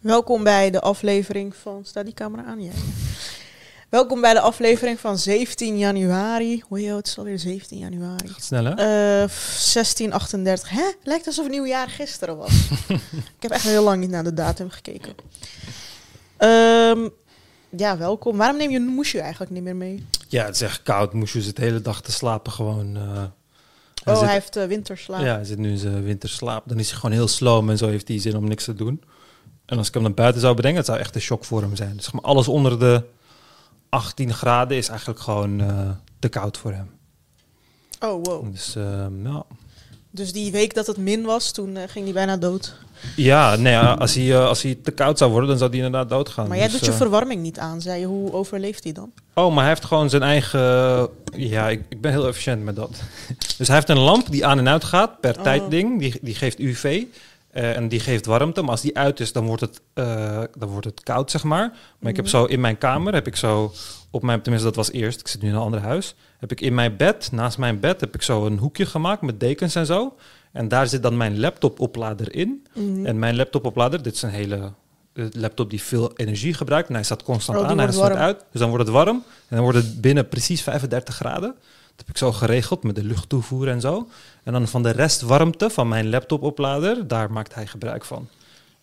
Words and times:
Welkom 0.00 0.42
bij 0.42 0.70
de 0.70 0.80
aflevering 0.80 1.56
van. 1.56 1.84
Staat 1.84 2.04
die 2.04 2.14
camera 2.14 2.44
aan? 2.44 2.62
Ja. 2.62 2.70
Welkom 3.88 4.20
bij 4.20 4.32
de 4.32 4.40
aflevering 4.40 5.00
van 5.00 5.18
17 5.18 5.78
januari. 5.78 6.62
Hoe 6.68 6.80
het 6.80 7.06
is 7.06 7.18
alweer 7.18 7.38
17 7.38 7.78
januari. 7.78 8.28
Gaat 8.28 8.44
snel 8.44 8.64
hè? 8.64 8.70
Eh 8.70 8.76
1638. 9.28 10.68
Hè? 10.70 10.82
Lijkt 11.02 11.26
alsof 11.26 11.44
het 11.44 11.52
nieuwjaar 11.52 11.88
gisteren 11.88 12.36
was. 12.36 12.52
Ik 13.36 13.42
heb 13.42 13.50
echt 13.50 13.62
heel 13.64 13.82
lang 13.84 14.00
niet 14.00 14.10
naar 14.10 14.24
de 14.24 14.34
datum 14.34 14.70
gekeken. 14.70 15.14
Ehm, 16.36 17.08
ja, 17.76 17.98
welkom. 17.98 18.36
Waarom 18.36 18.56
neem 18.56 18.70
je 18.70 18.80
Moesje 18.80 19.20
eigenlijk 19.20 19.52
niet 19.52 19.62
meer 19.62 19.76
mee? 19.76 20.06
Ja, 20.28 20.44
het 20.44 20.54
is 20.54 20.60
echt 20.60 20.82
koud. 20.82 21.12
Moest 21.12 21.32
je 21.32 21.42
zit 21.42 21.56
de 21.56 21.62
hele 21.62 21.80
dag 21.82 22.02
te 22.02 22.12
slapen 22.12 22.52
gewoon. 22.52 22.96
eh, 22.96 23.02
hij 23.14 24.12
Oh, 24.14 24.14
zit- 24.18 24.24
hij 24.24 24.32
heeft 24.32 24.56
uh, 24.56 24.64
winterslaap. 24.64 25.20
Ja, 25.24 25.34
hij 25.34 25.44
zit 25.44 25.58
nu 25.58 25.70
in 25.70 25.78
zijn 25.78 26.02
winterslaap. 26.02 26.68
Dan 26.68 26.78
is 26.78 26.90
hij 26.90 26.98
gewoon 26.98 27.14
heel 27.16 27.28
sloom 27.28 27.70
en 27.70 27.78
zo 27.78 27.86
heeft 27.88 28.08
hij 28.08 28.18
zin 28.20 28.36
om 28.36 28.48
niks 28.48 28.64
te 28.64 28.74
doen. 28.74 29.02
En 29.70 29.78
als 29.78 29.88
ik 29.88 29.94
hem 29.94 30.02
naar 30.02 30.14
buiten 30.14 30.40
zou 30.40 30.54
brengen, 30.54 30.76
het 30.76 30.86
zou 30.86 30.98
echt 30.98 31.14
een 31.14 31.20
shock 31.20 31.44
voor 31.44 31.60
hem 31.60 31.76
zijn. 31.76 31.92
Dus 31.94 32.04
zeg 32.04 32.12
maar, 32.12 32.22
alles 32.22 32.48
onder 32.48 32.78
de 32.78 33.02
18 33.88 34.34
graden 34.34 34.76
is 34.76 34.88
eigenlijk 34.88 35.20
gewoon 35.20 35.60
eh, 35.60 35.88
te 36.18 36.28
koud 36.28 36.58
voor 36.58 36.72
hem. 36.72 36.90
Oh, 38.00 38.24
wow. 38.24 38.52
Dus 38.52 38.76
ehm, 38.76 39.26
ja. 39.26 39.42
Dus 40.10 40.32
die 40.32 40.52
week 40.52 40.74
dat 40.74 40.86
het 40.86 40.96
min 40.96 41.22
was, 41.22 41.52
toen 41.52 41.76
eh, 41.76 41.82
ging 41.88 42.04
hij 42.04 42.14
bijna 42.14 42.36
dood. 42.36 42.74
Ja, 43.16 43.56
nee, 43.56 43.78
als 43.78 44.14
hij, 44.14 44.32
eh, 44.32 44.46
als 44.46 44.62
hij 44.62 44.78
te 44.82 44.90
koud 44.90 45.18
zou 45.18 45.30
worden, 45.30 45.48
dan 45.48 45.58
zou 45.58 45.70
hij 45.70 45.78
inderdaad 45.78 46.08
doodgaan. 46.08 46.48
Maar 46.48 46.56
jij 46.56 46.66
Dus, 46.68 46.76
doet 46.76 46.84
je 46.84 46.92
verwarming 46.92 47.42
niet 47.42 47.58
aan, 47.58 47.80
zei 47.80 48.00
je. 48.00 48.06
Hoe 48.06 48.32
overleeft 48.32 48.84
hij 48.84 48.92
dan? 48.92 49.12
Oh, 49.34 49.48
maar 49.48 49.58
hij 49.64 49.68
heeft 49.68 49.84
gewoon 49.84 50.10
zijn 50.10 50.22
eigen... 50.22 50.60
Ja, 51.36 51.68
ik, 51.68 51.82
ik 51.88 52.00
ben 52.00 52.10
heel 52.10 52.26
efficiënt 52.28 52.62
met 52.64 52.76
dat. 52.76 52.90
Dus 53.58 53.66
hij 53.66 53.76
heeft 53.76 53.88
een 53.88 53.98
lamp 53.98 54.30
die 54.30 54.46
aan 54.46 54.58
en 54.58 54.68
uit 54.68 54.84
gaat 54.84 55.20
per 55.20 55.36
Oh. 55.36 55.42
tijdding. 55.42 55.98
Die, 56.00 56.18
die 56.22 56.34
geeft 56.34 56.58
UV 56.58 57.02
eh, 57.50 57.76
en 57.76 57.88
die 57.88 58.00
geeft 58.00 58.26
warmte. 58.26 58.60
Maar 58.62 58.70
als 58.70 58.80
die 58.80 58.96
uit 58.98 59.20
is, 59.20 59.32
dan 59.32 59.46
wordt 59.46 59.60
het, 59.60 59.80
eh, 59.94 60.42
dan 60.58 60.68
wordt 60.68 60.86
het 60.86 61.02
koud, 61.02 61.30
zeg 61.30 61.42
maar. 61.44 61.72
Maar 61.98 62.10
ik 62.10 62.16
heb 62.16 62.24
Mhm. 62.24 62.34
zo 62.36 62.44
in 62.44 62.60
mijn 62.60 62.78
kamer, 62.78 63.14
heb 63.14 63.26
ik 63.26 63.36
zo 63.36 63.72
op 64.10 64.22
mijn... 64.22 64.40
Tenminste, 64.40 64.68
dat 64.68 64.76
was 64.76 64.92
eerst. 64.92 65.20
Ik 65.20 65.28
zit 65.28 65.42
nu 65.42 65.48
in 65.48 65.54
een 65.54 65.60
ander 65.60 65.80
huis. 65.80 66.14
Heb 66.38 66.52
ik 66.52 66.60
in 66.60 66.74
mijn 66.74 66.96
bed, 66.96 67.28
naast 67.32 67.58
mijn 67.58 67.80
bed, 67.80 68.00
heb 68.00 68.14
ik 68.14 68.22
zo 68.22 68.46
een 68.46 68.58
hoekje 68.58 68.86
gemaakt 68.86 69.22
met 69.22 69.40
dekens 69.40 69.74
en 69.74 69.86
zo. 69.86 70.16
En 70.52 70.68
daar 70.68 70.86
zit 70.86 71.02
dan 71.02 71.16
mijn 71.16 71.40
laptopoplader 71.40 72.34
in. 72.34 72.66
Mhm. 72.74 73.06
En 73.06 73.18
mijn 73.18 73.36
laptopoplader, 73.36 74.02
dit 74.02 74.14
is 74.14 74.22
een 74.22 74.30
hele 74.30 74.72
eh, 75.12 75.24
laptop 75.32 75.70
die 75.70 75.82
veel 75.82 76.12
energie 76.16 76.54
gebruikt. 76.54 76.88
En 76.88 76.94
hij 76.94 77.04
staat 77.04 77.22
constant 77.22 77.58
Oh, 77.58 77.66
aan, 77.66 77.78
hij 77.78 77.92
staat 77.92 78.00
warm. 78.08 78.16
uit. 78.18 78.44
Dus 78.52 78.60
dan 78.60 78.68
wordt 78.70 78.84
het 78.84 78.94
warm. 78.94 79.16
En 79.48 79.56
dan 79.56 79.60
wordt 79.60 79.78
het 79.78 80.00
binnen 80.00 80.28
precies 80.28 80.62
35 80.62 81.14
graden. 81.14 81.54
Dat 81.96 82.06
heb 82.06 82.08
ik 82.08 82.16
zo 82.16 82.32
geregeld 82.32 82.82
met 82.82 82.94
de 82.94 83.04
luchttoevoer 83.04 83.68
en 83.68 83.80
zo. 83.80 84.08
En 84.42 84.52
dan 84.52 84.68
van 84.68 84.82
de 84.82 84.90
restwarmte 84.90 85.70
van 85.70 85.88
mijn 85.88 86.08
laptopoplader, 86.10 87.06
daar 87.08 87.32
maakt 87.32 87.54
hij 87.54 87.66
gebruik 87.66 88.04
van. 88.04 88.28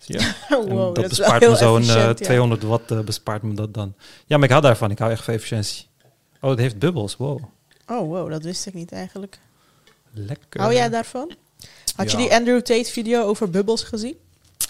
Dus 0.06 0.22
ja. 0.22 0.34
Wow, 0.68 0.96
dat, 0.96 1.12
is 1.12 1.18
wel 1.18 1.28
bespaart 1.28 1.50
me 1.50 1.56
zo'n 1.56 1.82
eh, 1.82 1.88
efficiënt, 1.90 2.20
ja. 2.20 2.26
200 2.26 2.64
watt 2.64 2.92
eh, 2.92 3.00
bespaart 3.00 3.42
me 3.42 3.54
dat 3.54 3.74
dan. 3.74 3.94
Ja, 4.26 4.36
maar 4.36 4.46
ik 4.46 4.50
hou 4.52 4.62
daarvan. 4.62 4.92
Ik 4.92 5.00
hou 5.00 5.12
echt 5.12 5.24
van 5.24 5.34
efficiëntie. 5.34 5.88
Oh, 6.42 6.50
het 6.50 6.60
heeft 6.60 6.80
bubbels. 6.80 7.18
Wow. 7.18 7.44
Oh, 7.88 8.08
wow, 8.08 8.30
dat 8.32 8.44
wist 8.44 8.66
ik 8.66 8.74
niet 8.74 8.92
eigenlijk. 8.92 9.40
Lekker. 10.12 10.62
Hou 10.62 10.74
jij 10.74 10.90
daarvan? 10.90 11.32
Had 11.96 12.12
je 12.12 12.18
die 12.18 12.34
Andrew 12.34 12.62
Tate 12.62 12.92
video 12.92 13.24
over 13.24 13.50
bubbels 13.50 13.84
gezien? 13.84 14.16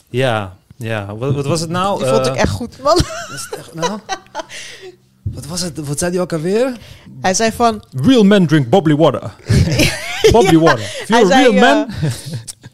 Ja, 0.09 0.57
ja. 0.75 1.15
Wat, 1.15 1.33
wat 1.33 1.45
was 1.45 1.59
het 1.59 1.69
nou? 1.69 1.97
Die 1.99 2.07
vond 2.07 2.25
Eh, 2.25 2.33
ik 2.33 2.39
echt 2.39 2.51
goed, 2.51 2.81
man. 2.81 2.95
was 3.29 3.47
het 3.49 3.59
echt 3.59 3.73
nou? 3.73 3.99
Wat 5.33 5.45
was 5.45 5.61
het? 5.61 5.87
Wat 5.87 5.99
zei 5.99 6.11
hij 6.11 6.21
ook 6.21 6.33
alweer? 6.33 6.77
Hij 7.21 7.33
zei 7.33 7.51
van... 7.51 7.83
Real 8.03 8.23
men 8.23 8.47
drink 8.47 8.69
bubbly 8.69 8.95
water. 8.95 9.33
bubbly 10.31 10.57
water. 10.57 10.79
If 10.83 11.07
Hij 11.07 11.19
you're 11.21 11.33
a 11.35 11.41
zei 11.41 11.59
man... 11.59 11.87
eh, 12.01 12.11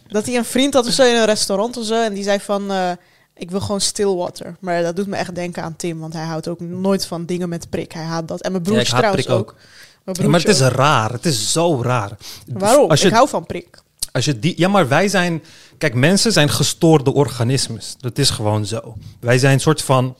dat 0.08 0.26
hij 0.26 0.36
een 0.36 0.46
vriend 0.46 0.74
had 0.74 0.88
of 0.88 0.94
zo 0.94 1.04
in 1.04 1.16
een 1.16 1.26
restaurant 1.26 1.78
of 1.78 1.86
zo. 1.86 2.04
En 2.04 2.14
die 2.14 2.24
zei 2.24 2.40
van... 2.40 2.72
eh, 2.72 2.92
ik 3.36 3.52
wil 3.52 3.59
gewoon 3.59 3.81
still 3.81 4.06
water. 4.16 4.56
Maar 4.59 4.81
dat 4.84 4.96
doet 4.96 5.08
me 5.08 5.16
echt 5.16 5.36
denken 5.36 5.64
aan 5.64 5.76
Tim. 5.76 6.00
Want 6.00 6.14
hij 6.14 6.26
houdt 6.26 6.48
ook 6.48 6.59
nooit 6.59 7.06
van 7.06 7.26
dingen 7.26 7.50
met 7.50 7.70
prik. 7.70 7.92
Hij 7.92 8.04
haat 8.04 8.28
dat. 8.28 8.42
En 8.42 8.52
mijn 8.52 8.64
Ja, 8.64 8.70
broertje 8.72 8.98
ik 8.98 9.04
haat 9.04 9.14
trouwens 9.20 9.26
prik 9.26 9.38
ook. 9.40 9.56
Ja, 10.22 10.28
maar 10.28 10.40
het 10.40 10.50
is 10.50 10.59
raar. 10.59 11.12
Het 11.12 11.25
is 11.25 11.52
zo 11.52 11.81
raar. 11.81 12.12
Waarom? 12.47 12.90
Als 12.90 13.02
je, 13.02 13.08
Ik 13.08 13.13
hou 13.13 13.28
van 13.30 13.46
prik. 13.46 13.81
als 14.12 14.25
je 14.25 14.40
die, 14.40 14.53
ja, 14.58 14.68
maar 14.68 14.88
wij 14.88 15.08
zijn... 15.08 15.44
Kijk, 15.78 15.94
mensen 15.94 16.31
zijn 16.31 16.50
gestoorde 16.50 17.13
organismes. 17.13 17.96
Dat 18.00 18.18
is 18.18 18.30
gewoon 18.30 18.66
zo. 18.66 18.96
Wij 19.19 19.38
zijn 19.38 19.53
een 19.53 19.59
soort 19.59 19.81
van... 19.81 20.16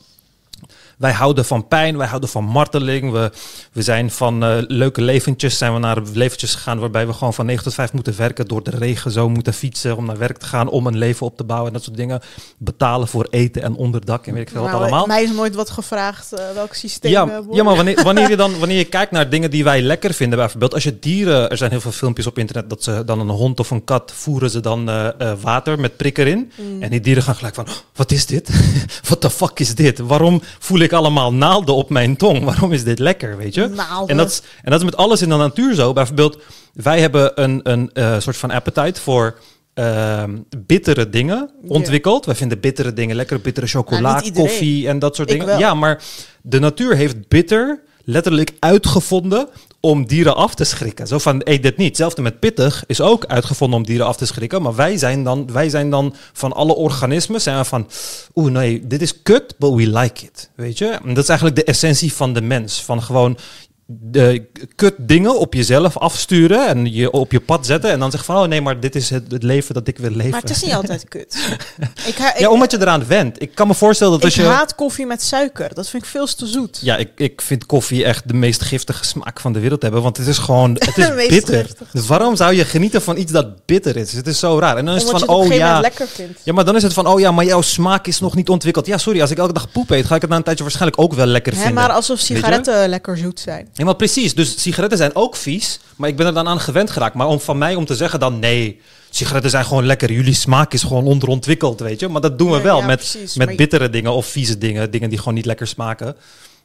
Wij 0.98 1.12
houden 1.12 1.44
van 1.44 1.68
pijn, 1.68 1.96
wij 1.96 2.06
houden 2.06 2.28
van 2.28 2.44
marteling. 2.44 3.12
We, 3.12 3.30
we 3.72 3.82
zijn 3.82 4.10
van 4.10 4.44
eh, 4.44 4.56
leuke 4.66 5.02
leventjes. 5.02 5.58
Zijn 5.58 5.72
we 5.72 5.78
naar 5.78 5.98
leventjes 6.12 6.54
gegaan 6.54 6.78
waarbij 6.78 7.06
we 7.06 7.12
gewoon 7.12 7.34
van 7.34 7.46
9 7.46 7.64
tot 7.64 7.74
5 7.74 7.92
moeten 7.92 8.16
werken. 8.16 8.46
Door 8.46 8.62
de 8.62 8.70
regen 8.70 9.10
zo 9.10 9.28
moeten 9.28 9.52
fietsen 9.54 9.96
om 9.96 10.04
naar 10.06 10.18
werk 10.18 10.38
te 10.38 10.46
gaan. 10.46 10.68
Om 10.68 10.86
een 10.86 10.98
leven 10.98 11.26
op 11.26 11.36
te 11.36 11.44
bouwen 11.44 11.68
en 11.68 11.74
dat 11.74 11.84
soort 11.84 11.96
dingen. 11.96 12.20
Betalen 12.58 13.08
voor 13.08 13.26
eten 13.30 13.62
en 13.62 13.74
onderdak 13.74 14.26
en 14.26 14.32
weet 14.34 14.42
ik 14.42 14.48
veel 14.48 14.60
wat 14.60 14.70
Nou, 14.70 14.82
allemaal. 14.82 15.06
Mij 15.06 15.22
is 15.22 15.32
nooit 15.32 15.54
wat 15.54 15.70
gevraagd 15.70 16.32
eh, 16.32 16.44
welk 16.54 16.74
systeem 16.74 17.10
Ja, 17.10 17.28
hebben. 17.28 17.54
ja, 17.54 17.62
maar 17.62 17.76
wanneer, 17.76 18.02
wanneer 18.02 18.28
je 18.30 18.36
dan 18.36 18.58
wanneer 18.58 18.78
je 18.78 18.84
kijkt 18.84 19.10
naar 19.12 19.30
dingen 19.30 19.50
die 19.50 19.64
wij 19.64 19.82
lekker 19.82 20.14
vinden, 20.14 20.38
bijvoorbeeld 20.38 20.74
als 20.74 20.82
je 20.82 20.98
dieren, 20.98 21.50
er 21.50 21.56
zijn 21.56 21.70
heel 21.70 21.80
veel 21.80 21.92
filmpjes 21.92 22.26
op 22.26 22.38
internet 22.38 22.70
dat 22.70 22.82
ze 22.82 23.02
dan 23.04 23.20
een 23.20 23.28
hond 23.28 23.60
of 23.60 23.70
een 23.70 23.84
kat 23.84 24.12
voeren 24.14 24.50
ze 24.50 24.60
dan 24.60 24.88
eh, 24.88 25.20
eh, 25.20 25.38
water 25.40 25.80
met 25.80 25.96
prik 25.96 26.18
erin. 26.18 26.52
Mm. 26.56 26.82
En 26.82 26.90
die 26.90 27.00
dieren 27.00 27.22
gaan 27.22 27.34
gelijk 27.34 27.54
van, 27.54 27.66
"Oh, 27.68 27.74
wat 27.94 28.10
is 28.10 28.26
dit? 28.26 28.50
Wat 29.08 29.22
de 29.22 29.30
fuck 29.30 29.60
is 29.60 29.74
dit? 29.74 29.98
Waarom 29.98 30.42
voel 30.58 30.78
ik 30.78 30.83
allemaal 30.92 31.32
naalden 31.32 31.74
op 31.74 31.90
mijn 31.90 32.16
tong? 32.16 32.44
Waarom 32.50 32.72
is 32.72 32.84
dit 32.84 32.98
lekker, 32.98 33.36
weet 33.36 33.54
je? 33.54 33.66
Naalden. 33.68 34.08
En 34.08 34.16
dat, 34.16 34.30
is, 34.30 34.42
en 34.62 34.70
dat 34.70 34.78
is 34.78 34.84
met 34.84 34.96
alles 34.96 35.22
in 35.22 35.28
de 35.28 35.36
natuur 35.36 35.74
zo. 35.74 35.92
Bijvoorbeeld, 35.92 36.38
wij 36.72 37.00
hebben 37.00 37.42
een, 37.42 37.60
een 37.62 37.90
eh, 37.92 38.18
soort 38.18 38.36
van 38.36 38.50
appetite 38.50 39.00
voor 39.00 39.38
ehm, 39.74 40.36
bittere 40.66 41.08
dingen 41.10 41.50
ontwikkeld. 41.66 42.26
Wij 42.26 42.34
vinden 42.34 42.60
bittere 42.60 42.92
dingen 42.92 43.16
lekker, 43.16 43.40
bittere 43.40 43.66
chocola, 43.66 44.00
Nou, 44.00 44.24
iedereen. 44.24 44.48
koffie 44.48 44.88
en 44.88 44.98
dat 44.98 45.16
soort 45.16 45.30
Ik 45.30 45.40
dingen. 45.40 45.58
Ja, 45.58 45.74
maar 45.74 46.02
de 46.42 46.58
natuur 46.58 46.96
heeft 46.96 47.28
bitter 47.28 47.80
letterlijk 48.04 48.52
uitgevonden 48.58 49.48
om 49.84 50.06
dieren 50.06 50.36
af 50.36 50.54
te 50.54 50.64
schrikken. 50.64 51.06
Zo 51.06 51.18
van, 51.18 51.40
eet 51.44 51.62
dit 51.62 51.76
niet. 51.76 51.88
Hetzelfde 51.88 52.22
met 52.22 52.38
pittig 52.38 52.84
is 52.86 53.00
ook 53.00 53.26
uitgevonden 53.26 53.78
om 53.78 53.84
dieren 53.86 54.06
af 54.06 54.16
te 54.16 54.26
schrikken. 54.26 54.62
Maar 54.62 54.74
wij 54.74 54.96
zijn 54.96 55.24
dan, 55.24 55.52
wij 55.52 55.68
zijn 55.68 55.90
dan 55.90 56.14
van 56.32 56.52
alle 56.52 56.74
organismen 56.74 57.40
zijn 57.40 57.64
van, 57.64 57.88
oeh 58.34 58.52
nee, 58.52 58.86
dit 58.86 59.02
is 59.02 59.22
kut, 59.22 59.54
but 59.58 59.74
we 59.74 59.98
like 59.98 60.24
it. 60.24 60.50
Weet 60.54 60.78
je? 60.78 60.86
En 60.86 61.14
dat 61.14 61.22
is 61.22 61.28
eigenlijk 61.28 61.58
de 61.58 61.64
essentie 61.64 62.12
van 62.12 62.32
de 62.32 62.42
mens. 62.42 62.82
Van 62.82 63.02
gewoon 63.02 63.38
de 63.86 64.46
kut 64.74 64.94
dingen 64.98 65.38
op 65.38 65.54
jezelf 65.54 65.98
afsturen 65.98 66.66
en 66.66 66.92
je 66.92 67.10
op 67.10 67.32
je 67.32 67.40
pad 67.40 67.66
zetten. 67.66 67.90
En 67.90 67.98
dan 67.98 68.10
zeggen 68.10 68.34
van, 68.34 68.42
oh 68.42 68.48
nee, 68.48 68.60
maar 68.60 68.80
dit 68.80 68.94
is 68.94 69.10
het, 69.10 69.32
het 69.32 69.42
leven 69.42 69.74
dat 69.74 69.88
ik 69.88 69.98
wil 69.98 70.10
leven. 70.10 70.30
Maar 70.30 70.40
het 70.40 70.50
is 70.50 70.62
niet 70.62 70.74
altijd 70.74 71.08
kut. 71.08 71.36
ik 72.06 72.16
ha- 72.18 72.34
ik, 72.34 72.38
ja, 72.38 72.48
omdat 72.50 72.70
je 72.70 72.80
eraan 72.80 73.06
went. 73.06 73.42
Ik 73.42 73.54
kan 73.54 73.66
me 73.66 73.74
voorstellen 73.74 74.12
dat 74.12 74.20
ik 74.22 74.26
als 74.26 74.46
je... 74.46 74.52
haat 74.52 74.74
koffie 74.74 75.06
met 75.06 75.22
suiker. 75.22 75.74
Dat 75.74 75.88
vind 75.88 76.02
ik 76.02 76.08
veel 76.08 76.26
te 76.26 76.46
zoet. 76.46 76.78
Ja, 76.82 76.96
ik, 76.96 77.10
ik 77.16 77.40
vind 77.40 77.66
koffie 77.66 78.04
echt 78.04 78.28
de 78.28 78.34
meest 78.34 78.62
giftige 78.62 79.04
smaak 79.04 79.40
van 79.40 79.52
de 79.52 79.58
wereld 79.60 79.82
hebben. 79.82 80.02
Want 80.02 80.16
het 80.16 80.26
is 80.26 80.38
gewoon, 80.38 80.70
het 80.78 80.98
is 80.98 81.28
bitter. 81.28 81.66
Dus 81.92 82.06
waarom 82.06 82.36
zou 82.36 82.54
je 82.54 82.64
genieten 82.64 83.02
van 83.02 83.16
iets 83.16 83.32
dat 83.32 83.66
bitter 83.66 83.96
is? 83.96 84.12
Het 84.12 84.26
is 84.26 84.38
zo 84.38 84.58
raar. 84.58 84.76
En 84.76 84.84
dan 84.84 84.94
is 84.94 85.04
Omdat 85.04 85.20
het 85.20 85.30
van, 85.30 85.40
het 85.40 85.50
oh 85.50 85.56
ja. 85.56 85.64
moment 85.66 85.82
lekker 85.82 86.08
vindt. 86.08 86.40
Ja, 86.44 86.52
maar 86.52 86.64
dan 86.64 86.76
is 86.76 86.82
het 86.82 86.92
van, 86.92 87.06
oh 87.06 87.20
ja, 87.20 87.30
maar 87.32 87.44
jouw 87.44 87.60
smaak 87.62 88.06
is 88.06 88.20
nog 88.20 88.34
niet 88.34 88.48
ontwikkeld. 88.48 88.86
Ja, 88.86 88.98
sorry, 88.98 89.20
als 89.20 89.30
ik 89.30 89.38
elke 89.38 89.52
dag 89.52 89.70
poep 89.70 89.90
eet, 89.90 90.06
ga 90.06 90.14
ik 90.14 90.20
het 90.20 90.30
na 90.30 90.36
een 90.36 90.42
tijdje 90.42 90.62
waarschijnlijk 90.62 91.00
ook 91.00 91.12
wel 91.14 91.26
lekker 91.26 91.52
Hè, 91.52 91.58
vinden. 91.58 91.82
maar 91.82 91.90
alsof 91.90 92.18
sigaretten 92.18 92.88
lekker 92.88 93.16
zoet 93.18 93.40
zijn. 93.40 93.68
Maar 93.82 93.96
precies. 93.96 94.34
Dus 94.34 94.62
sigaretten 94.62 94.98
zijn 94.98 95.14
ook 95.14 95.36
vies, 95.36 95.80
maar 95.96 96.08
ik 96.08 96.16
ben 96.16 96.26
er 96.26 96.34
dan 96.34 96.48
aan 96.48 96.60
gewend 96.60 96.90
geraakt. 96.90 97.14
Maar 97.14 97.26
om 97.26 97.40
van 97.40 97.58
mij 97.58 97.74
om 97.74 97.84
te 97.84 97.94
zeggen 97.96 98.20
dan, 98.20 98.38
nee, 98.38 98.80
sigaretten 99.10 99.50
zijn 99.50 99.64
gewoon 99.64 99.86
lekker. 99.86 100.12
Jullie 100.12 100.34
smaak 100.34 100.72
is 100.72 100.82
gewoon 100.82 101.04
onderontwikkeld, 101.04 101.80
weet 101.80 102.00
je. 102.00 102.08
Maar 102.08 102.20
dat 102.20 102.38
doen 102.38 102.50
we 102.50 102.56
Ja, 102.56 102.62
wel 102.62 102.78
ja, 102.78 102.86
met, 102.86 102.96
precies. 102.98 103.34
met 103.36 103.46
Maar- 103.46 103.56
bittere 103.56 103.90
dingen 103.90 104.12
of 104.12 104.26
vieze 104.26 104.58
dingen. 104.58 104.90
Dingen 104.90 105.08
die 105.08 105.18
gewoon 105.18 105.34
niet 105.34 105.46
lekker 105.46 105.66
smaken. 105.66 106.16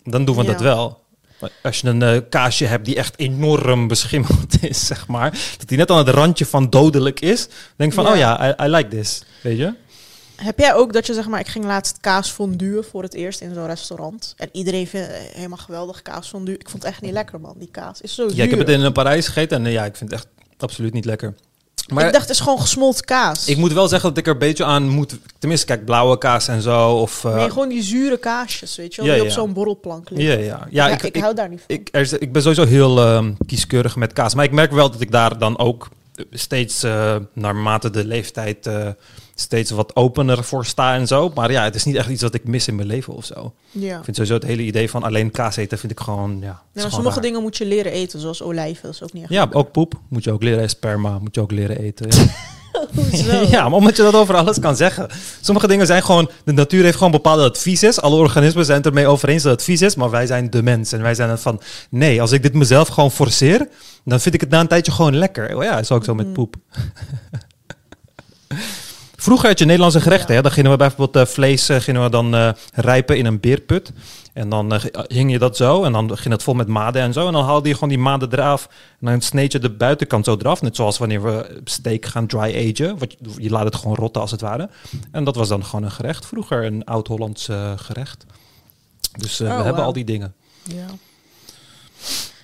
Dan 0.04 0.26
doen 0.26 0.36
we 0.36 0.44
Ja. 0.44 0.52
dat 0.52 0.62
wel. 0.62 1.02
Maar 1.40 1.50
als 1.64 1.80
je 1.80 1.88
een 1.88 2.02
eh, 2.02 2.18
kaasje 2.30 2.66
hebt 2.66 2.86
die 2.86 2.96
echt 2.96 3.14
enorm 3.20 3.88
beschimmeld 3.88 4.54
is, 4.70 4.86
zeg 4.86 5.08
maar. 5.08 5.32
Dat 5.58 5.68
die 5.68 5.78
net 5.78 5.92
aan 5.92 5.98
het 5.98 6.10
randje 6.10 6.46
van 6.46 6.70
dodelijk 6.70 7.20
is. 7.20 7.48
Denk 7.76 7.94
van, 7.94 8.08
oh 8.08 8.16
ja, 8.16 8.50
I, 8.50 8.64
I 8.66 8.68
like 8.70 8.88
this. 8.90 9.22
Weet 9.44 9.58
je? 9.58 9.74
Heb 10.44 10.60
jij 10.60 10.74
ook 10.76 10.94
dat 10.94 11.08
je 11.08 11.14
zeg 11.14 11.28
maar, 11.28 11.40
ik 11.40 11.48
ging 11.48 11.66
laatst 11.66 11.98
kaas 12.00 12.30
fondue 12.30 12.84
voor 12.84 13.04
het 13.04 13.14
eerst 13.14 13.42
in 13.42 13.54
zo'n 13.54 13.66
restaurant. 13.66 14.34
En 14.38 14.50
iedereen 14.52 14.88
vindt 14.88 15.08
helemaal 15.34 15.58
geweldig 15.58 16.02
kaas 16.02 16.28
fondue. 16.28 16.54
Ik 16.58 16.70
vond 16.70 16.84
het 16.84 16.92
echt 16.92 17.02
niet 17.02 17.12
lekker, 17.14 17.40
man. 17.40 17.56
Die 17.58 17.70
kaas 17.72 18.02
is 18.02 18.16
zo 18.16 18.28
Ja, 18.34 18.44
ik 18.44 18.50
heb 18.50 18.60
het 18.60 18.70
in 18.70 18.84
eh, 18.84 18.92
Parijs 18.92 19.26
gegeten 19.28 19.66
en 19.66 19.72
ja, 19.72 19.86
ik 19.86 19.96
vind 19.96 20.12
het 20.12 20.20
echt 20.20 20.28
absoluut 20.58 20.94
niet 20.94 21.06
lekker. 21.06 21.36
Maar 21.94 22.06
ik 22.06 22.12
dacht, 22.12 22.28
het 22.28 22.34
is 22.36 22.40
gewoon 22.40 22.60
gesmolten 22.60 23.06
kaas. 23.06 23.46
Ik 23.48 23.58
moet 23.58 23.74
wel 23.74 23.88
zeggen 23.88 24.10
dat 24.10 24.18
ik 24.18 24.26
er 24.26 24.32
een 24.34 24.38
beetje 24.40 24.64
aan 24.66 24.88
moet. 24.88 25.18
Tenminste, 25.40 25.66
kijk, 25.66 25.86
blauwe 25.86 26.18
kaas 26.18 26.48
en 26.48 26.62
zo. 26.62 26.92
Of, 26.92 27.26
eh, 27.26 27.36
Nee, 27.36 27.50
gewoon 27.50 27.70
die 27.70 27.84
zure 27.84 28.18
kaasjes, 28.18 28.76
weet 28.76 28.96
je 28.96 29.02
wel, 29.02 29.10
Ja, 29.12 29.16
die 29.18 29.24
op 29.24 29.30
zo'n 29.34 29.54
borrelplank 29.54 30.10
liggen. 30.10 30.38
ja, 30.40 30.44
ja. 30.46 30.68
ja, 30.70 30.88
Ja, 30.88 30.94
ik, 30.94 31.04
ik, 31.04 31.16
ik, 31.16 31.22
hou 31.22 31.36
daar 31.36 31.50
niet 31.50 31.62
van. 31.68 31.76
ik, 31.76 31.90
er 31.92 32.02
is- 32.02 32.14
ik 32.14 32.32
ben 32.32 32.42
sowieso 32.42 32.66
heel 32.66 33.00
ehm, 33.00 33.32
kieskeurig 33.46 33.96
met 33.96 34.14
kaas. 34.14 34.34
Maar 34.34 34.46
ik 34.46 34.52
merk 34.52 34.72
wel 34.72 34.92
dat 34.92 35.02
ik 35.02 35.12
daar 35.12 35.38
dan 35.38 35.58
ook 35.58 35.88
steeds, 36.32 36.84
eh 36.84 37.16
naarmate 37.34 37.90
de 37.90 38.06
leeftijd, 38.06 38.68
eh, 38.68 38.88
steeds 39.40 39.72
wat 39.72 39.96
opener 39.96 40.44
voor 40.44 40.66
sta 40.66 40.96
en 40.96 41.08
zo. 41.08 41.32
Maar 41.36 41.52
ja, 41.52 41.64
het 41.64 41.76
is 41.76 41.84
niet 41.86 41.96
echt 41.96 42.10
iets 42.10 42.22
wat 42.22 42.34
ik 42.34 42.48
mis 42.48 42.68
in 42.68 42.76
mijn 42.76 42.88
leven 42.88 43.14
of 43.14 43.26
zo. 43.26 43.54
ja. 43.72 43.98
Ik 43.98 44.04
vind 44.04 44.16
sowieso 44.16 44.34
het 44.38 44.46
hele 44.46 44.62
idee 44.62 44.90
van 44.90 45.04
alleen 45.04 45.32
kaas 45.32 45.56
eten, 45.56 45.78
vind 45.78 45.92
ik 45.92 46.00
gewoon, 46.00 46.32
ja. 46.32 46.36
is 46.38 46.48
Ja, 46.48 46.58
gewoon 46.74 46.92
sommige 46.92 47.16
raar. 47.16 47.24
dingen 47.24 47.42
moet 47.42 47.58
je 47.58 47.66
leren 47.66 47.92
eten, 47.92 48.20
zoals 48.20 48.42
olijven. 48.44 48.84
Dat 48.86 48.94
is 48.94 49.04
ook 49.04 49.14
niet 49.14 49.24
echt 49.24 49.32
Ja, 49.32 49.40
lekker. 49.42 49.60
ook 49.60 49.72
poep. 49.72 49.94
Moet 50.10 50.24
je 50.24 50.32
ook 50.32 50.44
leren. 50.44 50.70
Sperma 50.70 51.20
moet 51.20 51.36
je 51.36 51.42
ook 51.42 51.52
leren 51.52 51.80
eten. 51.80 52.08
Ja. 52.10 52.26
Ja, 53.50 53.64
maar 53.70 53.78
omdat 53.78 53.96
je 53.98 54.02
dat 54.04 54.14
over 54.14 54.36
alles 54.36 54.60
kan 54.60 54.76
zeggen. 54.76 55.08
Sommige 55.42 55.68
dingen 55.68 55.86
zijn 55.86 56.04
gewoon... 56.04 56.30
De 56.46 56.52
natuur 56.52 56.84
heeft 56.84 56.98
gewoon 56.98 57.12
bepaalde 57.12 57.44
adviezen. 57.44 57.94
Alle 58.02 58.16
organismen 58.16 58.66
zijn 58.66 58.78
het 58.78 58.86
ermee 58.86 59.08
over 59.08 59.30
eens 59.30 59.44
dat 59.44 59.52
het 59.52 59.64
vies 59.64 59.82
is. 59.82 59.96
Maar 59.96 60.10
wij 60.10 60.26
zijn 60.26 60.50
de 60.50 60.64
mens. 60.64 60.92
En 60.92 61.02
wij 61.02 61.16
zijn 61.16 61.30
het 61.30 61.40
van... 61.40 61.62
Nee, 61.90 62.22
als 62.22 62.32
ik 62.32 62.42
dit 62.42 62.54
mezelf 62.54 62.88
gewoon 62.88 63.12
forceer... 63.12 63.68
Dan 64.06 64.20
vind 64.20 64.36
ik 64.36 64.42
het 64.42 64.50
na 64.50 64.60
een 64.60 64.68
tijdje 64.68 64.92
gewoon 64.92 65.16
lekker. 65.18 65.56
Oh 65.56 65.64
ja, 65.64 65.80
is 65.80 65.92
ook 65.92 66.04
zo 66.04 66.16
met 66.16 66.34
poep. 66.34 66.56
Vroeger 69.22 69.48
had 69.48 69.60
je 69.60 69.66
Nederlandse 69.66 70.02
gerechten. 70.02 70.36
Hè? 70.36 70.42
Dan 70.42 70.52
gingen 70.52 70.72
we 70.72 70.78
bijvoorbeeld 70.78 71.16
eh, 71.16 71.34
vlees 71.34 71.70
eh, 71.70 71.80
gingen 71.80 72.04
we 72.04 72.10
dan 72.10 72.36
eh, 72.36 72.50
rijpen 72.74 73.18
in 73.18 73.26
een 73.26 73.40
beerput. 73.40 73.92
En 74.34 74.50
dan 74.50 74.80
hing 75.08 75.32
je 75.32 75.40
dat 75.40 75.58
zo. 75.58 75.84
En 75.84 75.92
dan 75.92 76.18
ging 76.18 76.34
het 76.34 76.44
vol 76.44 76.54
met 76.54 76.68
maden 76.68 77.02
en 77.02 77.14
zo. 77.14 77.28
En 77.28 77.34
dan 77.34 77.44
haalde 77.44 77.68
je 77.68 77.74
gewoon 77.74 77.90
die 77.90 77.98
maden 77.98 78.34
eraf. 78.34 78.70
En 79.00 79.06
dan 79.06 79.22
sneed 79.22 79.52
je 79.52 79.60
de 79.60 79.70
buitenkant 79.70 80.26
zo 80.26 80.36
eraf. 80.40 80.62
Net 80.62 80.76
zoals 80.76 80.98
wanneer 80.98 81.24
we 81.24 81.62
steak 81.64 82.06
gaan 82.06 82.28
dry 82.28 82.72
agen. 82.72 82.98
Wat 82.98 83.16
je, 83.38 83.50
laat 83.50 83.64
het 83.64 83.76
gewoon 83.76 83.96
rotten 83.96 84.22
als 84.22 84.32
het 84.32 84.42
ware. 84.42 84.70
En 85.12 85.24
dat 85.24 85.36
was 85.36 85.48
dan 85.48 85.66
gewoon 85.66 85.86
een 85.86 85.92
gerecht. 85.92 86.26
Vroeger 86.26 86.66
een 86.66 86.86
oud-Hollands 86.86 87.50
gerecht. 87.76 88.26
Dus 89.18 89.38
we 89.38 89.46
Oh, 89.46 89.64
hebben 89.64 89.84
al 89.84 89.94
die 89.94 90.06
dingen. 90.06 90.34
Ja. 90.64 90.86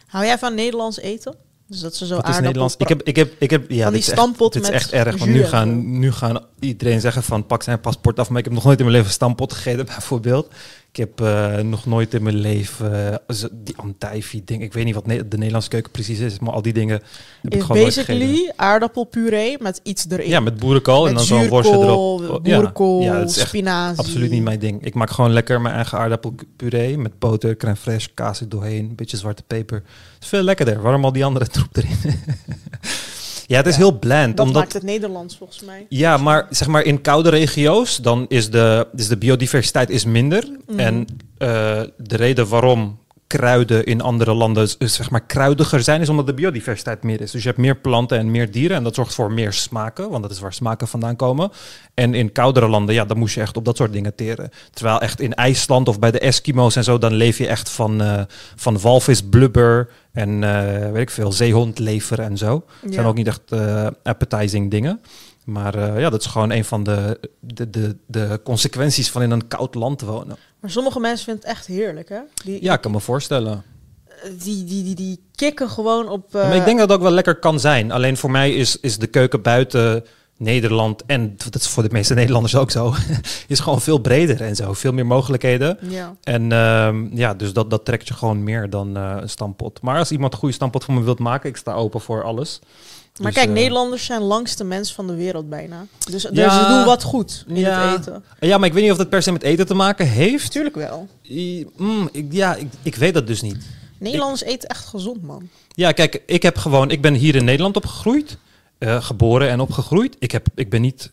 Hou 0.08 0.26
jij 0.26 0.38
van 0.38 0.56
Nederlands 0.56 1.00
eten? 1.00 1.36
Dus 1.68 1.80
dat 1.80 1.96
ze 1.96 2.06
zo 2.06 2.16
Wat 2.16 2.28
is 2.30 2.40
Nederlands? 2.40 2.76
Ik 2.78 2.88
heb, 2.88 3.02
ik 3.04 3.16
heb, 3.16 3.34
ik 3.40 3.50
heb, 3.50 3.70
ja, 3.72 3.84
die 3.84 3.92
dit 3.92 4.02
is 4.02 4.10
echt- 4.14 4.40
dit 4.54 4.64
is 4.64 4.70
echt 4.70 4.92
erg. 4.92 5.18
Want 5.18 5.32
nu 5.32 5.44
gaan, 5.44 6.00
nu 6.00 6.12
gaan 6.12 6.40
iedereen 6.60 7.02
zeggen 7.02 7.24
van 7.24 7.46
pak 7.46 7.64
zijn 7.64 7.80
paspoort 7.82 8.20
af. 8.20 8.30
Maar 8.30 8.38
ik 8.40 8.44
heb 8.46 8.54
nog 8.54 8.64
nooit 8.64 8.80
in 8.80 8.86
mijn 8.86 8.98
leven 8.98 9.12
stampot 9.14 9.54
gegeten 9.54 9.86
bijvoorbeeld. 9.96 10.48
Ik 10.96 11.02
heb 11.02 11.22
eh, 11.22 11.58
nog 11.58 11.86
nooit 11.86 12.14
in 12.14 12.24
mijn 12.24 12.36
leven 12.36 13.12
eh, 13.28 13.44
die 13.52 13.78
antijfie 13.78 14.42
ding. 14.46 14.62
Ik 14.62 14.74
weet 14.74 14.86
niet 14.86 14.94
wat 14.94 15.06
ne- 15.06 15.28
de 15.28 15.38
Nederlandse 15.38 15.70
keuken 15.70 15.92
precies 15.92 16.20
is. 16.20 16.40
Maar 16.40 16.54
al 16.54 16.62
die 16.62 16.74
dingen 16.74 17.02
heb 17.42 17.54
ik 17.54 17.62
gewoon 17.62 17.84
basically 17.84 18.52
aardappelpuree 18.56 19.58
met 19.60 19.80
iets 19.84 20.06
erin. 20.10 20.30
Ja, 20.30 20.40
met 20.40 20.60
boerenkool 20.60 21.08
en 21.08 21.14
dan 21.14 21.24
zo'n 21.24 21.48
worstje 21.48 21.76
erop. 21.76 22.22
Oh, 22.22 22.40
ja. 22.44 22.56
boerenkool, 22.56 23.02
ja, 23.02 23.20
dat 23.20 23.30
is 23.30 23.38
echt 23.38 23.48
spinazie. 23.48 24.00
absoluut 24.00 24.32
niet 24.32 24.44
mijn 24.44 24.60
ding. 24.60 24.86
Ik 24.86 24.94
maak 24.94 25.10
gewoon 25.10 25.32
lekker 25.32 25.62
mijn 25.62 25.76
eigen 25.76 25.98
aardappelpuree 25.98 26.98
met 26.98 27.20
boter, 27.20 27.58
crème 27.58 27.78
fraîche, 27.78 28.14
kaas 28.14 28.42
er 28.42 28.50
doorheen, 28.50 28.86
een 28.90 28.96
beetje 28.96 29.18
zwarte 29.18 29.44
peper. 29.48 29.78
Het 30.14 30.24
is 30.24 30.28
veel 30.28 30.44
lekkerder. 30.44 30.82
Waarom 30.82 31.06
al 31.06 31.12
die 31.12 31.26
andere 31.26 31.48
troep 31.48 31.78
erin? 31.78 31.98
ja, 33.48 33.58
het 33.58 33.68
is 33.68 33.76
heel 33.76 34.00
bland. 34.00 34.38
Dat 34.38 34.46
omdat 34.46 34.62
maakt 34.62 34.74
het 34.74 34.84
Nederlands 34.84 35.38
volgens 35.38 35.62
mij. 35.62 35.86
ja, 35.90 36.18
maar 36.18 36.48
zeg 36.50 36.68
maar 36.68 36.84
in 36.84 37.02
koude 37.02 37.30
regio's, 37.30 37.98
dan 37.98 38.26
is 38.28 38.50
de, 38.50 38.88
dus 38.92 39.08
de 39.08 39.18
biodiversiteit 39.18 39.90
is 39.90 40.06
minder. 40.06 40.50
Mhm. 40.68 40.80
En 40.80 41.06
eh, 41.38 41.82
de 41.98 42.16
reden 42.16 42.48
waarom 42.48 43.00
kruiden 43.28 43.86
in 43.86 44.02
andere 44.02 44.34
landen 44.34 44.64
is, 44.78 44.94
zeg 44.94 45.10
maar 45.10 45.26
kruidiger 45.26 45.82
zijn, 45.84 46.02
is 46.02 46.10
omdat 46.10 46.26
de 46.26 46.34
biodiversiteit 46.34 47.04
meer 47.04 47.22
is. 47.22 47.32
Dus 47.32 47.42
je 47.42 47.48
hebt 47.48 47.60
meer 47.60 47.76
planten 47.78 48.18
en 48.18 48.32
meer 48.32 48.52
dieren 48.52 48.78
en 48.78 48.84
dat 48.84 48.96
zorgt 48.96 49.14
voor 49.14 49.32
meer 49.32 49.54
smaken, 49.54 50.10
want 50.10 50.24
dat 50.24 50.32
is 50.32 50.40
waar 50.40 50.54
smaken 50.54 50.88
vandaan 50.88 51.16
komen. 51.16 51.52
En 51.94 52.14
in 52.14 52.32
koudere 52.32 52.68
landen, 52.68 52.96
ja, 52.96 53.06
dan 53.06 53.18
moest 53.18 53.36
je 53.36 53.42
echt 53.42 53.58
op 53.58 53.66
dat 53.66 53.78
soort 53.78 53.94
dingen 53.94 54.16
teren. 54.16 54.50
Terwijl 54.74 55.00
echt 55.02 55.20
in 55.22 55.34
IJsland 55.34 55.88
of 55.88 56.00
bij 56.00 56.12
de 56.12 56.20
Eskimo's 56.20 56.76
en 56.76 56.84
zo, 56.84 56.98
dan 56.98 57.14
leef 57.14 57.38
je 57.38 57.48
echt 57.48 57.70
van, 57.70 58.02
eh 58.02 58.22
van 58.56 58.80
walvis, 58.80 59.22
blubber 59.22 59.90
en 60.12 60.44
eh, 60.44 60.92
weet 60.92 61.02
ik 61.02 61.10
veel, 61.10 61.32
zeehondlever 61.32 62.20
en 62.20 62.38
zo. 62.38 62.64
Het 62.82 62.94
zijn 62.94 63.04
Ja. 63.04 63.10
ook 63.10 63.16
niet 63.16 63.28
echt 63.28 63.42
eh, 63.50 63.88
appetizing 64.04 64.72
dingen. 64.72 65.02
Maar 65.46 65.76
eh, 65.76 66.00
ja, 66.00 66.10
dat 66.10 66.20
is 66.20 66.26
gewoon 66.28 66.52
een 66.52 66.66
van 66.66 66.84
de, 66.84 67.20
de, 67.40 67.70
de, 67.70 67.96
de 68.08 68.40
consequenties 68.44 69.12
van 69.12 69.22
in 69.22 69.32
een 69.32 69.48
koud 69.48 69.76
land 69.76 70.02
wonen. 70.02 70.38
Maar 70.66 70.74
sommige 70.74 71.00
mensen 71.00 71.26
vinden 71.26 71.44
het 71.44 71.52
echt 71.52 71.66
heerlijk, 71.68 72.10
hè? 72.10 72.20
Die, 72.44 72.64
Ja, 72.64 72.74
ik 72.74 72.82
kan 72.82 72.92
me 72.92 73.00
voorstellen. 73.00 73.64
die, 74.44 74.64
die, 74.64 74.84
die, 74.84 74.96
die 74.96 75.20
kikken 75.36 75.70
gewoon 75.70 76.10
op... 76.10 76.36
eh, 76.36 76.42
maar 76.42 76.56
ik 76.56 76.66
denk 76.66 76.78
dat 76.80 76.90
het 76.90 76.98
ook 76.98 77.04
wel 77.04 77.14
lekker 77.14 77.36
kan 77.36 77.60
zijn. 77.60 77.92
Alleen 77.92 78.18
voor 78.18 78.32
mij 78.32 78.54
is, 78.54 78.80
is 78.80 78.98
de 78.98 79.08
keuken 79.08 79.42
buiten 79.42 80.06
Nederland, 80.38 81.04
en 81.06 81.36
dat 81.52 81.56
is 81.56 81.68
voor 81.68 81.84
de 81.84 81.90
meeste 81.92 82.14
Nederlanders 82.14 82.56
ook 82.56 82.72
zo, 82.72 82.94
is 83.48 83.60
gewoon 83.60 83.82
veel 83.82 83.98
breder 83.98 84.42
en 84.42 84.56
zo. 84.56 84.74
Veel 84.74 84.94
meer 84.94 85.06
mogelijkheden. 85.06 85.78
Ja. 85.82 86.16
En 86.24 86.52
ehm, 86.52 87.18
ja, 87.18 87.34
dus 87.34 87.54
dat, 87.54 87.70
dat 87.70 87.86
trekt 87.86 88.08
je 88.08 88.14
gewoon 88.14 88.44
meer 88.44 88.70
dan 88.70 88.98
eh, 88.98 89.18
een 89.20 89.30
stampot. 89.30 89.82
Maar 89.82 89.98
als 89.98 90.12
iemand 90.12 90.34
een 90.34 90.40
goede 90.40 90.54
stampot 90.56 90.84
voor 90.84 90.94
me 90.94 91.04
wilt 91.04 91.20
maken, 91.20 91.50
ik 91.50 91.58
sta 91.58 91.74
open 91.74 92.02
voor 92.02 92.24
alles. 92.24 92.60
Maar 93.22 93.32
Dus, 93.32 93.36
kijk, 93.42 93.48
eh, 93.48 93.62
Nederlanders 93.62 94.06
zijn 94.06 94.22
langste 94.22 94.64
mens 94.64 94.94
van 94.94 95.08
de 95.08 95.16
wereld 95.16 95.50
bijna. 95.50 95.86
Dus, 96.12 96.22
dus 96.24 96.32
Ja. 96.34 96.64
ze 96.64 96.70
doen 96.70 96.86
wat 96.86 97.04
goed 97.04 97.44
in 97.48 97.56
Ja. 97.56 97.90
het 97.92 98.00
eten. 98.00 98.24
Ja, 98.40 98.58
maar 98.58 98.68
ik 98.68 98.74
weet 98.74 98.84
niet 98.84 98.92
of 98.92 98.98
dat 98.98 99.10
per 99.10 99.22
se 99.24 99.32
met 99.32 99.44
eten 99.44 99.66
te 99.66 99.74
maken 99.74 100.08
heeft. 100.08 100.52
Tuurlijk 100.52 100.76
wel. 100.76 101.08
I- 101.30 101.68
mm, 101.78 102.10
ik, 102.12 102.26
ja, 102.30 102.56
ik, 102.56 102.68
ik 102.84 102.96
weet 102.96 103.14
dat 103.14 103.28
dus 103.28 103.42
niet. 103.42 103.58
Nederlanders 104.00 104.44
eten 104.44 104.70
echt 104.70 104.86
gezond, 104.86 105.22
man. 105.24 105.50
Ja, 105.70 105.92
kijk, 105.92 106.22
ik 106.26 106.44
heb 106.44 106.58
gewoon, 106.58 106.92
ik 106.92 107.02
ben 107.02 107.14
hier 107.14 107.36
in 107.36 107.46
Nederland 107.46 107.76
opgegroeid, 107.76 108.38
eh, 108.78 109.04
geboren 109.04 109.50
en 109.50 109.60
opgegroeid. 109.60 110.16
Ik 110.20 110.32
heb, 110.32 110.48
ik 110.56 110.70
ben 110.70 110.82
niet, 110.82 111.12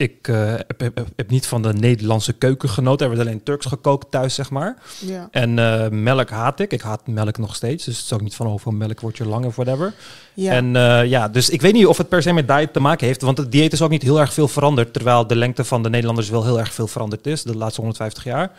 ik, 0.00 0.28
eh, 0.28 0.36
heb, 0.54 0.80
heb, 0.80 1.06
heb 1.16 1.30
niet 1.30 1.46
van 1.46 1.62
de 1.62 1.72
Nederlandse 1.72 2.32
keuken 2.32 2.68
genoten. 2.68 3.06
Er 3.10 3.16
werd 3.16 3.26
alleen 3.28 3.42
Turks 3.42 3.66
gekookt 3.66 4.10
thuis, 4.10 4.34
zeg 4.34 4.50
maar. 4.50 4.76
Ja. 4.98 5.28
En 5.30 5.58
eh, 5.58 5.88
melk 5.90 6.30
haat 6.30 6.60
ik. 6.60 6.72
Ik 6.72 6.80
haat 6.80 7.06
melk 7.06 7.38
nog 7.38 7.54
steeds. 7.54 7.84
Dus 7.84 7.96
het 7.96 8.04
is 8.04 8.12
ook 8.12 8.20
niet 8.20 8.34
van 8.34 8.46
hoeveel 8.46 8.72
melk 8.72 9.00
wordt 9.00 9.16
je 9.16 9.26
lang 9.26 9.44
of 9.44 9.56
whatever. 9.56 9.94
ja. 10.34 10.52
En 10.52 10.76
eh, 10.76 11.04
ja, 11.06 11.28
dus 11.28 11.50
ik 11.50 11.60
weet 11.60 11.72
niet 11.72 11.86
of 11.86 11.96
het 11.98 12.08
per 12.08 12.22
se 12.22 12.32
met 12.32 12.48
diet 12.48 12.72
te 12.72 12.80
maken 12.80 13.06
heeft. 13.06 13.20
Want 13.22 13.38
het 13.38 13.52
dieet 13.52 13.72
is 13.72 13.82
ook 13.82 13.90
niet 13.90 14.02
heel 14.02 14.20
erg 14.20 14.32
veel 14.32 14.48
veranderd. 14.48 14.92
Terwijl 14.92 15.26
de 15.26 15.36
lengte 15.36 15.64
van 15.64 15.82
de 15.82 15.90
Nederlanders 15.90 16.28
wel 16.30 16.44
heel 16.44 16.58
erg 16.58 16.72
veel 16.72 16.86
veranderd 16.86 17.26
is. 17.26 17.42
De 17.42 17.56
laatste 17.56 17.80
150 17.80 18.24
jaar. 18.24 18.50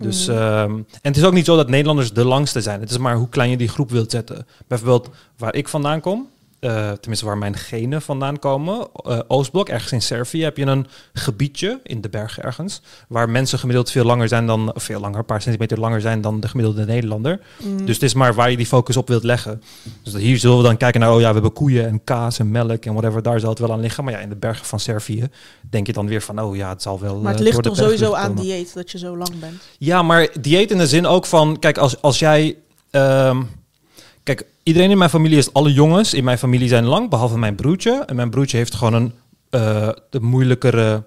Dus, 0.00 0.26
Mhm. 0.26 0.36
ehm, 0.38 0.70
en 0.72 0.86
het 1.02 1.16
is 1.16 1.24
ook 1.24 1.32
niet 1.32 1.44
zo 1.44 1.56
dat 1.56 1.68
Nederlanders 1.68 2.12
de 2.12 2.24
langste 2.24 2.60
zijn. 2.60 2.80
Het 2.80 2.90
is 2.90 2.98
maar 2.98 3.16
hoe 3.16 3.28
klein 3.28 3.50
je 3.50 3.56
die 3.56 3.68
groep 3.68 3.90
wilt 3.90 4.10
zetten. 4.10 4.46
Bijvoorbeeld 4.66 5.08
waar 5.36 5.54
ik 5.54 5.68
vandaan 5.68 6.00
kom. 6.00 6.28
Eh, 6.60 6.90
tenminste, 6.90 7.26
waar 7.26 7.38
mijn 7.38 7.54
genen 7.54 8.02
vandaan 8.02 8.38
komen. 8.38 8.88
eh, 9.04 9.18
Oostblok, 9.28 9.68
ergens 9.68 9.92
in 9.92 10.02
Servië, 10.02 10.42
heb 10.42 10.56
je 10.56 10.66
een 10.66 10.86
gebiedje 11.12 11.80
in 11.82 12.00
de 12.00 12.08
bergen 12.08 12.42
ergens. 12.42 12.80
Waar 13.08 13.30
mensen 13.30 13.58
gemiddeld 13.58 13.90
veel 13.90 14.04
langer 14.04 14.28
zijn 14.28 14.46
dan, 14.46 14.74
of 14.74 14.82
veel 14.82 15.00
langer, 15.00 15.18
een 15.18 15.24
paar 15.24 15.42
centimeter 15.42 15.78
langer 15.80 16.00
zijn 16.00 16.20
dan 16.20 16.40
de 16.40 16.48
gemiddelde 16.48 16.84
Nederlander. 16.84 17.40
Mm. 17.62 17.86
Dus 17.86 17.94
het 17.94 18.04
is 18.04 18.14
maar 18.14 18.34
waar 18.34 18.50
je 18.50 18.56
die 18.56 18.66
focus 18.66 18.96
op 18.96 19.08
wilt 19.08 19.24
leggen. 19.24 19.62
Dus 20.02 20.14
hier 20.14 20.38
zullen 20.38 20.56
we 20.56 20.62
dan 20.62 20.76
kijken 20.76 21.00
naar, 21.00 21.12
oh 21.12 21.20
ja, 21.20 21.26
we 21.26 21.32
hebben 21.32 21.52
koeien 21.52 21.86
en 21.86 22.04
kaas 22.04 22.38
en 22.38 22.50
melk 22.50 22.84
en 22.84 22.92
whatever, 22.92 23.22
daar 23.22 23.40
zal 23.40 23.50
het 23.50 23.58
wel 23.58 23.72
aan 23.72 23.80
liggen. 23.80 24.04
Maar 24.04 24.12
ja, 24.12 24.18
in 24.18 24.28
de 24.28 24.36
bergen 24.36 24.66
van 24.66 24.80
Servië 24.80 25.28
denk 25.70 25.86
je 25.86 25.92
dan 25.92 26.06
weer 26.08 26.22
van, 26.22 26.40
oh 26.40 26.56
ja, 26.56 26.68
het 26.68 26.82
zal 26.82 27.00
wel. 27.00 27.20
maar 27.20 27.30
het 27.32 27.40
eh, 27.40 27.46
ligt 27.46 27.62
toch 27.62 27.76
sowieso 27.76 28.14
aan 28.14 28.26
komen. 28.26 28.42
dieet 28.42 28.74
dat 28.74 28.90
je 28.90 28.98
zo 28.98 29.16
lang 29.16 29.38
bent. 29.40 29.62
Ja, 29.78 30.02
maar 30.02 30.28
dieet 30.40 30.70
in 30.70 30.78
de 30.78 30.86
zin 30.86 31.06
ook 31.06 31.26
van, 31.26 31.58
kijk, 31.58 31.78
als, 31.78 32.02
als 32.02 32.18
jij. 32.18 32.56
ehm, 32.90 33.42
kijk, 34.22 34.46
iedereen 34.68 34.90
in 34.90 34.98
mijn 34.98 35.10
familie 35.10 35.38
is, 35.38 35.52
alle 35.52 35.72
jongens 35.72 36.14
in 36.14 36.24
mijn 36.24 36.38
familie 36.38 36.68
zijn 36.68 36.84
lang, 36.84 37.10
behalve 37.10 37.38
mijn 37.38 37.54
broertje. 37.54 38.02
En 38.06 38.16
mijn 38.16 38.30
broertje 38.30 38.56
heeft 38.56 38.74
gewoon 38.74 38.94
een 38.94 39.12
eh, 39.50 39.88
de 40.10 40.20
moeilijkere, 40.20 41.04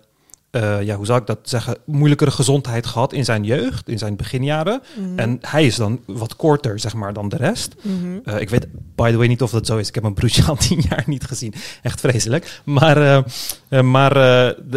eh, 0.51 0.81
ja, 0.81 0.95
hoe 0.95 1.05
zou 1.05 1.19
ik 1.19 1.27
dat 1.27 1.39
zeggen, 1.41 1.77
moeilijkere 1.85 2.31
gezondheid 2.31 2.85
gehad 2.85 3.13
in 3.13 3.25
zijn 3.25 3.43
jeugd, 3.43 3.89
in 3.89 3.97
zijn 3.97 4.15
beginjaren. 4.15 4.81
Mhm. 4.97 5.19
En 5.19 5.37
hij 5.41 5.65
is 5.65 5.75
dan 5.75 5.99
wat 6.05 6.35
korter, 6.35 6.79
zeg 6.79 6.93
maar, 6.93 7.13
dan 7.13 7.29
de 7.29 7.35
rest. 7.35 7.75
Mhm. 7.81 8.19
Eh, 8.23 8.39
ik 8.39 8.49
weet, 8.49 8.67
by 8.95 9.11
the 9.11 9.17
way, 9.17 9.27
niet 9.27 9.41
of 9.41 9.51
dat 9.51 9.65
zo 9.65 9.77
is. 9.77 9.87
Ik 9.87 9.93
heb 9.93 10.03
mijn 10.03 10.15
broertje 10.15 10.43
al 10.49 10.55
tien 10.55 10.83
jaar 10.89 11.03
niet 11.05 11.23
gezien. 11.23 11.53
Echt 11.81 11.99
vreselijk. 11.99 12.61
Maar, 12.63 13.23
maar 13.83 14.13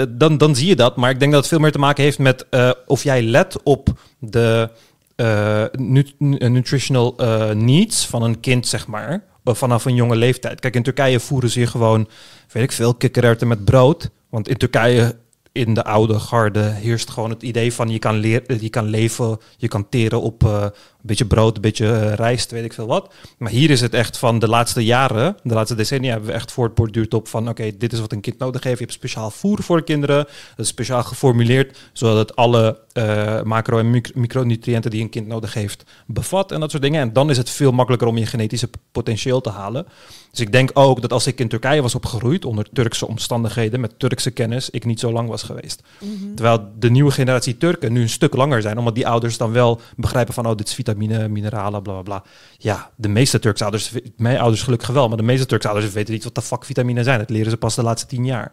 dan, 0.08 0.38
dan 0.38 0.54
zie 0.54 0.68
je 0.68 0.76
dat. 0.76 0.96
Maar 0.96 1.10
ik 1.10 1.18
denk 1.18 1.32
dat 1.32 1.40
het 1.40 1.50
veel 1.50 1.60
meer 1.60 1.72
te 1.72 1.78
maken 1.78 2.04
heeft 2.04 2.18
met 2.18 2.46
of 2.86 3.02
jij 3.02 3.22
let 3.22 3.62
op 3.62 3.88
de 4.18 4.70
eh, 5.16 5.64
nu- 5.72 6.06
nu- 6.18 6.36
nutritional 6.48 7.16
eh, 7.16 7.50
needs 7.50 8.06
van 8.06 8.22
een 8.22 8.40
kind, 8.40 8.66
zeg 8.66 8.86
maar. 8.86 9.24
eh, 9.44 9.54
Vanaf 9.54 9.84
een 9.84 9.94
jonge 9.94 10.16
leeftijd. 10.16 10.60
Kijk, 10.60 10.74
in 10.74 10.82
Turkije 10.82 11.20
voeren 11.20 11.50
ze 11.50 11.60
je 11.60 11.66
gewoon, 11.66 12.08
weet 12.52 12.62
ik 12.62 12.72
veel, 12.72 12.94
kikkererwten 12.94 13.48
met 13.48 13.64
brood. 13.64 14.10
Want 14.30 14.48
in 14.48 14.56
Turkije, 14.56 15.16
in 15.52 15.74
de 15.74 15.84
oude 15.84 16.18
garde, 16.18 16.60
heerst 16.60 17.10
gewoon 17.10 17.30
het 17.30 17.42
idee 17.42 17.72
van 17.72 17.88
je 17.88 17.98
kan, 17.98 18.16
leer, 18.16 18.62
je 18.62 18.68
kan 18.70 18.84
leven, 18.86 19.38
je 19.56 19.68
kan 19.68 19.88
teren 19.88 20.20
op 20.20 20.72
beetje 21.06 21.26
brood, 21.26 21.56
een 21.56 21.62
beetje 21.62 21.92
eh, 21.92 22.14
rijst, 22.14 22.50
weet 22.50 22.64
ik 22.64 22.72
veel 22.72 22.86
wat. 22.86 23.12
Maar 23.38 23.50
hier 23.50 23.70
is 23.70 23.80
het 23.80 23.94
echt 23.94 24.18
van 24.18 24.38
de 24.38 24.48
laatste 24.48 24.84
jaren, 24.84 25.36
de 25.42 25.54
laatste 25.54 25.74
decennia, 25.74 26.10
hebben 26.10 26.28
we 26.28 26.34
echt 26.34 26.52
voortborduurd 26.52 27.14
op 27.14 27.28
van 27.28 27.48
oké, 27.48 27.70
dit 27.78 27.92
is 27.92 28.00
wat 28.00 28.12
een 28.12 28.20
kind 28.20 28.38
nodig 28.38 28.62
heeft. 28.62 28.78
Je 28.78 28.84
hebt 28.84 28.96
speciaal 28.96 29.30
voer 29.30 29.62
voor 29.62 29.84
kinderen. 29.84 30.16
Dat 30.56 30.64
is 30.64 30.68
speciaal 30.68 31.02
geformuleerd, 31.02 31.78
zodat 31.92 32.16
het 32.16 32.36
alle 32.36 32.78
eh, 32.92 33.42
macro- 33.42 33.78
en 33.78 33.90
mic- 33.90 34.14
micronutriënten 34.14 34.90
die 34.90 35.02
een 35.02 35.10
kind 35.10 35.26
nodig 35.26 35.54
heeft 35.54 35.84
bevat 36.06 36.52
en 36.52 36.60
dat 36.60 36.70
soort 36.70 36.82
dingen. 36.82 37.00
En 37.00 37.12
dan 37.12 37.30
is 37.30 37.36
het 37.36 37.50
veel 37.50 37.72
makkelijker 37.72 38.08
om 38.08 38.16
je 38.16 38.26
genetische 38.26 38.68
potentieel 38.92 39.40
te 39.40 39.50
halen. 39.50 39.86
Dus 40.30 40.40
ik 40.40 40.52
denk 40.52 40.70
ook 40.72 41.00
dat 41.00 41.12
als 41.12 41.26
ik 41.26 41.38
in 41.38 41.48
Turkije 41.48 41.82
was 41.82 41.94
opgegroeid 41.94 42.44
onder 42.44 42.66
Turkse 42.72 43.06
omstandigheden, 43.06 43.80
met 43.80 43.98
Turkse 43.98 44.30
kennis, 44.30 44.70
ik 44.70 44.84
niet 44.84 45.00
zo 45.00 45.12
lang 45.12 45.28
was 45.28 45.42
geweest. 45.42 45.82
Mhm. 46.00 46.34
Terwijl 46.34 46.68
de 46.78 46.90
nieuwe 46.90 47.10
generatie 47.10 47.56
Turken 47.56 47.92
nu 47.92 48.00
een 48.00 48.08
stuk 48.08 48.34
langer 48.34 48.62
zijn, 48.62 48.78
omdat 48.78 48.94
die 48.94 49.06
ouders 49.06 49.36
dan 49.36 49.52
wel 49.52 49.80
begrijpen 49.96 50.34
van, 50.34 50.46
oh, 50.46 50.56
dit 50.56 50.68
is 50.68 50.74
vitamine, 50.94 51.28
mineralen, 51.28 51.82
bla 51.82 51.92
bla 51.92 52.02
bla. 52.02 52.22
Ja, 52.58 52.90
de 52.96 53.08
meeste 53.08 53.38
Turkse 53.38 53.62
ouders, 53.62 53.92
mijn 54.16 54.38
ouders 54.38 54.62
gelukkig 54.62 54.88
wel, 54.88 55.08
maar 55.08 55.16
de 55.16 55.22
meeste 55.22 55.46
Turkse 55.46 55.68
ouders 55.68 55.92
weten 55.92 56.12
niet 56.12 56.24
wat 56.24 56.34
de 56.34 56.42
fuck 56.42 56.64
vitamine 56.64 57.02
zijn. 57.02 57.18
Dat 57.18 57.30
leren 57.30 57.50
ze 57.50 57.56
pas 57.56 57.74
de 57.74 57.82
laatste 57.82 58.06
tien 58.08 58.24
jaar. 58.24 58.52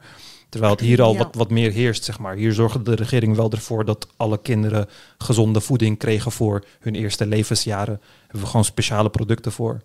Terwijl 0.50 0.72
het 0.72 0.82
hier 0.82 1.02
al 1.02 1.12
Ja. 1.14 1.18
wat, 1.18 1.36
wat 1.36 1.50
meer 1.50 1.72
heerst, 1.72 2.04
zeg 2.04 2.20
maar. 2.20 2.36
Hier 2.36 2.54
zorgde 2.54 2.82
de 2.82 2.96
regering 2.96 3.36
wel 3.36 3.52
ervoor 3.52 3.86
dat 3.86 4.08
alle 4.18 4.42
kinderen 4.42 4.88
gezonde 5.18 5.62
voeding 5.62 5.98
kregen 5.98 6.32
voor 6.32 6.66
hun 6.80 6.96
eerste 6.96 7.26
levensjaren. 7.26 8.02
Hebben 8.22 8.42
we 8.42 8.48
gewoon 8.48 8.66
speciale 8.66 9.10
producten 9.10 9.52
voor. 9.52 9.82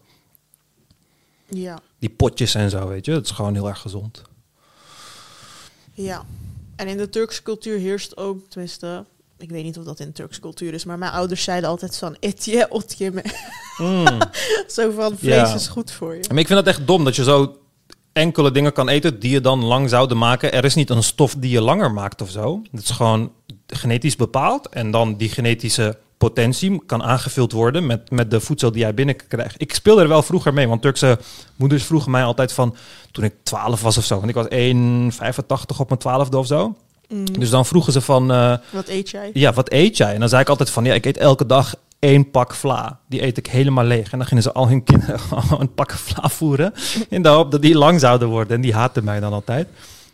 Ja. 1.48 1.78
Die 1.98 2.10
potjes 2.10 2.54
en 2.54 2.70
zo, 2.70 2.88
weet 2.88 3.04
je. 3.04 3.12
Dat 3.12 3.24
is 3.24 3.30
gewoon 3.30 3.54
heel 3.54 3.68
erg 3.68 3.78
gezond. 3.78 4.22
Ja. 5.92 6.24
En 6.76 6.88
in 6.88 6.96
de 6.96 7.08
Turkse 7.08 7.42
cultuur 7.42 7.78
heerst 7.78 8.16
ook, 8.16 8.48
tenminste, 8.48 9.04
ik 9.38 9.50
weet 9.50 9.64
niet 9.64 9.78
of 9.78 9.84
dat 9.84 10.00
in 10.00 10.12
Turkse 10.12 10.40
cultuur 10.40 10.74
is, 10.74 10.84
maar 10.84 10.98
mijn 10.98 11.12
ouders 11.12 11.42
zeiden 11.42 11.68
altijd 11.70 11.96
van 11.98 12.16
etje, 12.20 12.66
otje. 12.70 13.10
me." 13.10 13.22
Mm. 13.78 14.18
Zo 14.74 14.90
van 14.90 15.16
vlees 15.18 15.34
Ja. 15.34 15.54
is 15.54 15.66
goed 15.68 15.90
voor 15.92 16.14
je. 16.14 16.24
Maar 16.28 16.38
ik 16.38 16.46
vind 16.46 16.58
het 16.58 16.68
echt 16.68 16.86
dom 16.86 17.04
dat 17.04 17.16
je 17.16 17.24
zo 17.24 17.56
enkele 18.12 18.50
dingen 18.50 18.72
kan 18.72 18.88
eten 18.88 19.20
die 19.20 19.30
je 19.30 19.40
dan 19.40 19.64
lang 19.64 19.88
zouden 19.88 20.18
maken. 20.18 20.52
Er 20.52 20.64
is 20.64 20.74
niet 20.74 20.90
een 20.90 21.02
stof 21.02 21.34
die 21.38 21.50
je 21.50 21.60
langer 21.60 21.92
maakt 21.92 22.22
of 22.22 22.30
zo. 22.30 22.62
Het 22.70 22.82
is 22.82 22.90
gewoon 22.90 23.32
genetisch 23.66 24.16
bepaald. 24.16 24.68
En 24.68 24.90
dan 24.90 25.16
die 25.16 25.28
genetische 25.28 25.98
potentie 26.18 26.82
kan 26.86 27.02
aangevuld 27.02 27.52
worden 27.52 27.86
met, 27.86 28.10
met 28.10 28.30
de 28.30 28.40
voedsel 28.40 28.70
die 28.72 28.80
jij 28.80 28.94
binnenkrijgt. 28.94 29.60
Ik 29.60 29.74
speelde 29.74 30.02
er 30.02 30.08
wel 30.08 30.22
vroeger 30.22 30.54
mee, 30.54 30.68
want 30.68 30.82
Turkse 30.82 31.18
moeders 31.56 31.84
vroegen 31.84 32.10
mij 32.10 32.24
altijd 32.24 32.52
van 32.52 32.76
toen 33.12 33.24
ik 33.24 33.34
12 33.42 33.82
was 33.82 33.98
of 33.98 34.04
zo. 34.04 34.14
Want 34.16 34.28
ik 34.28 34.34
was 34.34 34.46
1,85 35.74 35.76
op 35.78 35.88
mijn 35.88 36.00
twaalfde 36.00 36.38
of 36.38 36.46
zo. 36.46 36.76
Mm. 37.08 37.38
Dus 37.38 37.50
dan 37.50 37.66
vroegen 37.66 37.92
ze 37.92 38.00
van, 38.00 38.32
eh, 38.32 38.54
Wat 38.70 38.88
eet 38.88 39.10
jij? 39.10 39.30
ja, 39.32 39.52
wat 39.52 39.72
eet 39.72 39.96
jij? 39.96 40.14
En 40.14 40.20
dan 40.20 40.28
zei 40.28 40.42
ik 40.42 40.48
altijd 40.48 40.70
van, 40.70 40.84
ja, 40.84 40.94
ik 40.94 41.06
eet 41.06 41.16
elke 41.16 41.46
dag 41.46 41.74
één 41.98 42.30
pak 42.30 42.54
vla. 42.54 43.00
Die 43.08 43.22
eet 43.22 43.36
ik 43.36 43.46
helemaal 43.46 43.84
leeg. 43.84 44.12
En 44.12 44.18
dan 44.18 44.26
gingen 44.26 44.42
ze 44.42 44.52
al 44.52 44.68
hun 44.68 44.84
kinderen 44.84 45.20
een 45.58 45.74
pak 45.74 45.92
vla 45.92 46.28
voeren. 46.28 46.72
In 47.08 47.22
de 47.22 47.28
hoop 47.28 47.50
dat 47.50 47.62
die 47.62 47.78
lang 47.78 48.00
zouden 48.00 48.28
worden. 48.28 48.56
En 48.56 48.62
die 48.62 48.74
haatten 48.74 49.04
mij 49.04 49.20
dan 49.20 49.32
altijd. 49.32 49.68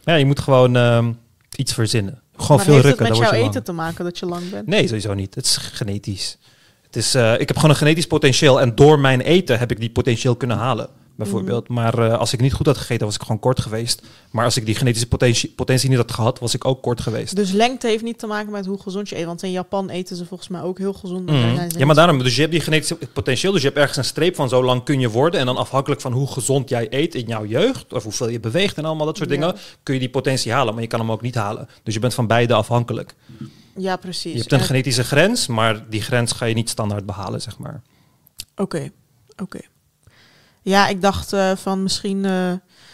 Ja, 0.05 0.15
je 0.15 0.25
moet 0.25 0.41
gewoon 0.41 0.77
ehm, 0.77 1.13
iets 1.57 1.73
verzinnen. 1.73 2.21
Gewoon 2.37 2.57
maar 2.57 2.67
veel 2.67 2.75
heeft 2.75 2.87
rukken, 2.87 3.07
het 3.07 3.19
met 3.19 3.23
jouw 3.29 3.39
lang. 3.39 3.49
eten 3.49 3.63
te 3.63 3.73
maken 3.73 4.05
dat 4.05 4.19
je 4.19 4.27
lang 4.27 4.51
bent? 4.51 4.67
Nee, 4.67 4.87
sowieso 4.87 5.15
niet. 5.15 5.35
Het 5.35 5.45
is 5.45 5.57
genetisch. 5.57 6.39
Het 6.87 6.97
is, 6.97 7.15
eh, 7.15 7.33
ik 7.33 7.49
heb 7.49 7.57
gewoon 7.57 7.71
een 7.71 7.77
genetisch 7.77 8.07
potentieel. 8.07 8.61
En 8.61 8.75
door 8.75 8.99
mijn 8.99 9.21
eten 9.21 9.59
heb 9.59 9.71
ik 9.71 9.81
die 9.81 9.91
potentieel 9.91 10.37
kunnen 10.37 10.57
halen. 10.57 10.89
Bijvoorbeeld. 11.23 11.69
Mm. 11.69 11.75
Maar 11.75 11.99
eh, 11.99 12.19
als 12.19 12.33
ik 12.33 12.41
niet 12.41 12.53
goed 12.53 12.67
had 12.67 12.79
gegeten, 12.79 13.07
was 13.07 13.15
ik 13.15 13.23
gewoon 13.23 13.39
kort 13.39 13.61
geweest. 13.61 14.03
Maar 14.31 14.45
als 14.45 14.57
ik 14.57 14.67
die 14.67 14.75
genetische 14.75 15.09
potentie, 15.09 15.51
potentie 15.57 15.89
niet 15.89 15.99
had 15.99 16.13
gehad, 16.13 16.39
was 16.39 16.55
ik 16.55 16.65
ook 16.65 16.83
kort 16.83 17.01
geweest. 17.01 17.37
Dus 17.37 17.51
lengte 17.51 17.87
heeft 17.87 18.03
niet 18.03 18.19
te 18.19 18.27
maken 18.27 18.53
met 18.53 18.67
hoe 18.67 18.81
gezond 18.81 19.09
je 19.09 19.19
eet. 19.19 19.25
Want 19.25 19.43
in 19.43 19.51
Japan 19.51 19.89
eten 19.89 20.17
ze 20.17 20.27
volgens 20.27 20.49
mij 20.49 20.61
ook 20.63 20.79
heel 20.79 20.93
gezond. 20.93 21.27
Mhm. 21.31 21.69
Ja, 21.79 21.87
maar 21.87 21.95
daarom, 21.95 22.19
dus 22.19 22.35
je 22.35 22.41
hebt 22.41 22.53
die 22.53 22.61
genetische 22.61 22.95
potentieel, 23.13 23.53
dus 23.53 23.61
je 23.61 23.67
hebt 23.67 23.79
ergens 23.81 23.97
een 23.99 24.05
streep 24.05 24.35
van 24.35 24.49
zo 24.49 24.65
lang 24.65 24.83
kun 24.85 25.01
je 25.01 25.09
worden. 25.11 25.41
En 25.41 25.47
dan 25.47 25.57
afhankelijk 25.57 26.01
van 26.01 26.13
hoe 26.13 26.27
gezond 26.27 26.69
jij 26.69 26.87
eet 26.91 27.15
in 27.15 27.27
jouw 27.27 27.45
jeugd, 27.47 27.93
of 27.93 28.03
hoeveel 28.03 28.29
je 28.29 28.41
beweegt 28.41 28.77
en 28.79 28.85
allemaal 28.85 29.07
dat 29.07 29.17
soort 29.17 29.31
Ja. 29.31 29.35
dingen, 29.37 29.55
kun 29.83 29.95
je 29.95 30.01
die 30.01 30.11
potentie 30.11 30.53
halen, 30.53 30.73
maar 30.75 30.83
je 30.83 30.89
kan 30.89 31.01
hem 31.01 31.11
ook 31.13 31.23
niet 31.23 31.35
halen. 31.35 31.69
Dus 31.83 31.95
je 31.95 32.01
bent 32.01 32.15
van 32.15 32.27
beide 32.27 32.55
afhankelijk. 32.55 33.15
Ja, 33.77 33.97
precies. 33.97 34.33
Je 34.33 34.39
hebt 34.39 34.53
een 34.53 34.59
En- 34.59 34.65
genetische 34.65 35.05
grens, 35.05 35.47
maar 35.47 35.85
die 35.91 36.03
grens 36.03 36.33
ga 36.33 36.45
je 36.45 36.55
niet 36.55 36.69
standaard 36.71 37.07
behalen, 37.07 37.41
zeg 37.43 37.59
maar. 37.59 37.83
Oké, 38.57 38.91
oké. 39.43 39.59
Ja, 40.63 40.89
ik 40.89 41.03
dacht 41.03 41.33
eh, 41.33 41.53
van 41.57 41.83
misschien 41.83 42.25
eh, 42.25 42.53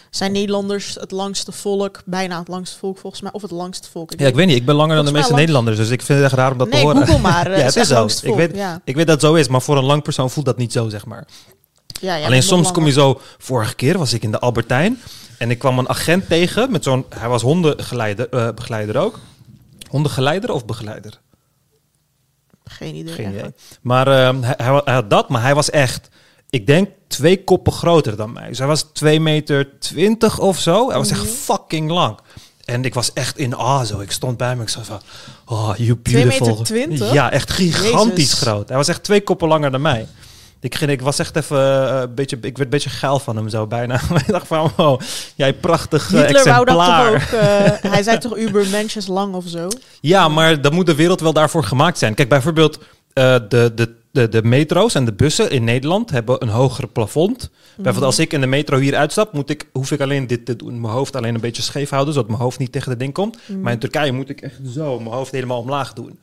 zijn 0.09 0.31
Nederlanders 0.31 0.95
het 0.99 1.11
langste 1.11 1.51
volk, 1.51 2.01
bijna 2.05 2.39
het 2.39 2.47
langste 2.47 2.77
volk 2.77 2.97
volgens 2.97 3.21
mij, 3.21 3.31
of 3.31 3.41
het 3.41 3.51
langste 3.51 3.89
volk. 3.89 4.13
Ja, 4.17 4.27
ik 4.27 4.35
weet 4.35 4.47
niet, 4.47 4.55
ik 4.55 4.65
ben 4.65 4.75
langer 4.75 4.95
dan 4.95 5.05
de 5.05 5.11
meeste 5.11 5.33
Nederlanders, 5.33 5.77
dus 5.77 5.89
ik 5.89 6.01
vind 6.01 6.19
het 6.19 6.27
echt 6.27 6.37
raar 6.37 6.51
om 6.51 6.57
dat 6.57 6.69
nee, 6.69 6.79
te 6.79 6.85
horen. 6.85 7.07
Google 7.07 7.21
maar. 7.21 7.47
eh, 7.51 7.57
ja, 7.57 7.65
het 7.65 7.75
is 7.75 7.87
zo. 7.87 8.07
Ik 8.21 8.35
weet, 8.35 8.55
ja. 8.55 8.81
ik 8.83 8.95
weet 8.95 9.07
dat 9.07 9.21
het 9.21 9.25
zo 9.25 9.33
is, 9.33 9.47
maar 9.47 9.61
voor 9.61 9.77
een 9.77 9.83
lang 9.83 10.03
persoon 10.03 10.29
voelt 10.29 10.45
dat 10.45 10.57
niet 10.57 10.71
zo, 10.71 10.89
zeg 10.89 11.05
maar. 11.05 11.27
Ja, 12.01 12.17
jij 12.17 12.25
Alleen 12.25 12.43
soms 12.43 12.71
kom 12.71 12.85
je 12.85 12.91
zo... 12.91 13.21
Vorige 13.37 13.75
keer 13.75 13.97
was 13.97 14.13
ik 14.13 14.23
in 14.23 14.31
de 14.31 14.39
Albertijn 14.39 15.01
en 15.37 15.51
ik 15.51 15.59
kwam 15.59 15.79
een 15.79 15.89
agent 15.89 16.27
tegen 16.27 16.71
met 16.71 16.83
zo'n... 16.83 17.05
Hij 17.09 17.29
was 17.29 17.41
hondengeleider 17.41 18.53
begeleider 18.53 18.97
ook. 18.97 19.19
Hondengeleider 19.89 20.51
of 20.51 20.65
begeleider? 20.65 21.19
Geen 22.63 22.95
idee. 22.95 23.13
Geen 23.13 23.27
idee. 23.27 23.41
eigenlijk. 23.41 23.57
Maar 23.81 24.07
hij 24.83 24.93
had 24.93 25.09
dat, 25.09 25.29
maar 25.29 25.41
hij 25.41 25.55
was 25.55 25.69
echt... 25.69 26.09
Ik 26.49 26.67
denk 26.67 26.89
twee 27.07 27.43
koppen 27.43 27.73
groter 27.73 28.15
dan 28.15 28.33
mij. 28.33 28.47
Dus 28.47 28.57
hij 28.57 28.67
was 28.67 28.81
2 28.93 29.19
meter 29.19 29.79
20 29.79 30.39
of 30.39 30.59
zo. 30.59 30.89
Hij 30.89 30.97
was 30.97 31.09
echt 31.11 31.19
Mhm. 31.23 31.29
fucking 31.29 31.91
lang. 31.91 32.17
En 32.65 32.85
ik 32.85 32.93
was 32.93 33.13
echt 33.13 33.37
in 33.37 33.55
awe 33.55 33.85
zo. 33.85 33.99
Ik 33.99 34.11
stond 34.11 34.37
bij 34.37 34.47
hem. 34.47 34.61
Ik 34.61 34.69
zei 34.69 34.85
van... 34.85 35.01
Oh, 35.45 35.71
you 35.77 35.99
2 36.03 36.15
beautiful. 36.23 36.47
meter 36.47 36.63
20? 36.63 37.11
Ja, 37.13 37.31
echt 37.31 37.51
gigantisch 37.51 38.15
Jezus. 38.29 38.39
groot. 38.41 38.67
Hij 38.67 38.77
was 38.77 38.87
echt 38.87 39.03
twee 39.03 39.21
koppen 39.21 39.47
langer 39.47 39.71
dan 39.71 39.81
mij. 39.81 40.07
Ik, 40.61 40.75
ging, 40.75 40.91
ik 40.91 41.01
was 41.01 41.19
echt 41.19 41.35
even 41.35 41.87
eh, 41.89 41.99
een 42.01 42.15
beetje... 42.15 42.35
Ik 42.35 42.41
werd 42.41 42.59
een 42.59 42.69
beetje 42.69 42.89
geil 42.89 43.19
van 43.19 43.35
hem 43.35 43.49
zo 43.49 43.67
bijna. 43.67 44.01
ik 44.25 44.27
dacht 44.27 44.47
van, 44.47 44.71
wow, 44.75 45.01
jij 45.35 45.53
prachtig 45.53 46.07
Hitler 46.07 46.43
wou 46.43 46.65
dat 46.65 46.75
toch 46.75 46.87
exemplaar. 46.87 47.13
ook. 47.13 47.81
eh, 47.83 47.91
hij 47.91 48.03
zei 48.03 48.17
toch 48.17 48.37
Ubermensch 48.37 49.07
lang 49.07 49.33
of 49.35 49.43
zo? 49.47 49.67
Ja, 50.01 50.27
maar 50.27 50.61
dan 50.61 50.73
moet 50.73 50.85
de 50.85 50.95
wereld 50.95 51.19
wel 51.21 51.33
daarvoor 51.33 51.63
gemaakt 51.63 51.97
zijn. 51.97 52.13
Kijk, 52.13 52.29
bijvoorbeeld 52.29 52.77
eh, 53.13 53.35
de, 53.49 53.71
de, 53.75 53.95
de, 54.11 54.29
de 54.29 54.43
metro's 54.43 54.95
en 54.95 55.05
de 55.05 55.13
bussen 55.13 55.51
in 55.51 55.63
Nederland 55.63 56.09
hebben 56.09 56.41
een 56.41 56.49
hoger 56.49 56.87
plafond. 56.87 57.49
Bijvoorbeeld 57.75 58.05
als 58.05 58.19
ik 58.19 58.33
in 58.33 58.41
de 58.41 58.47
metro 58.47 58.77
hier 58.77 58.95
uitstap, 58.95 59.33
moet 59.33 59.49
ik, 59.49 59.69
hoef 59.73 59.91
ik 59.91 60.01
alleen 60.01 60.27
dit 60.27 60.45
te 60.45 60.55
doen. 60.55 60.81
Mijn 60.81 60.93
hoofd 60.93 61.15
alleen 61.15 61.35
een 61.35 61.41
beetje 61.41 61.61
scheef 61.61 61.89
houden, 61.89 62.13
zodat 62.13 62.29
mijn 62.29 62.41
hoofd 62.41 62.59
niet 62.59 62.71
tegen 62.71 62.91
de 62.91 62.97
ding 62.97 63.13
komt. 63.13 63.37
Maar 63.61 63.73
in 63.73 63.79
Turkije 63.79 64.11
moet 64.11 64.29
ik 64.29 64.41
echt 64.41 64.59
zo 64.73 64.99
mijn 64.99 65.15
hoofd 65.15 65.31
helemaal 65.31 65.59
omlaag 65.59 65.93
doen. 65.93 66.19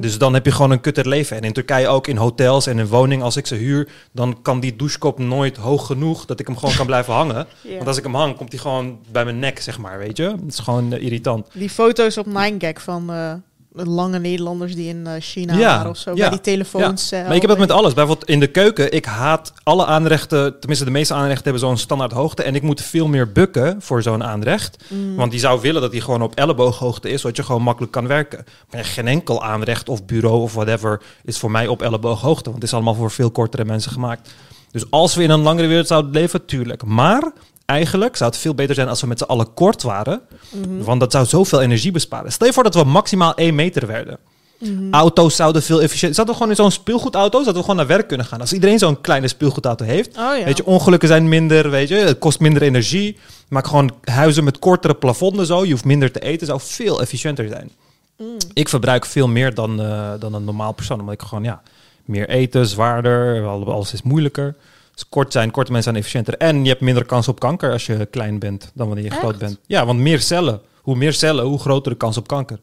Dus 0.00 0.18
dan 0.18 0.34
heb 0.34 0.44
je 0.44 0.52
gewoon 0.52 0.70
een 0.70 0.80
kutter 0.80 1.08
leven. 1.08 1.36
En 1.36 1.42
in 1.42 1.52
Turkije 1.52 1.88
ook 1.88 2.06
in 2.06 2.16
hotels 2.16 2.66
en 2.66 2.78
in 2.78 2.86
woningen, 2.86 3.24
als 3.24 3.36
ik 3.36 3.46
ze 3.46 3.54
huur, 3.54 3.88
dan 4.12 4.42
kan 4.42 4.60
die 4.60 4.76
douchekop 4.76 5.18
nooit 5.18 5.56
hoog 5.56 5.86
genoeg 5.86 6.26
dat 6.26 6.40
ik 6.40 6.46
hem 6.46 6.56
gewoon 6.56 6.74
kan 6.74 6.86
blijven 6.92 7.12
hangen. 7.12 7.46
Want 7.62 7.86
als 7.86 7.96
ik 7.96 8.04
hem 8.04 8.14
hang, 8.14 8.36
komt 8.36 8.52
hij 8.52 8.60
gewoon 8.60 8.98
bij 9.12 9.24
mijn 9.24 9.38
nek, 9.38 9.60
zeg 9.60 9.78
maar, 9.78 9.98
weet 9.98 10.16
je. 10.16 10.22
Het 10.22 10.40
is 10.52 10.58
gewoon 10.58 10.92
eh, 10.92 11.02
irritant. 11.02 11.46
Die 11.52 11.70
foto's 11.70 12.16
op 12.16 12.26
9gag 12.26 12.82
van 12.82 13.10
eh, 13.10 13.32
lange 13.72 14.18
Nederlanders 14.18 14.74
die 14.74 14.88
in 14.88 15.06
eh, 15.06 15.12
China 15.18 15.54
Ja, 15.58 15.76
waren 15.76 15.90
of 15.90 15.96
zo. 15.96 16.10
ja, 16.10 16.16
Bij 16.16 16.28
die 16.30 16.40
telefoons. 16.40 17.12
eh, 17.12 17.26
Maar 17.26 17.34
ik 17.34 17.40
heb 17.40 17.50
dat 17.50 17.58
met 17.58 17.70
al- 17.70 17.78
alles. 17.78 17.94
Bijvoorbeeld 17.94 18.28
in 18.28 18.40
de 18.40 18.46
keuken. 18.46 18.92
Ik 18.92 19.04
haat 19.04 19.52
alle 19.62 19.86
aanrechten. 19.86 20.58
Tenminste, 20.58 20.84
de 20.84 20.90
meeste 20.90 21.14
aanrechten 21.14 21.42
hebben 21.44 21.60
zo'n 21.62 21.76
standaard 21.76 22.12
hoogte. 22.12 22.42
En 22.42 22.54
ik 22.54 22.62
moet 22.62 22.80
veel 22.82 23.06
meer 23.08 23.32
bukken 23.32 23.82
voor 23.82 24.02
zo'n 24.02 24.24
aanrecht. 24.24 24.84
Mm. 24.88 25.16
Want 25.16 25.30
die 25.30 25.40
zou 25.40 25.60
willen 25.60 25.80
dat 25.82 25.90
die 25.92 26.00
gewoon 26.00 26.22
op 26.22 26.34
ellebooghoogte 26.34 27.08
is. 27.08 27.20
Zodat 27.20 27.36
je 27.36 27.42
gewoon 27.42 27.62
makkelijk 27.62 27.92
kan 27.92 28.06
werken. 28.06 28.44
Maar 28.70 28.84
geen 28.84 29.06
enkel 29.08 29.42
aanrecht 29.42 29.88
of 29.88 30.04
bureau 30.04 30.40
of 30.42 30.54
whatever 30.54 31.00
is 31.24 31.38
voor 31.38 31.50
mij 31.50 31.66
op 31.66 31.82
ellebooghoogte. 31.82 32.42
Want 32.50 32.54
het 32.54 32.64
is 32.64 32.74
allemaal 32.74 32.94
voor 32.94 33.10
veel 33.10 33.30
kortere 33.30 33.64
mensen 33.64 33.92
gemaakt. 33.92 34.30
Dus 34.72 34.84
als 34.90 35.14
we 35.14 35.22
in 35.22 35.30
een 35.30 35.40
langere 35.42 35.66
wereld 35.68 35.86
zouden 35.86 36.10
leven, 36.12 36.44
tuurlijk. 36.44 36.84
Maar 36.84 37.32
eigenlijk 37.70 38.16
zou 38.16 38.30
het 38.30 38.38
veel 38.38 38.54
beter 38.54 38.74
zijn 38.74 38.88
als 38.88 39.00
we 39.00 39.06
met 39.06 39.18
z'n 39.18 39.24
allen 39.24 39.54
kort 39.54 39.82
waren. 39.82 40.20
Mhm. 40.50 40.82
Want 40.82 41.00
dat 41.00 41.12
zou 41.12 41.26
zoveel 41.26 41.60
energie 41.60 41.90
besparen. 41.92 42.32
Stel 42.32 42.46
je 42.46 42.52
voor 42.52 42.62
dat 42.62 42.74
we 42.74 42.84
maximaal 42.84 43.32
1 43.36 43.54
meter 43.54 43.86
werden. 43.86 44.18
Mhm. 44.58 44.92
Auto's 44.94 45.36
zouden 45.36 45.62
veel 45.62 45.82
efficiënter... 45.82 46.14
Zouden 46.14 46.34
we 46.34 46.40
gewoon 46.40 46.56
in 46.56 46.62
zo'n 46.62 46.70
speelgoedauto... 46.80 47.30
zouden 47.42 47.54
we 47.54 47.60
gewoon 47.60 47.76
naar 47.76 47.86
werk 47.96 48.08
kunnen 48.08 48.26
gaan. 48.26 48.40
Als 48.40 48.52
iedereen 48.52 48.78
zo'n 48.78 49.00
kleine 49.00 49.28
speelgoedauto 49.28 49.84
heeft... 49.84 50.08
Oh 50.18 50.38
ja. 50.38 50.44
Weet 50.44 50.56
je, 50.56 50.66
ongelukken 50.66 51.08
zijn 51.08 51.28
minder, 51.28 51.70
weet 51.70 51.88
je. 51.88 51.94
Het 51.94 52.18
kost 52.18 52.40
minder 52.40 52.62
energie. 52.62 53.16
Maak 53.48 53.66
gewoon 53.66 53.90
huizen 54.04 54.44
met 54.44 54.58
kortere 54.58 54.94
plafonden 54.94 55.46
zo. 55.46 55.64
Je 55.64 55.70
hoeft 55.70 55.84
minder 55.84 56.10
te 56.10 56.20
eten. 56.20 56.46
zou 56.46 56.60
veel 56.62 57.00
efficiënter 57.00 57.48
zijn. 57.48 57.70
Mm. 58.18 58.36
Ik 58.52 58.68
verbruik 58.68 59.06
veel 59.06 59.28
meer 59.28 59.54
dan, 59.54 59.80
eh, 59.82 60.10
dan 60.18 60.34
een 60.34 60.44
normaal 60.44 60.72
persoon. 60.72 61.00
Omdat 61.00 61.14
ik 61.14 61.22
gewoon, 61.22 61.44
ja... 61.44 61.62
Meer 62.04 62.28
eten, 62.28 62.66
zwaarder. 62.66 63.46
al- 63.46 63.72
Alles 63.72 63.92
is 63.92 64.02
moeilijker. 64.02 64.54
Dus 64.94 65.08
kort 65.08 65.32
zijn, 65.32 65.50
korte 65.50 65.72
mensen 65.72 65.92
zijn 65.92 66.04
efficiënter. 66.04 66.36
En 66.36 66.62
je 66.62 66.68
hebt 66.68 66.80
minder 66.80 67.06
kans 67.06 67.28
op 67.28 67.40
kanker 67.40 67.72
als 67.72 67.86
je 67.86 68.06
klein 68.06 68.38
bent... 68.38 68.70
dan 68.74 68.86
wanneer 68.86 69.04
je 69.04 69.10
groot 69.10 69.38
bent. 69.38 69.58
Ja, 69.66 69.86
want 69.86 69.98
meer 69.98 70.20
cellen. 70.20 70.60
Hoe 70.82 70.96
meer 70.96 71.12
cellen, 71.12 71.44
hoe 71.44 71.58
groter 71.58 71.92
de 71.92 71.98
kans 71.98 72.16
op 72.16 72.28
kanker. 72.28 72.58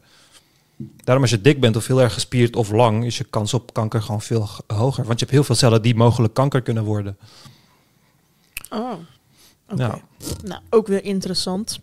Daarom 0.76 1.22
als 1.22 1.32
je 1.32 1.40
dik 1.40 1.60
bent 1.60 1.76
of 1.76 1.86
heel 1.86 2.00
erg 2.00 2.12
gespierd 2.12 2.56
of 2.56 2.70
lang, 2.70 3.04
is 3.04 3.18
je 3.18 3.24
kans 3.24 3.54
op 3.54 3.72
kanker 3.72 4.02
gewoon 4.02 4.22
veel 4.22 4.48
hoger. 4.66 5.04
Want 5.04 5.18
je 5.18 5.24
hebt 5.24 5.30
heel 5.30 5.44
veel 5.44 5.54
cellen 5.54 5.82
die 5.82 5.94
mogelijk 5.94 6.34
kanker 6.34 6.62
kunnen 6.62 6.84
worden. 6.84 7.16
Oh. 8.70 8.92
Ja. 9.76 9.98
Nou, 10.42 10.60
ook 10.70 10.86
weer 10.86 11.04
interessant. 11.04 11.80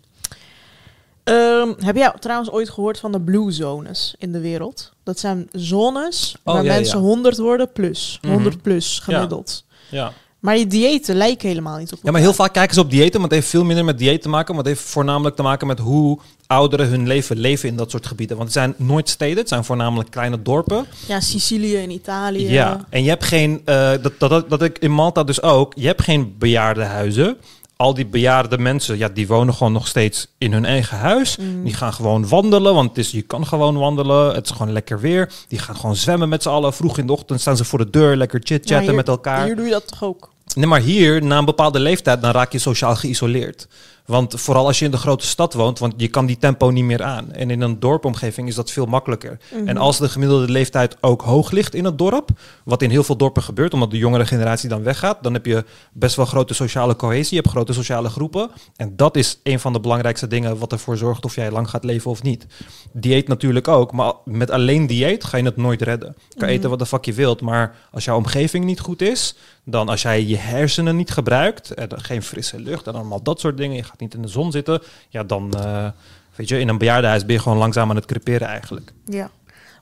Ehm, 1.24 1.72
heb 1.78 1.96
jij 1.96 2.12
trouwens 2.20 2.50
ooit 2.50 2.70
gehoord 2.70 2.98
van 2.98 3.12
de 3.12 3.20
blue 3.20 3.50
zones 3.50 4.14
in 4.18 4.32
de 4.32 4.40
wereld? 4.40 4.92
Dat 5.02 5.18
zijn 5.18 5.48
zones 5.52 6.36
Oh, 6.44 6.54
waar 6.54 6.64
ja, 6.64 6.72
mensen 6.72 6.98
ja. 6.98 7.04
100 7.04 7.36
worden 7.36 7.72
plus. 7.72 8.18
Mhm. 8.22 8.32
100 8.32 8.62
plus 8.62 8.98
gemiddeld. 8.98 9.64
Ja. 9.90 10.12
Maar 10.46 10.54
die 10.54 10.66
diëten 10.66 11.16
lijken 11.16 11.48
helemaal 11.48 11.78
niet 11.78 11.92
op 11.92 11.98
ja, 12.02 12.10
maar 12.10 12.20
heel 12.20 12.32
vaak 12.32 12.52
kijken 12.52 12.74
ze 12.74 12.80
op 12.80 12.90
diëten, 12.90 13.20
maar 13.20 13.28
het 13.28 13.38
heeft 13.38 13.48
veel 13.48 13.64
minder 13.64 13.84
met 13.84 13.98
dieet 13.98 14.22
te 14.22 14.28
maken. 14.28 14.54
Maar 14.54 14.64
het 14.64 14.74
heeft 14.74 14.88
voornamelijk 14.88 15.36
te 15.36 15.42
maken 15.42 15.66
met 15.66 15.78
hoe 15.78 16.18
ouderen 16.46 16.88
hun 16.88 17.06
leven 17.06 17.38
leven 17.38 17.68
in 17.68 17.76
dat 17.76 17.90
soort 17.90 18.06
gebieden. 18.06 18.36
Want 18.36 18.48
het 18.48 18.58
zijn 18.58 18.74
nooit 18.76 19.08
steden, 19.08 19.36
het 19.36 19.48
zijn 19.48 19.64
voornamelijk 19.64 20.10
kleine 20.10 20.42
dorpen. 20.42 20.86
Ja, 21.06 21.20
Sicilië 21.20 21.76
in 21.76 21.90
Italië. 21.90 22.50
Ja, 22.50 22.86
en 22.90 23.02
je 23.02 23.08
hebt 23.08 23.24
geen, 23.24 23.62
eh, 23.64 23.90
dat, 24.02 24.12
dat, 24.18 24.30
dat, 24.30 24.50
dat 24.50 24.62
ik 24.62 24.78
in 24.78 24.90
Malta 24.90 25.24
dus 25.24 25.42
ook, 25.42 25.72
je 25.76 25.86
hebt 25.86 26.02
geen 26.02 26.34
bejaardenhuizen. 26.38 27.36
Al 27.76 27.94
die 27.94 28.06
bejaarde 28.06 28.58
mensen, 28.58 28.98
ja, 28.98 29.08
die 29.08 29.26
wonen 29.26 29.54
gewoon 29.54 29.72
nog 29.72 29.86
steeds 29.86 30.28
in 30.38 30.52
hun 30.52 30.64
eigen 30.64 30.98
huis. 30.98 31.36
Mm. 31.36 31.64
Die 31.64 31.74
gaan 31.74 31.92
gewoon 31.92 32.28
wandelen, 32.28 32.74
want 32.74 32.88
het 32.88 32.98
is, 32.98 33.10
je 33.10 33.22
kan 33.22 33.46
gewoon 33.46 33.76
wandelen. 33.78 34.34
Het 34.34 34.44
is 34.44 34.50
gewoon 34.50 34.72
lekker 34.72 35.00
weer. 35.00 35.32
Die 35.48 35.58
gaan 35.58 35.76
gewoon 35.76 35.96
zwemmen 35.96 36.28
met 36.28 36.42
z'n 36.42 36.48
allen. 36.48 36.72
Vroeg 36.72 36.98
in 36.98 37.06
de 37.06 37.12
ochtend 37.12 37.40
staan 37.40 37.56
ze 37.56 37.64
voor 37.64 37.78
de 37.78 37.90
deur, 37.90 38.16
lekker 38.16 38.40
chit-chatten 38.44 38.94
met 38.94 39.08
elkaar. 39.08 39.44
Hier 39.44 39.56
doe 39.56 39.64
je 39.64 39.70
dat 39.70 39.88
toch 39.88 40.04
ook? 40.04 40.34
Nee, 40.54 40.66
maar 40.66 40.80
hier, 40.80 41.22
na 41.22 41.38
een 41.38 41.44
bepaalde 41.44 41.78
leeftijd, 41.80 42.22
dan 42.22 42.30
raak 42.30 42.52
je 42.52 42.58
sociaal 42.58 42.96
geïsoleerd. 42.96 43.68
Want 44.06 44.40
vooral 44.40 44.66
als 44.66 44.78
je 44.78 44.84
in 44.84 44.90
de 44.90 44.96
grote 44.96 45.26
stad 45.26 45.54
woont, 45.54 45.78
want 45.78 45.94
je 45.96 46.08
kan 46.08 46.26
die 46.26 46.38
tempo 46.38 46.70
niet 46.70 46.84
meer 46.84 47.02
aan. 47.02 47.32
En 47.32 47.50
in 47.50 47.60
een 47.60 47.80
dorpomgeving 47.80 48.48
is 48.48 48.54
dat 48.54 48.70
veel 48.70 48.86
makkelijker. 48.86 49.38
Mhm. 49.54 49.68
En 49.68 49.76
als 49.76 49.98
de 49.98 50.08
gemiddelde 50.08 50.52
leeftijd 50.52 50.96
ook 51.00 51.22
hoog 51.22 51.50
ligt 51.50 51.74
in 51.74 51.84
het 51.84 51.98
dorp, 51.98 52.28
wat 52.64 52.82
in 52.82 52.90
heel 52.90 53.02
veel 53.04 53.16
dorpen 53.16 53.42
gebeurt, 53.42 53.74
omdat 53.74 53.90
de 53.90 53.98
jongere 53.98 54.26
generatie 54.26 54.68
dan 54.68 54.82
weggaat, 54.82 55.22
dan 55.22 55.32
heb 55.32 55.46
je 55.46 55.64
best 55.92 56.16
wel 56.16 56.26
grote 56.26 56.54
sociale 56.54 56.96
cohesie, 56.96 57.34
je 57.36 57.40
hebt 57.42 57.48
grote 57.54 57.72
sociale 57.72 58.08
groepen. 58.08 58.50
En 58.76 58.96
dat 58.96 59.16
is 59.16 59.40
een 59.42 59.60
van 59.60 59.72
de 59.72 59.80
belangrijkste 59.80 60.26
dingen 60.26 60.58
wat 60.58 60.72
ervoor 60.72 60.96
zorgt 60.96 61.24
of 61.24 61.34
jij 61.34 61.50
lang 61.50 61.70
gaat 61.70 61.84
leven 61.84 62.10
of 62.10 62.22
niet. 62.22 62.46
Dieet 62.92 63.28
natuurlijk 63.28 63.68
ook, 63.68 63.92
maar 63.92 64.12
met 64.24 64.50
alleen 64.50 64.86
dieet 64.86 65.24
ga 65.24 65.36
je 65.36 65.44
het 65.44 65.56
nooit 65.56 65.82
redden. 65.82 66.14
Je 66.28 66.34
kan 66.38 66.48
Mhm. 66.48 66.56
eten 66.56 66.70
wat 66.70 66.78
de 66.78 66.86
fuck 66.86 67.04
je 67.04 67.12
wilt, 67.12 67.40
maar 67.40 67.74
als 67.90 68.04
jouw 68.04 68.16
omgeving 68.16 68.64
niet 68.64 68.80
goed 68.80 69.02
is, 69.02 69.34
dan 69.68 69.88
als 69.88 70.02
jij 70.02 70.24
je 70.24 70.36
hersenen 70.36 70.96
niet 70.96 71.10
gebruikt, 71.10 71.74
en 71.74 71.88
geen 72.02 72.22
frisse 72.22 72.60
lucht 72.60 72.86
en 72.86 72.94
allemaal 72.94 73.22
dat 73.22 73.40
soort 73.40 73.56
dingen, 73.56 73.76
je 73.76 73.82
gaat 73.82 74.00
niet 74.00 74.14
in 74.14 74.22
de 74.22 74.28
zon 74.28 74.52
zitten, 74.52 74.82
ja 75.08 75.24
dan, 75.24 75.54
eh, 75.54 75.86
weet 76.34 76.48
je, 76.48 76.58
in 76.60 76.68
een 76.68 76.78
bejaardenhuis 76.78 77.24
ben 77.24 77.34
je 77.34 77.40
gewoon 77.42 77.58
langzaam 77.58 77.90
aan 77.90 77.96
het 77.96 78.06
creperen 78.06 78.48
eigenlijk. 78.48 78.92
Ja. 79.04 79.30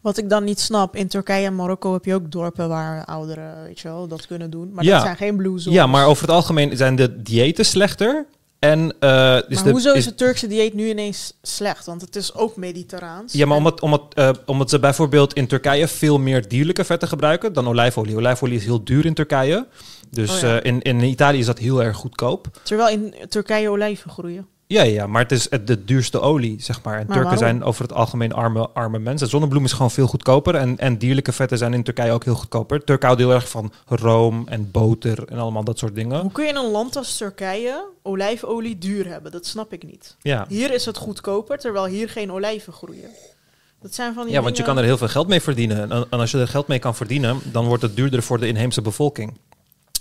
Wat 0.03 0.19
ik 0.19 0.29
dan 0.29 0.45
niet 0.45 0.61
snap, 0.61 0.97
in 0.97 1.09
Turkije 1.09 1.47
en 1.47 1.55
Marokko 1.57 1.93
heb 1.93 2.05
je 2.05 2.15
ook 2.15 2.31
dorpen 2.33 2.69
waar 2.69 3.05
ouderen, 3.05 3.63
weet 3.65 3.81
je 3.81 3.89
wel, 3.89 4.09
dat 4.09 4.27
kunnen 4.27 4.51
doen. 4.51 4.71
Maar 4.73 4.85
Ja. 4.85 4.93
dat 4.95 5.03
zijn 5.03 5.17
geen 5.17 5.37
blue 5.37 5.59
zones. 5.59 5.79
Ja, 5.79 5.87
maar 5.87 6.07
over 6.07 6.23
het 6.27 6.35
algemeen 6.35 6.77
zijn 6.77 6.97
de 6.97 7.23
diëten 7.23 7.65
slechter. 7.65 8.27
En, 8.71 8.95
eh, 9.01 9.37
is 9.49 9.55
maar 9.55 9.65
de, 9.65 9.71
hoezo 9.71 9.93
is, 9.93 10.05
het 10.05 10.17
Turkse 10.17 10.47
dieet 10.47 10.75
nu 10.75 10.89
ineens 10.89 11.33
slecht? 11.43 11.87
Want 11.87 12.01
het 12.01 12.17
is 12.17 12.35
ook 12.35 12.57
mediterraans. 12.57 13.33
Ja, 13.33 13.47
maar 13.47 13.57
omdat, 13.57 13.81
omdat, 13.81 14.03
eh, 14.15 14.31
omdat 14.47 14.71
ze 14.71 14.79
bijvoorbeeld 14.79 15.33
in 15.33 15.47
Turkije 15.47 15.89
veel 15.89 16.19
meer 16.19 16.49
dierlijke 16.49 16.85
vetten 16.85 17.09
gebruiken 17.09 17.53
dan 17.53 17.69
olijfolie. 17.69 18.17
Olijfolie 18.17 18.57
is 18.57 18.65
heel 18.65 18.85
duur 18.85 19.07
in 19.07 19.15
Turkije. 19.15 19.67
Dus 20.11 20.31
Oh 20.31 20.41
ja. 20.41 20.61
eh, 20.61 20.73
in, 20.73 20.83
in 20.83 21.01
Italië 21.01 21.39
is 21.39 21.47
dat 21.47 21.59
heel 21.59 21.83
erg 21.83 21.97
goedkoop. 21.97 22.47
Terwijl 22.63 22.89
in 22.89 23.15
Turkije 23.29 23.69
olijven 23.69 24.11
groeien. 24.11 24.47
Ja, 24.67 24.83
ja, 24.83 25.07
maar 25.07 25.23
het 25.23 25.33
is 25.33 25.49
de 25.65 25.85
duurste 25.85 26.21
olie, 26.21 26.57
zeg 26.63 26.83
maar. 26.83 26.93
En 26.99 27.07
Maar 27.07 27.17
Turken 27.17 27.23
waarom? 27.23 27.39
zijn 27.39 27.63
over 27.65 27.83
het 27.83 27.93
algemeen 27.93 28.33
arme, 28.33 28.69
arme 28.69 28.99
mensen. 28.99 29.29
Zonnebloem 29.29 29.65
is 29.65 29.73
gewoon 29.73 29.91
veel 29.91 30.07
goedkoper. 30.07 30.55
En, 30.55 30.79
en 30.79 30.99
dierlijke 30.99 31.33
vetten 31.33 31.59
zijn 31.59 31.75
in 31.75 31.83
Turkije 31.83 32.13
ook 32.13 32.25
heel 32.25 32.35
goedkoper. 32.35 32.85
Turken 32.85 33.07
houden 33.07 33.27
heel 33.27 33.35
erg 33.35 33.49
van 33.49 33.73
room 33.87 34.49
en 34.49 34.71
boter 34.71 35.25
en 35.29 35.39
allemaal 35.39 35.65
dat 35.65 35.79
soort 35.79 35.95
dingen. 35.95 36.21
Hoe 36.21 36.33
kun 36.33 36.45
je 36.45 36.51
in 36.51 36.57
een 36.57 36.71
land 36.71 36.97
als 36.97 37.17
Turkije 37.17 37.85
olijfolie 38.03 38.79
duur 38.79 39.09
hebben? 39.09 39.33
Dat 39.33 39.47
snap 39.47 39.73
ik 39.73 39.85
niet. 39.85 40.17
Ja. 40.23 40.45
Hier 40.49 40.73
is 40.75 40.85
het 40.85 40.97
goedkoper, 40.97 41.59
terwijl 41.59 41.87
hier 41.87 42.09
geen 42.09 42.33
olijven 42.33 42.73
groeien. 42.73 43.11
Dat 43.83 43.95
zijn 43.95 44.15
van 44.15 44.25
die 44.25 44.33
Ja, 44.35 44.43
want 44.43 44.57
je 44.57 44.63
kan 44.63 44.79
er 44.79 44.85
heel 44.85 44.99
veel 44.99 45.09
geld 45.09 45.29
mee 45.29 45.41
verdienen. 45.41 45.91
En, 45.93 46.07
en 46.11 46.19
als 46.19 46.31
je 46.31 46.39
er 46.39 46.49
geld 46.49 46.67
mee 46.67 46.79
kan 46.79 46.95
verdienen, 46.95 47.39
dan 47.53 47.67
wordt 47.67 47.83
het 47.83 47.97
duurder 47.97 48.23
voor 48.23 48.39
de 48.39 48.47
inheemse 48.47 48.83
bevolking. 48.83 49.39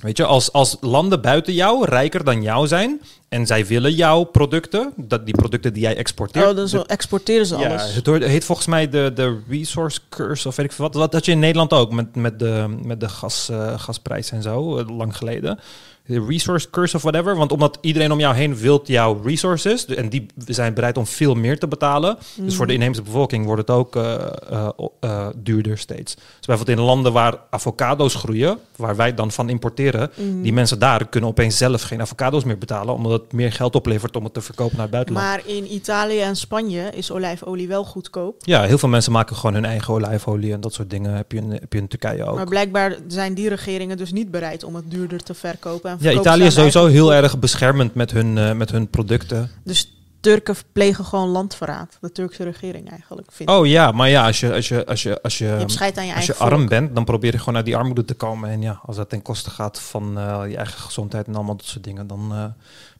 Weet 0.03 0.17
je, 0.17 0.25
als, 0.25 0.51
als 0.51 0.77
landen 0.81 1.21
buiten 1.21 1.53
jou 1.53 1.85
rijker 1.85 2.23
dan 2.23 2.41
jou 2.41 2.67
zijn 2.67 3.01
en 3.29 3.45
zij 3.45 3.65
willen 3.65 3.93
jouw 3.93 4.23
producten, 4.23 4.93
dat 4.97 5.25
die 5.25 5.35
producten 5.35 5.73
die 5.73 5.81
jij 5.81 5.97
exporteert. 5.97 6.49
Oh, 6.49 6.55
dan 6.55 6.67
zo 6.67 6.81
exporteren 6.81 7.45
ze 7.45 7.57
ja, 7.57 7.69
alles. 7.69 7.95
het 7.95 8.05
hoort- 8.05 8.23
heet 8.23 8.43
volgens 8.43 8.67
mij 8.67 8.89
de, 8.89 9.11
de 9.15 9.39
resource 9.49 9.99
curse 10.09 10.47
of 10.47 10.55
weet 10.55 10.65
ik 10.65 10.71
veel 10.71 10.85
wat. 10.85 10.95
Wat 10.95 11.13
had 11.13 11.25
je 11.25 11.31
in 11.31 11.39
Nederland 11.39 11.73
ook 11.73 11.91
met, 11.91 12.15
met 12.15 12.39
de, 12.39 12.77
met 12.83 12.99
de 12.99 13.09
gas, 13.09 13.49
eh, 13.49 13.79
gasprijs 13.79 14.31
en 14.31 14.41
zo, 14.41 14.77
eh, 14.77 14.97
lang 14.97 15.17
geleden. 15.17 15.59
De 16.05 16.25
resource 16.27 16.69
curse 16.69 16.95
of 16.95 17.01
whatever. 17.01 17.35
Want 17.35 17.51
omdat 17.51 17.77
iedereen 17.81 18.11
om 18.11 18.19
jou 18.19 18.35
heen 18.35 18.55
wilt 18.55 18.87
jouw 18.87 19.21
resources. 19.23 19.85
En 19.85 20.09
die 20.09 20.25
zijn 20.45 20.73
bereid 20.73 20.97
om 20.97 21.05
veel 21.05 21.35
meer 21.35 21.59
te 21.59 21.67
betalen. 21.67 22.17
Dus 22.35 22.55
voor 22.55 22.67
de 22.67 22.73
inheemse 22.73 23.01
bevolking 23.01 23.45
wordt 23.45 23.61
het 23.61 23.69
ook 23.77 23.95
eh, 23.95 24.13
eh, 24.49 24.69
eh, 24.99 25.27
duurder 25.35 25.77
steeds. 25.77 26.15
Dus 26.15 26.45
bijvoorbeeld 26.45 26.77
in 26.77 26.83
landen 26.85 27.13
waar 27.13 27.37
avocado's 27.49 28.15
groeien, 28.15 28.57
waar 28.75 28.95
wij 28.95 29.13
dan 29.13 29.31
van 29.31 29.49
importeren, 29.49 30.11
Mhm. 30.15 30.41
die 30.41 30.53
mensen 30.53 30.79
daar 30.79 31.07
kunnen 31.07 31.29
opeens 31.29 31.57
zelf 31.57 31.81
geen 31.81 32.01
avocado's 32.01 32.43
meer 32.43 32.57
betalen, 32.57 32.93
omdat 32.93 33.11
het 33.11 33.31
meer 33.31 33.51
geld 33.51 33.75
oplevert 33.75 34.15
om 34.15 34.23
het 34.23 34.33
te 34.33 34.41
verkopen 34.41 34.73
naar 34.75 34.85
het 34.85 34.91
buitenland. 34.91 35.25
Maar 35.25 35.41
in 35.45 35.73
Italië 35.73 36.19
en 36.19 36.35
Spanje 36.35 36.89
is 36.93 37.11
olijfolie 37.11 37.67
wel 37.67 37.83
goedkoop. 37.83 38.35
Ja, 38.39 38.63
heel 38.63 38.77
veel 38.77 38.89
mensen 38.89 39.11
maken 39.11 39.35
gewoon 39.35 39.53
hun 39.53 39.65
eigen 39.65 39.93
olijfolie 39.93 40.53
en 40.53 40.61
dat 40.61 40.73
soort 40.73 40.89
dingen 40.89 41.13
heb 41.15 41.31
je 41.31 41.37
in, 41.37 41.51
heb 41.51 41.73
je 41.73 41.79
in 41.79 41.87
Turkije 41.87 42.23
ook. 42.25 42.35
Maar 42.35 42.45
blijkbaar 42.47 42.95
zijn 43.07 43.33
die 43.33 43.49
regeringen 43.49 43.97
dus 43.97 44.11
niet 44.11 44.31
bereid 44.31 44.63
om 44.63 44.75
het 44.75 44.91
duurder 44.91 45.23
te 45.23 45.33
verkopen. 45.33 45.92
Ja, 45.99 46.11
Italië 46.11 46.43
is 46.43 46.53
sowieso 46.53 46.85
heel 46.85 47.13
erg 47.13 47.39
beschermend 47.39 47.95
met 47.95 48.11
hun, 48.11 48.37
eh, 48.37 48.53
met 48.53 48.71
hun 48.71 48.89
producten. 48.89 49.51
Dus 49.63 49.93
Turken 50.19 50.55
plegen 50.71 51.05
gewoon 51.05 51.29
landverraad. 51.29 51.97
De 52.01 52.11
Turkse 52.11 52.43
regering 52.43 52.89
eigenlijk. 52.89 53.31
Vindt. 53.31 53.51
Oh 53.51 53.67
ja, 53.67 53.91
maar 53.91 54.09
ja, 54.09 54.25
als 54.25 54.39
je, 54.39 54.53
als 54.53 54.67
je, 54.67 54.85
als 54.85 55.03
je, 55.03 55.21
als 55.21 55.37
je, 55.37 55.45
je 55.45 55.51
aan 55.95 56.15
als 56.15 56.25
je 56.25 56.35
arm 56.35 56.57
volk. 56.57 56.69
bent, 56.69 56.95
dan 56.95 57.05
probeer 57.05 57.31
je 57.31 57.37
gewoon 57.37 57.55
uit 57.55 57.65
die 57.65 57.75
armoede 57.75 58.05
te 58.05 58.13
komen. 58.13 58.49
En 58.49 58.61
ja, 58.61 58.79
als 58.85 58.95
dat 58.95 59.09
ten 59.09 59.21
koste 59.21 59.49
gaat 59.49 59.81
van 59.81 60.17
eh, 60.17 60.43
je 60.47 60.57
eigen 60.57 60.79
gezondheid 60.79 61.27
en 61.27 61.35
allemaal 61.35 61.55
dat 61.55 61.65
soort 61.65 61.83
dingen, 61.83 62.07
dan 62.07 62.31
eh 62.31 62.45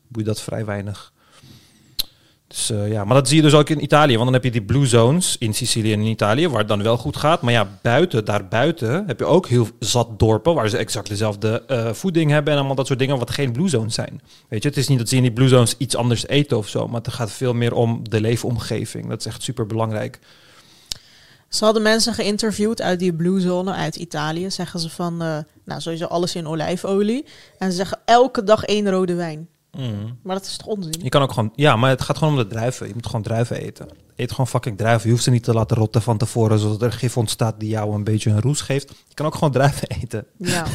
boeit 0.08 0.26
dat 0.26 0.42
vrij 0.42 0.66
weinig. 0.66 1.13
Dus 2.54 2.70
eh, 2.70 2.92
ja, 2.92 3.04
maar 3.04 3.16
dat 3.16 3.28
zie 3.28 3.38
je 3.38 3.42
dus 3.44 3.54
ook 3.54 3.70
in 3.70 3.84
Italië. 3.84 4.14
Want 4.14 4.24
dan 4.24 4.34
heb 4.34 4.44
je 4.44 4.52
die 4.52 4.62
blue 4.62 4.86
zones 4.86 5.36
in 5.40 5.54
Sicilië 5.54 5.94
en 5.94 6.00
in 6.00 6.06
Italië, 6.06 6.48
waar 6.48 6.60
het 6.60 6.68
dan 6.68 6.84
wel 6.84 6.98
goed 6.98 7.18
gaat. 7.18 7.42
Maar 7.42 7.54
ja, 7.54 7.80
buiten, 7.82 8.26
daarbuiten 8.26 9.04
heb 9.08 9.20
je 9.20 9.26
ook 9.26 9.48
heel 9.48 9.68
zat 9.80 10.20
dorpen 10.20 10.54
waar 10.54 10.70
ze 10.70 10.78
exact 10.78 11.08
dezelfde 11.08 11.64
eh, 11.68 11.94
voeding 11.94 12.32
hebben 12.32 12.52
en 12.52 12.60
allemaal 12.60 12.76
dat 12.76 12.88
soort 12.88 13.00
dingen, 13.00 13.18
wat 13.18 13.32
geen 13.32 13.52
blue 13.52 13.70
zones 13.70 13.94
zijn. 13.94 14.22
Weet 14.50 14.64
je, 14.64 14.70
het 14.70 14.78
is 14.78 14.88
niet 14.88 14.98
dat 14.98 15.10
ze 15.10 15.16
in 15.16 15.22
die 15.22 15.32
blue 15.32 15.48
zones 15.48 15.76
iets 15.78 15.96
anders 15.96 16.28
eten 16.28 16.58
of 16.58 16.68
zo, 16.68 16.88
maar 16.88 17.02
het 17.02 17.14
gaat 17.14 17.32
veel 17.32 17.54
meer 17.54 17.74
om 17.74 18.10
de 18.10 18.22
leefomgeving. 18.22 19.10
Dat 19.10 19.20
is 19.20 19.26
echt 19.26 19.44
super 19.44 19.66
belangrijk. 19.66 20.20
Ze 21.50 21.64
hadden 21.64 21.84
mensen 21.84 22.14
geïnterviewd 22.14 22.82
uit 22.82 23.00
die 23.00 23.14
blue 23.14 23.40
zone 23.40 23.72
uit 23.72 23.96
Italië. 23.96 24.52
Zeggen 24.52 24.80
ze 24.80 24.90
van, 24.90 25.22
eh, 25.22 25.38
nou 25.66 25.82
sowieso 25.82 26.06
alles 26.06 26.36
in 26.36 26.48
olijfolie. 26.48 27.26
En 27.58 27.70
ze 27.72 27.78
zeggen 27.78 28.00
elke 28.06 28.44
dag 28.44 28.64
één 28.64 28.90
rode 28.90 29.14
wijn. 29.14 29.48
Maar 30.24 30.36
dat 30.36 30.46
is 30.46 30.58
toch 30.58 30.68
onzin? 30.68 30.94
Je 31.02 31.10
kan 31.10 31.22
ook 31.22 31.32
gewoon, 31.32 31.52
ja, 31.56 31.76
maar 31.76 31.90
het 31.90 32.02
gaat 32.02 32.18
gewoon 32.18 32.34
om 32.34 32.40
de 32.40 32.48
druiven. 32.48 32.88
Je 32.88 32.94
moet 32.94 33.06
gewoon 33.06 33.22
druiven 33.22 33.58
eten. 33.58 33.88
Eet 34.16 34.32
gewoon 34.32 34.48
fucking 34.48 34.78
druiven. 34.78 35.06
Je 35.06 35.12
hoeft 35.12 35.24
ze 35.24 35.32
niet 35.32 35.44
te 35.44 35.54
laten 35.54 35.78
rotten 35.78 36.02
van 36.02 36.18
tevoren, 36.18 36.60
zodat 36.60 36.82
er 36.82 36.92
gif 36.92 37.18
ontstaat 37.18 37.60
die 37.60 37.70
jou 37.70 37.94
een 37.94 38.04
beetje 38.04 38.30
een 38.30 38.42
roes 38.42 38.62
geeft. 38.62 38.90
Je 39.08 39.14
kan 39.14 39.26
ook 39.26 39.34
gewoon 39.34 39.52
druiven 39.52 39.88
eten. 40.02 40.26
Ja. 40.38 40.66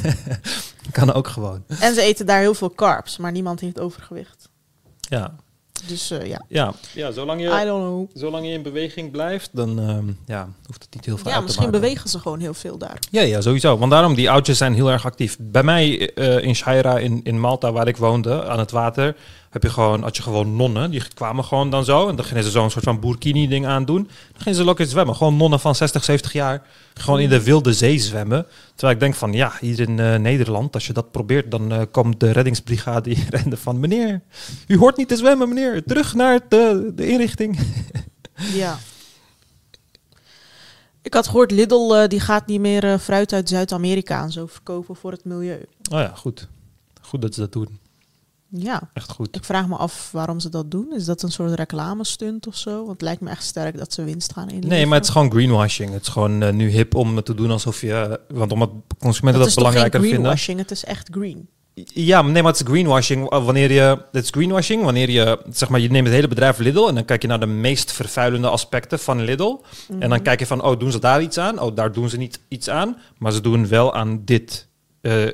Kan 0.92 1.12
ook 1.12 1.28
gewoon. 1.28 1.64
En 1.80 1.94
ze 1.94 2.00
eten 2.00 2.26
daar 2.26 2.40
heel 2.40 2.54
veel 2.54 2.74
carbs, 2.74 3.16
maar 3.16 3.32
niemand 3.32 3.60
heeft 3.60 3.80
overgewicht. 3.80 4.48
Ja, 5.00 5.34
Dus 5.86 6.10
eh, 6.10 6.26
ja, 6.26 6.42
ja. 6.48 6.72
ja 6.94 7.10
zolang, 7.10 7.40
je, 7.40 8.06
zolang 8.14 8.46
je 8.46 8.52
in 8.52 8.62
beweging 8.62 9.10
blijft, 9.10 9.50
dan 9.52 9.78
ehm, 9.80 10.06
ja, 10.26 10.48
hoeft 10.66 10.82
het 10.82 10.94
niet 10.94 11.04
heel 11.04 11.16
veel 11.16 11.26
Ja, 11.26 11.30
uit 11.30 11.38
te 11.38 11.44
misschien 11.44 11.64
maken. 11.66 11.80
bewegen 11.80 12.08
ze 12.10 12.18
gewoon 12.18 12.40
heel 12.40 12.54
veel 12.54 12.78
daar. 12.78 12.98
Ja, 13.10 13.22
ja, 13.22 13.40
sowieso. 13.40 13.78
Want 13.78 13.90
daarom, 13.90 14.14
die 14.14 14.30
oudjes 14.30 14.58
zijn 14.58 14.74
heel 14.74 14.90
erg 14.90 15.04
actief. 15.04 15.36
Bij 15.40 15.62
mij 15.62 16.14
eh, 16.14 16.42
in 16.44 16.54
Shaira, 16.54 16.98
in, 16.98 17.20
in 17.24 17.40
Malta, 17.40 17.72
waar 17.72 17.88
ik 17.88 17.96
woonde, 17.96 18.44
aan 18.44 18.58
het 18.58 18.70
water, 18.70 19.16
heb 19.50 19.62
je 19.62 19.70
gewoon, 19.70 20.02
had 20.02 20.16
je 20.16 20.22
gewoon 20.22 20.56
nonnen. 20.56 20.90
Die 20.90 21.02
kwamen 21.14 21.44
gewoon 21.44 21.70
dan 21.70 21.84
zo. 21.84 22.08
En 22.08 22.16
dan 22.16 22.24
gingen 22.24 22.42
ze 22.42 22.50
zo'n 22.50 22.70
soort 22.70 22.84
van 22.84 23.00
burkini-ding 23.00 23.66
aandoen. 23.66 24.02
Dan 24.32 24.42
gingen 24.42 24.58
ze 24.58 24.64
lekker 24.64 24.86
zwemmen. 24.86 25.16
Gewoon 25.16 25.36
nonnen 25.36 25.60
van 25.60 25.74
60, 25.74 26.04
70 26.04 26.32
jaar. 26.32 26.62
Gewoon 26.94 27.20
in 27.20 27.28
de 27.28 27.42
wilde 27.42 27.72
zee 27.72 27.98
zwemmen. 27.98 28.46
Terwijl 28.74 28.92
ik 28.94 29.00
denk 29.00 29.14
van, 29.14 29.32
ja, 29.32 29.52
hier 29.60 29.80
in 29.80 29.98
eh, 29.98 30.14
Nederland, 30.14 30.74
als 30.74 30.86
je 30.86 30.92
dat 30.92 31.10
probeert, 31.10 31.50
dan 31.50 31.72
eh, 31.72 31.82
komt 31.90 32.20
de 32.20 32.30
reddingsbrigade 32.30 33.10
hier 33.10 33.26
rennen 33.38 33.58
van, 33.58 33.80
meneer, 33.80 34.20
u 34.66 34.78
hoort 34.78 34.96
niet 34.96 35.08
te 35.08 35.16
zwemmen, 35.16 35.48
meneer. 35.48 35.84
Terug 35.84 36.14
naar 36.14 36.40
de, 36.48 36.92
de 36.94 37.08
inrichting. 37.08 37.58
Ja. 38.52 38.78
Ik 41.02 41.14
had 41.14 41.26
gehoord, 41.26 41.50
Lidl 41.50 41.94
eh, 41.94 42.08
die 42.08 42.20
gaat 42.20 42.46
niet 42.46 42.60
meer 42.60 42.98
fruit 42.98 43.32
uit 43.32 43.48
Zuid-Amerika 43.48 44.22
en 44.22 44.32
zo 44.32 44.46
verkopen 44.46 44.96
voor 44.96 45.12
het 45.12 45.24
milieu. 45.24 45.64
Oh 45.92 45.98
ja, 46.00 46.12
goed. 46.14 46.48
Goed 47.00 47.22
dat 47.22 47.34
ze 47.34 47.40
dat 47.40 47.52
doen. 47.52 47.78
Ja, 48.50 48.90
Echt 48.94 49.10
goed. 49.10 49.36
ik 49.36 49.44
vraag 49.44 49.68
me 49.68 49.76
af 49.76 50.08
waarom 50.12 50.40
ze 50.40 50.48
dat 50.48 50.70
doen. 50.70 50.92
Is 50.94 51.04
dat 51.04 51.22
een 51.22 51.30
soort 51.32 51.52
reclamestunt 51.54 52.46
of 52.46 52.56
zo? 52.56 52.76
Want 52.76 52.90
het 52.90 53.00
lijkt 53.02 53.20
me 53.20 53.30
echt 53.30 53.44
sterk 53.44 53.78
dat 53.78 53.92
ze 53.92 54.04
winst 54.04 54.32
gaan 54.32 54.42
inleveren. 54.48 54.68
Nee, 54.76 54.86
maar 54.86 54.96
het 54.96 55.06
is 55.06 55.12
gewoon 55.12 55.30
greenwashing. 55.30 55.92
Het 55.92 56.02
is 56.02 56.08
gewoon 56.08 56.42
eh, 56.42 56.52
nu 56.52 56.68
hip 56.68 56.94
om 56.94 57.16
het 57.16 57.24
te 57.24 57.34
doen 57.34 57.50
alsof 57.50 57.80
je... 57.80 58.20
Want 58.28 58.52
omdat 58.52 58.70
consumenten 58.98 59.40
dat 59.40 59.48
is 59.50 59.54
belangrijker 59.56 60.00
vinden. 60.00 60.18
greenwashing, 60.18 60.58
het 60.58 60.70
is 60.70 60.84
echt 60.84 61.08
green. 61.12 61.48
Ja, 61.94 62.22
nee, 62.22 62.42
maar 62.42 62.52
het 62.52 62.60
is 62.60 62.66
greenwashing. 62.66 63.30
eh, 63.30 63.44
Wanneer 63.44 63.72
je... 63.72 64.04
Het 64.12 64.24
is 64.24 64.30
greenwashing 64.30 64.82
wanneer 64.82 65.10
je... 65.10 65.38
Zeg 65.50 65.68
maar, 65.68 65.80
je 65.80 65.90
neemt 65.90 66.06
het 66.06 66.14
hele 66.14 66.28
bedrijf 66.28 66.58
Lidl... 66.58 66.86
en 66.88 66.94
dan 66.94 67.04
kijk 67.04 67.22
je 67.22 67.28
naar 67.28 67.40
de 67.40 67.46
meest 67.46 67.92
vervuilende 67.92 68.48
aspecten 68.48 68.98
van 68.98 69.22
Lidl. 69.22 69.56
En 69.88 69.96
Mhm. 69.98 70.08
dan 70.08 70.22
kijk 70.22 70.38
je 70.40 70.46
van... 70.46 70.62
Oh, 70.62 70.78
doen 70.78 70.90
ze 70.92 70.98
daar 70.98 71.22
iets 71.22 71.38
aan? 71.38 71.60
Oh, 71.60 71.76
daar 71.76 71.92
doen 71.92 72.08
ze 72.08 72.16
niet 72.16 72.40
iets 72.48 72.68
aan. 72.70 72.96
Maar 73.18 73.32
ze 73.32 73.40
doen 73.40 73.68
wel 73.68 73.94
aan 73.94 74.22
dit... 74.24 74.67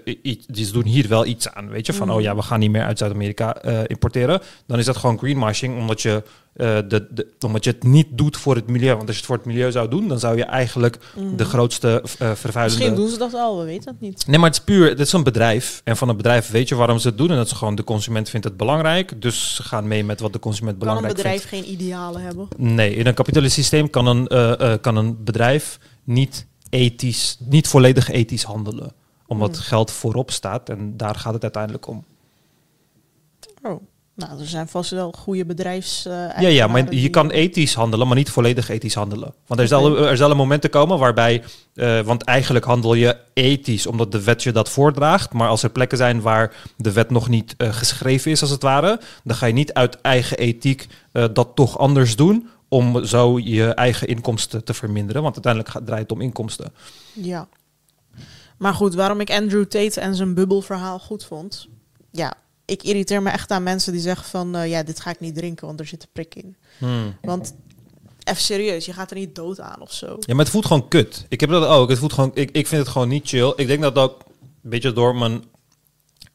i- 0.07 0.41
ze 0.55 0.73
doen 0.73 0.85
hier 0.85 1.09
wel 1.09 1.27
iets 1.27 1.49
aan, 1.51 1.69
weet 1.69 1.87
je? 1.87 1.93
Van, 1.93 2.11
oh 2.11 2.21
ja, 2.21 2.37
we 2.37 2.43
gaan 2.43 2.61
niet 2.61 2.71
meer 2.71 2.83
uit 2.85 2.99
Zuid-Amerika 2.99 3.57
eh, 3.57 3.79
importeren. 3.87 4.41
Dan 4.67 4.79
is 4.79 4.85
dat 4.85 4.97
gewoon 4.97 5.19
greenwashing, 5.19 5.79
omdat 5.79 6.03
je, 6.03 6.23
de, 6.55 7.07
de, 7.11 7.27
omdat 7.47 7.65
je 7.65 7.71
het 7.71 7.83
niet 7.83 8.07
doet 8.11 8.37
voor 8.37 8.55
het 8.55 8.67
milieu. 8.67 8.95
Want 8.95 9.01
als 9.07 9.11
je 9.11 9.17
het 9.17 9.27
voor 9.27 9.37
het 9.37 9.45
milieu 9.47 9.71
zou 9.71 9.89
doen, 9.89 10.09
dan 10.09 10.19
zou 10.19 10.37
je 10.37 10.45
eigenlijk 10.45 10.99
Mhm. 11.17 11.37
de 11.37 11.45
grootste 11.45 12.01
vervuilende... 12.05 12.63
Misschien 12.79 12.95
doen 12.95 13.09
ze 13.09 13.19
dat 13.19 13.35
al, 13.35 13.59
we 13.59 13.65
weten 13.65 13.91
het 13.93 14.01
niet. 14.01 14.27
Nee, 14.27 14.39
maar 14.39 14.49
het 14.49 14.59
is 14.59 14.65
puur, 14.65 14.89
het 14.89 15.01
is 15.01 15.13
een 15.13 15.23
bedrijf. 15.23 15.81
En 15.85 15.97
van 15.97 16.09
een 16.09 16.17
bedrijf 16.17 16.51
weet 16.51 16.69
je 16.69 16.75
waarom 16.75 16.99
ze 16.99 17.09
het 17.09 17.19
doen. 17.19 17.31
En 17.31 17.37
dat 17.37 17.47
is 17.47 17.53
gewoon, 17.53 17.75
de 17.75 17.85
consument 17.85 18.29
vindt 18.29 18.47
het 18.47 18.57
belangrijk. 18.57 19.23
Dus 19.23 19.55
ze 19.55 19.63
gaan 19.63 19.89
mee 19.89 20.05
met 20.05 20.21
wat 20.21 20.33
de 20.33 20.39
consument 20.39 20.79
Kan 20.79 20.89
een 20.89 20.95
belangrijk 20.95 21.17
bedrijf 21.23 21.47
vindt. 21.49 21.67
geen 21.67 21.75
idealen 21.75 22.21
hebben? 22.23 22.49
Nee, 22.57 22.95
in 22.95 23.07
een 23.07 23.15
kapitalistisch 23.15 23.67
systeem 23.69 23.91
kan 23.91 24.07
een, 24.07 24.81
kan 24.81 24.97
een 24.97 25.25
bedrijf 25.25 25.79
niet 26.05 26.47
ethisch, 26.71 27.37
niet 27.39 27.69
volledig 27.69 28.11
ethisch 28.11 28.43
handelen. 28.43 28.93
Omdat 29.27 29.51
Hmm. 29.57 29.61
geld 29.65 29.91
voorop 29.91 30.31
staat 30.31 30.69
en 30.69 30.97
daar 30.97 31.15
gaat 31.15 31.33
het 31.33 31.43
uiteindelijk 31.43 31.87
om. 31.87 32.05
Oh. 33.63 33.83
Nou, 34.17 34.41
er 34.41 34.47
zijn 34.47 34.69
vast 34.69 34.91
wel 34.91 35.13
goede 35.13 35.45
bedrijfs. 35.47 36.07
eh, 36.07 36.13
Ja, 36.41 36.49
ja, 36.49 36.67
maar 36.67 36.95
je 36.95 37.09
kan 37.09 37.31
ethisch 37.31 37.75
handelen, 37.75 38.07
maar 38.07 38.17
niet 38.17 38.31
volledig 38.31 38.69
ethisch 38.69 38.95
handelen. 38.95 39.35
Want 39.47 39.61
er, 39.61 39.69
zullen, 40.17 40.61
er 40.63 40.69
komen 40.71 40.99
waarbij... 40.99 41.43
eh, 41.75 42.01
want 42.01 42.23
eigenlijk 42.23 42.65
handel 42.65 42.95
je 42.95 43.17
ethisch, 43.33 43.87
omdat 43.87 44.13
de 44.13 44.23
wet 44.23 44.43
je 44.43 44.53
dat 44.53 44.69
voordraagt. 44.69 45.33
Maar 45.33 45.49
als 45.49 45.63
er 45.63 45.71
plekken 45.71 45.99
zijn 45.99 46.21
waar 46.21 46.57
de 46.77 46.93
wet 46.93 47.11
nog 47.11 47.29
niet 47.29 47.55
eh, 47.57 47.73
geschreven 47.73 48.31
is, 48.31 48.41
als 48.41 48.51
het 48.51 48.63
ware... 48.63 49.01
dan 49.25 49.37
ga 49.37 49.47
je 49.47 49.53
niet 49.53 49.73
uit 49.73 50.01
eigen 50.01 50.37
ethiek 50.39 50.87
dat 51.33 51.49
toch 51.55 51.79
anders 51.79 52.17
doen... 52.17 52.49
om 52.69 53.05
zo 53.05 53.39
je 53.39 53.67
eigen 53.75 54.09
inkomsten 54.09 54.65
te 54.65 54.75
verminderen. 54.75 55.23
Want 55.23 55.35
uiteindelijk 55.35 55.73
gaat- 55.73 55.87
draait 55.87 56.03
het 56.03 56.13
om 56.13 56.21
inkomsten. 56.21 56.73
Ja. 57.13 57.49
Maar 58.65 58.75
goed, 58.75 58.95
waarom 58.95 59.21
ik 59.21 59.31
Andrew 59.31 59.65
Tate 59.65 60.01
en 60.01 60.15
zijn 60.15 60.35
bubbelverhaal 60.35 60.99
goed 60.99 61.25
vond. 61.25 61.69
Ja, 62.11 62.35
ik 62.65 62.83
irriteer 62.83 63.23
me 63.23 63.31
echt 63.31 63.51
aan 63.51 63.63
mensen 63.63 63.93
die 63.93 64.01
zeggen 64.01 64.27
van... 64.27 64.57
eh, 64.57 64.71
ja, 64.71 64.83
dit 64.83 65.01
ga 65.01 65.11
ik 65.11 65.21
niet 65.21 65.35
drinken, 65.35 65.67
want 65.67 65.81
er 65.81 65.87
zit 65.87 66.03
een 66.03 66.09
prik 66.13 66.35
in. 66.35 66.57
Want, 67.23 67.55
even 68.25 68.43
serieus, 68.43 68.85
je 68.85 68.93
gaat 68.93 69.11
er 69.11 69.17
niet 69.17 69.35
dood 69.35 69.61
aan 69.61 69.81
of 69.81 69.93
zo. 69.93 70.17
Ja, 70.21 70.35
maar 70.35 70.45
het 70.45 70.53
voelt 70.53 70.67
gewoon 70.67 70.89
kut. 70.89 71.27
Ik 71.29 71.41
heb 71.41 71.51
dat 71.51 71.67
ook. 71.67 71.89
Het 71.89 71.99
voelt 71.99 72.13
gewoon, 72.13 72.31
ik, 72.35 72.51
ik 72.51 72.67
vind 72.67 72.83
het 72.83 72.91
gewoon 72.91 73.09
niet 73.09 73.29
chill. 73.29 73.53
Ik 73.57 73.67
denk 73.67 73.83
dat 73.83 73.95
dat 73.95 74.11
ook 74.11 74.21
een 74.63 74.71
beetje 74.71 74.93
door 74.93 75.17
mijn 75.17 75.45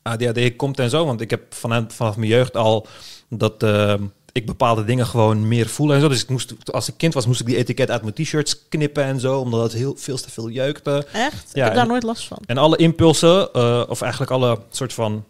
ADHD 0.01 0.55
komt 0.55 0.79
en 0.79 0.89
zo. 0.89 1.05
Want 1.05 1.21
ik 1.21 1.29
heb 1.29 1.53
vanaf, 1.53 1.83
vanaf 1.87 2.17
mijn 2.17 2.29
jeugd 2.29 2.55
al 2.55 2.87
dat 3.29 3.63
eh, 3.63 3.93
ik 4.33 4.45
bepaalde 4.45 4.83
dingen 4.85 5.05
gewoon 5.05 5.47
meer 5.47 5.67
voel 5.67 5.93
en 5.93 6.01
zo. 6.01 6.07
Dus 6.07 6.21
ik 6.23 6.29
moest, 6.29 6.53
als 6.71 6.87
ik 6.87 6.93
kind 6.97 7.13
was, 7.13 7.25
moest 7.25 7.39
ik 7.39 7.45
die 7.45 7.57
etiket 7.57 7.91
uit 7.91 8.01
mijn 8.01 8.13
t-shirts 8.13 8.67
knippen 8.69 9.03
en 9.03 9.19
zo. 9.19 9.39
Omdat 9.39 9.61
het 9.63 9.73
heel 9.73 9.95
veel 9.97 10.17
te 10.17 10.29
veel 10.31 10.49
jeukte. 10.49 11.07
Echt? 11.13 11.49
Ja, 11.53 11.59
ik 11.59 11.63
heb 11.63 11.73
daar 11.73 11.81
en- 11.83 11.87
nooit 11.87 12.03
last 12.03 12.27
van. 12.27 12.37
En 12.45 12.57
alle 12.57 12.77
impulsen, 12.77 13.53
eh, 13.53 13.83
of 13.87 14.01
eigenlijk 14.01 14.31
alle 14.31 14.59
soort 14.71 14.93
van 14.93 15.23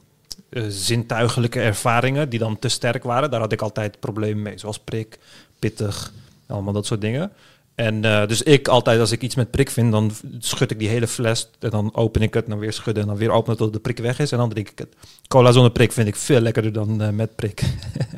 eh, 0.49 0.63
zintuigelijke 0.69 1.59
ervaringen 1.61 2.29
die 2.29 2.39
dan 2.39 2.59
te 2.59 2.67
sterk 2.69 3.03
waren, 3.03 3.31
daar 3.31 3.39
had 3.39 3.51
ik 3.51 3.61
altijd 3.61 3.99
problemen 3.99 4.43
mee. 4.43 4.57
Zoals 4.57 4.79
prik, 4.79 5.19
pittig, 5.59 6.11
allemaal 6.47 6.73
dat 6.73 6.85
soort 6.85 7.01
dingen. 7.01 7.31
En 7.79 8.05
eh, 8.05 8.27
dus 8.27 8.41
ik 8.41 8.67
altijd, 8.67 8.99
als 8.99 9.11
ik 9.11 9.21
iets 9.21 9.35
met 9.35 9.51
prik 9.51 9.69
vind, 9.69 9.91
dan 9.91 10.11
schud 10.39 10.71
ik 10.71 10.79
die 10.79 10.87
hele 10.89 11.07
fles. 11.07 11.49
En 11.59 11.69
dan 11.69 11.95
open 11.95 12.21
ik 12.21 12.33
het, 12.33 12.47
dan 12.47 12.59
weer 12.59 12.73
schudden. 12.73 13.03
En 13.03 13.09
dan 13.09 13.17
weer 13.17 13.31
openen 13.31 13.57
tot 13.57 13.73
de 13.73 13.79
prik 13.79 13.97
weg 13.97 14.19
is. 14.19 14.31
En 14.31 14.37
dan 14.37 14.49
drink 14.49 14.69
ik 14.69 14.77
het. 14.79 14.95
Cola 15.27 15.51
zonder 15.51 15.71
prik 15.71 15.91
vind 15.91 16.07
ik 16.07 16.15
veel 16.15 16.39
lekkerder 16.39 16.73
dan 16.73 17.01
eh, 17.01 17.09
met 17.09 17.35
prik. 17.35 17.61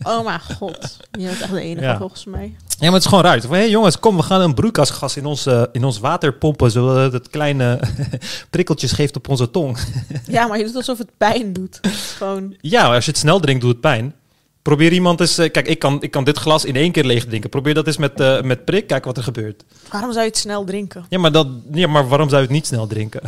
Oh 0.03 0.25
mijn 0.25 0.39
god. 0.39 0.97
Je 1.11 1.25
bent 1.25 1.41
echt 1.41 1.51
de 1.51 1.61
enige 1.61 1.85
Ja. 1.85 1.97
volgens 1.97 2.25
mij. 2.25 2.55
Ja, 2.67 2.85
maar 2.85 2.91
het 2.93 3.01
is 3.03 3.07
gewoon 3.09 3.23
ruit. 3.23 3.49
Hé 3.49 3.57
jongens, 3.57 3.99
kom, 3.99 4.15
we 4.17 4.23
gaan 4.23 4.41
een 4.41 4.53
broeikasgas 4.53 5.17
in 5.17 5.25
ons, 5.25 5.45
eh, 5.45 5.63
in 5.71 5.83
ons 5.83 5.99
water 5.99 6.33
pompen. 6.33 6.71
Zodat 6.71 7.13
het 7.13 7.29
kleine 7.29 7.79
prikkeltjes 8.49 8.91
geeft 8.91 9.15
op 9.15 9.29
onze 9.29 9.51
tong. 9.51 9.77
Ja, 10.27 10.47
maar 10.47 10.57
je 10.57 10.63
doet 10.63 10.75
alsof 10.75 10.97
het 10.97 11.09
pijn 11.17 11.53
doet. 11.53 11.79
Gewoon, 12.17 12.55
Ja, 12.61 12.95
als 12.95 13.05
je 13.05 13.11
het 13.11 13.19
snel 13.19 13.39
drinkt, 13.39 13.61
doet 13.61 13.71
het 13.71 13.81
pijn. 13.81 14.13
Probeer 14.61 14.93
iemand 14.93 15.19
eens... 15.19 15.37
eh, 15.37 15.51
kijk, 15.51 15.67
ik 15.67 15.79
kan, 15.79 16.01
ik 16.01 16.11
kan 16.11 16.23
dit 16.23 16.37
glas 16.37 16.65
in 16.65 16.75
één 16.75 16.91
keer 16.91 17.03
leeg 17.05 17.25
drinken. 17.25 17.49
Probeer 17.49 17.73
dat 17.73 17.87
eens 17.87 17.97
met, 17.97 18.19
eh, 18.19 18.41
met 18.41 18.65
prik. 18.65 18.87
Kijk 18.87 19.05
wat 19.05 19.17
er 19.17 19.23
gebeurt. 19.23 19.63
waarom 19.89 20.11
zou 20.11 20.23
je 20.23 20.29
het 20.29 20.39
snel 20.39 20.63
drinken? 20.63 21.05
Ja 21.09 21.19
maar, 21.19 21.31
dat, 21.31 21.47
ja, 21.71 21.87
maar 21.87 22.07
waarom 22.07 22.29
zou 22.29 22.41
je 22.41 22.47
het 22.47 22.55
niet 22.55 22.67
snel 22.67 22.87
drinken? 22.87 23.21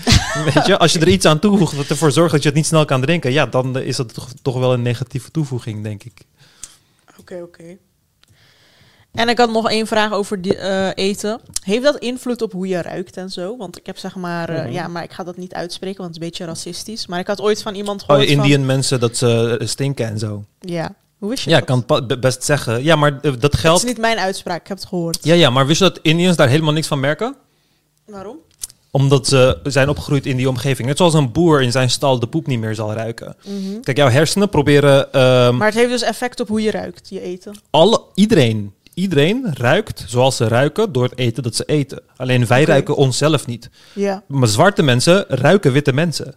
Weet 0.54 0.66
je, 0.66 0.78
als 0.78 0.92
je 0.92 0.98
er 0.98 1.08
iets 1.08 1.26
aan 1.26 1.38
toevoegt 1.38 1.76
wat 1.76 1.86
ervoor 1.86 2.12
zorgt 2.12 2.32
dat 2.32 2.42
je 2.42 2.48
het 2.48 2.56
niet 2.56 2.66
snel 2.66 2.84
kan 2.84 3.00
drinken... 3.00 3.32
ja, 3.32 3.46
dan 3.46 3.78
is 3.78 3.96
dat 3.96 4.14
toch, 4.14 4.28
toch 4.42 4.58
wel 4.58 4.72
een 4.72 4.82
negatieve 4.82 5.30
toevoeging, 5.30 5.82
denk 5.82 6.04
ik. 6.04 6.20
Oké, 7.18 7.40
oké. 7.42 7.76
En 9.12 9.28
ik 9.28 9.38
had 9.38 9.50
nog 9.52 9.70
één 9.70 9.86
vraag 9.86 10.12
over 10.12 10.42
die, 10.42 10.56
eh, 10.56 10.88
eten. 10.94 11.40
Heeft 11.64 11.82
dat 11.82 11.96
invloed 11.98 12.42
op 12.42 12.52
hoe 12.52 12.68
je 12.68 12.82
ruikt 12.82 13.16
en 13.16 13.30
zo? 13.30 13.56
Want 13.56 13.78
ik 13.78 13.86
heb 13.86 13.98
zeg 13.98 14.14
maar... 14.16 14.48
eh, 14.48 14.62
Mhm. 14.64 14.72
Ja, 14.72 14.88
maar 14.88 15.02
ik 15.02 15.12
ga 15.12 15.24
dat 15.24 15.36
niet 15.36 15.54
uitspreken, 15.54 15.98
want 16.02 16.14
het 16.14 16.22
is 16.22 16.22
een 16.22 16.28
beetje 16.30 16.52
racistisch. 16.54 17.06
Maar 17.06 17.18
ik 17.20 17.26
had 17.26 17.40
ooit 17.40 17.62
van 17.62 17.74
iemand 17.74 18.00
Oh, 18.02 18.06
gehoord 18.06 18.26
van... 18.30 18.36
Indian 18.36 18.66
mensen, 18.66 19.00
dat 19.00 19.16
ze 19.16 19.56
eh, 19.60 19.66
stinken 19.66 20.06
en 20.06 20.18
zo. 20.18 20.44
Ja, 20.60 20.94
hoe 21.18 21.28
wist 21.30 21.44
je 21.44 21.50
Ja, 21.50 21.58
ik 21.58 21.64
kan 21.64 21.84
het 21.86 22.20
best 22.20 22.44
zeggen. 22.44 22.82
Ja, 22.82 22.96
maar 22.96 23.20
dat 23.20 23.42
Het 23.42 23.56
geldt... 23.56 23.82
is 23.82 23.88
niet 23.88 23.98
mijn 23.98 24.18
uitspraak, 24.18 24.60
ik 24.60 24.68
heb 24.68 24.76
het 24.78 24.86
gehoord. 24.86 25.18
Ja, 25.22 25.34
ja, 25.34 25.50
maar 25.50 25.66
wist 25.66 25.78
je 25.78 25.84
dat 25.88 25.98
Indiërs 26.02 26.36
daar 26.36 26.48
helemaal 26.48 26.72
niks 26.72 26.86
van 26.86 27.00
merken? 27.00 27.36
Waarom? 28.06 28.36
Omdat 28.90 29.26
ze 29.26 29.58
zijn 29.62 29.88
opgegroeid 29.88 30.26
in 30.26 30.36
die 30.36 30.48
omgeving. 30.48 30.88
Net 30.88 30.96
zoals 30.96 31.14
een 31.14 31.32
boer 31.32 31.62
in 31.62 31.72
zijn 31.72 31.90
stal 31.90 32.18
de 32.18 32.26
poep 32.26 32.46
niet 32.46 32.58
meer 32.58 32.74
zal 32.74 32.92
ruiken. 32.92 33.36
Mhm. 33.44 33.80
Kijk, 33.80 33.96
jouw 33.96 34.08
hersenen 34.08 34.48
proberen... 34.48 35.12
ehm, 35.12 35.56
Maar 35.56 35.66
het 35.66 35.76
heeft 35.76 35.90
dus 35.90 36.02
effect 36.02 36.40
op 36.40 36.48
hoe 36.48 36.62
je 36.62 36.70
ruikt, 36.70 37.08
je 37.08 37.20
eten. 37.20 37.54
alle, 37.70 38.02
iedereen, 38.14 38.72
iedereen 38.94 39.46
ruikt 39.54 40.04
zoals 40.06 40.36
ze 40.36 40.48
ruiken 40.48 40.92
door 40.92 41.02
het 41.02 41.18
eten 41.18 41.42
dat 41.42 41.54
ze 41.54 41.64
eten. 41.64 42.02
Alleen 42.16 42.46
wij 42.46 42.64
ruiken 42.64 42.96
onszelf 42.96 43.46
niet. 43.46 43.70
Ja. 43.92 44.22
Maar 44.28 44.48
zwarte 44.48 44.82
mensen 44.82 45.24
ruiken 45.28 45.72
witte 45.72 45.92
mensen. 45.92 46.34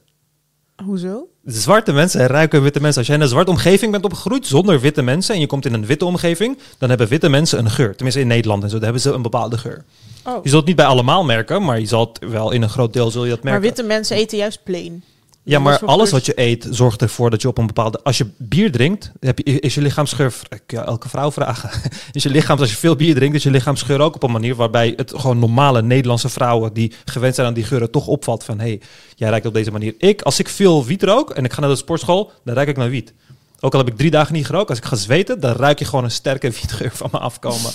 Hoezo? 0.83 1.27
Zwarte 1.45 1.91
mensen 1.91 2.27
ruiken 2.27 2.61
witte 2.61 2.81
mensen. 2.81 2.97
Als 2.97 3.07
jij 3.07 3.15
in 3.15 3.21
een 3.21 3.29
zwarte 3.29 3.51
omgeving 3.51 3.91
bent 3.91 4.03
opgegroeid 4.03 4.47
zonder 4.47 4.79
witte 4.79 5.01
mensen 5.01 5.35
en 5.35 5.41
je 5.41 5.47
komt 5.47 5.65
in 5.65 5.73
een 5.73 5.85
witte 5.85 6.05
omgeving, 6.05 6.57
dan 6.77 6.89
hebben 6.89 7.07
witte 7.07 7.29
mensen 7.29 7.59
een 7.59 7.71
geur. 7.71 7.95
Tenminste 7.95 8.21
in 8.21 8.27
Nederland 8.27 8.63
en 8.63 8.69
zo, 8.69 8.75
dan 8.75 8.83
hebben 8.83 9.01
ze 9.01 9.11
een 9.11 9.21
bepaalde 9.21 9.57
geur. 9.57 9.85
Oh. 10.25 10.43
Je 10.43 10.49
zult 10.49 10.59
het 10.59 10.65
niet 10.65 10.75
bij 10.75 10.85
allemaal 10.85 11.23
merken, 11.23 11.63
maar 11.63 11.79
je 11.79 11.85
zal 11.85 12.11
het 12.13 12.29
wel 12.31 12.51
in 12.51 12.61
een 12.61 12.69
groot 12.69 12.93
deel 12.93 13.11
zul 13.11 13.23
je 13.23 13.29
dat 13.29 13.43
merken. 13.43 13.61
Maar 13.61 13.69
witte 13.69 13.83
mensen 13.83 14.17
eten 14.17 14.37
juist 14.37 14.63
plain. 14.63 15.03
Ja, 15.45 15.59
maar 15.59 15.79
alles 15.85 16.11
wat 16.11 16.25
je 16.25 16.39
eet 16.39 16.67
zorgt 16.69 17.01
ervoor 17.01 17.29
dat 17.29 17.41
je 17.41 17.47
op 17.47 17.57
een 17.57 17.67
bepaalde... 17.67 17.99
Als 18.03 18.17
je 18.17 18.27
bier 18.37 18.71
drinkt, 18.71 19.11
heb 19.19 19.37
je, 19.37 19.43
is 19.43 19.75
je 19.75 19.81
lichaamsgeur... 19.81 20.33
Ik 20.49 20.73
elke 20.73 21.09
vrouw 21.09 21.31
vragen. 21.31 21.69
Is 22.11 22.23
je 22.23 22.29
lichaam, 22.29 22.59
als 22.59 22.69
je 22.69 22.77
veel 22.77 22.95
bier 22.95 23.15
drinkt, 23.15 23.35
is 23.35 23.43
je 23.43 23.51
lichaamsgeur 23.51 23.99
ook 23.99 24.15
op 24.15 24.23
een 24.23 24.31
manier 24.31 24.55
waarbij 24.55 24.93
het 24.95 25.13
gewoon 25.15 25.39
normale 25.39 25.81
Nederlandse 25.81 26.29
vrouwen 26.29 26.73
die 26.73 26.93
gewend 27.05 27.35
zijn 27.35 27.47
aan 27.47 27.53
die 27.53 27.63
geuren 27.63 27.91
toch 27.91 28.07
opvalt 28.07 28.43
van... 28.43 28.59
hé, 28.59 28.65
hey, 28.67 28.81
jij 29.15 29.29
ruikt 29.29 29.45
op 29.45 29.53
deze 29.53 29.71
manier. 29.71 29.93
Ik, 29.97 30.21
als 30.21 30.39
ik 30.39 30.49
veel 30.49 30.85
wiet 30.85 31.03
rook 31.03 31.29
en 31.29 31.45
ik 31.45 31.53
ga 31.53 31.59
naar 31.59 31.69
de 31.69 31.75
sportschool, 31.75 32.31
dan 32.43 32.55
ruik 32.55 32.67
ik 32.67 32.77
naar 32.77 32.89
wiet. 32.89 33.13
Ook 33.59 33.73
al 33.73 33.79
heb 33.79 33.89
ik 33.89 33.97
drie 33.97 34.11
dagen 34.11 34.33
niet 34.33 34.45
gerookt, 34.45 34.69
als 34.69 34.77
ik 34.77 34.85
ga 34.85 34.95
zweten, 34.95 35.39
dan 35.39 35.55
ruik 35.55 35.79
je 35.79 35.85
gewoon 35.85 36.03
een 36.03 36.11
sterke 36.11 36.49
wietgeur 36.61 36.91
van 36.93 37.09
me 37.11 37.19
afkomen. 37.19 37.71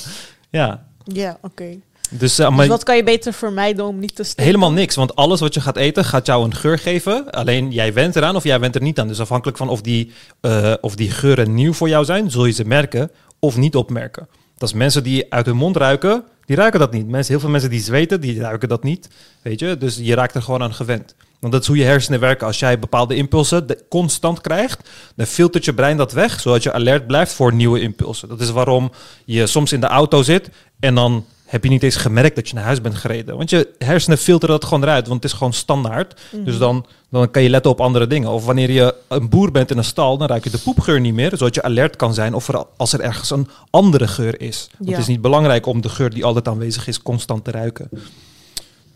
Ja, 0.51 0.87
Ja, 1.05 1.39
oké. 1.43 1.79
Dus, 2.11 2.39
eh, 2.39 2.49
maar 2.49 2.59
Dus 2.59 2.69
wat 2.69 2.83
kan 2.83 2.97
je 2.97 3.05
beter 3.05 3.33
vermijden 3.33 3.85
om 3.85 3.99
niet 3.99 4.15
te 4.15 4.23
stinken? 4.23 4.45
Helemaal 4.45 4.73
niks, 4.73 4.95
want 4.95 5.17
alles 5.17 5.41
wat 5.41 5.55
je 5.55 5.61
gaat 5.61 5.77
eten 5.77 6.05
gaat 6.05 6.27
jou 6.27 6.45
een 6.45 6.55
geur 6.55 6.79
geven. 6.79 7.31
Alleen 7.31 7.71
jij 7.71 7.93
went 7.93 8.17
eraan 8.17 8.37
of 8.37 8.45
jij 8.45 8.61
went 8.61 8.75
er 8.75 8.83
niet 8.83 8.99
aan. 8.99 9.09
Dus 9.09 9.21
afhankelijk 9.21 9.59
van 9.59 9.69
of 9.69 9.81
die, 9.81 10.13
eh, 10.41 10.75
of 10.81 10.95
die 10.95 11.11
geuren 11.11 11.55
nieuw 11.55 11.73
voor 11.73 11.89
jou 11.89 12.05
zijn, 12.05 12.31
zul 12.31 12.45
je 12.45 12.53
ze 12.53 12.65
merken 12.65 13.11
of 13.39 13.57
niet 13.57 13.77
opmerken. 13.77 14.29
Dat 14.57 14.69
is 14.69 14.75
mensen 14.75 15.03
die 15.03 15.33
uit 15.33 15.47
hun 15.47 15.57
mond 15.57 15.77
ruiken, 15.77 16.25
die 16.45 16.57
ruiken 16.57 16.81
dat 16.81 16.93
niet. 16.93 17.09
Mensen, 17.09 17.33
heel 17.33 17.41
veel 17.41 17.51
mensen 17.51 17.71
die 17.71 17.81
zweten, 17.81 18.21
die 18.21 18.41
ruiken 18.41 18.69
dat 18.69 18.83
niet. 18.83 19.09
Weet 19.43 19.61
je, 19.61 19.77
dus 19.77 19.99
je 20.03 20.15
raakt 20.15 20.35
er 20.35 20.43
gewoon 20.43 20.63
aan 20.63 20.75
gewend. 20.75 21.15
Want 21.41 21.53
dat 21.53 21.63
is 21.63 21.69
hoe 21.69 21.77
je 21.77 21.85
hersenen 21.85 22.21
werken. 22.21 22.47
Als 22.47 22.59
jij 22.59 22.79
bepaalde 22.79 23.15
impulsen 23.15 23.67
constant 23.89 24.41
krijgt, 24.41 24.89
dan 25.17 25.27
filtert 25.27 25.65
je 25.65 25.75
brein 25.75 25.97
dat 25.97 26.13
weg, 26.13 26.41
zodat 26.41 26.63
je 26.63 26.73
alert 26.73 27.07
blijft 27.07 27.33
voor 27.33 27.55
nieuwe 27.55 27.81
impulsen. 27.81 28.29
Dat 28.29 28.41
is 28.41 28.51
waarom 28.51 28.91
je 29.25 29.47
soms 29.47 29.73
in 29.73 29.81
de 29.81 29.87
auto 29.87 30.23
zit 30.23 30.51
en 30.81 30.95
dan 30.95 31.25
heb 31.51 31.65
je 31.65 31.71
niet 31.71 31.83
eens 31.83 31.97
gemerkt 31.97 32.37
dat 32.37 32.49
je 32.49 32.55
naar 32.55 32.65
huis 32.65 32.81
bent 32.81 32.95
gereden. 32.95 33.37
Want 33.37 33.51
je 33.51 33.69
hersenen 33.79 34.19
filteren 34.19 34.55
dat 34.61 34.65
gewoon 34.69 34.83
eruit, 34.83 35.09
want 35.09 35.23
het 35.23 35.33
is 35.33 35.39
gewoon 35.39 35.53
standaard. 35.53 36.21
Mhm. 36.31 36.45
Dus 36.45 36.59
dan, 36.59 36.87
dan 37.09 37.31
kan 37.31 37.43
je 37.43 37.51
letten 37.51 37.71
op 37.71 37.81
andere 37.81 38.07
dingen. 38.07 38.31
Of 38.31 38.45
wanneer 38.45 38.71
je 38.71 38.95
een 39.09 39.29
boer 39.29 39.51
bent 39.51 39.71
in 39.71 39.79
een 39.79 39.85
stal, 39.85 40.19
dan 40.19 40.29
ruik 40.29 40.45
je 40.45 40.51
de 40.51 40.59
poepgeur 40.59 41.01
niet 41.01 41.15
meer, 41.15 41.31
zodat 41.31 41.55
je 41.55 41.63
alert 41.63 41.97
kan 41.97 42.15
zijn 42.15 42.35
of 42.35 42.49
er, 42.49 42.65
als 42.77 42.93
er 42.93 43.01
ergens 43.01 43.31
een 43.31 43.49
andere 43.71 44.09
geur 44.09 44.41
is. 44.41 44.69
Want 44.71 44.91
Ja. 44.91 44.97
Het 44.97 45.03
is 45.03 45.09
niet 45.09 45.21
belangrijk 45.21 45.67
om 45.67 45.81
de 45.81 45.89
geur 45.89 46.11
die 46.11 46.25
altijd 46.25 46.49
aanwezig 46.49 46.87
is, 46.87 47.03
constant 47.03 47.45
te 47.45 47.51
ruiken. 47.51 47.89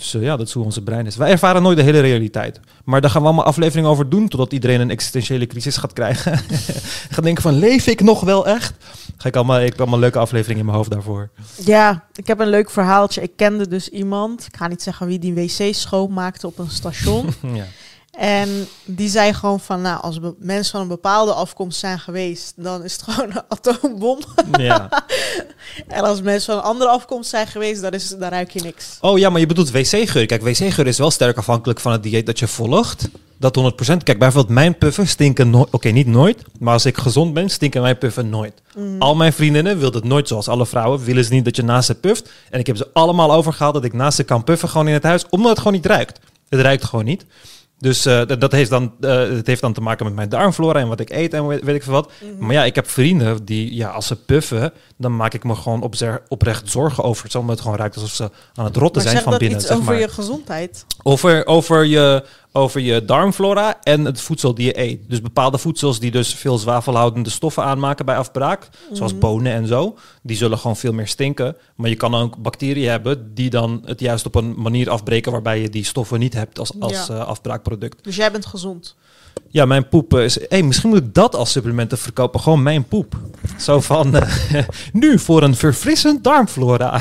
Dus 0.05 0.15
eh, 0.15 0.23
ja, 0.23 0.37
dat 0.37 0.47
is 0.47 0.53
hoe 0.53 0.65
onze 0.65 0.83
brein 0.83 1.07
is. 1.07 1.17
Wij 1.17 1.31
ervaren 1.31 1.63
nooit 1.63 1.77
de 1.77 1.83
hele 1.83 2.01
realiteit. 2.01 2.61
Maar 2.85 3.01
daar 3.01 3.11
gaan 3.11 3.21
we 3.21 3.27
allemaal 3.27 3.45
afleveringen 3.45 3.91
over 3.91 4.09
doen, 4.09 4.29
totdat 4.29 4.53
iedereen 4.53 4.81
een 4.81 4.91
existentiële 4.91 5.47
crisis 5.47 5.77
gaat 5.77 5.93
krijgen. 5.93 6.39
gaat 7.15 7.25
denken 7.25 7.43
van, 7.43 7.55
leef 7.55 7.87
ik 7.87 8.01
nog 8.01 8.21
wel 8.21 8.47
echt? 8.47 8.75
Ga 9.17 9.29
ik 9.29 9.37
allemaal, 9.37 9.61
ik 9.61 9.69
heb 9.69 9.81
allemaal 9.81 9.99
leuke 9.99 10.19
afleveringen 10.19 10.59
in 10.59 10.65
mijn 10.65 10.77
hoofd 10.77 10.91
daarvoor. 10.91 11.31
Ja, 11.65 12.05
ik 12.15 12.27
heb 12.27 12.39
een 12.41 12.49
leuk 12.49 12.71
verhaaltje. 12.71 13.23
Ik 13.23 13.33
kende 13.37 13.69
dus 13.69 13.89
iemand, 13.89 14.47
ik 14.47 14.57
ga 14.57 14.69
niet 14.69 14.83
zeggen 14.83 15.07
wie 15.07 15.19
die 15.19 15.35
wc 15.35 15.75
schoonmaakte 15.75 16.47
op 16.47 16.59
een 16.59 16.71
station. 16.71 17.27
ja. 17.55 17.65
En 18.17 18.69
die 18.85 19.09
zei 19.09 19.33
gewoon 19.33 19.61
van, 19.61 19.81
nou, 19.81 20.03
als 20.03 20.19
mensen 20.39 20.73
van 20.73 20.81
een 20.81 20.89
bepaalde 20.89 21.33
afkomst 21.33 21.79
zijn 21.79 21.99
geweest, 21.99 22.53
dan 22.57 22.85
is 22.85 22.93
het 22.93 23.03
gewoon 23.09 23.31
een 23.31 23.43
atoombom. 23.49 24.19
ja. 24.59 24.89
En 25.89 26.05
als 26.05 26.23
mensen 26.23 26.55
van 26.55 26.63
een 26.63 26.69
andere 26.69 26.91
afkomst 26.91 27.31
zijn 27.31 27.47
geweest, 27.47 27.83
dan, 27.83 27.93
is, 27.93 28.09
dan 28.09 28.29
ruik 28.29 28.51
je 28.51 28.61
niks. 28.61 28.99
Oh 29.01 29.19
ja, 29.19 29.31
maar 29.31 29.41
je 29.41 29.47
bedoelt 29.47 29.71
wc-geur. 29.71 30.27
Kijk, 30.27 30.43
wc-geur 30.43 30.87
is 30.87 30.99
wel 30.99 31.11
sterk 31.11 31.37
afhankelijk 31.37 31.81
van 31.81 31.93
het 31.93 32.03
dieet 32.03 32.27
dat 32.27 32.39
je 32.39 32.47
volgt. 32.47 33.09
Dat 33.39 33.59
100%. 33.59 33.97
Kijk, 34.03 34.19
bijvoorbeeld 34.19 34.55
mijn 34.55 34.79
puffen 34.79 35.09
stinken 35.09 35.51
nooit. 35.51 35.69
Oké, 35.71 35.89
niet 35.89 36.07
nooit. 36.07 36.43
Maar 36.59 36.73
als 36.73 36.87
ik 36.87 36.97
gezond 36.97 37.35
ben, 37.35 37.49
stinken 37.49 37.83
mijn 37.83 37.99
puffen 37.99 38.29
nooit. 38.29 38.63
Mm. 38.77 38.97
Al 38.99 39.15
mijn 39.15 39.33
vriendinnen 39.33 39.79
wilden 39.79 40.01
het 40.01 40.11
nooit 40.11 40.29
zoals 40.29 40.49
alle 40.49 40.67
vrouwen. 40.67 41.05
Willen 41.05 41.25
ze 41.25 41.33
niet 41.33 41.45
dat 41.45 41.57
je 41.57 41.63
naast 41.63 41.87
ze 41.87 41.95
puft. 41.95 42.31
En 42.51 42.59
ik 42.59 42.67
heb 42.67 42.77
ze 42.77 42.89
allemaal 42.93 43.33
overgehaald 43.33 43.75
dat 43.75 43.85
ik 43.85 43.93
naast 43.93 44.17
ze 44.17 44.23
kan 44.23 44.45
puffen 44.45 44.69
gewoon 44.69 44.89
in 44.89 44.95
het 44.95 45.03
huis. 45.03 45.27
Omdat 45.29 45.51
het 45.51 45.59
gewoon 45.59 45.73
niet 45.73 45.87
ruikt. 45.87 46.21
Het 46.49 46.61
ruikt 46.61 46.85
gewoon 46.85 47.05
niet. 47.05 47.25
Dus 47.85 48.05
eh, 48.07 48.27
dat, 48.27 48.41
dat 48.41 48.53
heeft 48.53 48.71
dan, 48.71 48.93
eh, 49.01 49.11
het 49.11 49.47
heeft 49.47 49.61
dan 49.61 49.73
te 49.73 49.81
maken 49.81 50.05
met 50.05 50.15
mijn 50.15 50.29
darmflora 50.29 50.81
en 50.81 50.89
wat 50.89 51.01
ik 51.01 51.11
eet 51.11 51.35
en 51.35 51.47
weet, 51.47 51.63
weet 51.63 51.75
ik 51.75 51.83
veel 51.83 51.93
wat. 51.93 52.11
Mhm. 52.21 52.45
Maar 52.45 52.55
ja, 52.55 52.65
ik 52.65 52.75
heb 52.75 52.89
vrienden 52.89 53.45
die, 53.45 53.75
ja, 53.75 53.89
als 53.89 54.07
ze 54.07 54.17
puffen, 54.17 54.73
dan 54.97 55.17
maak 55.17 55.35
ik 55.35 55.45
me 55.45 55.55
gewoon 55.55 55.83
op 55.83 55.95
oprecht 56.29 56.71
zorgen 56.71 57.05
over. 57.05 57.25
Het 57.25 57.43
me 57.43 57.51
het 57.51 57.61
gewoon 57.61 57.77
ruikt 57.77 57.95
alsof 57.95 58.11
ze 58.11 58.31
aan 58.55 58.65
het 58.65 58.77
rotten 58.77 59.03
Maar 59.03 59.13
zijn 59.13 59.23
van 59.25 59.39
binnen. 59.39 59.61
Zeg 59.61 59.71
over 59.71 59.85
maar. 59.85 60.01
je 60.01 60.09
gezondheid? 60.09 60.87
over, 61.03 61.47
over 61.47 61.85
je, 61.85 62.25
over 62.57 62.81
je 62.81 63.05
darmflora 63.05 63.79
en 63.83 64.05
het 64.05 64.21
voedsel 64.21 64.55
die 64.55 64.67
je 64.67 64.79
eet. 64.81 65.01
Dus 65.09 65.21
bepaalde 65.21 65.59
voedsels 65.59 66.01
die 66.01 66.11
dus 66.11 66.35
veel 66.35 66.59
zwavelhoudende 66.59 67.31
stoffen 67.31 67.65
aanmaken 67.65 68.05
bij 68.05 68.17
afbraak, 68.17 68.69
zoals 68.93 69.11
Mhm. 69.13 69.21
bonen 69.21 69.53
en 69.53 69.67
zo, 69.67 69.97
die 70.23 70.37
zullen 70.37 70.59
gewoon 70.59 70.77
veel 70.77 70.93
meer 70.93 71.09
stinken. 71.09 71.57
Maar 71.77 71.89
je 71.91 71.97
kan 71.97 72.15
ook 72.15 72.37
bacteriën 72.37 72.91
hebben 72.91 73.35
die 73.35 73.51
dan 73.51 73.83
het 73.85 74.01
juist 74.01 74.27
op 74.27 74.35
een 74.35 74.55
manier 74.57 74.91
afbreken 74.91 75.33
waarbij 75.33 75.61
je 75.61 75.69
die 75.71 75.85
stoffen 75.85 76.19
niet 76.19 76.35
hebt 76.35 76.59
als, 76.59 76.73
als 76.81 77.07
Ja. 77.07 77.15
eh, 77.15 77.27
afbraakproduct. 77.27 78.05
Dus 78.05 78.17
jij 78.17 78.33
bent 78.33 78.47
gezond. 78.47 78.95
Ja, 79.49 79.65
mijn 79.65 79.89
poep 79.89 80.15
eh, 80.15 80.25
is... 80.25 80.39
hey, 80.49 80.63
misschien 80.63 80.89
moet 80.89 80.99
ik 80.99 81.15
dat 81.15 81.35
als 81.35 81.51
supplementen 81.53 81.99
verkopen. 81.99 82.41
Gewoon 82.41 82.63
mijn 82.63 82.85
poep. 82.89 83.17
Zo 83.59 83.81
van... 83.81 84.17
eh, 84.17 84.63
nu 84.93 85.19
voor 85.19 85.43
een 85.43 85.55
verfrissend 85.55 86.25
darmflora. 86.25 87.01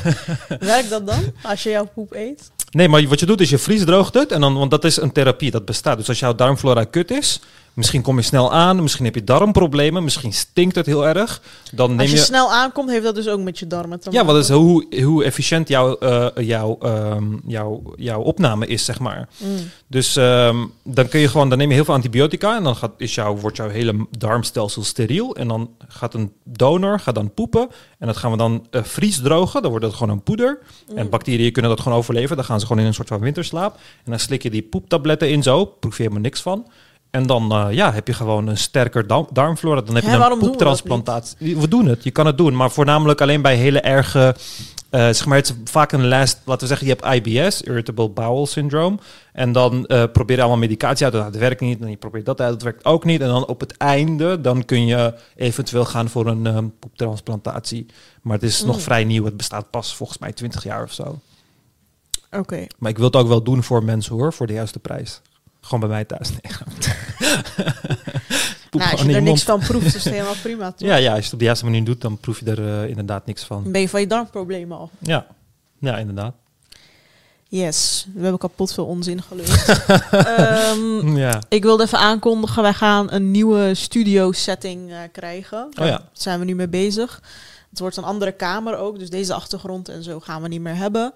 Werkt 0.58 0.90
dat 0.90 1.06
dan? 1.06 1.22
Als 1.42 1.62
je 1.62 1.70
jouw 1.70 1.88
poep 1.94 2.12
eet? 2.14 2.50
Nee, 2.72 2.88
maar 2.88 3.08
wat 3.08 3.20
je 3.20 3.26
doet 3.26 3.40
is 3.40 3.50
je 3.50 3.58
vriesdroogt 3.58 4.14
het. 4.14 4.32
En 4.32 4.40
dan, 4.40 4.54
want 4.54 4.70
dat 4.70 4.84
is 4.84 4.96
een 4.96 5.12
therapie, 5.12 5.50
dat 5.50 5.64
bestaat. 5.64 5.96
Dus 5.96 6.08
als 6.08 6.18
jouw 6.18 6.34
darmflora 6.34 6.84
kut 6.84 7.10
is... 7.10 7.40
Misschien 7.74 8.02
kom 8.02 8.16
je 8.16 8.22
snel 8.22 8.52
aan, 8.52 8.82
misschien 8.82 9.04
heb 9.04 9.14
je 9.14 9.24
darmproblemen, 9.24 10.04
misschien 10.04 10.32
stinkt 10.32 10.74
het 10.74 10.86
heel 10.86 11.06
erg. 11.06 11.42
Dan 11.72 11.88
neem 11.90 11.98
Als 11.98 12.10
je 12.10 12.16
je... 12.16 12.22
snel 12.22 12.52
aankomt, 12.52 12.90
heeft 12.90 13.04
dat 13.04 13.14
dus 13.14 13.28
ook 13.28 13.40
met 13.40 13.58
je 13.58 13.66
darmen 13.66 14.00
te 14.00 14.10
Ja, 14.10 14.16
maken. 14.22 14.34
wat 14.34 14.42
is 14.44 14.50
hoe, 14.50 14.86
hoe 15.02 15.24
efficiënt 15.24 15.68
jouw, 15.68 15.96
jouw, 16.34 16.78
ehm, 16.80 17.24
jouw, 17.46 17.82
jouw 17.96 18.20
opname 18.20 18.66
is, 18.66 18.84
zeg 18.84 18.98
maar. 18.98 19.28
Mm. 19.36 19.48
Dus 19.86 20.16
ehm, 20.16 20.56
dan 20.82 21.08
kun 21.08 21.20
je 21.20 21.28
gewoon, 21.28 21.48
dan 21.48 21.58
neem 21.58 21.68
je 21.68 21.74
heel 21.74 21.84
veel 21.84 21.94
antibiotica 21.94 22.56
en 22.56 22.62
dan 22.62 22.76
gaat, 22.76 22.90
is 22.96 23.14
jouw, 23.14 23.36
wordt 23.36 23.56
jouw 23.56 23.68
hele 23.68 24.06
darmstelsel 24.18 24.84
steriel. 24.84 25.36
En 25.36 25.48
dan 25.48 25.70
gaat 25.88 26.14
een 26.14 26.32
donor 26.44 27.00
gaat 27.00 27.14
dan 27.14 27.34
poepen 27.34 27.68
en 27.98 28.06
dat 28.06 28.16
gaan 28.16 28.30
we 28.30 28.36
dan 28.36 28.66
eh 28.70 28.82
vriesdrogen. 28.84 29.62
Dan 29.62 29.70
wordt 29.70 29.86
het 29.86 29.94
gewoon 29.94 30.12
een 30.12 30.22
poeder. 30.22 30.58
En 30.94 31.08
bacteriën 31.08 31.52
kunnen 31.52 31.70
dat 31.70 31.80
gewoon 31.80 31.98
overleven. 31.98 32.36
Dan 32.36 32.44
gaan 32.44 32.60
ze 32.60 32.66
gewoon 32.66 32.82
in 32.82 32.88
een 32.88 32.94
soort 32.94 33.08
van 33.08 33.20
winterslaap. 33.20 33.74
En 34.04 34.10
dan 34.10 34.18
slik 34.20 34.42
je 34.42 34.50
die 34.50 34.62
poeptabletten 34.62 35.30
in 35.30 35.42
zo, 35.42 35.64
proef 35.64 35.96
je 35.96 36.02
helemaal 36.02 36.22
niks 36.22 36.40
van. 36.42 36.66
En 37.12 37.26
dan 37.26 37.52
eh, 37.52 37.66
ja, 37.70 37.92
heb 37.92 38.06
je 38.06 38.12
gewoon 38.12 38.46
een 38.46 38.56
sterker 38.58 39.06
darmflora. 39.32 39.80
Dan 39.80 39.94
heb 39.94 40.04
je 40.04 40.10
een 40.10 40.30
we 40.30 40.36
poeptransplantatie. 40.38 41.58
We 41.58 41.68
doen 41.68 41.86
het, 41.86 42.04
je 42.04 42.10
kan 42.10 42.26
het 42.26 42.38
doen. 42.38 42.56
Maar 42.56 42.70
voornamelijk 42.70 43.20
alleen 43.20 43.42
bij 43.42 43.56
hele 43.56 43.80
erge... 43.80 44.36
eh 44.90 45.00
zeg 45.00 45.26
maar, 45.26 45.36
het 45.36 45.46
is 45.48 45.54
vaak 45.70 45.92
een 45.92 46.08
last... 46.08 46.40
Laten 46.44 46.60
we 46.60 46.66
zeggen, 46.66 46.86
je 46.86 46.96
hebt 46.98 47.26
IBS, 47.26 47.62
Irritable 47.62 48.08
Bowel 48.08 48.46
Syndrome. 48.46 48.98
En 49.32 49.52
dan 49.52 49.86
eh 49.86 50.04
probeer 50.12 50.36
je 50.36 50.42
allemaal 50.42 50.60
medicatie 50.60 51.04
uit. 51.04 51.14
Dat 51.14 51.36
werkt 51.36 51.60
niet. 51.60 51.80
En 51.80 51.90
je 51.90 51.96
probeert 51.96 52.24
dat 52.26 52.40
uit. 52.40 52.50
Dat 52.52 52.62
werkt 52.62 52.84
ook 52.84 53.04
niet. 53.04 53.20
En 53.20 53.28
dan 53.28 53.46
op 53.46 53.60
het 53.60 53.76
einde, 53.76 54.40
dan 54.40 54.64
kun 54.64 54.86
je 54.86 55.14
eventueel 55.36 55.84
gaan 55.84 56.08
voor 56.08 56.26
een 56.26 56.72
poeptransplantatie. 56.78 57.86
Maar 58.22 58.34
het 58.34 58.42
is 58.42 58.64
nog 58.64 58.76
Mm. 58.76 58.82
vrij 58.82 59.04
nieuw. 59.04 59.24
Het 59.24 59.36
bestaat 59.36 59.70
pas 59.70 59.94
volgens 59.96 60.18
mij 60.18 60.32
20 60.32 60.64
jaar 60.64 60.82
of 60.82 60.92
zo. 60.92 61.18
Oké. 62.30 62.66
Maar 62.78 62.90
ik 62.90 62.96
wil 62.96 63.06
het 63.06 63.16
ook 63.16 63.28
wel 63.28 63.42
doen 63.42 63.62
voor 63.62 63.84
mensen 63.84 64.14
hoor, 64.14 64.32
voor 64.32 64.46
de 64.46 64.52
juiste 64.52 64.78
prijs. 64.78 65.20
Gewoon 65.62 65.80
bij 65.80 65.88
mij 65.88 66.04
thuis. 66.04 66.30
Nee, 66.30 66.40
Nou, 68.70 68.90
als 68.90 69.00
je 69.00 69.06
er 69.08 69.14
je 69.14 69.20
niks 69.20 69.42
van 69.42 69.60
proeft, 69.60 69.94
is 69.94 70.04
het 70.04 70.12
helemaal 70.12 70.34
prima. 70.42 70.70
toch? 70.72 70.88
Ja, 70.88 70.96
ja, 70.96 71.08
als 71.08 71.18
je 71.18 71.24
het 71.24 71.32
op 71.32 71.38
de 71.38 71.44
juiste 71.44 71.64
manier 71.64 71.84
doet, 71.84 72.00
dan 72.00 72.18
proef 72.18 72.40
je 72.40 72.50
er 72.50 72.82
eh, 72.82 72.88
inderdaad 72.88 73.26
niks 73.26 73.44
van. 73.44 73.62
Dan 73.62 73.72
ben 73.72 73.80
je 73.80 73.88
van 73.88 74.00
je 74.00 74.06
darmproblemen 74.06 74.78
af. 74.78 74.90
Ja, 74.98 75.26
ja 75.78 75.98
inderdaad. 75.98 76.34
Yes, 77.48 78.06
we 78.14 78.20
hebben 78.20 78.38
kapot 78.38 78.72
veel 78.74 78.86
onzin 78.86 79.22
geleerd. 79.22 79.66
Ehm, 80.10 81.16
Ja. 81.16 81.40
ik 81.48 81.62
wilde 81.62 81.82
even 81.84 81.98
aankondigen, 81.98 82.62
wij 82.62 82.72
gaan 82.74 83.12
een 83.12 83.30
nieuwe 83.30 83.74
studio 83.74 84.32
setting 84.32 84.90
eh, 84.90 84.98
krijgen. 85.12 85.64
Oh 85.64 85.86
ja. 85.86 85.90
Daar 85.90 86.02
zijn 86.12 86.38
we 86.38 86.44
nu 86.44 86.54
mee 86.54 86.68
bezig. 86.68 87.22
Het 87.70 87.78
wordt 87.78 87.96
een 87.96 88.04
andere 88.04 88.32
kamer 88.32 88.76
ook, 88.76 88.98
dus 88.98 89.10
deze 89.10 89.34
achtergrond 89.34 89.88
en 89.88 90.02
zo 90.02 90.20
gaan 90.20 90.42
we 90.42 90.48
niet 90.48 90.60
meer 90.60 90.76
hebben. 90.76 91.12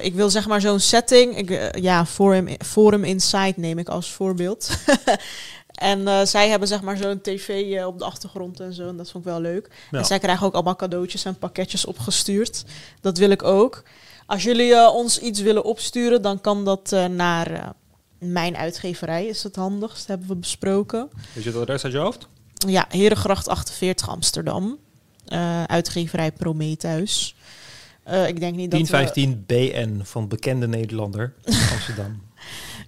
Ik 0.00 0.14
wil 0.14 0.30
zeg 0.30 0.46
maar 0.48 0.60
zo'n 0.60 0.80
setting, 0.80 1.36
ik, 1.36 1.50
eh, 1.50 1.82
ja, 1.82 2.06
Forum, 2.06 2.48
Forum 2.58 3.04
Insight 3.04 3.56
neem 3.56 3.78
ik 3.78 3.88
als 3.88 4.12
voorbeeld. 4.12 4.70
en 5.74 6.08
eh, 6.08 6.24
zij 6.24 6.48
hebben 6.48 6.68
zeg 6.68 6.82
maar 6.82 6.96
zo'n 6.96 7.20
tv 7.20 7.48
eh, 7.48 7.86
op 7.86 7.98
de 7.98 8.04
achtergrond 8.04 8.60
en 8.60 8.72
zo, 8.72 8.88
en 8.88 8.96
dat 8.96 9.10
vond 9.10 9.24
ik 9.24 9.30
wel 9.30 9.40
leuk. 9.40 9.68
Ja. 9.90 9.98
En 9.98 10.04
zij 10.04 10.18
krijgen 10.18 10.46
ook 10.46 10.54
allemaal 10.54 10.76
cadeautjes 10.76 11.24
en 11.24 11.38
pakketjes 11.38 11.84
opgestuurd. 11.84 12.64
Dat 13.00 13.18
wil 13.18 13.30
ik 13.30 13.42
ook. 13.42 13.82
Als 14.26 14.42
jullie 14.42 14.90
ons 14.90 15.18
iets 15.18 15.40
willen 15.40 15.64
opsturen, 15.64 16.22
dan 16.22 16.40
kan 16.40 16.64
dat 16.64 16.96
naar 17.10 17.74
mijn 18.18 18.56
uitgeverij, 18.56 19.26
is 19.26 19.42
het 19.42 19.56
handigst, 19.56 20.06
hebben 20.06 20.28
we 20.28 20.36
besproken. 20.36 21.10
Je 21.34 21.42
het 21.42 21.56
adres 21.56 21.84
uit 21.84 21.92
je 21.92 21.98
hoofd? 21.98 22.26
Ja, 22.66 22.86
Herengracht 22.88 23.48
48 23.48 24.08
Amsterdam. 24.08 24.78
Uitgeverij 25.66 26.32
Prometheus. 26.32 27.34
Eh, 28.04 28.28
ik 28.28 28.40
denk 28.40 28.56
niet 28.56 28.70
dat 28.70 28.80
we- 28.80 28.86
1015 28.86 29.44
BN 29.46 30.00
van 30.04 30.28
bekende 30.28 30.68
Nederlander 30.68 31.34
Amsterdam. 31.72 32.20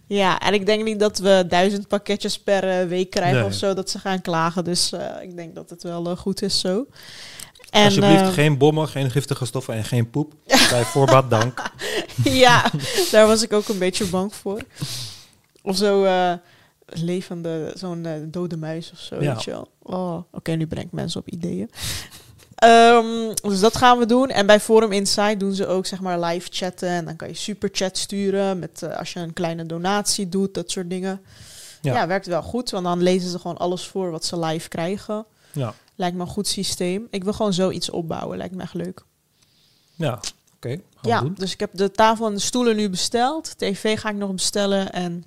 Ja, 0.07 0.40
en 0.40 0.55
ik 0.55 0.66
denk 0.66 0.85
niet 0.85 1.00
dat 1.00 1.18
we 1.18 1.44
duizend 1.48 1.88
pakketjes 1.88 2.38
per 2.38 2.68
eh, 2.81 2.87
week 2.88 3.11
krijgen 3.11 3.38
Nee. 3.38 3.44
of 3.46 3.55
zo, 3.55 3.74
dat 3.74 3.90
ze 3.90 3.98
gaan 3.98 4.20
klagen. 4.20 4.64
Dus 4.64 4.92
eh, 4.92 5.22
ik 5.22 5.37
denk 5.37 5.55
dat 5.55 5.70
het 5.70 5.83
wel 5.83 6.16
goed 6.16 6.42
is 6.42 6.61
zo. 6.61 6.87
En, 7.70 7.85
Alsjeblieft, 7.85 8.33
geen 8.33 8.59
bommen, 8.59 8.88
geen 8.88 9.11
giftige 9.11 9.44
stoffen 9.46 9.74
en 9.74 9.85
geen 9.85 10.11
poep. 10.11 10.35
Bij 10.46 10.85
voorbaat 10.94 11.31
dank. 11.31 11.62
ja, 12.24 12.70
daar 13.11 13.27
was 13.27 13.42
ik 13.42 13.53
ook 13.53 13.68
een 13.68 13.79
beetje 13.79 14.07
bang 14.07 14.35
voor. 14.35 14.61
Of 15.62 15.77
zo 15.77 16.07
levende, 16.87 17.72
zo'n 17.74 18.07
dode 18.31 18.57
muis 18.57 18.90
of 18.92 18.98
zo, 18.98 19.22
Ja. 19.22 19.35
weet 19.35 19.44
je 19.44 19.50
wel. 19.50 19.68
Oh, 19.83 20.22
oké, 20.33 20.53
nu 20.53 20.66
breng 20.66 20.87
ik 20.87 20.92
mensen 20.92 21.20
op 21.20 21.29
ideeën. 21.29 21.70
Ehm, 22.64 23.35
dus 23.50 23.61
dat 23.61 23.77
gaan 23.77 23.98
we 23.98 24.07
doen. 24.07 24.29
En 24.31 24.46
bij 24.46 24.61
Forum 24.61 24.92
Insight 24.92 25.40
doen 25.40 25.53
ze 25.55 25.66
ook 25.66 25.87
zeg 25.87 26.00
maar 26.00 26.20
live 26.20 26.48
chatten. 26.53 26.88
En 26.88 27.05
dan 27.05 27.16
kan 27.16 27.29
je 27.29 27.35
superchat 27.35 27.98
sturen 27.98 28.59
met 28.59 28.83
eh, 28.83 28.96
als 28.98 29.12
je 29.12 29.20
een 29.20 29.33
kleine 29.33 29.66
donatie 29.66 30.29
doet, 30.29 30.55
dat 30.55 30.70
soort 30.70 30.90
dingen. 30.90 31.22
Ja. 31.83 31.94
Ja. 31.94 32.07
werkt 32.07 32.27
wel 32.27 32.42
goed, 32.42 32.70
want 32.70 32.85
dan 32.85 33.03
lezen 33.03 33.31
ze 33.31 33.38
gewoon 33.38 33.59
alles 33.59 33.87
voor 33.87 34.11
wat 34.11 34.24
ze 34.24 34.38
live 34.38 34.68
krijgen. 34.68 35.24
Ja, 35.53 35.74
Lijkt 35.96 36.16
me 36.16 36.22
een 36.22 36.29
goed 36.29 36.46
systeem. 36.48 37.07
Ik 37.11 37.24
wil 37.24 37.33
gewoon 37.33 37.53
zoiets 37.53 37.90
opbouwen, 37.90 38.37
lijkt 38.38 38.55
me 38.55 38.62
echt 38.62 38.74
leuk. 38.74 39.03
ja. 39.94 40.20
oké. 40.57 40.77
Ja, 41.03 41.20
doen. 41.20 41.35
dus 41.38 41.53
ik 41.53 41.61
heb 41.61 41.70
de 41.74 41.90
tafel 41.90 42.27
en 42.27 42.35
de 42.35 42.40
stoelen 42.40 42.77
nu 42.77 42.88
besteld. 42.90 43.59
TV 43.59 44.00
ga 44.00 44.09
ik 44.09 44.16
nog 44.16 44.33
bestellen. 44.33 44.92
En 44.92 45.24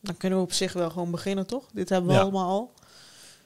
dan 0.00 0.16
kunnen 0.16 0.38
we 0.38 0.44
op 0.44 0.52
zich 0.52 0.72
wel 0.72 0.90
gewoon 0.90 1.10
beginnen, 1.10 1.46
toch? 1.46 1.64
Dit 1.72 1.88
hebben 1.88 2.08
we 2.10 2.16
Ja. 2.16 2.22
allemaal 2.22 2.48
al. 2.48 2.72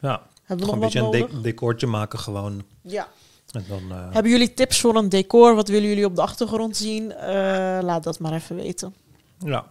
Ja, 0.01 0.23
Hebben 0.45 0.67
we 0.67 0.73
nog 0.73 0.75
een 0.75 0.81
wat 0.81 0.93
beetje 0.93 0.99
een 0.99 1.05
nodig? 1.21 1.31
de- 1.31 1.41
decoortje 1.41 1.87
maken 1.87 2.19
gewoon. 2.19 2.63
Ja. 2.83 3.09
En 3.57 3.65
dan, 3.69 3.83
eh, 3.91 4.13
Hebben 4.13 4.33
jullie 4.33 4.55
tips 4.55 4.81
voor 4.81 4.97
een 4.97 5.09
decor? 5.09 5.55
Wat 5.55 5.69
willen 5.69 5.89
jullie 5.89 6.05
op 6.05 6.17
de 6.17 6.23
achtergrond 6.23 6.77
zien? 6.77 7.13
Eh, 7.13 7.79
laat 7.83 8.03
dat 8.03 8.19
maar 8.19 8.33
even 8.33 8.57
weten. 8.57 8.95
ja. 9.39 9.67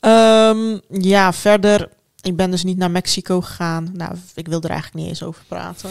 Ehm, 0.00 0.78
ja, 0.88 1.32
verder. 1.32 1.88
Ik 2.22 2.36
ben 2.36 2.50
dus 2.50 2.64
niet 2.64 2.76
naar 2.76 2.90
Mexico 2.90 3.40
gegaan. 3.40 3.90
Nou, 3.92 4.14
ik 4.34 4.48
wil 4.48 4.60
er 4.60 4.70
eigenlijk 4.70 5.00
niet 5.00 5.08
eens 5.08 5.22
over 5.22 5.44
praten. 5.48 5.90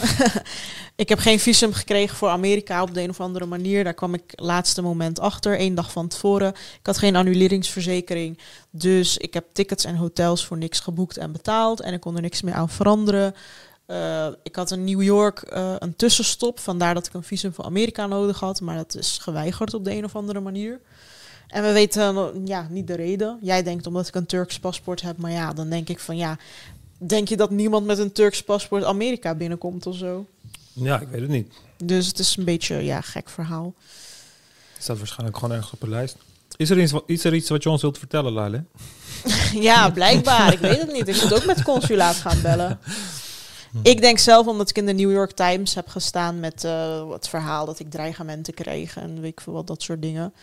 ik 0.96 1.08
heb 1.08 1.18
geen 1.18 1.40
visum 1.40 1.72
gekregen 1.72 2.16
voor 2.16 2.28
Amerika 2.28 2.82
op 2.82 2.94
de 2.94 3.02
een 3.02 3.10
of 3.10 3.20
andere 3.20 3.46
manier. 3.46 3.84
Daar 3.84 3.94
kwam 3.94 4.14
ik 4.14 4.32
laatste 4.34 4.82
moment 4.82 5.20
achter, 5.20 5.58
één 5.58 5.74
dag 5.74 5.92
van 5.92 6.08
tevoren. 6.08 6.48
Ik 6.48 6.86
had 6.86 6.98
geen 6.98 7.16
annuleringsverzekering. 7.16 8.38
Dus 8.70 9.16
ik 9.16 9.34
heb 9.34 9.44
tickets 9.52 9.84
en 9.84 9.96
hotels 9.96 10.46
voor 10.46 10.58
niks 10.58 10.80
geboekt 10.80 11.16
en 11.16 11.32
betaald. 11.32 11.80
En 11.80 11.92
ik 11.92 12.00
kon 12.00 12.16
er 12.16 12.22
niks 12.22 12.42
meer 12.42 12.54
aan 12.54 12.68
veranderen. 12.68 13.34
Eh, 13.86 14.28
ik 14.42 14.56
had 14.56 14.70
in 14.70 14.84
New 14.84 15.02
York 15.02 15.42
eh, 15.42 15.74
een 15.78 15.96
tussenstop. 15.96 16.60
Vandaar 16.60 16.94
dat 16.94 17.06
ik 17.06 17.14
een 17.14 17.22
visum 17.22 17.54
voor 17.54 17.64
Amerika 17.64 18.06
nodig 18.06 18.40
had. 18.40 18.60
Maar 18.60 18.76
dat 18.76 18.94
is 18.94 19.18
geweigerd 19.18 19.74
op 19.74 19.84
de 19.84 19.92
een 19.96 20.04
of 20.04 20.16
andere 20.16 20.40
manier. 20.40 20.80
En 21.46 21.62
we 21.62 21.72
weten 21.72 22.46
ja, 22.46 22.66
niet 22.70 22.86
de 22.86 22.96
reden. 22.96 23.38
Jij 23.42 23.62
denkt 23.62 23.86
omdat 23.86 24.08
ik 24.08 24.14
een 24.14 24.26
Turks 24.26 24.58
paspoort 24.58 25.02
heb. 25.02 25.16
Maar 25.16 25.30
ja, 25.30 25.52
dan 25.52 25.70
denk 25.70 25.88
ik 25.88 25.98
van 25.98 26.16
ja... 26.16 26.38
Denk 26.98 27.28
je 27.28 27.36
dat 27.36 27.50
niemand 27.50 27.86
met 27.86 27.98
een 27.98 28.12
Turks 28.12 28.42
paspoort 28.42 28.84
Amerika 28.84 29.34
binnenkomt 29.34 29.86
of 29.86 29.96
zo? 29.96 30.26
ja, 30.72 31.00
ik 31.00 31.08
weet 31.08 31.20
het 31.20 31.30
niet. 31.30 31.52
Dus 31.84 32.06
het 32.06 32.18
is 32.18 32.36
een 32.36 32.44
beetje 32.44 32.74
ja, 32.74 33.00
gek 33.00 33.28
verhaal. 33.28 33.74
Het 34.72 34.82
staat 34.82 34.98
waarschijnlijk 34.98 35.38
gewoon 35.38 35.54
ergens 35.54 35.72
op 35.72 35.80
de 35.80 35.88
lijst. 35.88 36.16
Is 36.56 36.70
er 36.70 36.80
iets, 36.80 36.92
is 37.06 37.24
er 37.24 37.34
iets 37.34 37.48
wat 37.48 37.62
je 37.62 37.70
ons 37.70 37.82
wilt 37.82 37.98
vertellen, 37.98 38.32
Lale? 38.32 38.64
ja, 39.68 39.90
blijkbaar. 39.90 40.52
Ik 40.52 40.58
weet 40.58 40.80
het 40.80 40.92
niet. 40.92 41.08
Ik 41.08 41.22
moet 41.22 41.34
ook 41.34 41.44
met 41.44 41.62
consulaat 41.62 42.16
gaan 42.16 42.42
bellen. 42.42 42.78
Ik 43.82 44.00
denk 44.00 44.18
zelf, 44.18 44.46
omdat 44.46 44.70
ik 44.70 44.76
in 44.76 44.86
de 44.86 44.92
New 44.92 45.12
York 45.12 45.32
Times 45.32 45.74
heb 45.74 45.88
gestaan 45.88 46.40
met 46.40 46.64
eh, 46.64 47.10
het 47.10 47.28
verhaal 47.28 47.66
dat 47.66 47.78
ik 47.78 47.90
dreigementen 47.90 48.54
kreeg 48.54 48.96
en 48.96 49.20
weet 49.20 49.30
ik 49.32 49.40
veel 49.40 49.52
wat, 49.52 49.66
dat 49.66 49.82
soort 49.82 50.02
dingen. 50.02 50.34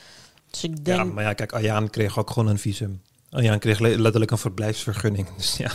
Dus 0.52 0.64
ik 0.64 0.86
denk, 0.86 0.98
Ja, 0.98 1.04
maar 1.04 1.24
ja, 1.24 1.34
kijk, 1.34 1.54
Ayaan 1.54 1.90
kreeg 1.90 2.20
ook 2.20 2.30
gewoon 2.30 2.50
een 2.50 2.60
visum. 2.60 3.02
Ayaan 3.30 3.60
kreeg 3.60 3.80
le- 3.80 3.96
letterlijk 3.98 4.32
een 4.32 4.38
verblijfsvergunning. 4.38 5.28
Dus 5.38 5.58
ja, 5.58 5.72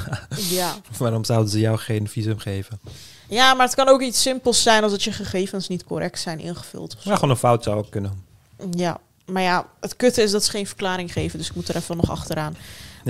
ja. 0.50 0.74
waarom 0.98 1.24
zouden 1.24 1.50
ze 1.50 1.60
jou 1.60 1.78
geen 1.78 2.08
visum 2.08 2.38
geven? 2.38 2.80
ja, 3.28 3.54
maar 3.54 3.66
het 3.66 3.74
kan 3.74 3.88
ook 3.88 4.02
iets 4.02 4.22
simpels 4.22 4.62
zijn 4.62 4.82
als 4.82 4.92
dat 4.92 5.02
je 5.02 5.12
gegevens 5.12 5.68
niet 5.68 5.84
correct 5.84 6.20
zijn 6.20 6.38
ingevuld. 6.38 6.96
Ja, 7.00 7.14
gewoon 7.14 7.30
een 7.30 7.36
fout 7.36 7.64
zou 7.64 7.78
ook 7.78 7.90
kunnen. 7.90 8.24
Ja, 8.70 9.00
maar 9.26 9.42
ja, 9.42 9.66
het 9.80 9.96
kutte 9.96 10.22
is 10.22 10.30
dat 10.30 10.44
ze 10.44 10.50
geen 10.50 10.66
verklaring 10.66 11.12
geven, 11.12 11.38
dus 11.38 11.48
ik 11.48 11.54
moet 11.54 11.68
er 11.68 11.76
even 11.76 11.96
nog 11.96 12.10
achteraan. 12.10 12.56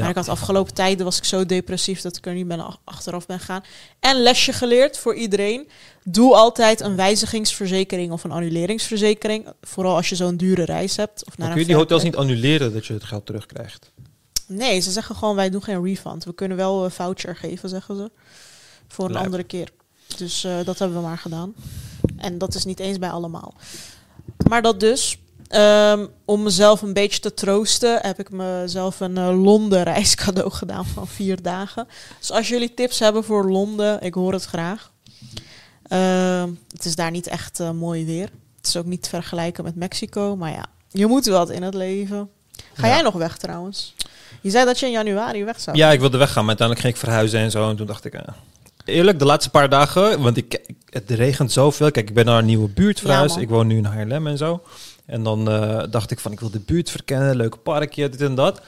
Maar 0.01 0.11
ik 0.11 0.17
had 0.17 0.29
afgelopen 0.29 0.75
tijden 0.75 1.05
was 1.05 1.19
ik 1.19 1.25
zo 1.25 1.47
depressief 1.47 2.01
dat 2.01 2.17
ik 2.17 2.27
er 2.27 2.35
niet 2.35 2.49
ben 2.49 2.61
ach- 2.61 2.81
achteraf 2.85 3.27
ben 3.27 3.41
gaan. 3.41 3.63
En 4.01 4.17
lesje 4.23 4.53
geleerd 4.53 4.99
voor 4.99 5.15
iedereen. 5.15 5.69
Doe 6.05 6.35
altijd 6.35 6.81
een 6.81 6.97
wijzigingsverzekering 6.97 8.13
of 8.13 8.25
een 8.25 8.31
annuleringsverzekering. 8.31 9.47
Vooral 9.61 9.97
als 9.97 10.09
je 10.09 10.15
zo'n 10.15 10.37
dure 10.37 10.65
reis 10.65 10.97
hebt. 10.97 11.25
Of 11.27 11.39
naar 11.39 11.47
een 11.47 11.53
kun 11.53 11.63
je 11.63 11.69
die 11.69 11.77
hotels 11.77 12.03
niet 12.03 12.17
annuleren 12.17 12.73
dat 12.73 12.87
je 12.87 12.93
het 12.93 13.05
geld 13.05 13.27
terugkrijgt. 13.27 13.91
Nee, 14.47 14.81
ze 14.81 14.91
zeggen 14.91 15.15
gewoon 15.17 15.35
wij 15.35 15.51
doen 15.51 15.63
geen 15.63 15.85
refund. 15.85 16.25
We 16.25 16.35
kunnen 16.35 16.57
wel 16.57 16.85
een 16.85 16.91
voucher 16.91 17.37
geven, 17.37 17.69
zeggen 17.69 17.97
ze. 17.97 18.11
Voor 18.89 19.05
een 19.05 19.11
Lijp. 19.13 19.25
andere 19.25 19.43
keer. 19.45 19.69
Dus 20.17 20.45
eh, 20.45 20.57
dat 20.65 20.79
hebben 20.79 20.97
we 20.99 21.03
maar 21.07 21.19
gedaan. 21.19 21.55
En 22.17 22.39
dat 22.39 22.55
is 22.55 22.65
niet 22.65 22.81
eens 22.81 22.99
bij 22.99 23.11
allemaal. 23.11 23.55
Maar 24.49 24.63
dat 24.63 24.81
dus. 24.81 25.19
Ehm, 25.49 26.07
om 26.25 26.43
mezelf 26.43 26.83
een 26.83 26.93
beetje 26.93 27.21
te 27.21 27.35
troosten, 27.35 27.99
heb 28.03 28.19
ik 28.19 28.31
mezelf 28.31 29.01
een 29.01 29.17
eh, 29.19 29.43
Londen 29.43 29.83
reis 29.83 30.15
cadeau 30.15 30.51
gedaan 30.51 30.87
van 30.87 31.07
vier 31.07 31.43
dagen. 31.43 31.89
Dus 32.19 32.31
als 32.33 32.49
jullie 32.49 32.75
tips 32.75 32.99
hebben 32.99 33.25
voor 33.25 33.51
Londen, 33.51 34.01
ik 34.03 34.15
hoor 34.15 34.33
het 34.33 34.45
graag. 34.45 34.93
Ehm, 35.89 36.49
het 36.73 36.85
is 36.85 36.95
daar 36.95 37.11
niet 37.11 37.27
echt 37.27 37.61
eh, 37.61 37.71
mooi 37.71 38.05
weer. 38.05 38.29
Het 38.57 38.67
is 38.67 38.77
ook 38.77 38.87
niet 38.87 39.03
te 39.03 39.09
vergelijken 39.09 39.65
met 39.65 39.75
Mexico. 39.77 40.37
Maar 40.37 40.51
ja, 40.51 40.65
je 40.91 41.07
moet 41.07 41.27
wat 41.27 41.51
in 41.51 41.63
het 41.63 41.75
leven. 41.75 42.29
Ga 42.75 42.87
Ja. 42.87 42.93
jij 42.95 43.03
nog 43.03 43.15
weg 43.15 43.37
trouwens? 43.39 43.95
Je 44.41 44.51
zei 44.51 44.65
dat 44.65 44.79
je 44.79 44.87
in 44.87 44.93
januari 44.93 45.45
weg 45.45 45.61
zou. 45.61 45.77
Ja, 45.77 45.93
ik 45.93 46.01
wilde 46.01 46.19
weggaan, 46.19 46.45
maar 46.45 46.57
uiteindelijk 46.59 46.87
ging 46.87 46.97
ik 46.99 47.09
verhuizen 47.09 47.41
en 47.41 47.51
zo. 47.51 47.71
En 47.71 47.77
toen 47.77 47.87
dacht 47.87 48.05
ik, 48.05 48.15
eh, 48.15 48.21
eerlijk, 48.85 49.19
de 49.19 49.25
laatste 49.25 49.51
paar 49.51 49.69
dagen, 49.69 50.23
want 50.23 50.37
ik, 50.37 50.61
het 50.91 51.11
regent 51.11 51.53
zoveel. 51.53 51.91
Kijk, 51.91 52.09
ik 52.09 52.15
ben 52.15 52.25
naar 52.25 52.39
een 52.39 52.45
nieuwe 52.45 52.69
buurt 52.69 53.01
verhuisd. 53.01 53.37
ik 53.37 53.49
woon 53.49 53.67
nu 53.67 53.77
in 53.77 53.85
Haarlem 53.85 54.27
en 54.27 54.37
zo. 54.39 54.63
En 55.09 55.23
dan 55.23 55.51
eh, 55.51 55.83
dacht 55.91 56.11
ik 56.11 56.21
van, 56.21 56.33
ik 56.33 56.41
wil 56.41 56.51
de 56.51 56.61
buurt 56.61 56.91
verkennen, 56.91 57.37
leuk 57.37 57.63
parkje, 57.63 58.09
dit 58.09 58.21
en 58.21 58.35
dat. 58.35 58.61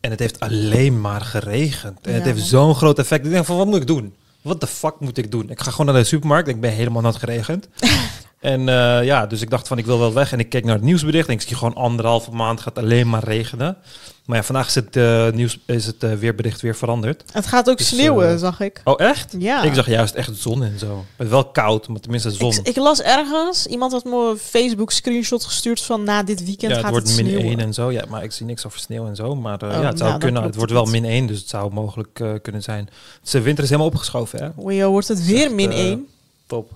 En 0.00 0.10
het 0.10 0.18
heeft 0.18 0.40
alleen 0.40 1.00
maar 1.00 1.20
geregend. 1.20 1.98
En 2.02 2.14
het 2.14 2.24
heeft 2.24 2.46
zo'n 2.46 2.74
groot 2.74 2.98
effect. 2.98 3.24
Ik 3.24 3.30
denk 3.30 3.44
van, 3.44 3.56
wat 3.56 3.66
moet 3.66 3.76
ik 3.80 3.86
doen? 3.86 4.14
Wat 4.42 4.60
de 4.60 4.66
fuck 4.66 5.00
moet 5.00 5.18
ik 5.18 5.30
doen? 5.30 5.50
Ik 5.50 5.60
ga 5.60 5.70
gewoon 5.70 5.86
naar 5.86 6.02
de 6.02 6.08
supermarkt. 6.08 6.48
Ik 6.48 6.60
ben 6.60 6.72
helemaal 6.72 7.02
nat 7.02 7.16
geregend. 7.16 7.68
en 8.40 8.68
eh, 8.68 9.04
ja, 9.04 9.26
dus 9.26 9.40
ik 9.40 9.50
dacht 9.50 9.68
van, 9.68 9.78
ik 9.78 9.86
wil 9.86 9.98
wel 9.98 10.12
weg. 10.12 10.32
En 10.32 10.38
ik 10.38 10.48
keek 10.48 10.64
naar 10.64 10.74
het 10.74 10.84
nieuwsbericht. 10.84 11.28
En 11.28 11.34
ik 11.34 11.40
zie 11.40 11.56
gewoon 11.56 11.74
anderhalve 11.74 12.30
maand 12.30 12.60
gaat 12.60 12.78
alleen 12.78 13.08
maar 13.08 13.24
regenen. 13.24 13.76
Maar 14.24 14.36
ja, 14.36 14.42
vandaag 14.42 14.66
is 14.66 14.74
het, 14.74 14.96
eh, 14.96 15.30
nieuws, 15.30 15.58
is 15.66 15.86
het 15.86 16.02
eh, 16.02 16.12
weerbericht 16.12 16.60
weer 16.60 16.76
veranderd. 16.76 17.24
Het 17.32 17.46
gaat 17.46 17.70
ook 17.70 17.78
Dus, 17.78 17.88
sneeuwen, 17.88 18.38
zag 18.38 18.60
ik. 18.60 18.80
Oh, 18.84 19.00
echt? 19.00 19.34
Ja. 19.38 19.62
Ik 19.62 19.74
zag 19.74 19.86
juist 19.86 20.14
echt 20.14 20.36
zon 20.36 20.62
en 20.62 20.78
zo. 20.78 21.04
Het 21.16 21.28
wel 21.28 21.44
koud, 21.44 21.88
maar 21.88 22.00
tenminste 22.00 22.30
zon. 22.30 22.52
Ik, 22.52 22.68
ik 22.68 22.76
las 22.76 23.02
ergens, 23.02 23.66
iemand 23.66 23.92
had 23.92 24.04
me 24.04 24.30
een 24.30 24.38
Facebook 24.38 24.92
screenshot 24.92 25.44
gestuurd 25.44 25.82
van 25.82 26.04
na 26.04 26.22
dit 26.22 26.44
weekend 26.44 26.70
ja, 26.70 26.76
het 26.76 26.80
gaat 26.80 26.90
wordt 26.90 27.08
het 27.08 27.16
min 27.16 27.26
sneeuwen. 27.26 27.48
1 27.48 27.60
en 27.60 27.74
zo. 27.74 27.92
Ja, 27.92 28.04
maar 28.08 28.22
ik 28.22 28.32
zie 28.32 28.46
niks 28.46 28.66
over 28.66 28.78
sneeuw 28.78 29.06
en 29.06 29.16
zo. 29.16 29.34
Maar 29.34 29.62
Oh, 29.64 29.70
ja, 29.70 29.82
het 29.82 29.98
zou 29.98 30.10
nou, 30.10 30.22
kunnen. 30.22 30.42
Het 30.42 30.54
wordt 30.54 30.72
wel 30.72 30.84
min 30.84 31.04
1, 31.04 31.26
dus 31.26 31.38
het 31.38 31.48
zou 31.48 31.72
mogelijk 31.72 32.14
kunnen 32.42 32.62
zijn. 32.62 32.88
Dus 33.22 33.30
de 33.30 33.40
winter 33.40 33.64
is 33.64 33.70
helemaal 33.70 33.90
opgeschoven, 33.90 34.38
hè? 34.38 34.72
Joh, 34.72 34.90
wordt 34.90 35.08
het 35.08 35.26
weer 35.26 35.44
echt, 35.44 35.54
min 35.54 35.70
eh, 35.70 35.78
1. 35.78 36.08
Top. 36.46 36.70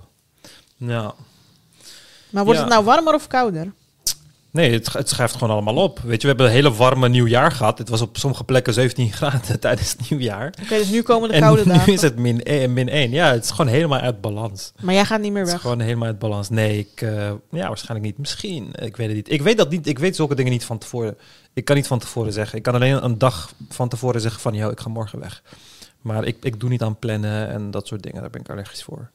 Ja. 0.77 1.13
Maar 2.33 2.43
wordt 2.43 2.59
ja. 2.59 2.65
het 2.65 2.73
nou 2.73 2.85
warmer 2.85 3.13
of 3.13 3.27
kouder? 3.27 3.73
Nee, 4.51 4.71
het, 4.73 4.93
het 4.93 5.09
schuift 5.09 5.33
gewoon 5.33 5.49
allemaal 5.49 5.75
op. 5.75 5.99
Weet 5.99 6.21
je, 6.21 6.21
we 6.21 6.27
hebben 6.27 6.45
een 6.45 6.51
hele 6.51 6.73
warme 6.73 7.09
nieuwjaar 7.09 7.51
gehad. 7.51 7.77
Het 7.77 7.89
was 7.89 8.01
op 8.01 8.17
sommige 8.17 8.43
plekken 8.43 8.73
17 8.73 9.11
graden 9.21 9.59
tijdens 9.59 9.91
het 9.91 10.09
nieuwjaar. 10.09 10.53
Oké, 10.63 10.75
dus 10.77 10.89
nu 10.89 11.01
komen 11.01 11.29
de 11.29 11.35
En 11.35 11.41
koude 11.41 11.65
nu 11.65 11.71
dagen. 11.71 11.93
is 11.93 12.01
het 12.01 12.17
min 12.17 12.43
1, 12.43 12.73
min 12.73 12.89
1. 12.89 13.11
Ja, 13.11 13.31
het 13.31 13.43
is 13.43 13.49
gewoon 13.49 13.67
helemaal 13.67 13.99
uit 13.99 14.21
balans. 14.21 14.71
Maar 14.81 14.93
jij 14.93 15.05
gaat 15.05 15.21
niet 15.21 15.31
meer 15.31 15.39
Het 15.39 15.47
is 15.47 15.53
weg. 15.53 15.61
gewoon 15.61 15.79
helemaal 15.79 16.07
uit 16.07 16.19
balans. 16.19 16.49
Nee, 16.49 16.79
ik, 16.79 17.01
eh, 17.01 17.31
ja, 17.51 17.67
waarschijnlijk 17.67 18.05
niet. 18.09 18.17
Misschien. 18.17 18.69
Ik 18.73 18.97
weet 18.97 19.07
het 19.07 19.15
niet. 19.15 19.31
Ik 19.31 19.41
weet 19.41 19.57
dat 19.57 19.69
niet. 19.69 19.87
Ik 19.87 19.99
weet 19.99 20.15
zulke 20.15 20.35
dingen 20.35 20.51
niet 20.51 20.65
van 20.65 20.77
tevoren. 20.77 21.17
Ik 21.53 21.65
kan 21.65 21.75
niet 21.75 21.87
van 21.87 21.99
tevoren 21.99 22.33
zeggen. 22.33 22.57
Ik 22.57 22.63
kan 22.63 22.73
alleen 22.73 23.03
een 23.03 23.17
dag 23.17 23.53
van 23.69 23.89
tevoren 23.89 24.21
zeggen 24.21 24.41
van, 24.41 24.53
yo, 24.53 24.69
ik 24.69 24.79
ga 24.79 24.89
morgen 24.89 25.19
weg. 25.19 25.43
Maar 26.01 26.23
ik, 26.25 26.37
ik 26.41 26.59
doe 26.59 26.69
niet 26.69 26.81
aan 26.81 26.99
plannen 26.99 27.49
en 27.49 27.71
dat 27.71 27.87
soort 27.87 28.03
dingen. 28.03 28.21
Daar 28.21 28.29
ben 28.29 28.41
ik 28.41 28.49
allergisch 28.49 28.83
voor. 28.83 29.09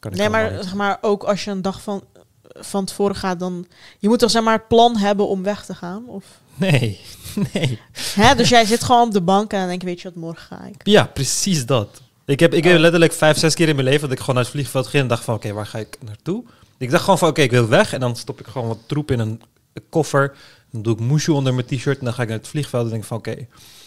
kan 0.00 0.10
ik 0.12 0.18
Nee, 0.18 0.28
maar, 0.28 0.52
niet. 0.52 0.62
zeg 0.62 0.74
maar 0.74 0.98
ook 1.00 1.22
als 1.22 1.44
je 1.44 1.50
een 1.50 1.62
dag 1.62 1.82
van, 1.82 2.04
van 2.48 2.84
tevoren 2.84 3.16
gaat, 3.16 3.38
dan... 3.38 3.66
Je 3.98 4.08
moet 4.08 4.18
toch 4.18 4.30
zeg 4.30 4.42
maar 4.42 4.56
het 4.56 4.68
plan 4.68 4.96
hebben 4.96 5.28
om 5.28 5.42
weg 5.42 5.64
te 5.64 5.74
gaan? 5.74 6.04
Of... 6.06 6.24
Nee, 6.54 7.00
nee. 7.52 7.80
Hè? 8.14 8.34
Dus 8.34 8.48
jij 8.48 8.64
zit 8.64 8.84
gewoon 8.84 9.06
op 9.06 9.12
de 9.12 9.20
bank 9.20 9.52
en 9.52 9.58
dan 9.58 9.68
denk 9.68 9.80
je, 9.80 9.86
weet 9.86 10.00
je 10.00 10.08
wat, 10.08 10.16
morgen 10.22 10.46
ga 10.46 10.64
ik. 10.64 10.86
Ja, 10.86 11.04
precies 11.04 11.66
dat. 11.66 12.00
Ik 12.24 12.40
heb, 12.40 12.54
ik 12.54 12.64
heb 12.64 12.78
letterlijk 12.78 13.12
vijf, 13.12 13.38
zes 13.38 13.54
keer 13.54 13.68
in 13.68 13.74
mijn 13.74 13.88
leven 13.88 14.02
dat 14.02 14.12
ik 14.12 14.18
gewoon 14.18 14.34
naar 14.34 14.44
het 14.44 14.52
vliegveld 14.52 14.86
ging 14.86 15.02
en 15.02 15.08
dacht 15.08 15.24
van, 15.24 15.34
oké, 15.34 15.52
waar 15.52 15.66
ga 15.66 15.78
ik 15.78 15.98
naartoe? 16.04 16.44
Ik 16.78 16.90
dacht 16.90 17.02
gewoon 17.02 17.18
van, 17.18 17.28
oké, 17.28 17.42
ik 17.42 17.50
wil 17.50 17.68
weg. 17.68 17.92
En 17.92 18.00
dan 18.00 18.16
stop 18.16 18.40
ik 18.40 18.46
gewoon 18.46 18.68
wat 18.68 18.78
troep 18.86 19.10
in 19.10 19.18
een 19.18 19.42
koffer. 19.88 20.36
Dan 20.70 20.82
doe 20.82 20.92
ik 20.94 21.00
moesje 21.00 21.32
onder 21.32 21.54
mijn 21.54 21.66
t-shirt 21.66 21.98
en 21.98 22.04
dan 22.04 22.14
ga 22.14 22.22
ik 22.22 22.28
naar 22.28 22.36
het 22.38 22.48
vliegveld 22.48 22.84
en 22.84 22.90
denk 22.90 23.04
van, 23.04 23.16
oké, 23.16 23.34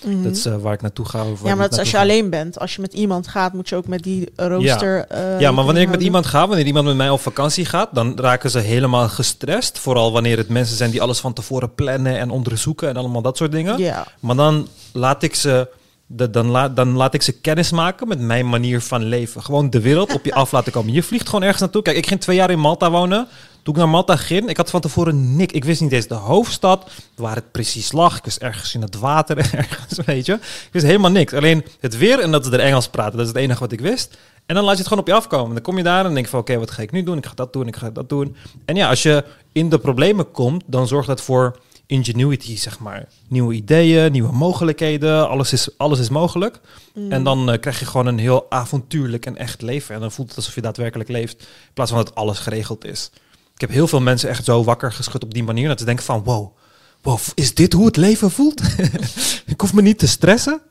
Mhm. 0.05 0.23
dat 0.23 0.35
is 0.35 0.45
eh, 0.45 0.55
waar 0.55 0.73
ik 0.73 0.81
naartoe 0.81 1.05
ga. 1.05 1.17
Ja, 1.17 1.25
maar 1.25 1.33
niet 1.43 1.57
dat 1.57 1.71
is 1.71 1.77
als 1.79 1.89
je 1.89 1.95
ga. 1.95 2.01
alleen 2.01 2.29
bent. 2.29 2.59
Als 2.59 2.75
je 2.75 2.81
met 2.81 2.93
iemand 2.93 3.27
gaat, 3.27 3.53
moet 3.53 3.69
je 3.69 3.75
ook 3.75 3.87
met 3.87 4.03
die 4.03 4.29
rooster... 4.35 5.05
eh, 5.07 5.39
Ja, 5.39 5.51
maar 5.51 5.65
wanneer 5.65 5.83
ik 5.83 5.89
met 5.89 6.01
iemand 6.01 6.25
ga, 6.25 6.47
wanneer 6.47 6.65
iemand 6.65 6.85
met 6.85 6.95
mij 6.95 7.09
op 7.09 7.19
vakantie 7.19 7.65
gaat, 7.65 7.89
dan 7.93 8.13
raken 8.19 8.49
ze 8.49 8.59
helemaal 8.59 9.09
gestrest. 9.09 9.79
Vooral 9.79 10.11
wanneer 10.11 10.37
het 10.37 10.49
mensen 10.49 10.77
zijn 10.77 10.91
die 10.91 11.01
alles 11.01 11.19
van 11.19 11.33
tevoren 11.33 11.73
plannen 11.75 12.17
en 12.19 12.29
onderzoeken 12.29 12.89
en 12.89 12.97
allemaal 12.97 13.21
dat 13.21 13.37
soort 13.37 13.51
dingen. 13.51 13.77
Ja. 13.77 14.07
Maar 14.19 14.35
dan 14.35 14.67
laat 14.93 15.23
ik 15.23 15.35
ze, 15.35 15.67
de, 16.05 16.29
dan, 16.29 16.47
laat, 16.47 16.75
dan 16.75 16.91
laat 16.95 17.13
ik 17.13 17.21
ze 17.21 17.31
kennis 17.31 17.71
maken 17.71 18.07
met 18.07 18.19
mijn 18.19 18.49
manier 18.49 18.81
van 18.81 19.03
leven. 19.03 19.43
Gewoon 19.43 19.69
de 19.69 19.81
wereld 19.81 20.13
op 20.13 20.25
je 20.25 20.33
af 20.43 20.51
laten 20.51 20.71
komen. 20.71 20.93
Je 20.93 21.03
vliegt 21.03 21.25
gewoon 21.25 21.41
ergens 21.43 21.61
naartoe. 21.61 21.81
Kijk, 21.81 21.97
ik 21.97 22.07
ging 22.07 22.21
twee 22.21 22.35
jaar 22.35 22.49
in 22.51 22.59
Malta 22.59 22.91
wonen. 22.91 23.27
Toen 23.63 23.73
ik 23.73 23.79
naar 23.79 23.89
Malta 23.89 24.15
ging, 24.15 24.49
ik 24.49 24.57
had 24.57 24.69
van 24.69 24.81
tevoren 24.81 25.35
niks. 25.35 25.53
Ik 25.53 25.63
wist 25.63 25.81
niet 25.81 25.91
eens 25.91 26.07
de 26.07 26.13
hoofdstad, 26.13 26.91
waar 27.15 27.35
het 27.35 27.51
precies 27.51 27.91
lag. 27.91 28.17
Ik 28.17 28.23
wist 28.23 28.37
ergens 28.37 28.73
in 28.73 28.81
het 28.81 28.99
water, 28.99 29.37
ergens, 29.55 29.99
weet 30.05 30.25
je. 30.25 30.33
Ik 30.33 30.69
wist 30.71 30.85
helemaal 30.85 31.11
niks. 31.11 31.33
Alleen 31.33 31.65
het 31.79 31.97
weer 31.97 32.19
en 32.19 32.31
dat 32.31 32.45
ze 32.45 32.51
er 32.51 32.59
Engels 32.59 32.89
praten. 32.89 33.17
Dat 33.17 33.21
is 33.21 33.27
het 33.27 33.41
enige 33.41 33.59
wat 33.59 33.71
ik 33.71 33.81
wist. 33.81 34.17
En 34.45 34.55
dan 34.55 34.63
laat 34.63 34.73
je 34.73 34.79
het 34.79 34.87
gewoon 34.87 35.03
op 35.03 35.09
je 35.09 35.15
afkomen. 35.15 35.53
Dan 35.53 35.63
kom 35.63 35.77
je 35.77 35.83
daar 35.83 36.05
en 36.05 36.13
denk 36.13 36.25
je 36.25 36.31
van, 36.31 36.39
oké, 36.39 36.57
wat 36.57 36.71
ga 36.71 36.81
ik 36.81 36.91
nu 36.91 37.03
doen? 37.03 37.17
Ik 37.17 37.25
ga 37.25 37.33
dat 37.35 37.53
doen, 37.53 37.67
ik 37.67 37.75
ga 37.75 37.89
dat 37.89 38.09
doen. 38.09 38.35
En 38.65 38.75
ja, 38.75 38.89
als 38.89 39.03
je 39.03 39.23
in 39.51 39.69
de 39.69 39.79
problemen 39.79 40.31
komt, 40.31 40.63
dan 40.65 40.87
zorgt 40.87 41.07
dat 41.07 41.21
voor 41.21 41.59
ingenuity, 41.89 42.57
zeg 42.57 42.79
maar. 42.79 43.07
Nieuwe 43.27 43.53
ideeën, 43.53 44.11
nieuwe 44.11 44.31
mogelijkheden. 44.31 45.29
Alles 45.29 45.53
is, 45.53 45.69
alles 45.77 45.99
is 45.99 46.09
mogelijk. 46.09 46.59
Mm. 46.93 47.11
En 47.11 47.23
dan 47.23 47.51
eh, 47.51 47.59
krijg 47.59 47.79
je 47.79 47.85
gewoon 47.85 48.05
een 48.05 48.19
heel 48.19 48.45
avontuurlijk 48.49 49.25
en 49.25 49.37
echt 49.37 49.61
leven. 49.61 49.95
En 49.95 50.01
dan 50.01 50.11
voelt 50.11 50.27
het 50.27 50.37
alsof 50.37 50.55
je 50.55 50.61
daadwerkelijk 50.61 51.09
leeft. 51.09 51.41
In 51.41 51.73
plaats 51.73 51.91
van 51.91 52.03
dat 52.03 52.15
alles 52.15 52.39
geregeld 52.39 52.85
is. 52.85 53.11
Ik 53.59 53.67
heb 53.67 53.75
heel 53.75 53.87
veel 53.87 54.01
mensen 54.01 54.29
echt 54.29 54.45
zo 54.45 54.63
wakker 54.63 54.91
geschud 54.91 55.23
op 55.23 55.33
die 55.33 55.43
manier. 55.43 55.67
Dat 55.67 55.79
ze 55.79 55.85
denken 55.85 56.05
van, 56.05 56.23
wow, 56.23 56.57
wow 57.01 57.19
is 57.35 57.53
dit 57.53 57.73
hoe 57.73 57.85
het 57.85 57.97
leven 57.97 58.31
voelt? 58.31 58.61
ik 59.53 59.61
hoef 59.61 59.73
me 59.73 59.81
niet 59.81 59.99
te 59.99 60.07
stressen. 60.07 60.61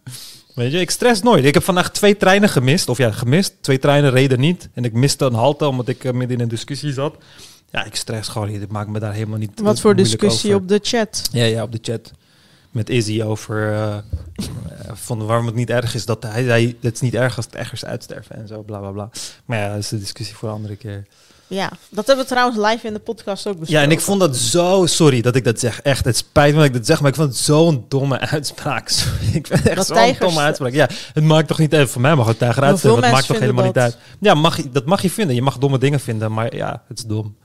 Weet 0.55 0.73
je, 0.73 0.81
ik 0.81 0.91
stress 0.91 1.23
nooit. 1.23 1.45
Ik 1.45 1.55
heb 1.55 1.63
vandaag 1.63 1.91
twee 1.91 2.17
treinen 2.17 2.49
gemist. 2.49 2.89
Of 2.89 2.99
ja, 2.99 3.11
gemist. 3.11 3.55
Twee 3.61 3.79
treinen 3.79 4.11
reden 4.11 4.41
niet. 4.41 4.69
En 4.73 4.85
ik 4.85 4.93
miste 4.93 5.25
een 5.25 5.35
halte 5.35 5.67
omdat 5.67 5.89
ik 5.89 6.05
eh, 6.05 6.13
midden 6.13 6.37
in 6.37 6.43
een 6.43 6.49
discussie 6.49 6.93
zat. 6.93 7.17
Ja, 7.71 7.85
ik 7.85 7.95
stress 7.95 8.29
gewoon 8.29 8.49
niet. 8.49 8.63
Ik 8.63 8.71
maak 8.71 8.87
me 8.89 8.99
daar 8.99 9.13
helemaal 9.13 9.39
niet 9.39 9.61
Wat 9.61 9.77
eh, 9.77 9.81
voor 9.81 9.95
moeilijk 9.95 10.21
discussie 10.21 10.51
over. 10.51 10.63
op 10.63 10.69
de 10.69 10.79
chat? 10.83 11.29
Ja, 11.33 11.45
ja, 11.45 11.63
op 11.63 11.73
de 11.73 11.79
chat. 11.83 12.11
Met 12.71 12.91
Izzy 12.91 13.23
over 13.23 13.73
eh, 13.73 13.99
van 14.93 15.27
waarom 15.27 15.47
het 15.47 15.55
niet 15.55 15.71
erg 15.71 15.95
is 15.95 16.05
dat 16.05 16.23
hij 16.23 16.45
zei 16.45 16.77
het 16.81 16.95
is 16.95 17.01
niet 17.01 17.15
erg 17.15 17.37
als 17.37 17.45
het 17.45 17.55
ergens 17.55 17.85
uitsterven 17.85 18.37
en 18.37 18.49
zo, 18.49 18.63
bla 18.63 18.79
bla 18.79 18.91
bla. 18.91 19.11
Maar 19.45 19.59
ja, 19.59 19.69
dat 19.69 19.79
is 19.79 19.89
de 19.89 19.99
discussie 19.99 20.37
voor 20.37 20.49
een 20.49 20.55
andere 20.55 20.77
keer. 20.77 21.07
Ja, 21.49 21.71
dat 21.91 22.07
hebben 22.07 22.25
we 22.25 22.31
trouwens 22.31 22.59
live 22.67 22.87
in 22.87 22.93
de 22.93 22.99
podcast 22.99 23.47
ook 23.47 23.59
besproken. 23.59 23.75
Ja, 23.75 23.83
en 23.83 23.91
ik 23.91 24.01
vond 24.01 24.21
dat 24.21 24.37
zo, 24.37 24.87
sorry 24.87 25.21
dat 25.21 25.37
ik 25.37 25.45
dat 25.45 25.61
zeg, 25.61 25.81
echt, 25.81 26.05
het 26.05 26.17
spijt 26.17 26.53
me 26.53 26.57
dat 26.57 26.67
ik 26.67 26.73
dat 26.73 26.87
zeg, 26.87 27.01
maar 27.01 27.11
ik 27.11 27.17
vond 27.17 27.29
het 27.29 27.39
zo'n 27.39 27.85
domme 27.89 28.21
uitspraak. 28.31 28.89
Sorry, 28.89 29.27
ik 29.33 29.47
vind 29.47 29.63
het 29.63 29.69
echt 29.69 29.87
zo'n 29.87 30.17
domme 30.19 30.41
uitspraak. 30.41 30.73
Ja, 30.73 30.89
het 31.13 31.25
maakt 31.25 31.49
toch 31.49 31.59
niet 31.59 31.75
uit, 31.75 31.91
voor 31.91 32.01
mij 32.01 32.15
mag 32.15 32.27
het 32.27 32.39
tijger 32.39 32.79
veel 32.79 33.01
dat 33.01 33.11
maakt 33.11 33.27
toch 33.27 33.39
helemaal 33.39 33.65
niet 33.65 33.79
uit. 33.79 33.97
Ja, 34.21 34.35
mag, 34.35 34.71
dat 34.71 34.85
mag 34.85 35.03
je 35.03 35.11
vinden, 35.11 35.35
je 35.35 35.43
mag 35.43 35.59
domme 35.59 35.79
dingen 35.79 36.01
vinden, 36.01 36.33
maar 36.33 36.57
ja, 36.57 36.83
het 36.89 36.99
is 36.99 37.05
dom. 37.05 37.37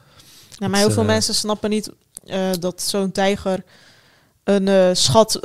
Ja, 0.58 0.68
maar 0.68 0.80
heel 0.80 0.92
veel 0.92 1.02
eh, 1.02 1.08
mensen 1.08 1.34
snappen 1.34 1.70
niet 1.70 1.92
eh, 2.26 2.40
dat 2.60 2.82
zo'n 2.82 3.12
tijger 3.12 3.64
een 4.44 4.68
eh, 4.68 4.90
schat... 4.94 5.40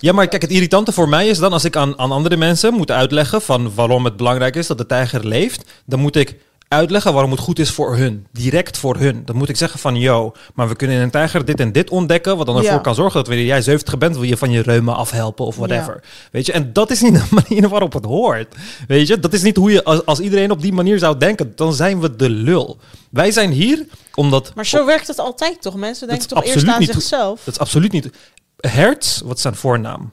Ja, 0.00 0.12
maar 0.12 0.28
kijk, 0.28 0.42
het 0.42 0.50
irritante 0.50 0.92
voor 0.92 1.08
mij 1.08 1.28
is 1.28 1.38
dan 1.38 1.52
als 1.52 1.64
ik 1.64 1.76
aan, 1.76 1.98
aan 1.98 2.12
andere 2.12 2.36
mensen 2.36 2.74
moet 2.74 2.90
uitleggen 2.90 3.42
van 3.42 3.74
waarom 3.74 4.04
het 4.04 4.16
belangrijk 4.16 4.56
is 4.56 4.66
dat 4.66 4.78
de 4.78 4.86
tijger 4.86 5.26
leeft, 5.26 5.70
dan 5.84 6.00
moet 6.00 6.16
ik 6.16 6.36
uitleggen 6.74 7.12
waarom 7.12 7.30
het 7.30 7.40
goed 7.40 7.58
is 7.58 7.70
voor 7.70 7.96
hun. 7.96 8.26
Direct 8.32 8.78
voor 8.78 8.96
hun. 8.96 9.22
Dan 9.24 9.36
moet 9.36 9.48
ik 9.48 9.56
zeggen 9.56 9.78
van, 9.80 9.96
yo, 9.96 10.32
maar 10.54 10.68
we 10.68 10.76
kunnen 10.76 10.96
in 10.96 11.02
een 11.02 11.10
tijger 11.10 11.44
dit 11.44 11.60
en 11.60 11.72
dit 11.72 11.90
ontdekken, 11.90 12.36
wat 12.36 12.46
dan 12.46 12.56
ervoor 12.56 12.72
Ja. 12.72 12.78
kan 12.78 12.94
zorgen 12.94 13.14
dat 13.18 13.26
wanneer 13.26 13.46
jij 13.46 13.62
70 13.62 13.98
bent, 13.98 14.14
wil 14.14 14.22
je 14.24 14.36
van 14.36 14.50
je 14.50 14.62
reuma 14.62 14.92
afhelpen 14.92 15.44
of 15.46 15.56
whatever. 15.56 15.98
Ja. 16.02 16.08
Weet 16.32 16.46
je, 16.46 16.52
en 16.52 16.72
dat 16.72 16.90
is 16.90 17.00
niet 17.00 17.14
de 17.30 17.42
manier 17.48 17.68
waarop 17.68 17.92
het 17.92 18.04
hoort. 18.04 18.54
Weet 18.88 19.06
je, 19.06 19.18
dat 19.20 19.32
is 19.32 19.42
niet 19.42 19.56
hoe 19.56 19.70
je, 19.72 19.84
als, 19.84 20.06
als 20.06 20.20
iedereen 20.20 20.50
op 20.50 20.60
die 20.62 20.72
manier 20.72 20.98
zou 20.98 21.18
denken, 21.18 21.52
dan 21.56 21.74
zijn 21.74 22.00
we 22.00 22.16
de 22.16 22.30
lul. 22.30 22.78
Wij 23.10 23.30
zijn 23.30 23.50
hier 23.50 23.86
omdat... 24.14 24.52
Maar 24.54 24.66
zo 24.66 24.86
werkt 24.86 25.06
het 25.06 25.18
altijd 25.18 25.62
toch? 25.62 25.74
Mensen 25.74 26.08
denken 26.08 26.28
toch 26.28 26.44
eerst 26.44 26.68
aan 26.68 26.80
niet- 26.80 26.90
zichzelf? 26.92 27.40
Dat 27.44 27.54
is 27.54 27.60
absoluut 27.60 27.92
niet. 27.92 28.10
Hertz, 28.56 29.20
wat 29.20 29.36
is 29.36 29.42
zijn 29.42 29.54
voornaam? 29.54 30.12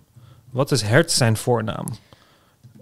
Wat 0.52 0.72
is 0.72 0.82
Hertz 0.82 1.18
zijn 1.18 1.38
voornaam? 1.38 1.86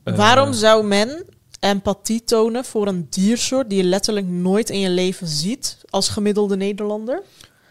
Eh, 0.03 0.15
Waarom 0.15 0.53
zou 0.53 0.83
men 0.85 1.23
empathie 1.59 2.23
tonen 2.23 2.65
voor 2.65 2.87
een 2.87 3.07
diersoort 3.09 3.69
die 3.69 3.77
je 3.77 3.83
letterlijk 3.83 4.27
nooit 4.27 4.69
in 4.69 4.79
je 4.79 4.89
leven 4.89 5.27
ziet 5.27 5.77
als 5.89 6.09
gemiddelde 6.09 6.57
Nederlander? 6.57 7.21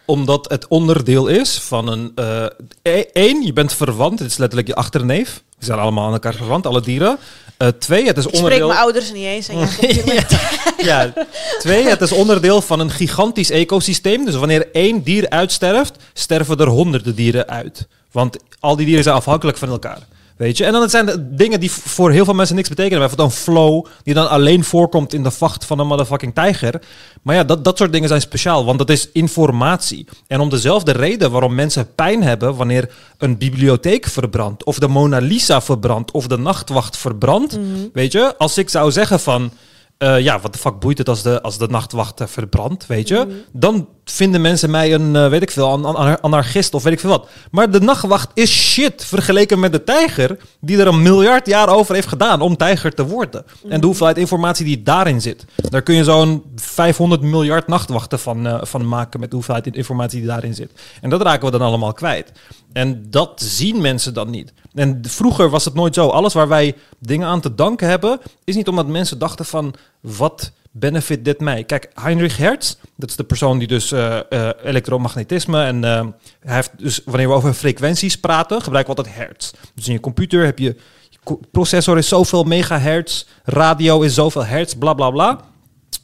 Omdat 0.05 0.51
het 0.51 0.69
onderdeel 0.69 1.27
is 1.27 1.59
van 1.61 1.89
een... 1.89 2.13
eh 2.15 2.45
e- 2.83 3.05
één, 3.13 3.43
je 3.43 3.53
bent 3.53 3.73
verwant. 3.73 4.19
Het 4.19 4.31
is 4.31 4.37
letterlijk 4.37 4.69
je 4.69 4.75
achterneef. 4.75 5.43
We 5.59 5.65
zijn 5.65 5.79
allemaal 5.79 6.07
aan 6.07 6.13
elkaar 6.13 6.35
verwant, 6.35 6.67
alle 6.67 6.81
dieren. 6.81 7.19
Eh, 7.57 7.69
twee, 7.69 8.07
het 8.07 8.17
is 8.17 8.25
Ik 8.25 8.29
spreek 8.29 8.43
onderdeel... 8.45 8.69
mijn 8.69 8.81
ouders 8.81 9.13
niet 9.13 9.25
eens. 9.25 9.49
En 9.53 9.59
met- 9.59 10.39
ja. 10.83 11.13
Twee, 11.59 11.89
het 11.89 12.01
is 12.01 12.13
onderdeel 12.13 12.61
van 12.61 12.81
een 12.81 12.91
gigantisch 12.91 13.51
ecosysteem. 13.51 14.25
Dus 14.25 14.35
wanneer 14.35 14.69
één 14.73 15.03
dier 15.03 15.29
uitsterft, 15.31 15.97
sterven 16.13 16.57
er 16.59 16.67
honderden 16.69 17.15
dieren 17.15 17.49
uit. 17.49 17.87
Want 18.13 18.37
al 18.61 18.77
die 18.77 18.87
dieren 18.87 19.05
zijn 19.05 19.17
afhankelijk 19.17 19.59
van 19.59 19.69
elkaar. 19.69 20.07
Weet 20.39 20.57
je? 20.57 20.65
En 20.65 20.73
dan 20.73 20.91
zijn 20.91 21.07
de 21.07 21.35
dingen 21.35 21.61
die 21.61 21.71
voor 21.71 22.11
heel 22.11 22.25
veel 22.25 22.35
mensen 22.35 22.57
niks 22.57 22.69
betekenen. 22.69 22.99
Bijvoorbeeld 22.99 23.31
een 23.31 23.37
flow 23.37 23.87
die 24.03 24.15
dan 24.15 24.29
alleen 24.29 24.65
voorkomt 24.65 25.15
in 25.15 25.23
de 25.23 25.31
vacht 25.31 25.65
van 25.65 25.79
een 25.79 25.87
motherfucking 25.87 26.35
tijger. 26.35 26.81
Maar 27.23 27.35
ja, 27.35 27.45
dat, 27.45 27.65
dat 27.65 27.79
soort 27.79 27.93
dingen 27.93 28.09
zijn 28.09 28.21
speciaal, 28.21 28.65
want 28.65 28.79
dat 28.79 28.91
is 28.91 29.09
informatie. 29.13 30.07
En 30.27 30.41
om 30.41 30.49
dezelfde 30.49 30.93
reden 30.93 31.31
waarom 31.31 31.55
mensen 31.55 31.95
pijn 31.95 32.23
hebben 32.23 32.57
wanneer 32.57 32.91
een 33.19 33.39
bibliotheek 33.39 34.07
verbrandt, 34.07 34.65
of 34.65 34.79
de 34.79 34.89
Mona 34.89 35.19
Lisa 35.19 35.61
verbrandt, 35.61 36.11
of 36.11 36.27
de 36.27 36.39
nachtwacht 36.39 36.97
verbrandt. 36.97 37.59
Weet 37.93 38.13
je, 38.13 38.37
als 38.37 38.59
ik 38.59 38.69
zou 38.69 38.91
zeggen 38.91 39.21
van. 39.21 39.51
Eh, 39.99 40.21
ja, 40.21 40.41
wat 40.41 40.53
de 40.53 40.59
fuck 40.59 40.79
boeit 40.79 40.99
het 40.99 41.09
als 41.09 41.23
de, 41.23 41.43
als 41.43 41.59
de 41.59 41.67
nachtwacht 41.69 42.21
verbrandt, 42.27 42.87
weet 42.87 43.09
je? 43.09 43.45
Dan 43.53 43.89
vinden 44.05 44.41
mensen 44.41 44.71
mij 44.71 44.95
een, 44.95 45.17
eh, 45.17 45.29
weet 45.29 45.43
ik 45.43 45.51
veel, 45.51 45.69
an- 45.69 45.85
an- 45.85 46.21
anarchist 46.23 46.75
of 46.75 46.83
weet 46.83 46.93
ik 46.93 47.01
veel 47.01 47.11
wat. 47.11 47.29
Maar 47.51 47.71
de 47.71 47.81
nachtwacht 47.81 48.31
is 48.35 48.51
shit 48.51 49.05
vergeleken 49.05 49.59
met 49.61 49.73
de 49.73 49.85
tijger, 49.85 50.39
die 50.61 50.79
er 50.79 50.87
een 50.87 51.03
miljard 51.03 51.47
jaar 51.47 51.69
over 51.69 51.95
heeft 51.95 52.09
gedaan 52.09 52.41
om 52.41 52.57
tijger 52.57 52.95
te 52.95 53.07
worden. 53.07 53.45
En 53.69 53.81
de 53.81 53.87
hoeveelheid 53.87 54.19
informatie 54.19 54.65
die 54.65 54.83
daarin 54.83 55.21
zit. 55.21 55.45
Daar 55.57 55.83
kun 55.83 55.95
je 55.95 56.05
zo'n 56.05 56.43
500 56.57 57.21
miljard 57.23 57.67
nachtwachten 57.69 58.19
van, 58.19 58.47
eh, 58.47 58.59
van 58.63 58.89
maken 58.89 59.21
met 59.21 59.29
de 59.31 59.37
hoeveelheid 59.37 59.77
informatie 59.77 60.19
die 60.19 60.29
daarin 60.29 60.55
zit. 60.55 60.71
En 61.01 61.11
dat 61.11 61.23
raken 61.23 61.45
we 61.45 61.59
dan 61.59 61.67
allemaal 61.67 61.93
kwijt. 61.93 62.33
En 62.73 63.11
dat 63.11 63.43
zien 63.43 63.81
mensen 63.81 64.15
dan 64.15 64.31
niet. 64.31 64.53
En 64.75 65.01
vroeger 65.03 65.51
was 65.51 65.65
het 65.65 65.75
nooit 65.75 65.95
zo. 65.95 66.09
Alles 66.09 66.35
waar 66.35 66.49
wij 66.49 66.75
dingen 66.99 67.29
aan 67.29 67.41
te 67.41 67.55
danken 67.55 67.89
hebben, 67.89 68.21
is 68.45 68.55
niet 68.55 68.69
omdat 68.69 68.87
mensen 68.87 69.19
dachten 69.19 69.45
van 69.45 69.75
wat 70.01 70.53
benefit 70.71 71.25
dit 71.25 71.41
mij. 71.41 71.65
Kijk, 71.65 71.91
Heinrich 71.95 72.37
Hertz, 72.37 72.75
dat 72.97 73.09
is 73.11 73.17
de 73.17 73.25
persoon 73.25 73.59
die 73.59 73.69
dus 73.69 73.93
eh, 73.93 74.19
eh, 74.29 74.51
elektromagnetisme 74.63 75.65
en 75.65 75.85
eh, 75.85 76.07
hij 76.41 76.55
heeft 76.55 76.71
dus 76.77 77.01
wanneer 77.05 77.29
we 77.29 77.35
over 77.35 77.55
frequenties 77.55 78.17
praten, 78.17 78.63
gebruiken 78.63 78.95
we 78.95 79.01
altijd 79.01 79.17
hertz. 79.17 79.53
Dus 79.75 79.87
in 79.87 79.93
je 79.93 80.01
computer 80.01 80.45
heb 80.45 80.59
je 80.59 80.77
je 81.09 81.39
processor 81.51 81.99
is 81.99 82.09
zoveel 82.09 82.45
megahertz, 82.45 83.25
radio 83.45 84.01
is 84.01 84.15
zoveel 84.15 84.45
hertz, 84.45 84.75
bla 84.75 84.95
bla 84.95 85.11
bla. 85.11 85.41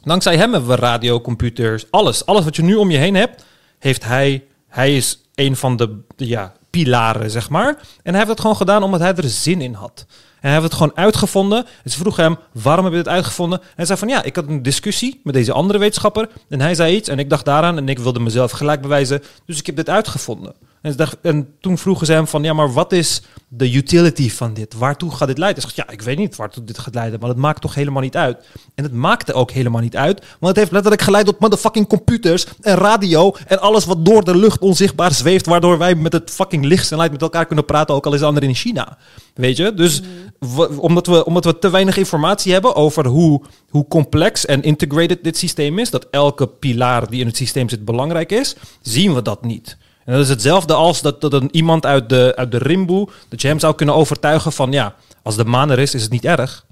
Dankzij 0.03 0.37
hem 0.37 0.51
hebben 0.51 0.69
we 0.69 0.75
radiocomputers, 0.75 1.85
alles. 1.89 2.25
Alles 2.25 2.43
wat 2.43 2.55
je 2.55 2.63
nu 2.63 2.75
om 2.75 2.91
je 2.91 2.97
heen 2.97 3.15
hebt, 3.15 3.45
heeft 3.79 4.03
hij. 4.03 4.43
Hij 4.67 4.95
is 4.95 5.24
een 5.35 5.55
van 5.55 5.75
de, 5.75 5.99
ja, 6.15 6.53
pilaren, 6.69 7.31
zeg 7.31 7.49
maar. 7.49 7.67
En 8.03 8.11
hij 8.11 8.17
heeft 8.17 8.27
het 8.27 8.39
gewoon 8.39 8.55
gedaan 8.55 8.83
omdat 8.83 8.99
hij 8.99 9.15
er 9.15 9.29
zin 9.29 9.61
in 9.61 9.73
had. 9.73 10.05
En 10.09 10.51
hij 10.51 10.51
heeft 10.51 10.63
het 10.63 10.73
gewoon 10.73 10.97
uitgevonden. 10.97 11.65
En 11.83 11.91
ze 11.91 11.97
vroegen 11.97 12.23
hem, 12.23 12.37
waarom 12.51 12.83
heb 12.83 12.93
je 12.93 12.99
het 12.99 13.07
uitgevonden? 13.07 13.59
En 13.59 13.73
hij 13.75 13.85
zei 13.85 13.99
van, 13.99 14.07
ja, 14.07 14.23
ik 14.23 14.35
had 14.35 14.47
een 14.47 14.63
discussie 14.63 15.21
met 15.23 15.33
deze 15.33 15.51
andere 15.51 15.79
wetenschapper. 15.79 16.29
En 16.49 16.61
hij 16.61 16.75
zei 16.75 16.95
iets 16.95 17.09
en 17.09 17.19
ik 17.19 17.29
dacht 17.29 17.45
daaraan 17.45 17.77
en 17.77 17.89
ik 17.89 17.99
wilde 17.99 18.19
mezelf 18.19 18.51
gelijk 18.51 18.81
bewijzen. 18.81 19.23
Dus 19.45 19.59
ik 19.59 19.65
heb 19.65 19.75
dit 19.75 19.89
uitgevonden. 19.89 20.53
En, 20.85 20.91
ze 20.91 20.97
dacht, 20.97 21.17
en 21.21 21.47
toen 21.59 21.77
vroegen 21.77 22.05
ze 22.05 22.13
hem 22.13 22.27
van, 22.27 22.43
ja, 22.43 22.53
maar 22.53 22.73
wat 22.73 22.91
is 22.91 23.21
de 23.47 23.73
utility 23.73 24.29
van 24.29 24.53
dit? 24.53 24.73
Waartoe 24.73 25.11
gaat 25.11 25.27
dit 25.27 25.37
leiden? 25.37 25.63
Hij 25.63 25.71
zegt, 25.71 25.87
ja, 25.87 25.93
ik 25.93 26.01
weet 26.01 26.17
niet 26.17 26.35
waartoe 26.35 26.63
dit 26.63 26.77
gaat 26.77 26.93
leiden, 26.93 27.19
maar 27.19 27.29
het 27.29 27.37
maakt 27.37 27.61
toch 27.61 27.75
helemaal 27.75 28.01
niet 28.01 28.15
uit. 28.15 28.37
En 28.75 28.83
het 28.83 28.93
maakte 28.93 29.33
ook 29.33 29.51
helemaal 29.51 29.81
niet 29.81 29.95
uit, 29.95 30.19
want 30.19 30.39
het 30.39 30.55
heeft 30.55 30.71
letterlijk 30.71 31.01
geleid 31.01 31.25
tot 31.25 31.39
motherfucking 31.39 31.87
computers 31.87 32.45
en 32.61 32.75
radio 32.75 33.35
en 33.47 33.59
alles 33.61 33.85
wat 33.85 34.05
door 34.05 34.23
de 34.23 34.37
lucht 34.37 34.59
onzichtbaar 34.59 35.13
zweeft, 35.13 35.45
waardoor 35.45 35.77
wij 35.77 35.95
met 35.95 36.13
het 36.13 36.31
fucking 36.31 36.65
lichtsnelheid 36.65 37.11
met 37.11 37.21
elkaar 37.21 37.45
kunnen 37.45 37.65
praten, 37.65 37.95
ook 37.95 38.05
al 38.05 38.13
is 38.13 38.19
de 38.19 38.25
ander 38.25 38.43
in 38.43 38.55
China. 38.55 38.97
Weet 39.33 39.57
je? 39.57 39.73
Dus 39.73 40.01
w- 40.39 40.79
omdat, 40.79 41.07
we, 41.07 41.25
omdat 41.25 41.45
we 41.45 41.59
te 41.59 41.69
weinig 41.69 41.97
informatie 41.97 42.53
hebben 42.53 42.75
over 42.75 43.07
hoe, 43.07 43.41
hoe 43.69 43.87
complex 43.87 44.45
en 44.45 44.61
integrated 44.61 45.23
dit 45.23 45.37
systeem 45.37 45.79
is, 45.79 45.89
dat 45.89 46.07
elke 46.11 46.47
pilaar 46.47 47.09
die 47.09 47.19
in 47.19 47.27
het 47.27 47.37
systeem 47.37 47.69
zit 47.69 47.85
belangrijk 47.85 48.31
is, 48.31 48.55
zien 48.81 49.13
we 49.13 49.21
dat 49.21 49.45
niet. 49.45 49.77
En 50.05 50.13
dat 50.13 50.23
is 50.23 50.29
hetzelfde 50.29 50.73
als 50.73 51.01
dat, 51.01 51.21
dat 51.21 51.33
een 51.33 51.49
iemand 51.51 51.85
uit 51.85 52.09
de, 52.09 52.33
uit 52.35 52.51
de 52.51 52.57
rimboe, 52.57 53.07
dat 53.29 53.41
je 53.41 53.47
hem 53.47 53.59
zou 53.59 53.75
kunnen 53.75 53.95
overtuigen 53.95 54.51
van 54.51 54.71
ja, 54.71 54.95
als 55.23 55.35
de 55.35 55.45
maan 55.45 55.69
er 55.69 55.79
is, 55.79 55.93
is 55.93 56.01
het 56.01 56.11
niet 56.11 56.25
erg. 56.25 56.65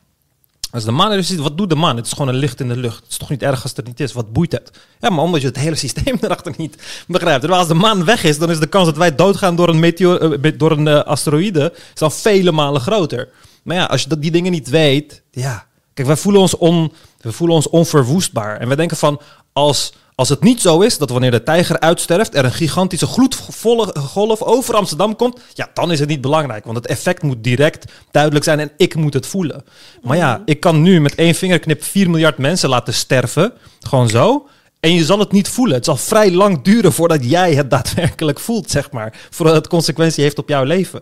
Als 0.71 0.83
de 0.83 0.91
maan 0.91 1.11
er 1.11 1.17
is, 1.17 1.35
wat 1.35 1.57
doet 1.57 1.69
de 1.69 1.75
maan? 1.75 1.95
Het 1.95 2.05
is 2.05 2.11
gewoon 2.11 2.27
een 2.27 2.35
licht 2.35 2.59
in 2.59 2.67
de 2.67 2.77
lucht. 2.77 2.99
Het 2.99 3.11
is 3.11 3.17
toch 3.17 3.29
niet 3.29 3.43
erg 3.43 3.61
als 3.61 3.71
het 3.71 3.77
er 3.77 3.83
niet 3.87 3.99
is? 3.99 4.13
Wat 4.13 4.33
boeit 4.33 4.51
het? 4.51 4.71
Ja, 4.99 5.09
maar 5.09 5.23
omdat 5.23 5.41
je 5.41 5.47
het 5.47 5.57
hele 5.57 5.75
systeem 5.85 6.17
erachter 6.21 6.53
niet 6.57 7.03
begrijpt. 7.07 7.39
Terwijl 7.39 7.59
als 7.59 7.69
de 7.69 7.75
maan 7.75 8.05
weg 8.05 8.23
is, 8.23 8.37
dan 8.37 8.49
is 8.49 8.59
de 8.59 8.67
kans 8.67 8.85
dat 8.85 8.97
wij 8.97 9.15
doodgaan 9.15 9.55
door 9.55 9.69
een, 9.69 9.79
meteor, 9.79 10.41
eh, 10.41 10.51
door 10.57 10.71
een 10.71 10.87
eh, 10.87 11.03
asteroïde 11.03 11.73
is 11.95 12.01
al 12.01 12.09
vele 12.09 12.51
malen 12.51 12.81
groter. 12.81 13.29
Maar 13.63 13.75
ja, 13.75 13.85
als 13.85 14.01
je 14.01 14.09
dat, 14.09 14.21
die 14.21 14.31
dingen 14.31 14.51
niet 14.51 14.69
weet, 14.69 15.21
ja. 15.31 15.65
Kijk, 15.93 16.07
wij 16.07 16.17
voelen 16.17 16.41
ons, 16.41 16.57
on, 16.57 16.93
we 17.21 17.31
voelen 17.31 17.55
ons 17.55 17.69
onverwoestbaar. 17.69 18.59
En 18.59 18.69
we 18.69 18.75
denken 18.75 18.97
van, 18.97 19.21
als, 19.53 19.93
als 20.15 20.29
het 20.29 20.43
niet 20.43 20.61
zo 20.61 20.81
is 20.81 20.97
dat 20.97 21.09
wanneer 21.09 21.31
de 21.31 21.43
tijger 21.43 21.79
uitsterft, 21.79 22.35
er 22.35 22.45
een 22.45 22.53
gigantische 22.53 23.05
gloedvolle 23.05 23.95
golf 23.99 24.41
over 24.41 24.75
Amsterdam 24.75 25.15
komt, 25.15 25.39
ja, 25.53 25.69
dan 25.73 25.91
is 25.91 25.99
het 25.99 26.09
niet 26.09 26.21
belangrijk. 26.21 26.63
Want 26.63 26.77
het 26.77 26.87
effect 26.87 27.21
moet 27.21 27.43
direct 27.43 27.91
duidelijk 28.11 28.43
zijn 28.43 28.59
en 28.59 28.71
ik 28.77 28.95
moet 28.95 29.13
het 29.13 29.27
voelen. 29.27 29.63
Maar 30.01 30.17
ja, 30.17 30.41
ik 30.45 30.59
kan 30.59 30.81
nu 30.81 31.01
met 31.01 31.15
één 31.15 31.35
vingerknip 31.35 31.83
4 31.83 32.09
miljard 32.09 32.37
mensen 32.37 32.69
laten 32.69 32.93
sterven. 32.93 33.53
Gewoon 33.79 34.09
zo. 34.09 34.47
En 34.79 34.93
je 34.93 35.05
zal 35.05 35.19
het 35.19 35.31
niet 35.31 35.49
voelen. 35.49 35.75
Het 35.75 35.85
zal 35.85 35.97
vrij 35.97 36.31
lang 36.31 36.61
duren 36.61 36.93
voordat 36.93 37.29
jij 37.29 37.53
het 37.53 37.69
daadwerkelijk 37.69 38.39
voelt, 38.39 38.71
zeg 38.71 38.91
maar. 38.91 39.13
Voordat 39.29 39.55
het 39.55 39.67
consequentie 39.67 40.23
heeft 40.23 40.39
op 40.39 40.49
jouw 40.49 40.63
leven. 40.63 41.01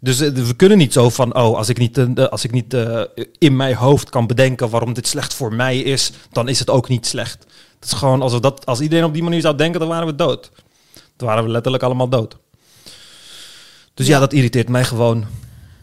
Dus 0.00 0.20
eh, 0.20 0.32
we 0.32 0.54
kunnen 0.54 0.78
niet 0.78 0.92
zo 0.92 1.10
van, 1.10 1.36
oh, 1.36 1.56
als 1.56 1.68
ik 1.68 1.78
niet, 1.78 1.98
eh, 1.98 2.26
als 2.26 2.44
ik 2.44 2.50
niet 2.50 2.74
eh, 2.74 3.02
in 3.38 3.56
mijn 3.56 3.74
hoofd 3.74 4.10
kan 4.10 4.26
bedenken 4.26 4.70
waarom 4.70 4.92
dit 4.92 5.06
slecht 5.06 5.34
voor 5.34 5.54
mij 5.54 5.78
is, 5.78 6.12
dan 6.32 6.48
is 6.48 6.58
het 6.58 6.70
ook 6.70 6.88
niet 6.88 7.06
slecht. 7.06 7.46
Het 7.82 7.90
is 7.92 7.98
gewoon, 7.98 8.22
als, 8.22 8.32
we 8.32 8.40
dat, 8.40 8.66
als 8.66 8.80
iedereen 8.80 9.04
op 9.04 9.12
die 9.12 9.22
manier 9.22 9.40
zou 9.40 9.56
denken, 9.56 9.80
dan 9.80 9.88
waren 9.88 10.06
we 10.06 10.14
dood. 10.14 10.50
Dan 11.16 11.28
waren 11.28 11.44
we 11.44 11.50
letterlijk 11.50 11.82
allemaal 11.82 12.08
dood. 12.08 12.36
Dus 13.94 14.06
ja, 14.06 14.12
Ja. 14.12 14.18
dat 14.20 14.32
irriteert 14.32 14.68
mij 14.68 14.84
gewoon. 14.84 15.24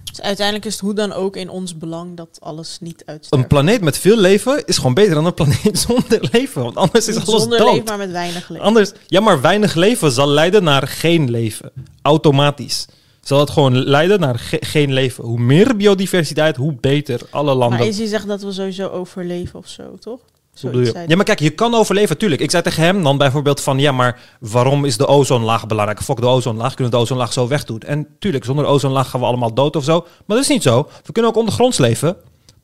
Dus 0.04 0.22
uiteindelijk 0.22 0.66
is 0.66 0.74
het 0.74 0.82
hoe 0.82 0.94
dan 0.94 1.14
ook 1.14 1.36
in 1.36 1.50
ons 1.50 1.78
belang 1.78 2.18
dat 2.18 2.38
alles 2.42 2.78
niet 2.82 3.04
uitsterft. 3.06 3.44
Een 3.44 3.48
planeet 3.48 3.82
met 3.82 3.98
veel 3.98 4.18
leven 4.18 4.66
is 4.66 4.78
gewoon 4.78 4.94
beter 4.94 5.14
dan 5.16 5.26
een 5.26 5.34
planeet 5.34 5.80
zonder 5.88 6.28
leven. 6.32 6.64
Want 6.64 6.76
anders 6.76 7.08
is 7.08 7.16
alles 7.16 7.42
zonder 7.42 7.58
dood. 7.60 7.70
leven, 7.72 7.86
maar 7.86 7.98
met 7.98 8.12
weinig 8.12 8.50
leven. 8.50 8.66
Anders, 8.66 8.92
ja, 9.08 9.20
maar 9.20 9.42
weinig 9.42 9.76
leven 9.76 10.12
zal 10.12 10.28
leiden 10.28 10.64
naar 10.64 10.88
geen 10.88 11.32
leven. 11.32 11.72
Automatisch. 12.02 12.86
Zal 13.22 13.40
het 13.40 13.50
gewoon 13.50 13.78
leiden 13.84 14.20
naar 14.20 14.40
ge- 14.40 14.62
geen 14.66 14.94
leven. 14.94 15.24
Hoe 15.24 15.40
meer 15.40 15.76
biodiversiteit, 15.76 16.56
hoe 16.56 16.74
beter. 16.80 17.22
Alle 17.30 17.54
landen. 17.54 17.80
Maar 17.80 17.88
is 17.88 17.98
hij 17.98 18.08
zegt 18.08 18.28
dat 18.28 18.42
we 18.42 18.52
sowieso 18.52 18.88
overleven 18.88 19.60
of 19.60 19.68
zo, 19.68 19.84
toch? 20.00 20.20
Bedoel 20.62 20.82
je? 20.82 21.04
Ja, 21.08 21.16
maar 21.16 21.26
kijk, 21.26 21.40
je 21.40 21.50
kan 21.50 21.76
overleven, 21.76 22.18
tuurlijk. 22.18 22.42
Ik 22.42 22.52
zei 22.52 22.64
tegen 22.64 22.84
hem 22.84 23.04
dan 23.04 23.18
bijvoorbeeld 23.18 23.62
van, 23.62 23.80
ja, 23.80 23.92
maar 23.92 24.20
waarom 24.40 24.86
is 24.86 24.98
de 24.98 25.08
ozonlaag 25.08 25.68
belangrijk? 25.68 26.02
Fok 26.02 26.22
de 26.22 26.28
ozonlaag, 26.28 26.74
kunnen 26.74 26.92
we 26.92 26.98
de 26.98 27.04
ozonlaag 27.04 27.34
zo 27.34 27.48
wegdoen? 27.48 27.80
En 27.80 28.08
tuurlijk, 28.20 28.46
zonder 28.46 28.66
ozonlaag 28.66 29.10
gaan 29.10 29.20
we 29.20 29.26
allemaal 29.26 29.54
dood 29.54 29.76
of 29.76 29.84
zo. 29.84 30.00
Maar 30.00 30.38
dat 30.38 30.46
is 30.46 30.48
niet 30.48 30.64
zo. 30.64 30.90
We 31.06 31.12
kunnen 31.12 31.32
ook 31.32 31.38
ondergronds 31.38 31.78
leven. 31.78 32.18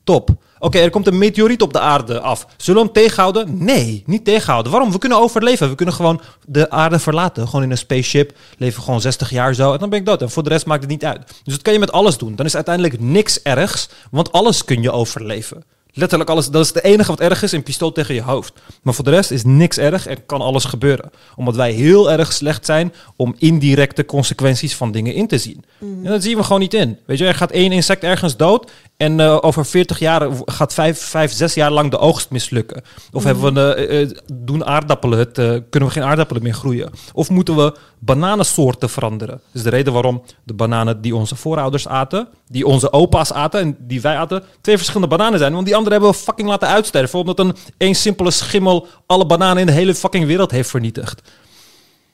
Top. 0.04 0.30
Oké, 0.58 0.78
er 0.78 0.90
komt 0.90 1.06
een 1.06 1.18
meteoriet 1.18 1.62
op 1.62 1.72
de 1.72 1.80
aarde 1.80 2.20
af. 2.20 2.46
Zullen 2.56 2.80
we 2.80 2.86
hem 2.86 3.02
tegenhouden? 3.02 3.64
Nee, 3.64 4.02
niet 4.06 4.24
tegenhouden. 4.24 4.72
Waarom? 4.72 4.92
We 4.92 4.98
kunnen 4.98 5.18
overleven. 5.18 5.68
We 5.68 5.74
kunnen 5.74 5.94
gewoon 5.94 6.20
de 6.46 6.70
aarde 6.70 6.98
verlaten. 6.98 7.46
Gewoon 7.46 7.62
in 7.62 7.70
een 7.70 7.78
spaceship. 7.78 8.32
Leven 8.58 8.82
gewoon 8.82 9.00
60 9.00 9.30
jaar 9.30 9.54
zo. 9.54 9.72
En 9.72 9.78
dan 9.78 9.88
ben 9.88 9.98
ik 9.98 10.06
dood. 10.06 10.22
En 10.22 10.30
voor 10.30 10.42
de 10.42 10.48
rest 10.48 10.66
maakt 10.66 10.80
het 10.80 10.90
niet 10.90 11.04
uit. 11.04 11.26
Dus 11.44 11.54
dat 11.54 11.62
kan 11.62 11.72
je 11.72 11.78
met 11.78 11.92
alles 11.92 12.18
doen. 12.18 12.34
Dan 12.34 12.46
is 12.46 12.54
uiteindelijk 12.54 13.00
niks 13.00 13.42
ergs. 13.42 13.88
Want 14.10 14.32
alles 14.32 14.64
kun 14.64 14.82
je 14.82 14.92
overleven. 14.92 15.64
Letterlijk 15.98 16.30
alles. 16.30 16.48
Dat 16.48 16.62
is 16.62 16.68
het 16.68 16.84
enige 16.84 17.10
wat 17.10 17.20
erg 17.20 17.42
is. 17.42 17.52
Een 17.52 17.62
pistool 17.62 17.92
tegen 17.92 18.14
je 18.14 18.22
hoofd. 18.22 18.52
Maar 18.82 18.94
voor 18.94 19.04
de 19.04 19.10
rest 19.10 19.30
is 19.30 19.44
niks 19.44 19.78
erg 19.78 20.06
en 20.06 20.26
kan 20.26 20.40
alles 20.40 20.64
gebeuren. 20.64 21.10
Omdat 21.36 21.56
wij 21.56 21.72
heel 21.72 22.10
erg 22.10 22.32
slecht 22.32 22.66
zijn 22.66 22.92
om 23.16 23.34
indirecte 23.38 24.04
consequenties 24.04 24.76
van 24.76 24.92
dingen 24.92 25.14
in 25.14 25.26
te 25.26 25.38
zien. 25.38 25.64
En 25.80 26.02
dat 26.02 26.22
zien 26.22 26.36
we 26.36 26.42
gewoon 26.42 26.60
niet 26.60 26.74
in. 26.74 26.98
Weet 27.06 27.18
je, 27.18 27.26
er 27.26 27.34
gaat 27.34 27.50
één 27.50 27.72
insect 27.72 28.02
ergens 28.02 28.36
dood. 28.36 28.70
En 28.96 29.20
eh, 29.20 29.38
over 29.40 29.66
40 29.66 29.98
jaar 29.98 30.28
gaat 30.44 30.74
vijf, 30.74 31.00
vijf, 31.00 31.32
zes 31.32 31.54
jaar 31.54 31.70
lang 31.70 31.90
de 31.90 31.98
oogst 31.98 32.30
mislukken. 32.30 32.82
Of 33.12 33.24
hebben 33.24 33.54
we 33.54 33.74
eh, 33.74 34.02
eh, 34.02 34.10
doen 34.32 34.64
aardappelen 34.64 35.18
het, 35.18 35.32
kunnen 35.70 35.88
we 35.88 35.90
geen 35.90 36.02
aardappelen 36.02 36.42
meer 36.42 36.54
groeien. 36.54 36.90
Of 37.12 37.30
moeten 37.30 37.56
we 37.56 37.76
bananensoorten 37.98 38.90
veranderen. 38.90 39.34
Dat 39.34 39.54
is 39.54 39.62
de 39.62 39.70
reden 39.70 39.92
waarom 39.92 40.22
de 40.44 40.54
bananen 40.54 41.00
die 41.00 41.16
onze 41.16 41.36
voorouders 41.36 41.88
aten, 41.88 42.28
die 42.48 42.66
onze 42.66 42.92
opa's 42.92 43.32
aten 43.32 43.60
en 43.60 43.76
die 43.78 44.00
wij 44.00 44.16
aten, 44.16 44.42
twee 44.60 44.76
verschillende 44.76 45.16
bananen 45.16 45.38
zijn. 45.38 45.52
Want 45.52 45.66
die 45.66 45.76
andere 45.76 45.85
hebben 45.92 46.10
we 46.10 46.16
fucking 46.16 46.48
laten 46.48 46.68
uitsterven. 46.68 47.18
Omdat 47.18 47.38
een 47.38 47.54
één 47.76 47.94
simpele 47.94 48.30
schimmel 48.30 48.86
alle 49.06 49.26
bananen 49.26 49.60
in 49.60 49.66
de 49.66 49.72
hele 49.72 49.94
fucking 49.94 50.26
wereld 50.26 50.50
heeft 50.50 50.70
vernietigd. 50.70 51.22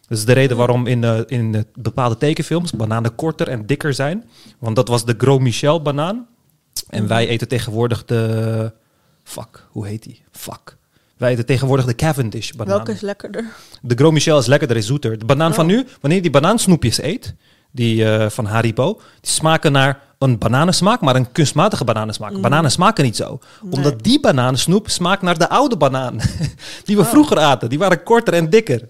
Dat 0.09 0.19
is 0.19 0.25
de 0.25 0.33
reden 0.33 0.57
waarom 0.57 0.87
in, 0.87 1.05
eh, 1.05 1.19
in 1.27 1.55
eh, 1.55 1.63
bepaalde 1.75 2.17
tekenfilms 2.17 2.73
bananen 2.73 3.15
korter 3.15 3.49
en 3.49 3.67
dikker 3.67 3.95
zijn. 3.95 4.29
Want 4.59 4.77
dat 4.77 4.89
was 4.89 5.05
de 5.05 5.15
Gros 5.19 5.41
Michel 5.41 5.83
banaan. 5.83 6.27
En 6.89 7.07
wij 7.07 7.29
eten 7.29 7.49
tegenwoordig 7.49 8.05
de... 8.05 8.73
Fuck, 9.25 9.67
hoe 9.71 9.87
heet 9.87 10.03
die? 10.03 10.23
Fuck. 10.31 10.77
Wij 11.17 11.33
eten 11.33 11.47
tegenwoordig 11.47 11.87
de 11.87 11.95
Cavendish 11.95 12.51
banaan. 12.51 12.75
Welke 12.77 12.93
is 12.93 13.01
lekkerder? 13.01 13.47
De 13.83 13.95
Gros 13.95 14.13
Michel 14.13 14.39
is 14.39 14.47
lekkerder, 14.47 14.77
is 14.77 14.87
zoeter. 14.87 15.19
De 15.19 15.25
banaan 15.25 15.55
van 15.55 15.65
Oh. 15.65 15.71
nu, 15.71 15.87
wanneer 16.01 16.19
je 16.19 16.31
die 16.31 16.41
banaansnoepjes 16.41 17.03
eet, 17.03 17.35
die 17.73 18.05
eh, 18.05 18.29
van 18.31 18.45
Haribo, 18.47 19.01
die 19.21 19.31
smaken 19.31 19.73
naar 19.73 20.01
een 20.19 20.39
bananensmaak, 20.39 21.01
maar 21.01 21.17
een 21.17 21.33
kunstmatige 21.33 21.85
bananensmaak. 21.85 22.41
Bananen 22.41 22.71
smaken 22.71 23.05
niet 23.05 23.17
zo. 23.17 23.39
Omdat 23.71 24.03
die 24.03 24.21
bananensnoep 24.21 24.91
smaakt 24.91 25.23
naar 25.23 25.39
de 25.39 25.49
oude 25.49 25.77
banaan. 25.77 26.17
die 26.85 26.97
we 26.97 27.03
Oh. 27.03 27.09
vroeger 27.09 27.39
aten. 27.39 27.69
Die 27.69 27.79
waren 27.79 28.03
korter 28.03 28.35
en 28.35 28.51
dikker. 28.51 28.89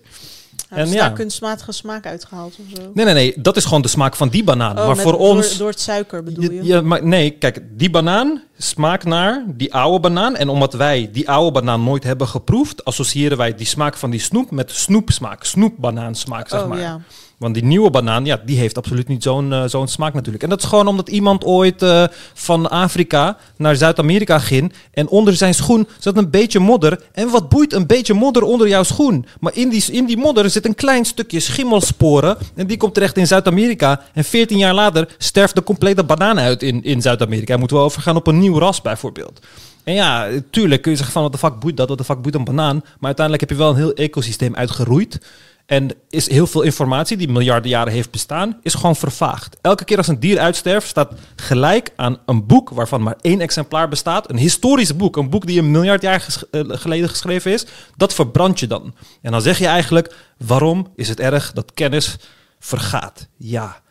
Hebben 0.69 0.89
ze 0.91 0.95
ja. 0.95 1.07
daar 1.07 1.13
kunstmatige 1.17 1.73
smaak 1.73 2.07
uitgehaald 2.07 2.55
of 2.59 2.77
zo? 2.77 2.91
Nee, 2.95 3.05
nee, 3.05 3.15
nee. 3.15 3.35
Dat 3.37 3.57
is 3.57 3.65
gewoon 3.65 3.83
de 3.83 3.89
smaak 3.89 4.17
van 4.17 4.29
die 4.29 4.45
banaan. 4.45 4.79
Oh, 4.79 4.87
maar 4.87 4.97
voor 4.97 5.19
ons... 5.19 5.57
Door, 5.57 5.69
het 5.69 5.81
suiker 5.81 6.23
bedoel 6.23 6.45
je? 6.45 6.55
Ja, 6.55 6.63
ja, 6.63 6.81
maar 6.81 7.05
nee, 7.07 7.31
kijk, 7.31 7.63
die 7.71 7.91
banaan 7.91 8.43
smaakt 8.59 9.05
naar 9.05 9.45
die 9.47 9.75
oude 9.75 10.01
banaan. 10.01 10.37
En 10.37 10.49
omdat 10.49 10.73
wij 10.73 11.09
die 11.13 11.31
oude 11.31 11.53
banaan 11.53 11.85
nooit 11.85 12.05
hebben 12.05 12.29
geproefd, 12.29 12.85
associëren 12.85 13.37
wij 13.39 13.55
die 13.55 13.67
smaak 13.67 13.97
van 13.97 14.11
die 14.11 14.21
snoep 14.21 14.51
met 14.51 14.71
snoepsmaak. 14.71 15.45
Snoepbanaansmaak, 15.45 16.49
zeg 16.49 16.63
oh 16.63 16.69
maar. 16.69 16.79
ja. 16.79 17.01
Want 17.43 17.55
die 17.55 17.65
nieuwe 17.65 17.91
banaan, 17.91 18.25
ja, 18.25 18.41
die 18.45 18.59
heeft 18.59 18.77
absoluut 18.77 19.09
niet 19.09 19.23
zo'n 19.23 19.53
eh, 19.53 19.63
zo'n 19.67 19.89
smaak 19.89 20.15
natuurlijk. 20.15 20.43
En 20.43 20.49
dat 20.49 20.63
is 20.63 20.69
gewoon 20.69 20.87
omdat 20.87 21.09
iemand 21.09 21.45
ooit 21.45 21.83
eh, 21.83 22.05
van 22.35 22.71
Afrika 22.71 23.37
naar 23.57 23.77
Zuid-Amerika 23.77 24.39
ging. 24.39 24.73
En 24.91 25.09
onder 25.09 25.35
zijn 25.35 25.55
schoen 25.55 25.89
zat 25.99 26.17
een 26.17 26.31
beetje 26.31 26.59
modder. 26.59 27.01
En 27.13 27.31
wat 27.31 27.49
boeit 27.49 27.73
een 27.73 27.87
beetje 27.87 28.15
modder 28.15 28.43
onder 28.43 28.69
jouw 28.69 28.83
schoen? 28.83 29.27
Maar 29.41 29.55
in 29.55 29.69
die, 29.69 29.85
in 29.93 30.07
die 30.07 30.17
modder 30.17 30.51
zit 30.51 30.67
een 30.67 30.75
klein 30.75 31.05
stukje 31.05 31.41
schimmelsporen. 31.41 32.37
En 32.55 32.67
die 32.67 32.77
komt 32.77 32.95
terecht 32.95 33.17
in 33.17 33.27
Zuid-Amerika. 33.27 34.01
En 34.13 34.25
14 34.25 34.59
jaar 34.59 34.75
later 34.75 35.09
sterft 35.19 35.55
de 35.55 35.63
complete 35.63 36.05
banaan 36.05 36.39
uit 36.39 36.63
in, 36.63 36.83
in 36.85 37.03
Zuid-Amerika. 37.03 37.53
En 37.53 37.59
moeten 37.59 37.77
we 37.77 37.83
overgaan 37.83 38.17
op 38.17 38.27
een 38.27 38.39
nieuw 38.39 38.59
ras 38.59 38.83
bijvoorbeeld. 38.83 39.41
En 39.85 39.95
ja, 39.95 40.29
tuurlijk 40.51 40.83
kun 40.83 40.91
je 40.91 40.97
zeggen 40.97 41.15
van 41.15 41.23
wat 41.23 41.33
de 41.33 41.39
fuck 41.39 41.59
boeit 41.59 41.77
dat, 41.77 41.89
wat 41.89 41.99
de 41.99 42.05
fuck 42.05 42.23
boeit 42.23 42.35
een 42.35 42.45
banaan. 42.45 42.77
Maar 42.77 43.15
uiteindelijk 43.17 43.49
heb 43.49 43.59
je 43.59 43.65
wel 43.65 43.71
een 43.71 43.83
heel 43.83 43.95
ecosysteem 43.95 44.55
uitgeroeid. 44.55 45.21
En 45.67 45.91
is 46.09 46.31
heel 46.31 46.47
veel 46.47 46.63
informatie 46.63 47.17
die 47.17 47.29
miljarden 47.29 47.71
jaren 47.71 47.93
heeft 47.93 48.11
bestaan, 48.11 48.59
is 48.63 48.75
gewoon 48.75 48.97
vervaagd. 48.97 49.57
Elke 49.61 49.85
keer 49.85 49.97
als 49.97 50.09
een 50.09 50.21
dier 50.21 50.39
uitsterft, 50.39 50.89
staat 50.89 51.13
gelijk 51.37 51.93
aan 51.97 52.19
een 52.27 52.47
boek 52.47 52.71
waarvan 52.71 53.03
maar 53.03 53.17
één 53.21 53.41
exemplaar 53.41 53.89
bestaat. 53.89 54.31
Een 54.31 54.37
historisch 54.37 54.97
boek, 54.97 55.17
een 55.17 55.31
boek 55.31 55.47
die 55.47 55.59
een 55.59 55.71
miljard 55.71 56.03
jaar 56.03 56.27
eh, 56.51 56.61
geleden 56.67 57.09
geschreven 57.09 57.53
is. 57.53 57.67
Dat 57.97 58.15
verbrand 58.15 58.61
je 58.61 58.67
dan. 58.67 58.95
En 59.23 59.31
dan 59.31 59.43
zeg 59.43 59.59
je 59.59 59.67
eigenlijk, 59.67 60.15
waarom 60.39 60.93
is 60.97 61.09
het 61.09 61.21
erg 61.21 61.53
dat 61.53 61.73
kennis 61.75 62.17
vergaat? 62.59 63.29
Ja, 63.37 63.82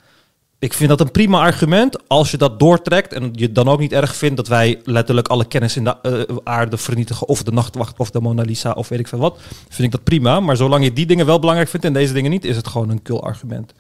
ik 0.62 0.74
vind 0.74 0.90
dat 0.90 1.00
een 1.00 1.12
prima 1.12 1.40
argument 1.40 2.08
als 2.08 2.32
je 2.32 2.38
dat 2.38 2.60
doortrekt 2.60 3.14
en 3.14 3.30
je 3.34 3.52
dan 3.52 3.68
ook 3.68 3.80
niet 3.80 3.92
erg 3.92 4.16
vindt 4.16 4.36
dat 4.36 4.48
wij 4.48 4.82
letterlijk 4.84 5.28
alle 5.28 5.46
kennis 5.46 5.76
in 5.76 5.84
de 5.84 5.96
eh, 6.02 6.36
aarde 6.44 6.78
vernietigen 6.78 7.28
of 7.28 7.44
de 7.44 7.52
nachtwacht 7.52 8.00
of 8.00 8.12
de 8.12 8.22
Mona 8.22 8.42
Lisa 8.44 8.72
of 8.72 8.88
weet 8.88 9.00
ik 9.00 9.08
veel 9.08 9.20
wat, 9.20 9.40
vind 9.70 9.84
ik 9.84 9.92
dat 9.92 10.04
prima. 10.04 10.40
Maar 10.40 10.58
zolang 10.58 10.84
je 10.84 10.94
die 10.94 11.06
dingen 11.06 11.26
wel 11.26 11.40
belangrijk 11.40 11.70
vindt 11.70 11.86
en 11.86 11.94
deze 11.94 12.14
dingen 12.14 12.32
niet, 12.32 12.46
is 12.46 12.56
het 12.56 12.68
gewoon 12.68 12.90
een 12.90 13.02
kul 13.02 13.24
argument. 13.24 13.74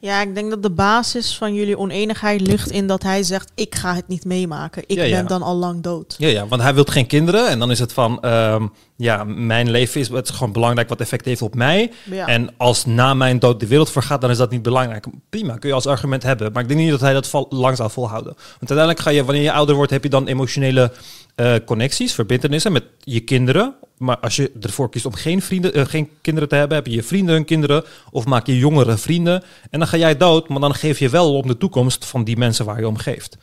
Ja, 0.00 0.22
ik 0.22 0.34
denk 0.34 0.50
dat 0.50 0.62
de 0.62 0.70
basis 0.70 1.36
van 1.36 1.54
jullie 1.54 1.78
oneenigheid 1.78 2.40
ligt 2.40 2.70
in 2.70 2.86
dat 2.86 3.02
hij 3.02 3.22
zegt: 3.22 3.50
Ik 3.54 3.74
ga 3.74 3.94
het 3.94 4.08
niet 4.08 4.24
meemaken. 4.24 4.82
Ik 4.86 4.96
Ja, 4.96 5.02
ja. 5.02 5.16
ben 5.16 5.26
dan 5.26 5.42
al 5.42 5.56
lang 5.56 5.82
dood. 5.82 6.14
Ja, 6.18 6.28
ja, 6.28 6.46
want 6.46 6.62
hij 6.62 6.74
wil 6.74 6.84
geen 6.84 7.06
kinderen 7.06 7.48
en 7.48 7.58
dan 7.58 7.70
is 7.70 7.78
het 7.78 7.92
van, 7.92 8.22
ehm, 8.22 8.66
ja, 8.96 9.24
mijn 9.24 9.70
leven 9.70 10.00
is, 10.00 10.08
het 10.08 10.28
is 10.28 10.34
gewoon 10.34 10.52
belangrijk 10.52 10.88
wat 10.88 11.00
effect 11.00 11.24
heeft 11.24 11.42
op 11.42 11.54
mij. 11.54 11.92
Ja. 12.10 12.26
En 12.26 12.54
als 12.56 12.84
na 12.84 13.14
mijn 13.14 13.38
dood 13.38 13.60
de 13.60 13.66
wereld 13.66 13.90
vergaat, 13.90 14.20
dan 14.20 14.30
is 14.30 14.36
dat 14.36 14.50
niet 14.50 14.62
belangrijk. 14.62 15.06
Prima, 15.30 15.56
kun 15.56 15.68
je 15.68 15.74
als 15.74 15.86
argument 15.86 16.22
hebben. 16.22 16.52
Maar 16.52 16.62
ik 16.62 16.68
denk 16.68 16.80
niet 16.80 16.90
dat 16.90 17.00
hij 17.00 17.12
dat 17.12 17.46
lang 17.48 17.76
zal 17.76 17.88
volhouden. 17.88 18.32
Want 18.34 18.70
uiteindelijk 18.70 19.00
ga 19.00 19.10
je, 19.10 19.24
wanneer 19.24 19.42
je 19.42 19.52
ouder 19.52 19.74
wordt, 19.74 19.90
heb 19.90 20.02
je 20.02 20.10
dan 20.10 20.26
emotionele 20.26 20.92
eh, 21.34 21.54
connecties, 21.64 22.14
verbindenissen 22.14 22.72
met 22.72 22.84
je 22.98 23.20
kinderen. 23.20 23.74
Maar 23.96 24.18
als 24.18 24.36
je 24.36 24.52
ervoor 24.60 24.90
kiest 24.90 25.06
om 25.06 25.14
geen, 25.14 25.42
vrienden, 25.42 25.74
eh, 25.74 25.84
geen 25.84 26.08
kinderen 26.20 26.48
te 26.48 26.54
hebben, 26.54 26.76
heb 26.76 26.86
je 26.86 26.92
je 26.92 27.02
vrienden 27.02 27.34
hun 27.34 27.44
kinderen. 27.44 27.84
Of 28.10 28.24
maak 28.24 28.46
je 28.46 28.58
jongere 28.58 28.96
vrienden. 28.96 29.42
En 29.70 29.78
dan 29.78 29.88
ga 29.88 29.96
jij 29.96 30.16
dood, 30.16 30.48
maar 30.48 30.60
dan 30.60 30.74
geef 30.74 30.98
je 30.98 31.08
wel 31.08 31.36
om 31.36 31.46
de 31.46 31.56
toekomst 31.56 32.04
van 32.04 32.24
die 32.24 32.36
mensen 32.36 32.64
waar 32.64 32.80
je 32.80 32.88
om 32.88 32.96
geeft. 32.96 33.38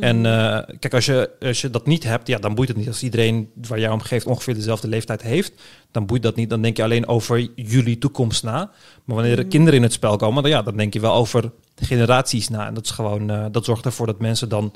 En 0.00 0.26
eh, 0.26 0.76
kijk, 0.78 0.94
als 0.94 1.06
je, 1.06 1.30
als 1.40 1.60
je 1.60 1.70
dat 1.70 1.86
niet 1.86 2.04
hebt, 2.04 2.28
ja, 2.28 2.38
dan 2.38 2.54
boeit 2.54 2.68
het 2.68 2.76
niet. 2.76 2.88
Als 2.88 3.02
iedereen 3.02 3.50
waar 3.68 3.78
jij 3.78 3.90
om 3.90 4.00
geeft 4.00 4.26
ongeveer 4.26 4.54
dezelfde 4.54 4.88
leeftijd 4.88 5.22
heeft, 5.22 5.52
dan 5.90 6.06
boeit 6.06 6.22
dat 6.22 6.36
niet. 6.36 6.50
Dan 6.50 6.62
denk 6.62 6.76
je 6.76 6.82
alleen 6.82 7.08
over 7.08 7.48
jullie 7.54 7.98
toekomst 7.98 8.42
na. 8.42 8.70
Maar 9.04 9.16
wanneer 9.16 9.38
er 9.38 9.46
kinderen 9.46 9.74
in 9.74 9.82
het 9.82 9.92
spel 9.92 10.16
komen, 10.16 10.42
dan, 10.42 10.52
ja, 10.52 10.62
dan 10.62 10.76
denk 10.76 10.92
je 10.92 11.00
wel 11.00 11.14
over 11.14 11.50
generaties 11.76 12.48
na. 12.48 12.66
En 12.66 12.74
dat 12.74 12.84
is 12.84 12.90
gewoon, 12.90 13.50
dat 13.52 13.64
zorgt 13.64 13.84
ervoor 13.84 14.06
dat 14.06 14.20
mensen 14.20 14.48
dan, 14.48 14.72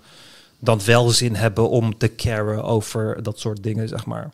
dan 0.58 0.80
wel 0.84 1.08
zin 1.08 1.34
hebben 1.34 1.68
om 1.68 1.98
te 1.98 2.14
caren 2.14 2.64
over 2.64 3.22
dat 3.22 3.38
soort 3.38 3.62
dingen, 3.62 3.88
zeg 3.88 4.06
maar. 4.06 4.30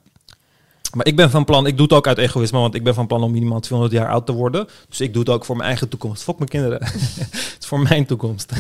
Maar 0.95 1.07
ik 1.07 1.17
ben 1.17 1.31
van 1.31 1.45
plan, 1.45 1.67
ik 1.67 1.77
doe 1.77 1.87
het 1.87 1.97
ook 1.97 2.07
uit 2.07 2.19
egoïsme, 2.19 2.59
want 2.59 2.75
ik 2.75 2.85
ben 2.85 2.95
van 2.95 3.07
plan 3.07 3.23
om 3.23 3.31
minimaal 3.31 3.61
200 3.61 3.99
jaar 4.01 4.11
oud 4.11 4.27
te 4.27 4.33
worden. 4.33 4.69
Dus 4.89 5.01
ik 5.01 5.13
doe 5.13 5.23
het 5.23 5.33
ook 5.33 5.45
voor 5.45 5.57
mijn 5.57 5.69
eigen 5.69 5.89
toekomst. 5.89 6.23
Fok 6.23 6.39
mijn 6.39 6.51
kinderen. 6.51 6.79
het 6.85 7.57
is 7.61 7.67
voor 7.67 7.81
mijn 7.81 8.07
toekomst. 8.07 8.53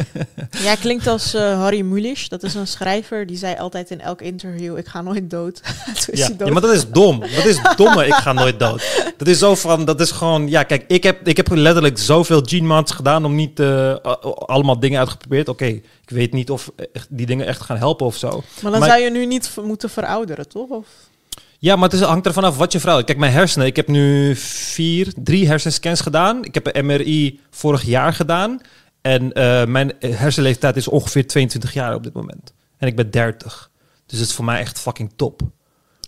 Jij 0.62 0.76
klinkt 0.76 1.06
als 1.06 1.34
eh, 1.34 1.58
Harry 1.58 1.80
Mulisch. 1.80 2.28
Dat 2.28 2.42
is 2.42 2.54
een 2.54 2.66
schrijver 2.66 3.26
die 3.26 3.36
zei 3.36 3.56
altijd 3.56 3.90
in 3.90 4.00
elk 4.00 4.20
interview: 4.20 4.78
Ik 4.78 4.86
ga 4.88 5.02
nooit 5.02 5.30
dood. 5.30 5.60
Ja, 6.12 6.26
hij 6.26 6.36
dood. 6.36 6.46
ja, 6.46 6.52
maar 6.52 6.62
dat 6.62 6.74
is 6.74 6.90
dom. 6.90 7.20
Dat 7.20 7.44
is 7.44 7.60
domme, 7.76 8.06
ik 8.06 8.14
ga 8.14 8.32
nooit 8.32 8.58
dood. 8.58 9.12
Dat 9.16 9.28
is 9.28 9.38
zo 9.38 9.54
van, 9.54 9.84
dat 9.84 10.00
is 10.00 10.10
gewoon, 10.10 10.48
ja, 10.48 10.62
kijk, 10.62 10.84
ik 10.86 11.02
heb, 11.02 11.28
ik 11.28 11.36
heb 11.36 11.48
letterlijk 11.50 11.98
zoveel 11.98 12.42
gene 12.44 12.82
gedaan 12.86 13.24
om 13.24 13.34
niet 13.34 13.60
eh, 13.60 13.94
allemaal 14.34 14.80
dingen 14.80 14.98
uitgeprobeerd. 14.98 15.48
Oké, 15.48 15.64
ik 15.64 15.82
weet 16.06 16.32
niet 16.32 16.50
of 16.50 16.70
echt 16.92 17.06
die 17.10 17.26
dingen 17.26 17.46
echt 17.46 17.60
gaan 17.60 17.76
helpen 17.76 18.06
of 18.06 18.16
zo. 18.16 18.42
maar 18.62 18.70
dan 18.70 18.80
maar- 18.80 18.88
zou 18.88 19.02
je 19.02 19.10
nu 19.10 19.26
niet 19.26 19.56
moeten 19.62 19.90
verouderen, 19.90 20.48
toch? 20.48 20.68
Of? 20.68 20.86
Ja, 21.62 21.76
maar 21.76 21.88
het 21.88 22.00
is, 22.00 22.06
hangt 22.06 22.26
ervan 22.26 22.44
af 22.44 22.56
wat 22.56 22.72
je 22.72 22.80
vrouw. 22.80 23.04
Kijk, 23.04 23.18
mijn 23.18 23.32
hersenen. 23.32 23.66
Ik 23.66 23.76
heb 23.76 23.88
nu 23.88 24.36
vier, 24.36 25.12
drie 25.16 25.46
hersenscans 25.46 26.00
gedaan. 26.00 26.44
Ik 26.44 26.54
heb 26.54 26.76
een 26.76 26.86
MRI 26.86 27.40
vorig 27.50 27.82
jaar 27.82 28.12
gedaan. 28.12 28.60
En 29.00 29.32
eh, 29.32 29.64
mijn 29.64 29.92
hersenleeftijd 29.98 30.76
is 30.76 30.88
ongeveer 30.88 31.26
22 31.26 31.72
jaar 31.72 31.94
op 31.94 32.02
dit 32.02 32.12
moment. 32.12 32.54
En 32.78 32.88
ik 32.88 32.96
ben 32.96 33.10
30. 33.10 33.70
Dus 34.06 34.18
het 34.18 34.28
is 34.28 34.34
voor 34.34 34.44
mij 34.44 34.60
echt 34.60 34.80
fucking 34.80 35.12
top. 35.16 35.42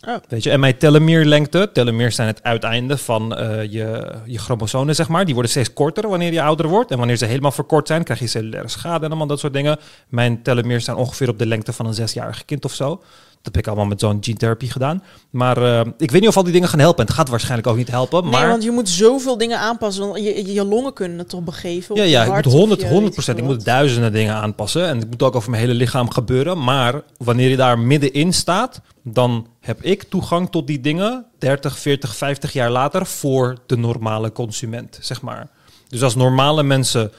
Oh. 0.09 0.17
Weet 0.29 0.43
je, 0.43 0.51
en 0.51 0.61
mijn 0.61 0.79
telomeerlengte, 0.79 1.71
telomeers 1.73 2.15
zijn 2.15 2.29
het 2.29 2.43
uiteinde 2.43 2.99
van 2.99 3.37
eh, 3.37 3.63
je, 3.73 4.15
je 4.27 4.39
chromosomen, 4.39 4.95
zeg 4.95 5.09
maar. 5.09 5.25
Die 5.25 5.35
worden 5.35 5.51
steeds 5.53 5.73
korter 5.73 6.09
wanneer 6.09 6.33
je 6.33 6.43
ouder 6.43 6.69
wordt. 6.69 6.91
En 6.91 6.99
wanneer 6.99 7.17
ze 7.17 7.25
helemaal 7.25 7.53
verkort 7.53 7.87
zijn, 7.87 8.05
krijg 8.05 8.21
je 8.21 8.27
cellulaire 8.27 8.69
schade 8.69 9.05
en 9.05 9.11
allemaal 9.11 9.27
dat 9.27 9.39
soort 9.39 9.53
dingen. 9.53 9.79
Mijn 10.09 10.43
telomeers 10.43 10.85
zijn 10.85 10.97
ongeveer 10.97 11.29
op 11.29 11.39
de 11.39 11.47
lengte 11.47 11.73
van 11.73 11.87
een 11.87 11.95
zesjarig 11.95 12.45
kind 12.45 12.65
of 12.65 12.75
zo. 12.75 13.03
Dat 13.43 13.55
heb 13.55 13.57
ik 13.57 13.67
allemaal 13.67 13.87
met 13.87 14.01
zo'n 14.01 14.19
gene 14.21 14.37
therapy 14.37 14.67
gedaan. 14.67 15.03
Maar 15.31 15.57
eh, 15.63 15.81
ik 15.99 16.11
weet 16.11 16.21
niet 16.21 16.29
of 16.29 16.37
al 16.37 16.43
die 16.43 16.53
dingen 16.53 16.69
gaan 16.69 16.79
helpen. 16.79 17.01
En 17.01 17.07
het 17.07 17.15
gaat 17.15 17.29
waarschijnlijk 17.29 17.69
ook 17.69 17.77
niet 17.77 17.91
helpen. 17.91 18.29
Maar 18.29 18.41
Nee, 18.41 18.51
want 18.51 18.63
je 18.63 18.71
moet 18.71 18.89
zoveel 18.89 19.39
dingen 19.39 19.59
aanpassen. 19.59 20.23
Je, 20.23 20.53
je, 20.53 20.65
longen 20.65 20.93
kunnen 20.93 21.19
het 21.19 21.29
toch 21.29 21.43
begeven? 21.43 21.97
ja, 21.97 22.03
ja, 22.03 22.25
ik 22.25 22.35
moet 22.35 22.47
of 22.47 22.53
100, 22.53 22.81
je 22.81 22.87
100 22.87 23.05
weet 23.05 23.15
procent. 23.15 23.39
Ik 23.39 23.45
moet 23.45 23.65
duizenden 23.65 24.13
dingen 24.13 24.35
aanpassen. 24.35 24.89
En 24.89 24.99
het 24.99 25.11
moet 25.11 25.23
ook 25.23 25.37
over 25.37 25.51
mijn 25.51 25.63
hele 25.63 25.75
lichaam 25.75 26.11
gebeuren. 26.11 26.65
Maar 26.65 27.03
wanneer 27.17 27.49
je 27.49 27.57
daar 27.57 27.79
middenin 27.79 28.33
staat, 28.33 28.81
dan 29.03 29.47
heb 29.61 29.83
ik 29.83 30.03
toegang 30.03 30.51
tot 30.51 30.67
die 30.67 30.81
dingen 30.81 31.27
30, 31.39 31.79
40, 31.79 32.17
50 32.17 32.53
jaar 32.53 32.71
later 32.71 33.07
voor 33.07 33.57
de 33.67 33.77
normale 33.77 34.33
consument, 34.33 34.99
zeg 35.01 35.23
maar. 35.23 35.49
Dus 35.89 36.03
als 36.03 36.15
normale 36.15 36.63
mensen 36.63 37.13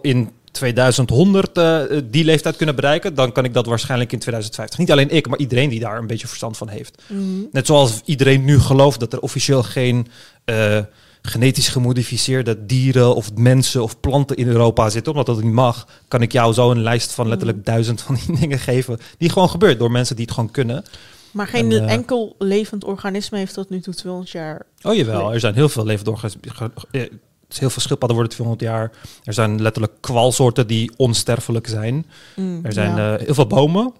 in 0.00 0.30
2100 0.56 1.58
eh, 1.58 1.80
die 2.04 2.24
leeftijd 2.24 2.56
kunnen 2.56 2.74
bereiken, 2.74 3.14
dan 3.14 3.32
kan 3.32 3.44
ik 3.44 3.54
dat 3.54 3.66
waarschijnlijk 3.66 4.12
in 4.12 4.18
2050. 4.18 4.78
Niet 4.78 4.90
alleen 4.90 5.10
ik, 5.10 5.28
maar 5.28 5.38
iedereen 5.38 5.68
die 5.68 5.80
daar 5.80 5.98
een 5.98 6.06
beetje 6.06 6.26
verstand 6.26 6.56
van 6.56 6.68
heeft. 6.68 7.02
Mhm. 7.06 7.20
Net 7.52 7.66
zoals 7.66 8.00
iedereen 8.04 8.44
nu 8.44 8.58
gelooft 8.58 9.00
dat 9.00 9.12
er 9.12 9.20
officieel 9.20 9.62
geen 9.62 10.06
eh, 10.44 10.78
genetisch 11.22 11.68
gemodificeerde 11.68 12.66
dieren 12.66 13.14
of 13.14 13.34
mensen 13.34 13.82
of 13.82 14.00
planten 14.00 14.36
in 14.36 14.46
Europa 14.46 14.90
zitten, 14.90 15.12
omdat 15.12 15.26
dat 15.26 15.42
niet 15.42 15.52
mag, 15.52 15.86
kan 16.08 16.22
ik 16.22 16.32
jou 16.32 16.52
zo 16.52 16.70
een 16.70 16.82
lijst 16.82 17.12
van 17.12 17.28
letterlijk 17.28 17.64
duizend 17.64 18.02
van 18.02 18.18
die 18.26 18.36
dingen 18.40 18.58
geven. 18.58 18.98
Die 19.18 19.30
gewoon 19.30 19.50
gebeurt 19.50 19.78
door 19.78 19.90
mensen 19.90 20.16
die 20.16 20.24
het 20.24 20.34
gewoon 20.34 20.50
kunnen. 20.50 20.84
Maar 21.30 21.46
geen 21.46 21.72
En, 21.72 21.84
eh, 21.84 21.92
enkel 21.92 22.34
levend 22.38 22.84
organisme 22.84 23.38
heeft 23.38 23.54
tot 23.54 23.70
nu 23.70 23.80
toe 23.80 23.94
200 23.94 24.32
jaar. 24.32 24.66
Oh 24.82 24.94
jawel, 24.94 25.32
er 25.32 25.40
zijn 25.40 25.54
heel 25.54 25.68
veel 25.68 25.84
levendorganismen. 25.84 26.48
Het 26.52 26.76
is 26.90 27.08
heel 27.48 27.70
veel 27.70 27.82
schildpadden 27.82 28.16
worden 28.16 28.34
200 28.34 28.68
jaar. 28.68 28.90
Er 29.24 29.32
zijn 29.32 29.62
letterlijk 29.62 29.92
kwalsoorten 30.00 30.66
die 30.66 30.92
onsterfelijk 30.96 31.66
zijn. 31.66 32.06
Mm, 32.36 32.64
Er 32.64 32.72
zijn 32.72 32.96
ja. 32.96 33.16
eh, 33.16 33.24
heel 33.24 33.34
veel 33.34 33.46
bomen 33.46 33.92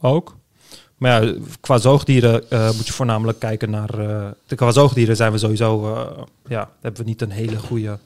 ook. 0.00 0.36
Maar 0.96 1.24
ja, 1.24 1.34
qua 1.60 1.78
zoogdieren 1.78 2.50
eh, 2.50 2.72
moet 2.72 2.86
je 2.86 2.92
voornamelijk 2.92 3.38
kijken 3.38 3.70
naar... 3.70 3.90
de, 4.46 4.54
qua 4.54 4.70
zoogdieren 4.70 5.16
zijn 5.16 5.32
we 5.32 5.38
sowieso... 5.38 5.98
ja, 6.48 6.70
hebben 6.80 7.02
we 7.02 7.08
niet 7.08 7.22
een 7.22 7.30
hele 7.30 7.58
goede 7.58 7.98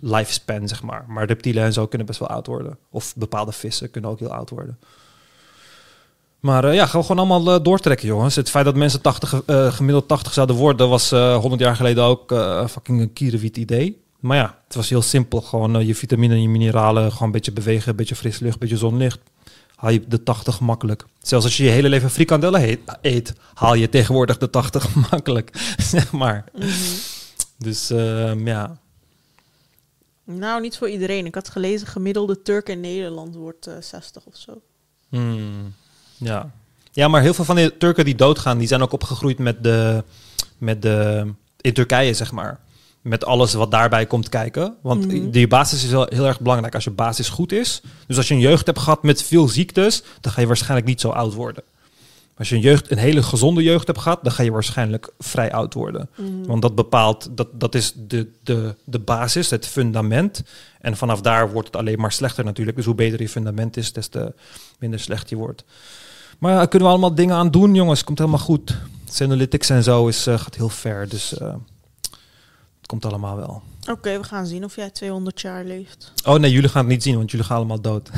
lifespan, 0.00 0.68
zeg 0.68 0.82
maar. 0.82 1.04
Maar 1.08 1.26
reptielen 1.26 1.64
en 1.64 1.72
zo 1.72 1.86
kunnen 1.86 2.06
best 2.06 2.18
wel 2.18 2.28
oud 2.28 2.46
worden. 2.46 2.78
Of 2.90 3.14
bepaalde 3.16 3.52
vissen 3.52 3.90
kunnen 3.90 4.10
ook 4.10 4.18
heel 4.18 4.32
oud 4.32 4.50
worden. 4.50 4.78
Maar 6.40 6.74
ja, 6.74 6.86
gaan 6.86 7.00
we 7.00 7.06
gewoon 7.06 7.28
allemaal 7.28 7.62
doortrekken, 7.62 8.06
jongens. 8.06 8.36
Het 8.36 8.50
feit 8.50 8.64
dat 8.64 8.76
mensen 8.76 9.00
80, 9.00 9.42
eh, 9.46 9.72
gemiddeld 9.72 10.08
80 10.08 10.32
zouden 10.32 10.56
worden... 10.56 10.88
was 10.88 11.12
eh 11.12 11.36
100 11.36 11.60
jaar 11.62 11.76
geleden 11.76 12.04
ook 12.04 12.34
fucking 12.70 13.00
een 13.00 13.12
kierenwiet 13.12 13.56
idee. 13.56 14.06
Maar 14.20 14.36
ja, 14.36 14.58
het 14.66 14.74
was 14.74 14.88
heel 14.88 15.02
simpel. 15.02 15.40
Gewoon 15.40 15.76
eh, 15.76 15.86
je 15.86 15.94
vitamine 15.94 16.34
en 16.34 16.42
je 16.42 16.48
mineralen, 16.48 17.10
gewoon 17.12 17.22
een 17.26 17.32
beetje 17.32 17.52
bewegen, 17.52 17.90
een 17.90 17.96
beetje 17.96 18.16
fris 18.16 18.38
lucht, 18.38 18.52
een 18.54 18.58
beetje 18.60 18.76
zonlicht. 18.76 19.18
Haal 19.74 19.90
je 19.90 20.04
de 20.08 20.22
80 20.22 20.60
makkelijk. 20.60 21.04
Zelfs 21.22 21.44
als 21.44 21.56
je 21.56 21.64
je 21.64 21.70
hele 21.70 21.88
leven 21.88 22.10
frikandellen 22.10 22.60
heet- 22.60 22.98
eet, 23.02 23.32
haal 23.54 23.74
je 23.74 23.88
tegenwoordig 23.88 24.38
de 24.38 24.50
80 24.50 24.94
makkelijk. 25.10 25.74
zeg 25.78 26.12
maar. 26.12 26.44
Mhm. 26.54 26.68
Dus 27.58 27.90
ehm, 27.90 28.46
ja. 28.46 28.78
Nou, 30.24 30.60
niet 30.60 30.76
voor 30.78 30.88
iedereen. 30.88 31.26
Ik 31.26 31.34
had 31.34 31.48
gelezen, 31.48 31.86
gemiddelde 31.86 32.42
Turk 32.42 32.68
in 32.68 32.80
Nederland 32.80 33.34
wordt 33.34 33.66
eh 33.66 33.74
60 33.80 34.24
of 34.24 34.36
zo. 34.36 34.60
Hmm, 35.08 35.74
ja. 36.16 36.50
Ja, 36.92 37.08
maar 37.08 37.22
heel 37.22 37.34
veel 37.34 37.44
van 37.44 37.56
de 37.56 37.74
Turken 37.78 38.04
die 38.04 38.14
doodgaan, 38.14 38.58
die 38.58 38.68
zijn 38.68 38.82
ook 38.82 38.92
opgegroeid 38.92 39.38
met 39.38 39.62
de, 39.64 40.04
met 40.58 40.82
de, 40.82 41.26
in 41.60 41.72
Turkije, 41.72 42.14
zeg 42.14 42.32
maar. 42.32 42.60
Met 43.02 43.24
alles 43.24 43.52
wat 43.54 43.70
daarbij 43.70 44.06
komt 44.06 44.28
kijken. 44.28 44.74
Want 44.82 45.06
Mhm. 45.06 45.30
die 45.30 45.48
basis 45.48 45.84
is 45.84 45.90
wel 45.90 46.06
heel 46.10 46.26
erg 46.26 46.40
belangrijk 46.40 46.74
als 46.74 46.84
je 46.84 46.90
basis 46.90 47.28
goed 47.28 47.52
is. 47.52 47.80
Dus 48.06 48.16
als 48.16 48.28
je 48.28 48.34
een 48.34 48.40
jeugd 48.40 48.66
hebt 48.66 48.78
gehad 48.78 49.02
met 49.02 49.22
veel 49.22 49.48
ziektes, 49.48 50.02
dan 50.20 50.32
ga 50.32 50.40
je 50.40 50.46
waarschijnlijk 50.46 50.86
niet 50.86 51.00
zo 51.00 51.08
oud 51.08 51.34
worden. 51.34 51.62
Als 52.36 52.48
je 52.48 52.54
een, 52.54 52.60
jeugd, 52.60 52.90
een 52.90 52.98
hele 52.98 53.22
gezonde 53.22 53.62
jeugd 53.62 53.86
hebt 53.86 53.98
gehad, 53.98 54.18
dan 54.22 54.32
ga 54.32 54.42
je 54.42 54.50
waarschijnlijk 54.52 55.10
vrij 55.18 55.52
oud 55.52 55.74
worden. 55.74 56.08
Mhm. 56.16 56.46
Want 56.46 56.62
dat 56.62 56.74
bepaalt, 56.74 57.28
dat, 57.30 57.48
dat 57.52 57.74
is 57.74 57.92
de, 57.96 58.30
de, 58.42 58.74
de 58.84 58.98
basis, 58.98 59.50
het 59.50 59.66
fundament. 59.66 60.42
En 60.80 60.96
vanaf 60.96 61.20
daar 61.20 61.52
wordt 61.52 61.66
het 61.66 61.76
alleen 61.76 62.00
maar 62.00 62.12
slechter 62.12 62.44
natuurlijk. 62.44 62.76
Dus 62.76 62.86
hoe 62.86 62.94
beter 62.94 63.20
je 63.20 63.28
fundament 63.28 63.76
is, 63.76 63.92
des 63.92 64.08
te 64.08 64.34
minder 64.78 65.00
slecht 65.00 65.28
je 65.28 65.36
wordt. 65.36 65.64
Maar 66.38 66.50
ja, 66.50 66.56
daar 66.56 66.68
kunnen 66.68 66.88
we 66.88 66.94
allemaal 66.94 67.14
dingen 67.14 67.36
aan 67.36 67.50
doen, 67.50 67.74
jongens. 67.74 68.04
Komt 68.04 68.18
helemaal 68.18 68.38
goed. 68.40 68.76
Senolytics 69.10 69.70
en 69.70 69.82
zo 69.82 70.06
is, 70.06 70.26
eh, 70.26 70.38
gaat 70.38 70.54
heel 70.54 70.68
ver, 70.68 71.08
dus 71.08 71.38
eh, 71.38 71.54
komt 72.88 73.04
allemaal 73.04 73.36
wel. 73.36 73.62
Oké, 73.90 74.18
we 74.18 74.24
gaan 74.24 74.46
zien 74.46 74.64
of 74.64 74.76
jij 74.76 74.90
200 74.90 75.40
jaar 75.40 75.64
leeft. 75.64 76.12
Oh 76.24 76.38
nee, 76.38 76.50
jullie 76.50 76.68
gaan 76.68 76.80
het 76.84 76.90
niet 76.92 77.02
zien, 77.02 77.16
want 77.16 77.30
jullie 77.30 77.46
gaan 77.46 77.56
allemaal 77.56 77.80
dood. 77.80 78.10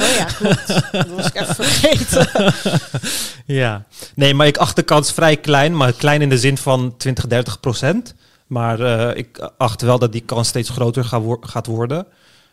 Oh 0.00 0.14
ja, 0.16 0.24
klopt. 0.24 0.92
Dat 0.92 1.08
was 1.08 1.26
ik 1.26 1.34
even 1.40 1.54
vergeten. 1.54 2.52
ja. 3.60 3.84
Nee, 4.14 4.34
maar 4.34 4.46
ik 4.46 4.56
acht 4.56 4.76
de 4.76 4.82
kans 4.82 5.12
vrij 5.12 5.36
klein, 5.36 5.76
maar 5.76 5.92
klein 5.92 6.22
in 6.22 6.28
de 6.28 6.38
zin 6.38 6.56
van 6.58 6.96
20, 6.96 7.26
30 7.26 7.60
procent. 7.60 8.14
Maar 8.46 8.80
eh, 8.80 9.16
ik 9.16 9.50
acht 9.56 9.82
wel 9.82 9.98
dat 9.98 10.12
die 10.12 10.20
kans 10.20 10.48
steeds 10.48 10.68
groter 10.68 11.04
ga 11.04 11.20
wo- 11.20 11.38
gaat 11.40 11.66
worden. 11.66 12.06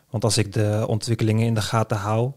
Want 0.09 0.23
als 0.23 0.37
ik 0.37 0.53
de 0.53 0.83
ontwikkelingen 0.87 1.45
in 1.45 1.53
de 1.53 1.61
gaten 1.61 1.97
hou 1.97 2.31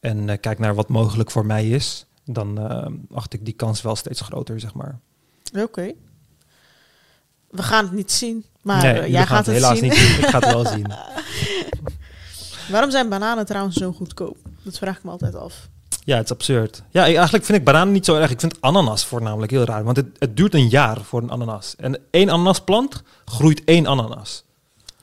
en 0.00 0.28
eh, 0.28 0.38
kijk 0.40 0.58
naar 0.58 0.74
wat 0.74 0.88
mogelijk 0.88 1.30
voor 1.30 1.46
mij 1.46 1.68
is, 1.68 2.04
dan 2.24 2.58
eh, 2.70 2.86
acht 3.16 3.32
ik 3.34 3.44
die 3.44 3.54
kans 3.54 3.82
wel 3.82 3.96
steeds 3.96 4.20
groter, 4.20 4.60
zeg 4.60 4.74
maar. 4.74 4.98
Oké. 5.56 5.92
We 7.50 7.62
gaan 7.62 7.84
het 7.84 7.92
niet 7.92 8.12
zien, 8.12 8.44
maar 8.62 8.82
nee, 8.82 9.00
eh, 9.00 9.10
jij 9.10 9.26
gaat 9.26 9.46
het 9.46 9.54
helaas 9.54 9.78
zien. 9.78 9.88
niet 9.88 9.98
zien. 9.98 10.18
Ik 10.18 10.26
ga 10.26 10.38
het 10.38 10.52
wel 10.52 10.66
zien. 10.66 10.92
Waarom 12.70 12.90
zijn 12.90 13.08
bananen 13.08 13.46
trouwens 13.46 13.76
zo 13.76 13.92
goedkoop? 13.92 14.36
Dat 14.62 14.78
vraag 14.78 14.96
ik 14.96 15.04
me 15.04 15.10
altijd 15.10 15.34
af. 15.34 15.68
Ja, 16.04 16.16
het 16.16 16.24
is 16.24 16.30
absurd. 16.30 16.82
Ja, 16.90 17.04
eigenlijk 17.04 17.44
vind 17.44 17.58
ik 17.58 17.64
bananen 17.64 17.92
niet 17.92 18.04
zo 18.04 18.16
erg. 18.16 18.30
Ik 18.30 18.40
vind 18.40 18.60
ananas 18.60 19.04
voornamelijk 19.04 19.50
heel 19.52 19.64
raar. 19.64 19.84
Want 19.84 19.96
het, 19.96 20.06
het 20.18 20.36
duurt 20.36 20.54
een 20.54 20.68
jaar 20.68 21.00
voor 21.00 21.22
een 21.22 21.30
ananas. 21.30 21.74
En 21.76 21.98
één 22.10 22.30
ananasplant 22.30 23.02
groeit 23.24 23.64
één 23.64 23.86
ananas. 23.86 24.44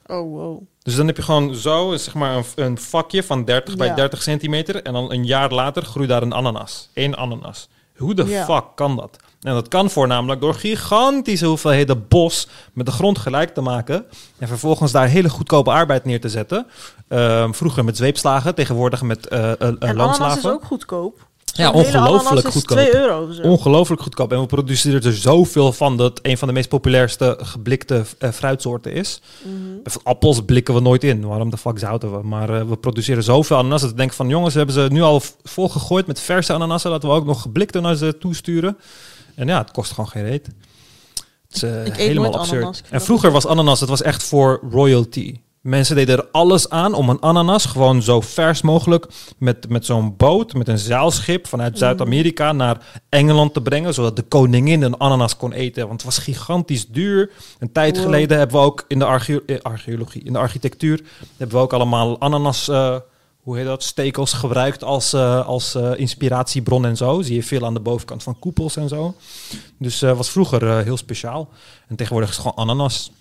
Oh, 0.06 0.32
wow. 0.32 0.62
Dus 0.84 0.96
dan 0.96 1.08
heb 1.08 1.16
je 1.18 1.24
gewoon 1.24 1.56
zo 1.56 1.96
zeg 1.96 2.14
maar 2.14 2.36
een, 2.36 2.46
een 2.56 2.78
vakje 2.78 3.24
van 3.24 3.46
30 3.46 3.76
bij 3.76 3.88
Ja. 3.88 3.96
30 3.96 4.22
centimeter. 4.22 4.84
En 4.84 4.94
dan 4.94 5.12
een 5.12 5.26
jaar 5.26 5.52
later 5.52 5.84
groeit 5.86 6.10
daar 6.10 6.22
een 6.22 6.34
ananas. 6.34 6.90
Eén 6.94 7.16
ananas. 7.16 7.70
Hoe 7.98 8.14
de 8.14 8.26
Ja. 8.26 8.46
fuck 8.46 8.64
kan 8.76 8.96
dat? 8.96 9.18
En 9.42 9.54
dat 9.54 9.68
kan 9.68 9.90
voornamelijk 9.90 10.42
door 10.42 10.54
gigantische 10.54 11.46
hoeveelheden 11.46 12.08
bos 12.08 12.48
met 12.74 12.86
de 12.86 12.92
grond 12.92 13.18
gelijk 13.18 13.54
te 13.54 13.62
maken. 13.62 14.06
En 14.38 14.48
vervolgens 14.48 14.92
daar 14.92 15.08
hele 15.08 15.30
goedkope 15.30 15.72
arbeid 15.72 16.06
neer 16.06 16.22
te 16.22 16.30
zetten. 16.30 16.68
Ehm, 17.08 17.52
vroeger 17.52 17.84
met 17.86 17.98
zweepslagen, 17.98 18.56
tegenwoordig 18.56 19.02
met 19.02 19.28
eh 19.28 19.40
eh, 19.44 19.52
eh, 19.52 19.68
En 19.68 19.78
ananas 19.80 19.96
loonslaven. 19.96 20.38
is 20.38 20.46
ook 20.46 20.64
goedkoop. 20.64 21.27
Ja, 21.58 21.72
ongelooflijk 21.72 22.48
goedkoop. 22.48 22.78
2 22.78 22.96
euro 22.96 23.28
of 23.28 23.36
zo. 23.36 23.42
Ongelooflijk 23.42 24.02
goedkoop. 24.02 24.32
En 24.32 24.40
we 24.40 24.46
produceren 24.46 25.04
er 25.04 25.14
zoveel 25.14 25.74
van 25.74 25.98
dat 25.98 26.20
een 26.22 26.38
van 26.38 26.48
de 26.48 26.54
meest 26.54 26.70
populairste 26.70 27.38
geblikte 27.42 28.04
eh, 28.20 28.32
fruitsoorten 28.32 28.94
is. 28.94 29.22
Mhm. 29.44 29.54
Of 29.84 29.98
Appels 30.04 30.42
blikken 30.46 30.74
we 30.74 30.80
nooit 30.80 31.04
in. 31.04 31.26
Waarom 31.26 31.50
de 31.50 31.58
fuck 31.58 31.80
zouten 31.80 32.12
we? 32.12 32.28
Maar 32.28 32.50
eh, 32.50 32.68
we 32.68 32.76
produceren 32.76 33.24
zoveel 33.24 33.58
ananas 33.58 33.82
dat 33.82 33.90
ik 33.90 33.98
denk 33.98 34.14
van 34.14 34.28
jongens, 34.28 34.54
hebben 34.54 34.76
ze 34.76 34.88
nu 34.92 35.02
al 35.02 35.22
volgegooid 35.44 36.08
met 36.08 36.20
verse 36.20 36.54
ananassen. 36.54 36.92
Laten 36.92 37.10
we 37.10 37.16
ook 37.16 37.26
nog 37.26 37.42
geblikte 37.42 37.80
naar 37.80 37.96
ze 37.96 38.18
toesturen. 38.18 38.78
En 39.36 39.48
ja, 39.48 39.58
het 39.58 39.72
kost 39.72 39.92
gewoon 39.92 40.10
geen 40.10 40.24
reet. 40.24 40.48
Het 41.48 41.56
is 41.56 41.64
eh, 41.64 41.96
helemaal 41.96 42.24
nooit 42.24 42.36
absurd. 42.36 42.62
ananas. 42.62 42.82
En 42.82 42.88
dat 42.92 43.04
vroeger 43.04 43.32
was 43.32 43.46
ananas, 43.46 43.80
het 43.80 43.90
was 43.90 44.02
echt 44.02 44.24
voor 44.24 44.60
royalty. 44.72 45.40
Mensen 45.68 45.96
deden 45.96 46.18
er 46.18 46.28
alles 46.32 46.70
aan 46.70 46.94
om 46.94 47.10
een 47.10 47.20
ananas 47.20 47.66
gewoon 47.66 48.02
zo 48.02 48.22
vers 48.22 48.62
mogelijk 48.62 49.06
met, 49.38 49.70
met 49.70 49.86
zo'n 49.86 50.16
boot, 50.18 50.54
met 50.54 50.68
een 50.68 50.78
zeilschip 50.78 51.48
vanuit 51.48 51.70
Mhm. 51.72 51.80
Zuid-Amerika 51.80 52.52
naar 52.52 53.02
Engeland 53.10 53.54
te 53.54 53.62
brengen, 53.62 53.94
zodat 53.94 54.16
de 54.16 54.22
koningin 54.22 54.82
een 54.82 54.98
ananas 54.98 55.38
kon 55.38 55.54
eten. 55.54 55.88
Want 55.88 56.02
het 56.02 56.04
was 56.16 56.18
gigantisch 56.24 56.88
duur. 56.88 57.30
Een 57.60 57.72
tijd 57.72 57.96
Wow. 57.96 58.06
geleden 58.06 58.38
hebben 58.38 58.60
we 58.60 58.66
ook 58.66 58.86
in 58.88 59.00
de 59.00 59.06
archeo- 59.06 59.42
eh, 59.46 59.58
archeologie, 59.62 60.24
in 60.24 60.34
de 60.34 60.40
architectuur, 60.40 61.02
hebben 61.38 61.58
we 61.58 61.64
ook 61.64 61.74
allemaal 61.74 62.20
ananas, 62.20 62.68
eh, 62.68 62.96
hoe 63.42 63.58
heet 63.58 63.66
dat, 63.66 63.84
stekels 63.84 64.34
gebruikt 64.34 64.84
als, 64.84 65.14
eh, 65.14 65.48
als 65.48 65.76
inspiratiebron 65.96 66.86
en 66.86 66.98
zo. 66.98 67.22
Zie 67.22 67.36
je 67.36 67.44
veel 67.44 67.66
aan 67.66 67.74
de 67.74 67.80
bovenkant 67.80 68.24
van 68.24 68.40
koepels 68.40 68.76
en 68.76 68.88
zo. 68.88 69.14
Dus 69.80 70.02
eh 70.02 70.12
was 70.18 70.30
vroeger 70.30 70.84
heel 70.84 70.98
speciaal. 70.98 71.50
En 71.88 71.96
tegenwoordig 71.96 72.30
is 72.30 72.38
het 72.38 72.46
gewoon 72.48 72.68
ananas. 72.70 73.12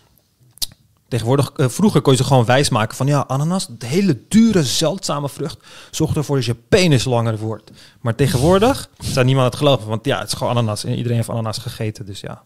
Tegenwoordig, 1.09 1.53
eh, 1.57 1.69
vroeger 1.69 2.01
kon 2.01 2.13
je 2.13 2.19
ze 2.19 2.25
gewoon 2.25 2.45
wijsmaken 2.45 2.97
van 2.97 3.07
ja, 3.07 3.25
ananas, 3.27 3.67
de 3.79 3.87
hele 3.87 4.19
dure, 4.29 4.65
zeldzame 4.65 5.29
vrucht, 5.29 5.59
zorgt 5.91 6.17
ervoor 6.17 6.37
dat 6.37 6.45
je 6.45 6.55
penis 6.55 7.05
langer 7.05 7.39
wordt. 7.39 7.71
Maar 8.01 8.15
tegenwoordig 8.15 8.89
zou 8.99 9.25
niemand 9.27 9.47
het 9.47 9.57
geloven, 9.57 9.89
want 9.89 10.05
ja, 10.05 10.19
het 10.19 10.27
is 10.29 10.33
gewoon 10.35 10.53
ananas 10.57 10.85
en 10.85 10.95
iedereen 10.95 11.17
heeft 11.17 11.29
ananas 11.29 11.59
gegeten, 11.59 12.07
dus 12.07 12.21
ja. 12.21 12.43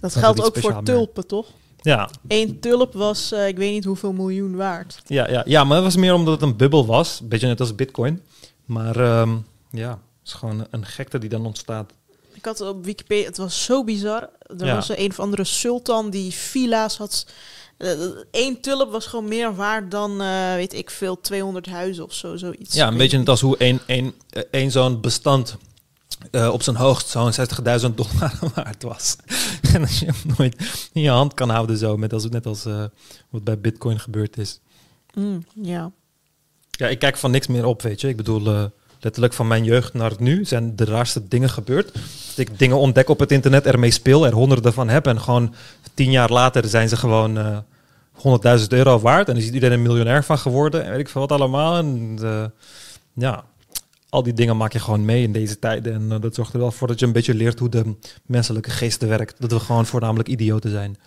Dat 0.00 0.14
geldt 0.16 0.42
ook 0.44 0.58
voor 0.58 0.72
meer. 0.74 0.82
tulpen, 0.82 1.26
toch? 1.26 1.46
Ja, 1.82 2.10
Eén 2.28 2.60
tulp 2.60 2.92
was, 2.94 3.32
eh, 3.32 3.48
ik 3.48 3.56
weet 3.56 3.72
niet 3.72 3.84
hoeveel 3.84 4.12
miljoen 4.12 4.56
waard. 4.56 5.02
ja, 5.06 5.30
ja, 5.30 5.42
ja, 5.46 5.64
maar 5.64 5.74
dat 5.76 5.84
was 5.84 5.96
meer 5.96 6.14
omdat 6.14 6.32
het 6.34 6.42
een 6.42 6.56
bubbel 6.56 6.86
was, 6.86 7.20
een 7.20 7.28
beetje 7.28 7.46
net 7.46 7.60
als 7.60 7.74
bitcoin. 7.74 8.22
Maar 8.64 8.96
ehm, 9.00 9.36
ja, 9.70 9.88
het 9.90 9.98
is 10.24 10.32
gewoon 10.32 10.66
een 10.70 10.86
gekte 10.86 11.18
die 11.18 11.28
dan 11.28 11.46
ontstaat. 11.46 11.92
Ik 12.32 12.44
had 12.44 12.60
op 12.60 12.84
Wikipedia, 12.84 13.24
het 13.26 13.36
was 13.36 13.64
zo 13.64 13.84
bizar. 13.84 14.28
Er 14.58 14.66
Ja. 14.66 14.74
was 14.74 14.88
een 14.96 15.10
of 15.10 15.20
andere 15.20 15.44
sultan 15.44 16.10
die 16.10 16.32
villa's 16.32 16.96
had. 16.96 17.26
Eén 18.30 18.60
tulp 18.60 18.92
was 18.92 19.06
gewoon 19.06 19.28
meer 19.28 19.54
waard 19.54 19.90
dan, 19.90 20.20
eh, 20.20 20.54
weet 20.54 20.72
ik 20.72 20.90
veel, 20.90 21.20
200 21.20 21.66
huizen 21.66 22.04
of 22.04 22.14
zo, 22.14 22.36
zoiets. 22.36 22.74
Ja, 22.74 22.88
een 22.88 22.96
beetje 22.96 23.18
net 23.18 23.28
als 23.28 23.40
hoe 23.40 23.56
één, 23.56 23.80
één, 23.86 24.14
eh, 24.30 24.42
één 24.50 24.70
zo'n 24.70 25.00
bestand 25.00 25.58
eh, 26.30 26.52
op 26.52 26.62
zijn 26.62 26.76
hoogst 26.76 27.08
zo'n 27.08 27.32
60.000 27.32 27.96
dollar 27.96 28.38
waard 28.54 28.82
was. 28.82 29.16
en 29.74 29.80
als 29.80 29.98
je 29.98 30.06
hem 30.06 30.34
nooit 30.36 30.88
in 30.92 31.02
je 31.02 31.10
hand 31.10 31.34
kan 31.34 31.48
houden 31.48 31.76
zo, 31.76 31.96
met 31.96 32.12
als, 32.12 32.28
net 32.28 32.46
als 32.46 32.64
eh, 32.64 32.84
wat 33.30 33.44
bij 33.44 33.60
bitcoin 33.60 34.00
gebeurd 34.00 34.38
is. 34.38 34.60
Mm, 35.14 35.44
ja. 35.54 35.92
Ja, 36.70 36.88
ik 36.88 36.98
kijk 36.98 37.16
van 37.16 37.30
niks 37.30 37.46
meer 37.46 37.64
op, 37.64 37.82
weet 37.82 38.00
je. 38.00 38.08
Ik 38.08 38.16
bedoel, 38.16 38.46
eh, 38.46 38.64
letterlijk 39.00 39.34
van 39.34 39.48
mijn 39.48 39.64
jeugd 39.64 39.94
naar 39.94 40.12
nu 40.18 40.44
zijn 40.44 40.76
de 40.76 40.84
raarste 40.84 41.28
dingen 41.28 41.50
gebeurd. 41.50 41.92
Dat 41.92 42.38
ik 42.38 42.58
dingen 42.58 42.78
ontdek 42.78 43.08
op 43.08 43.18
het 43.18 43.32
internet, 43.32 43.66
ermee 43.66 43.90
speel, 43.90 44.26
er 44.26 44.32
honderden 44.32 44.72
van 44.72 44.88
heb. 44.88 45.06
En 45.06 45.20
gewoon 45.20 45.54
tien 45.94 46.10
jaar 46.10 46.30
later 46.30 46.68
zijn 46.68 46.88
ze 46.88 46.96
gewoon 46.96 47.38
eh 47.38 47.58
100.000 48.20 48.66
euro 48.68 48.98
waard. 48.98 49.28
En 49.28 49.36
is 49.36 49.44
iedereen 49.50 49.72
een 49.72 49.82
miljonair 49.82 50.24
van 50.24 50.38
geworden. 50.38 50.84
En 50.84 50.90
weet 50.90 51.00
ik 51.00 51.08
veel 51.08 51.20
wat 51.20 51.32
allemaal. 51.32 51.76
En 51.76 52.18
eh, 52.22 52.44
ja, 53.12 53.44
al 54.08 54.22
die 54.22 54.32
dingen 54.32 54.56
maak 54.56 54.72
je 54.72 54.78
gewoon 54.78 55.04
mee 55.04 55.22
in 55.22 55.32
deze 55.32 55.58
tijden. 55.58 55.94
En 55.94 56.12
eh, 56.12 56.20
dat 56.20 56.34
zorgt 56.34 56.52
er 56.52 56.58
wel 56.58 56.72
voor 56.72 56.88
dat 56.88 56.98
je 56.98 57.06
een 57.06 57.12
beetje 57.12 57.34
leert 57.34 57.58
hoe 57.58 57.68
de 57.68 57.94
menselijke 58.26 58.70
geest 58.70 59.02
werkt. 59.06 59.40
Dat 59.40 59.52
we 59.52 59.60
gewoon 59.60 59.86
voornamelijk 59.86 60.28
idioten 60.28 60.70
zijn. 60.70 60.98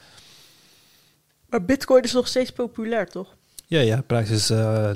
Maar 1.50 1.66
bitcoin 1.66 2.04
is 2.04 2.14
nog 2.14 2.28
steeds 2.28 2.52
populair, 2.52 3.10
toch? 3.10 3.28
Ja, 3.68 3.80
ja, 3.80 3.96
de 3.96 4.02
prijs 4.02 4.30
is 4.30 4.50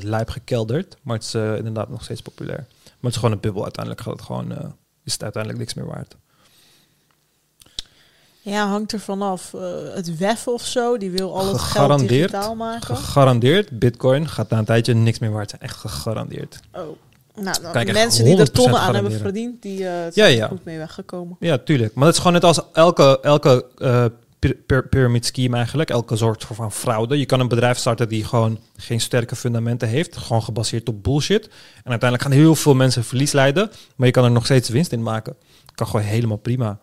lijp 0.04 0.30
gekelderd, 0.30 0.98
maar 1.02 1.16
het 1.16 1.26
is 1.26 1.34
inderdaad 1.34 1.90
nog 1.90 2.04
steeds 2.04 2.22
populair. 2.22 2.68
Maar 3.00 3.12
het 3.12 3.12
is 3.12 3.16
gewoon 3.16 3.32
een 3.32 3.40
bubbel. 3.40 3.64
Uiteindelijk 3.64 4.04
gaat 4.04 4.14
het 4.14 4.26
gewoon, 4.26 4.52
eh, 4.52 4.66
is 5.04 5.14
het 5.14 5.24
uiteindelijk 5.24 5.64
niks 5.64 5.74
meer 5.74 5.86
waard. 5.86 6.16
Ja, 8.42 8.68
hangt 8.68 8.92
er 8.92 9.00
vanaf. 9.00 9.54
Eh 9.54 9.62
het 9.94 10.18
WEF 10.18 10.48
of 10.48 10.66
zo, 10.66 10.98
die 10.98 11.12
wil 11.12 11.38
al 11.38 11.48
het 11.48 11.62
geld 11.62 12.00
digitaal 12.00 12.56
maken. 12.56 12.96
Gegarandeerd, 12.96 13.80
bitcoin 13.80 14.28
gaat 14.28 14.50
na 14.50 14.58
een 14.58 14.66
tijdje 14.66 14.94
niks 14.94 15.20
meer 15.20 15.32
waard 15.32 15.50
zijn. 15.50 15.62
Echt 15.62 15.76
gegarandeerd. 15.76 16.60
oh. 16.74 16.82
Nou, 17.42 17.62
dan 17.62 17.94
mensen 17.94 18.26
die 18.26 18.38
er 18.38 18.48
100% 18.48 18.52
tonnen 18.52 18.80
aan 18.80 18.94
hebben 18.94 19.12
verdiend, 19.12 19.62
die 19.62 19.88
eh 19.88 19.92
zijn 19.92 20.12
Ja, 20.14 20.26
ja. 20.26 20.48
goed 20.48 20.64
mee 20.64 20.78
weggekomen. 20.78 21.36
Ja, 21.40 21.58
tuurlijk. 21.58 21.94
Maar 21.94 22.04
dat 22.06 22.14
is 22.14 22.18
gewoon 22.20 22.34
net 22.34 22.44
als 22.44 22.62
elke, 22.74 23.20
elke 23.22 23.66
pyramid 24.90 25.26
scheme 25.26 25.56
eigenlijk. 25.56 25.90
Elke 25.90 26.16
soort 26.16 26.44
van 26.52 26.72
fraude. 26.72 27.18
Je 27.18 27.26
kan 27.26 27.40
een 27.40 27.48
bedrijf 27.48 27.78
starten 27.78 28.10
die 28.10 28.24
gewoon 28.24 28.60
geen 28.76 29.02
sterke 29.02 29.36
fundamenten 29.36 29.88
heeft. 29.88 30.18
Gewoon 30.18 30.44
gebaseerd 30.44 30.90
op 30.90 31.04
bullshit. 31.04 31.46
En 31.84 31.92
uiteindelijk 31.92 32.22
gaan 32.22 32.42
heel 32.42 32.56
veel 32.56 32.76
mensen 32.76 33.04
verlies 33.04 33.32
lijden. 33.32 33.72
Maar 33.96 34.08
je 34.08 34.14
kan 34.14 34.24
er 34.24 34.32
nog 34.32 34.46
steeds 34.46 34.70
winst 34.70 34.92
in 34.92 35.04
maken. 35.04 35.36
Kan 35.76 35.88
gewoon 35.88 36.06
helemaal 36.06 36.38
prima. 36.38 36.80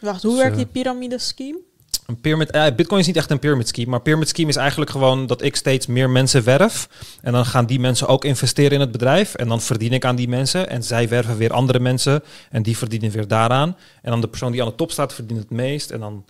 Wacht, 0.00 0.22
hoe 0.22 0.30
Dus, 0.30 0.40
werkt 0.40 0.56
eh, 0.56 0.62
die 0.62 0.72
piramide 0.72 1.18
scheme? 1.18 1.58
Een 2.06 2.20
pyramid, 2.20 2.50
eh, 2.50 2.74
Bitcoin 2.76 3.00
is 3.00 3.06
niet 3.06 3.16
echt 3.16 3.30
een 3.30 3.38
pyramid 3.38 3.68
scheme, 3.68 3.90
maar 3.90 4.00
pyramid 4.00 4.28
scheme 4.28 4.48
is 4.48 4.56
eigenlijk 4.56 4.90
gewoon 4.90 5.26
dat 5.26 5.42
ik 5.42 5.56
steeds 5.56 5.86
meer 5.86 6.10
mensen 6.10 6.44
werf 6.44 6.88
en 7.22 7.32
dan 7.32 7.46
gaan 7.46 7.66
die 7.66 7.80
mensen 7.80 8.06
ook 8.06 8.24
investeren 8.24 8.72
in 8.72 8.80
het 8.80 8.92
bedrijf 8.92 9.34
en 9.34 9.48
dan 9.48 9.60
verdien 9.60 9.92
ik 9.92 10.04
aan 10.04 10.16
die 10.16 10.28
mensen 10.28 10.68
en 10.68 10.82
zij 10.82 11.08
werven 11.08 11.36
weer 11.36 11.52
andere 11.52 11.80
mensen 11.80 12.22
en 12.50 12.62
die 12.62 12.76
verdienen 12.76 13.10
weer 13.10 13.28
daaraan 13.28 13.76
en 14.02 14.10
dan 14.10 14.20
de 14.20 14.28
persoon 14.28 14.52
die 14.52 14.62
aan 14.62 14.68
de 14.68 14.74
top 14.74 14.90
staat 14.90 15.14
verdient 15.14 15.40
het 15.40 15.50
meest 15.50 15.90
en 15.90 16.00
dan 16.00 16.24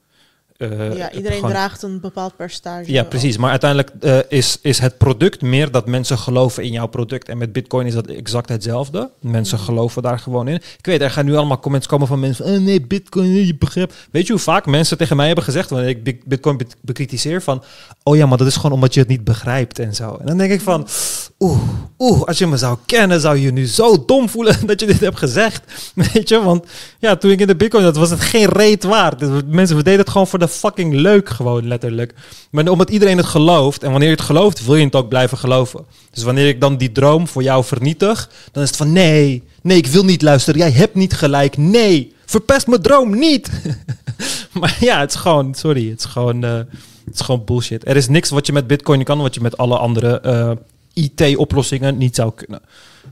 eh, 0.61 0.97
ja, 0.97 1.13
iedereen 1.13 1.37
gewoon- 1.37 1.51
draagt 1.51 1.83
een 1.83 2.01
bepaald 2.01 2.37
percentage. 2.37 2.93
Ja, 2.93 3.03
precies. 3.05 3.37
Maar 3.37 3.51
uiteindelijk 3.51 3.91
eh, 4.01 4.19
is, 4.29 4.59
is 4.63 4.79
het 4.79 4.99
product 4.99 5.43
meer 5.43 5.71
dat 5.71 5.87
mensen 5.87 6.19
geloven 6.19 6.63
in 6.63 6.73
jouw 6.73 6.87
product. 6.87 7.29
En 7.29 7.39
met 7.39 7.53
Bitcoin 7.53 7.87
is 7.87 7.95
dat 7.95 8.07
exact 8.07 8.49
hetzelfde. 8.49 9.11
Mensen 9.21 9.57
Mhm. 9.57 9.65
geloven 9.67 10.03
daar 10.03 10.19
gewoon 10.19 10.49
in. 10.49 10.55
Ik 10.55 10.87
weet, 10.87 11.01
er 11.01 11.11
gaan 11.11 11.25
nu 11.25 11.37
allemaal 11.37 11.59
comments 11.61 11.87
komen 11.87 12.07
van 12.07 12.21
mensen 12.21 12.45
van... 12.45 12.55
"Eh, 12.55 12.61
nee, 12.61 12.81
Bitcoin, 12.81 13.47
je 13.47 13.55
begrijpt. 13.57 13.95
Weet 14.11 14.27
je 14.27 14.33
hoe 14.33 14.43
vaak 14.43 14.67
mensen 14.67 14.99
tegen 14.99 15.17
mij 15.17 15.27
hebben 15.27 15.45
gezegd... 15.45 15.71
wanneer 15.71 15.89
ik 15.89 16.05
Bit- 16.05 16.25
Bitcoin 16.25 16.57
be- 16.57 16.67
bekritiseer 16.81 17.43
van... 17.43 17.63
oh 18.03 18.17
ja, 18.17 18.27
maar 18.27 18.39
dat 18.39 18.47
is 18.47 18.57
gewoon 18.57 18.73
omdat 18.73 18.95
je 18.95 19.01
het 19.01 19.09
niet 19.09 19.25
begrijpt 19.25 19.79
en 19.79 19.95
zo. 19.95 20.17
En 20.21 20.27
dan 20.27 20.39
denk 20.39 20.53
ik 20.53 20.61
van... 20.61 20.87
Oeh, 21.39 21.59
oeh, 21.99 22.23
als 22.23 22.39
je 22.39 22.47
me 22.47 22.57
zou 22.57 22.79
kennen, 22.87 23.21
zou 23.21 23.37
je 23.37 23.43
je 23.43 23.53
nu 23.53 23.67
zo 23.67 24.05
dom 24.05 24.29
voelen 24.29 24.57
dat 24.67 24.81
je 24.81 24.87
dit 24.87 25.01
hebt 25.01 25.19
gezegd. 25.19 25.63
Weet 26.13 26.29
je, 26.29 26.43
want 26.43 26.65
ja, 26.99 27.17
toen 27.17 27.31
ik 27.31 27.41
in 27.41 27.47
de 27.47 27.57
Bitcoin 27.57 27.83
zat, 27.85 27.97
was 27.97 28.11
het 28.11 28.21
geen 28.21 28.47
reet 28.49 28.83
waard. 28.85 29.19
Dus 29.19 29.43
Mensen, 29.47 29.77
we 29.77 29.83
deden 29.83 30.01
het 30.01 30.11
gewoon 30.11 30.27
voor 30.27 30.39
de 30.39 30.49
fucking 30.51 30.94
leuk, 30.94 31.28
gewoon 31.28 31.68
letterlijk. 31.68 32.14
Maar 32.51 32.68
omdat 32.68 32.90
iedereen 32.90 33.16
het 33.16 33.26
gelooft, 33.26 33.82
en 33.82 33.90
wanneer 33.90 34.09
je 34.09 34.14
het 34.14 34.24
gelooft, 34.24 34.64
wil 34.64 34.76
je 34.76 34.84
het 34.84 34.94
ook 34.94 35.09
blijven 35.09 35.38
geloven. 35.38 35.84
Dus 36.11 36.22
wanneer 36.22 36.48
ik 36.48 36.61
dan 36.61 36.76
die 36.76 36.92
droom 36.92 37.28
voor 37.28 37.42
jou 37.42 37.64
vernietig, 37.64 38.30
dan 38.53 38.62
is 38.62 38.68
het 38.68 38.78
van 38.78 38.92
nee, 38.92 39.42
nee, 39.62 39.76
ik 39.76 39.86
wil 39.86 40.05
niet 40.05 40.22
luisteren. 40.22 40.61
Jij 40.61 40.70
hebt 40.70 40.94
niet 40.94 41.12
gelijk. 41.14 41.57
Nee, 41.57 42.14
verpest 42.26 42.66
mijn 42.66 42.82
droom 42.82 43.18
niet. 43.18 43.51
maar 44.61 44.76
ja, 44.80 45.01
het 45.01 45.11
is 45.11 45.20
gewoon, 45.20 45.55
sorry, 45.55 45.90
het 45.90 45.98
is 45.98 46.05
gewoon, 46.05 46.44
eh, 46.44 46.55
het 47.05 47.14
is 47.14 47.20
gewoon 47.20 47.44
bullshit. 47.44 47.88
Er 47.88 47.96
is 47.96 48.09
niks 48.09 48.30
wat 48.30 48.46
je 48.46 48.53
met 48.53 48.66
Bitcoin 48.66 49.05
kan, 49.05 49.18
wat 49.18 49.34
je 49.34 49.40
met 49.40 49.57
alle 49.57 49.78
andere 49.78 50.20
eh, 50.20 50.51
IT-oplossingen 50.92 51.98
niet 51.98 52.14
zou 52.14 52.32
kunnen. 52.34 52.61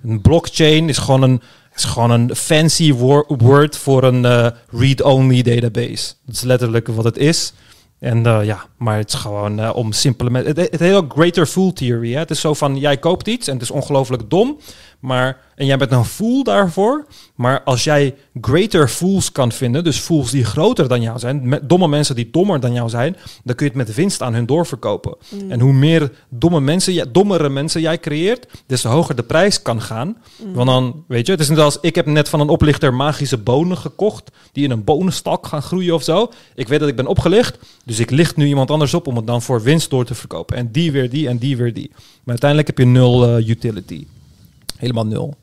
Een 0.05 0.21
blockchain 0.21 0.89
is 0.89 0.99
gewoon 0.99 1.23
een, 1.23 1.41
is 1.79 1.85
gewoon 1.85 2.11
een 2.11 2.37
fancy 2.37 2.93
wor- 2.93 3.25
word 3.39 3.77
voor 3.77 4.03
een 4.03 4.25
eh, 4.25 4.47
read-only 4.71 5.43
database. 5.43 6.15
Dat 6.27 6.35
is 6.35 6.43
letterlijk 6.43 6.89
wat 6.89 7.05
het 7.05 7.17
is. 7.17 7.53
En 7.99 8.27
eh, 8.27 8.45
ja, 8.45 8.65
maar 8.77 8.97
het 8.97 9.09
is 9.09 9.15
gewoon 9.15 9.61
eh, 9.61 9.71
om 9.75 9.93
simpele 9.93 10.31
mensen. 10.31 10.57
Het, 10.57 10.81
het 10.81 10.95
ook 10.95 11.13
greater 11.13 11.47
fool 11.47 11.73
theory. 11.73 12.13
Hè? 12.13 12.19
Het 12.19 12.31
is 12.31 12.41
zo 12.41 12.55
van 12.55 12.77
jij 12.77 12.97
koopt 12.97 13.29
iets 13.29 13.47
en 13.49 13.53
het 13.53 13.63
is 13.63 13.71
ongelooflijk 13.71 14.31
dom. 14.31 14.59
Maar, 15.01 15.37
en 15.55 15.67
jij 15.67 15.77
bent 15.77 15.93
een 15.93 16.05
fool 16.05 16.45
daarvoor. 16.45 17.07
Maar 17.35 17.63
als 17.63 17.85
jij 17.85 18.15
greater 18.41 18.89
fools 18.89 19.33
kan 19.33 19.53
vinden, 19.53 19.85
dus 19.85 19.99
fools 19.99 20.31
die 20.31 20.45
groter 20.45 20.89
dan 20.89 21.03
jou 21.03 21.19
zijn, 21.19 21.49
met 21.49 21.69
domme 21.69 21.89
mensen 21.89 22.15
die 22.15 22.29
dommer 22.31 22.61
dan 22.61 22.73
jou 22.73 22.89
zijn, 22.89 23.17
dan 23.45 23.55
kun 23.55 23.67
je 23.67 23.73
het 23.73 23.87
met 23.87 23.97
winst 23.97 24.23
aan 24.23 24.35
hun 24.35 24.47
doorverkopen. 24.47 25.17
Mm. 25.29 25.51
En 25.51 25.61
hoe 25.61 25.73
meer 25.73 26.13
domme 26.29 26.61
mensen, 26.61 27.13
dommere 27.13 27.49
mensen 27.49 27.81
jij 27.81 27.99
creëert, 27.99 28.47
des 28.67 28.81
te 28.81 28.89
hoger 28.89 29.17
de 29.17 29.23
prijs 29.23 29.63
kan 29.63 29.83
gaan. 29.83 30.17
Mm. 30.37 30.53
Want 30.53 30.69
dan, 30.69 31.05
weet 31.09 31.27
je, 31.27 31.33
het 31.33 31.41
is 31.41 31.49
net 31.49 31.59
als 31.59 31.79
ik 31.81 31.95
heb 31.95 32.07
net 32.07 32.29
van 32.29 32.41
een 32.41 32.49
oplichter 32.49 32.95
magische 32.95 33.39
bonen 33.39 33.77
gekocht, 33.77 34.31
die 34.53 34.65
in 34.65 34.71
een 34.71 34.85
bonenstak 34.85 35.47
gaan 35.47 35.63
groeien 35.63 35.95
of 35.95 36.03
zo. 36.03 36.31
Ik 36.55 36.69
weet 36.69 36.81
dat 36.81 36.89
ik 36.89 36.97
ben 36.97 37.07
opgelicht, 37.07 37.59
dus 37.85 37.99
ik 37.99 38.11
licht 38.11 38.37
nu 38.37 38.47
iemand 38.47 38.71
anders 38.71 38.95
op 38.95 39.07
om 39.07 39.17
het 39.17 39.27
dan 39.27 39.43
voor 39.43 39.63
winst 39.63 39.91
door 39.91 40.05
te 40.05 40.15
verkopen. 40.15 40.57
En 40.57 40.73
die 40.73 40.93
weer 40.93 41.11
die 41.11 41.29
en 41.29 41.39
die 41.39 41.57
weer 41.57 41.75
die. 41.75 41.91
Maar 41.95 42.41
uiteindelijk 42.41 42.69
heb 42.69 42.79
je 42.79 42.87
nul 42.87 43.27
eh, 43.27 43.49
utility. 43.49 44.07
Helemaal 44.79 45.07
nul. 45.07 45.37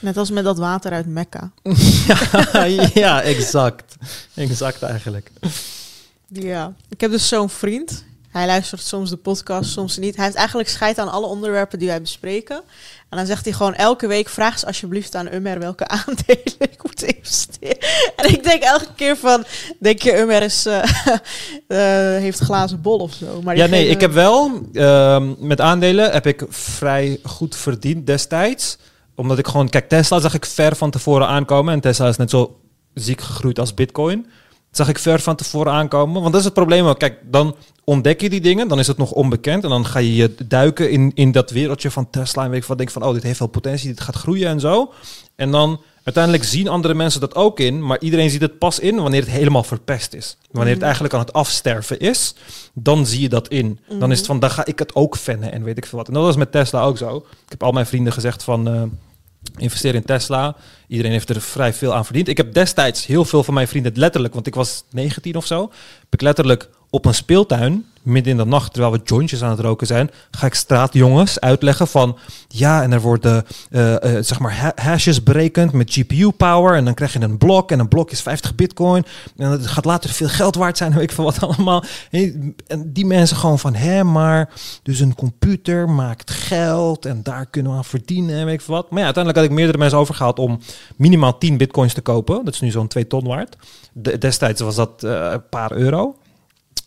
Net 0.00 0.16
als 0.16 0.30
met 0.30 0.44
dat 0.44 0.58
water 0.58 0.92
uit 0.92 1.06
Mekka. 1.06 1.52
ja, 2.94 3.22
exact. 3.22 3.96
Exact 4.34 4.82
eigenlijk. 4.82 5.30
Ja. 6.28 6.74
Ik 6.88 7.00
heb 7.00 7.10
dus 7.10 7.28
zo'n 7.28 7.50
vriend. 7.50 8.04
Hij 8.32 8.46
luistert 8.46 8.80
soms 8.80 9.10
de 9.10 9.16
podcast, 9.16 9.70
soms 9.70 9.96
niet. 9.96 10.16
Hij 10.16 10.24
heeft 10.24 10.36
eigenlijk 10.36 10.68
scheid 10.68 10.98
aan 10.98 11.12
alle 11.12 11.26
onderwerpen 11.26 11.78
die 11.78 11.88
wij 11.88 12.00
bespreken. 12.00 12.56
En 13.08 13.16
dan 13.16 13.26
zegt 13.26 13.44
hij 13.44 13.54
gewoon 13.54 13.74
elke 13.74 14.06
week: 14.06 14.28
vraag 14.28 14.52
eens 14.52 14.64
alsjeblieft 14.64 15.14
aan 15.14 15.32
Ummer 15.32 15.58
welke 15.58 15.88
aandelen 16.06 16.56
ik 16.58 16.82
moet 16.82 17.02
investeren. 17.02 17.78
En 18.16 18.30
ik 18.30 18.44
denk 18.44 18.62
elke 18.62 18.86
keer 18.96 19.16
van: 19.16 19.44
denk 19.78 20.02
je, 20.02 20.18
Ummer 20.18 20.42
is, 20.42 20.66
eh, 20.66 20.82
eh, 21.66 22.20
heeft 22.20 22.38
glazen 22.38 22.80
bol 22.80 22.98
of 22.98 23.12
zo? 23.12 23.42
Maar 23.42 23.56
Ja, 23.56 23.66
nee, 23.66 23.86
ik 23.88 24.00
heb 24.00 24.12
wel 24.12 24.60
ehm, 24.72 25.34
met 25.38 25.60
aandelen 25.60 26.12
heb 26.12 26.26
ik 26.26 26.44
vrij 26.48 27.18
goed 27.22 27.56
verdiend 27.56 28.06
destijds. 28.06 28.78
Omdat 29.14 29.38
ik 29.38 29.46
gewoon, 29.46 29.68
kijk, 29.68 29.88
Tesla 29.88 30.20
zag 30.20 30.34
ik 30.34 30.46
ver 30.46 30.76
van 30.76 30.90
tevoren 30.90 31.26
aankomen. 31.26 31.74
En 31.74 31.80
Tesla 31.80 32.08
is 32.08 32.16
net 32.16 32.30
zo 32.30 32.60
ziek 32.94 33.20
gegroeid 33.20 33.58
als 33.58 33.74
Bitcoin. 33.74 34.26
Zag 34.72 34.88
ik 34.88 34.98
ver 34.98 35.20
van 35.20 35.36
tevoren 35.36 35.72
aankomen. 35.72 36.20
Want 36.20 36.32
dat 36.32 36.40
is 36.40 36.44
het 36.44 36.54
probleem 36.54 36.86
ook. 36.86 36.98
Kijk, 36.98 37.18
dan 37.24 37.56
ontdek 37.84 38.20
je 38.20 38.30
die 38.30 38.40
dingen, 38.40 38.68
dan 38.68 38.78
is 38.78 38.86
het 38.86 38.96
nog 38.96 39.12
onbekend. 39.12 39.64
En 39.64 39.70
dan 39.70 39.86
ga 39.86 39.98
je 39.98 40.14
je 40.14 40.34
duiken 40.46 40.90
in, 40.90 41.12
in 41.14 41.32
dat 41.32 41.50
wereldje 41.50 41.90
van 41.90 42.10
Tesla. 42.10 42.44
En 42.44 42.50
weet 42.50 42.60
ik 42.62 42.66
wat, 42.68 42.78
denk 42.78 42.90
van, 42.90 43.02
oh, 43.04 43.12
dit 43.12 43.22
heeft 43.22 43.36
veel 43.36 43.46
potentie, 43.46 43.88
dit 43.88 44.00
gaat 44.00 44.14
groeien 44.14 44.48
en 44.48 44.60
zo. 44.60 44.92
En 45.36 45.50
dan 45.50 45.80
uiteindelijk 46.04 46.44
zien 46.44 46.68
andere 46.68 46.94
mensen 46.94 47.20
dat 47.20 47.34
ook 47.34 47.60
in. 47.60 47.86
Maar 47.86 48.00
iedereen 48.00 48.30
ziet 48.30 48.40
het 48.40 48.58
pas 48.58 48.78
in 48.78 48.96
wanneer 48.96 49.20
het 49.20 49.30
helemaal 49.30 49.64
verpest 49.64 50.14
is. 50.14 50.36
Wanneer 50.50 50.74
het 50.74 50.82
eigenlijk 50.82 51.14
aan 51.14 51.20
het 51.20 51.32
afsterven 51.32 51.98
is, 52.00 52.34
dan 52.72 53.06
zie 53.06 53.20
je 53.20 53.28
dat 53.28 53.48
in. 53.48 53.78
Dan 53.98 54.10
is 54.10 54.18
het 54.18 54.26
van, 54.26 54.40
dan 54.40 54.50
ga 54.50 54.64
ik 54.64 54.78
het 54.78 54.94
ook 54.94 55.16
vennen 55.16 55.52
en 55.52 55.62
weet 55.64 55.76
ik 55.76 55.86
veel 55.86 55.98
wat. 55.98 56.08
En 56.08 56.14
dat 56.14 56.22
was 56.22 56.36
met 56.36 56.52
Tesla 56.52 56.82
ook 56.82 56.98
zo. 56.98 57.16
Ik 57.16 57.48
heb 57.48 57.62
al 57.62 57.72
mijn 57.72 57.86
vrienden 57.86 58.12
gezegd 58.12 58.42
van... 58.42 58.68
eh, 58.68 58.82
investeer 59.56 59.94
in 59.94 60.04
Tesla. 60.04 60.56
Iedereen 60.88 61.12
heeft 61.12 61.28
er 61.28 61.40
vrij 61.40 61.72
veel 61.72 61.94
aan 61.94 62.04
verdiend. 62.04 62.28
Ik 62.28 62.36
heb 62.36 62.54
destijds 62.54 63.06
heel 63.06 63.24
veel 63.24 63.44
van 63.44 63.54
mijn 63.54 63.68
vrienden 63.68 63.92
letterlijk, 63.94 64.34
want 64.34 64.46
ik 64.46 64.54
was 64.54 64.84
19 64.90 65.36
of 65.36 65.46
zo, 65.46 65.60
heb 66.00 66.12
ik 66.12 66.20
letterlijk 66.20 66.68
op 66.94 67.04
een 67.04 67.14
speeltuin 67.14 67.84
midden 68.02 68.32
in 68.32 68.38
de 68.38 68.44
nacht, 68.44 68.72
terwijl 68.72 68.92
we 68.92 69.00
jointjes 69.04 69.42
aan 69.42 69.50
het 69.50 69.60
roken 69.60 69.86
zijn, 69.86 70.10
ga 70.30 70.46
ik 70.46 70.54
straatjongens 70.54 71.40
uitleggen 71.40 71.86
van 71.88 72.18
ja, 72.48 72.82
en 72.82 72.92
er 72.92 73.00
worden 73.00 73.44
eh, 73.70 73.94
zeg 74.20 74.38
maar 74.38 74.56
ha- 74.56 74.72
hashes 74.74 75.22
berekend 75.22 75.72
met 75.72 75.92
GPU 75.92 76.30
power 76.30 76.74
en 76.74 76.84
dan 76.84 76.94
krijg 76.94 77.12
je 77.12 77.20
een 77.20 77.38
blok 77.38 77.70
en 77.70 77.78
een 77.78 77.88
blok 77.88 78.10
is 78.10 78.20
50 78.22 78.54
bitcoin 78.54 79.04
en 79.36 79.50
dat 79.50 79.66
gaat 79.66 79.84
later 79.84 80.10
veel 80.10 80.28
geld 80.28 80.54
waard 80.54 80.76
zijn, 80.76 80.92
weet 80.92 81.02
ik 81.02 81.12
veel 81.12 81.24
wat 81.24 81.40
allemaal. 81.40 81.84
En 82.10 82.54
die 82.86 83.06
mensen 83.06 83.36
gewoon 83.36 83.58
van 83.58 83.74
hè, 83.74 84.04
maar 84.04 84.50
dus 84.82 85.00
een 85.00 85.14
computer 85.14 85.88
maakt 85.90 86.30
geld 86.30 87.06
en 87.06 87.22
daar 87.22 87.46
kunnen 87.46 87.72
we 87.72 87.78
aan 87.78 87.84
verdienen 87.84 88.36
en 88.36 88.44
weet 88.44 88.54
ik 88.54 88.60
veel 88.60 88.74
wat. 88.74 88.90
Maar 88.90 88.98
ja, 88.98 89.04
uiteindelijk 89.04 89.42
had 89.44 89.52
ik 89.52 89.56
meerdere 89.58 89.78
mensen 89.78 89.98
overgehaald 89.98 90.38
om 90.38 90.58
minimaal 90.96 91.38
10 91.38 91.56
bitcoins 91.56 91.94
te 91.94 92.00
kopen. 92.00 92.44
Dat 92.44 92.54
is 92.54 92.60
nu 92.60 92.70
zo'n 92.70 92.88
2 92.88 93.06
ton 93.06 93.24
waard. 93.26 93.56
De- 93.92 94.18
destijds 94.18 94.60
was 94.60 94.74
dat 94.74 95.04
eh, 95.04 95.28
een 95.32 95.48
paar 95.48 95.72
euro. 95.72 96.16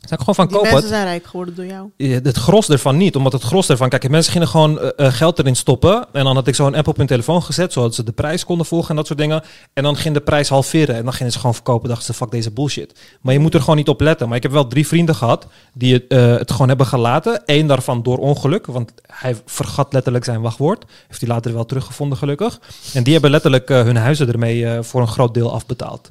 Daar 0.10 0.20
ik 0.20 0.20
gewoon 0.20 0.36
van 0.36 0.48
kopen. 0.48 0.72
mensen 0.72 0.90
zijn 0.90 1.04
rijk 1.04 1.26
geworden 1.26 1.56
door 1.56 1.66
jou. 1.66 1.90
Ja, 1.98 2.20
Het 2.24 2.38
gros 2.38 2.70
ervan 2.70 2.98
niet, 2.98 3.16
omdat 3.16 3.32
het 3.32 3.42
gros 3.42 3.70
ervan... 3.70 3.90
Kijk, 3.90 4.10
mensen 4.10 4.32
gingen 4.32 4.48
gewoon 4.48 4.80
eh, 4.80 5.06
eh, 5.06 5.14
geld 5.14 5.40
erin 5.40 5.56
stoppen. 5.56 6.06
En 6.12 6.24
dan 6.24 6.36
had 6.36 6.48
ik 6.48 6.56
zo'n 6.56 6.76
app 6.76 6.88
op 6.88 6.98
hun 6.98 7.06
telefoon 7.08 7.44
gezet, 7.44 7.74
zodat 7.74 7.96
ze 7.96 8.04
de 8.04 8.12
prijs 8.12 8.46
konden 8.46 8.66
volgen 8.66 8.90
en 8.90 8.96
dat 8.96 9.08
soort 9.08 9.20
dingen. 9.20 9.44
En 9.74 9.84
dan 9.84 9.96
ging 9.96 10.14
de 10.14 10.22
prijs 10.22 10.50
halveren. 10.50 10.96
En 10.96 11.04
dan 11.04 11.14
gingen 11.14 11.32
ze 11.32 11.38
gewoon 11.38 11.54
verkopen, 11.54 11.90
dachten 11.90 12.06
ze, 12.06 12.14
fuck 12.14 12.32
deze 12.32 12.52
bullshit. 12.52 13.00
Maar 13.22 13.34
je 13.34 13.40
moet 13.40 13.54
er 13.54 13.60
gewoon 13.60 13.76
niet 13.76 13.90
op 13.90 14.02
letten. 14.02 14.28
Maar 14.28 14.38
ik 14.38 14.44
heb 14.44 14.52
wel 14.52 14.68
drie 14.68 14.88
vrienden 14.88 15.16
gehad 15.16 15.48
die 15.74 15.94
het, 15.94 16.08
eh, 16.08 16.38
het 16.38 16.52
gewoon 16.52 16.68
hebben 16.68 16.86
gelaten. 16.86 17.42
Eén 17.46 17.68
daarvan 17.68 18.04
door 18.04 18.18
ongeluk, 18.18 18.66
want 18.66 18.92
hij 19.08 19.36
vergat 19.46 19.94
letterlijk 19.94 20.26
zijn 20.26 20.42
wachtwoord. 20.42 20.86
Heeft 21.08 21.22
hij 21.22 21.30
later 21.30 21.54
wel 21.54 21.66
teruggevonden, 21.66 22.18
gelukkig. 22.18 22.60
En 22.94 23.04
die 23.04 23.14
hebben 23.14 23.32
letterlijk 23.32 23.70
hun 23.70 23.98
huizen 23.98 24.28
ermee 24.28 24.82
voor 24.82 25.02
een 25.02 25.08
groot 25.08 25.34
deel 25.34 25.54
afbetaald. 25.54 26.10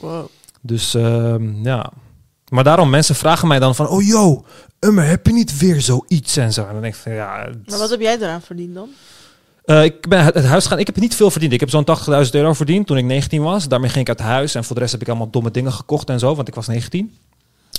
Wow. 0.00 0.26
Dus 0.60 0.94
ehm, 0.94 1.64
ja. 1.64 1.92
Maar 2.52 2.64
daarom, 2.64 2.90
mensen 2.90 3.14
vragen 3.14 3.48
mij 3.48 3.58
dan 3.58 3.74
van... 3.74 3.88
Oh, 3.88 4.02
yo, 4.06 4.44
Ummer, 4.80 5.04
heb 5.06 5.26
je 5.26 5.32
niet 5.32 5.58
weer 5.58 5.80
zoiets 5.80 6.36
en 6.36 6.52
zo? 6.52 6.66
En 6.66 6.72
dan 6.72 6.82
denk 6.82 6.94
ik 6.94 7.00
van, 7.00 7.12
ja... 7.12 7.44
het- 7.46 7.70
Maar 7.70 7.78
wat 7.78 7.90
heb 7.90 8.00
jij 8.00 8.16
eraan 8.16 8.42
verdiend 8.42 8.74
dan? 8.74 8.88
Eh, 9.64 9.84
ik 9.84 10.08
ben 10.08 10.24
het 10.24 10.44
huis 10.44 10.62
gegaan. 10.62 10.78
Ik 10.78 10.86
heb 10.86 10.96
niet 10.96 11.14
veel 11.14 11.30
verdiend. 11.30 11.52
Ik 11.52 11.60
heb 11.60 11.70
zo'n 11.70 11.84
80.000 12.24 12.30
euro 12.30 12.52
verdiend 12.52 12.86
toen 12.86 12.96
ik 12.96 13.04
19 13.04 13.42
was. 13.42 13.68
Daarmee 13.68 13.90
ging 13.90 14.08
ik 14.08 14.18
uit 14.18 14.28
huis. 14.28 14.54
En 14.54 14.64
voor 14.64 14.74
de 14.74 14.80
rest 14.80 14.92
heb 14.92 15.00
ik 15.02 15.08
allemaal 15.08 15.30
domme 15.30 15.50
dingen 15.50 15.72
gekocht 15.72 16.08
en 16.10 16.18
zo. 16.18 16.34
Want 16.34 16.48
ik 16.48 16.54
was 16.54 16.66
19. 16.66 17.14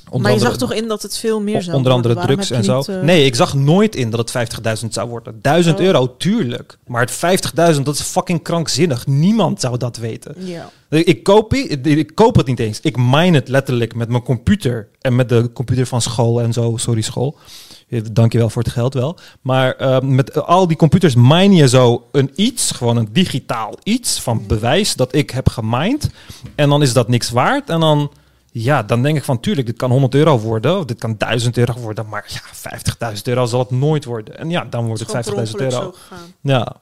Onder 0.05 0.21
maar 0.21 0.31
je 0.31 0.37
andere- 0.37 0.59
zag 0.59 0.69
toch 0.69 0.77
in 0.81 0.87
dat 0.87 1.01
het 1.01 1.17
veel 1.17 1.41
meer 1.41 1.61
zou 1.61 1.77
Onder 1.77 1.91
andere 1.91 2.15
drugs 2.15 2.51
en 2.51 2.63
zo. 2.63 2.77
niet, 2.77 2.87
eh, 2.87 3.01
Nee, 3.01 3.25
ik 3.25 3.35
zag 3.35 3.53
nooit 3.53 3.95
in 3.95 4.09
dat 4.09 4.19
het 4.19 4.31
50.000 4.31 4.93
zou 4.93 5.09
worden. 5.09 5.39
1000 5.41 5.79
Oh. 5.79 5.85
euro, 5.85 6.15
tuurlijk. 6.17 6.77
Maar 6.87 7.01
het 7.01 7.11
50.000, 7.11 7.85
dat 7.85 7.95
is 7.95 8.01
fucking 8.01 8.41
krankzinnig. 8.43 9.07
Niemand 9.07 9.59
zou 9.61 9.77
dat 9.77 9.97
weten. 9.97 10.35
Ja. 10.37 10.69
Ik, 10.89 11.23
koop, 11.23 11.53
ik, 11.53 11.85
ik 11.85 12.15
koop 12.15 12.35
het 12.35 12.45
niet 12.47 12.59
eens. 12.59 12.79
Ik 12.79 12.97
mine 12.97 13.37
het 13.37 13.47
letterlijk 13.47 13.95
met 13.95 14.09
mijn 14.09 14.23
computer. 14.23 14.87
En 15.01 15.15
met 15.15 15.29
de 15.29 15.49
computer 15.53 15.85
van 15.85 16.01
school 16.01 16.41
en 16.41 16.53
zo. 16.53 16.77
Sorry 16.77 17.01
school. 17.01 17.37
Dankjewel 18.11 18.49
voor 18.49 18.63
het 18.63 18.71
geld 18.71 18.93
wel. 18.93 19.17
Maar 19.41 19.71
eh, 19.75 19.99
met 19.99 20.45
al 20.45 20.67
die 20.67 20.77
computers 20.77 21.15
mine 21.15 21.55
je 21.55 21.67
zo 21.69 22.03
een 22.11 22.31
iets. 22.35 22.71
Gewoon 22.71 22.97
een 22.97 23.09
digitaal 23.11 23.75
iets 23.83 24.19
van 24.21 24.43
bewijs 24.47 24.95
dat 24.95 25.15
ik 25.15 25.29
heb 25.29 25.49
gemined. 25.49 26.09
En 26.55 26.69
dan 26.69 26.81
is 26.81 26.93
dat 26.93 27.07
niks 27.07 27.29
waard. 27.29 27.69
En 27.69 27.79
dan, 27.79 28.11
ja, 28.55 28.83
dan 28.83 29.03
denk 29.03 29.17
ik 29.17 29.23
van 29.23 29.39
tuurlijk, 29.39 29.67
dit 29.67 29.77
kan 29.77 29.91
100 29.91 30.15
euro 30.15 30.39
worden. 30.39 30.77
Of 30.77 30.85
dit 30.85 30.99
kan 30.99 31.15
1000 31.17 31.57
euro 31.57 31.73
worden. 31.79 32.07
Maar 32.09 32.25
ja, 32.27 32.41
50.000 33.15 33.21
euro 33.23 33.45
zal 33.45 33.59
het 33.59 33.71
nooit 33.71 34.05
worden. 34.05 34.37
En 34.37 34.49
ja, 34.49 34.65
dan 34.69 34.85
wordt 34.85 34.99
Het 34.99 35.13
het 35.13 35.25
is 35.25 35.31
gewoon 35.31 35.45
50.000 35.47 35.55
per 35.55 35.65
ongeluk 35.65 35.81
euro. 35.81 35.93
Ja, 36.41 36.75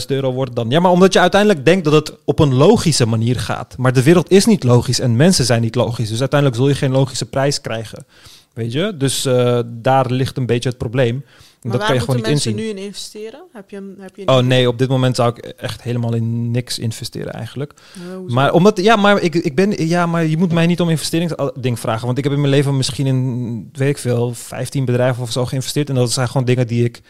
50.000 0.00 0.06
euro 0.06 0.32
wordt 0.32 0.56
dan. 0.56 0.70
Ja, 0.70 0.80
maar 0.80 0.90
omdat 0.90 1.12
je 1.12 1.20
uiteindelijk 1.20 1.64
denkt 1.64 1.84
dat 1.84 1.92
het 1.92 2.18
op 2.24 2.38
een 2.38 2.54
logische 2.54 3.06
manier 3.06 3.40
gaat. 3.40 3.76
Maar 3.78 3.92
de 3.92 4.02
wereld 4.02 4.30
is 4.30 4.44
niet 4.44 4.64
logisch 4.64 5.00
en 5.00 5.16
mensen 5.16 5.44
zijn 5.44 5.60
niet 5.60 5.74
logisch. 5.74 6.08
Dus 6.08 6.20
uiteindelijk 6.20 6.60
zul 6.60 6.68
je 6.68 6.74
geen 6.74 6.92
logische 6.92 7.26
prijs 7.26 7.60
krijgen. 7.60 8.06
Weet 8.52 8.72
je? 8.72 8.96
Dus 8.96 9.24
eh, 9.24 9.60
daar 9.66 10.10
ligt 10.10 10.36
een 10.36 10.46
beetje 10.46 10.68
het 10.68 10.78
probleem. 10.78 11.24
Maar 11.68 11.76
dat 11.78 11.86
kan 11.86 11.94
je 11.94 12.00
gewoon 12.00 12.16
niet 12.16 12.26
mensen 12.26 12.54
nu 12.54 12.64
in 12.68 12.78
investeren? 12.78 13.42
Heb 13.52 13.70
je, 13.70 13.76
een- 13.76 13.96
heb 14.00 14.16
je 14.16 14.28
Oh 14.28 14.38
nee, 14.38 14.68
op 14.68 14.78
dit 14.78 14.88
moment 14.88 15.16
zou 15.16 15.28
ik 15.36 15.38
echt 15.46 15.82
helemaal 15.82 16.14
in 16.14 16.50
niks 16.50 16.78
investeren 16.78 17.32
eigenlijk. 17.32 17.72
Oh? 18.16 18.28
Maar 18.30 18.52
omdat, 18.52 18.80
ja, 18.82 18.96
maar 18.96 19.20
ik, 19.22 19.34
ik 19.34 19.54
ben, 19.54 19.86
ja, 19.88 20.06
maar 20.06 20.24
je 20.26 20.36
moet 20.36 20.52
mij 20.52 20.66
niet 20.66 20.80
om 20.80 20.88
investeringsding 20.90 21.78
vragen, 21.80 22.06
want 22.06 22.18
ik 22.18 22.24
heb 22.24 22.32
in 22.32 22.40
mijn 22.40 22.52
leven 22.52 22.76
misschien 22.76 23.06
in, 23.06 23.68
weet 23.72 23.88
ik 23.88 23.98
veel, 23.98 24.34
15 24.34 24.84
bedrijven 24.84 25.22
of 25.22 25.32
zo 25.32 25.44
geïnvesteerd 25.46 25.88
en 25.88 25.94
dat 25.94 26.12
zijn 26.12 26.28
gewoon 26.28 26.46
dingen 26.46 26.66
die 26.66 26.84
ik 26.84 27.00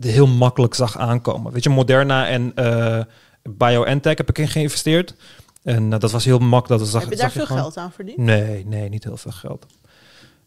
heel 0.00 0.26
makkelijk 0.26 0.74
zag 0.74 0.98
aankomen. 0.98 1.52
Weet 1.52 1.62
je, 1.62 1.70
Moderna 1.70 2.28
en 2.28 2.52
eh 2.54 3.00
BioNTech 3.42 4.16
heb 4.16 4.28
ik 4.28 4.38
in 4.38 4.48
geïnvesteerd 4.48 5.14
en 5.62 5.92
eh, 5.92 5.98
dat 6.00 6.10
was 6.10 6.24
heel 6.24 6.38
makkelijk. 6.38 6.80
Dat 6.80 6.90
zag, 6.90 7.02
heb 7.02 7.10
je 7.10 7.16
daar 7.16 7.30
veel 7.30 7.46
gewoon- 7.46 7.62
geld 7.62 7.76
aan 7.76 7.92
verdiend? 7.92 8.16
Nee, 8.18 8.66
nee, 8.66 8.88
niet 8.88 9.04
heel 9.04 9.16
veel 9.16 9.30
geld. 9.30 9.66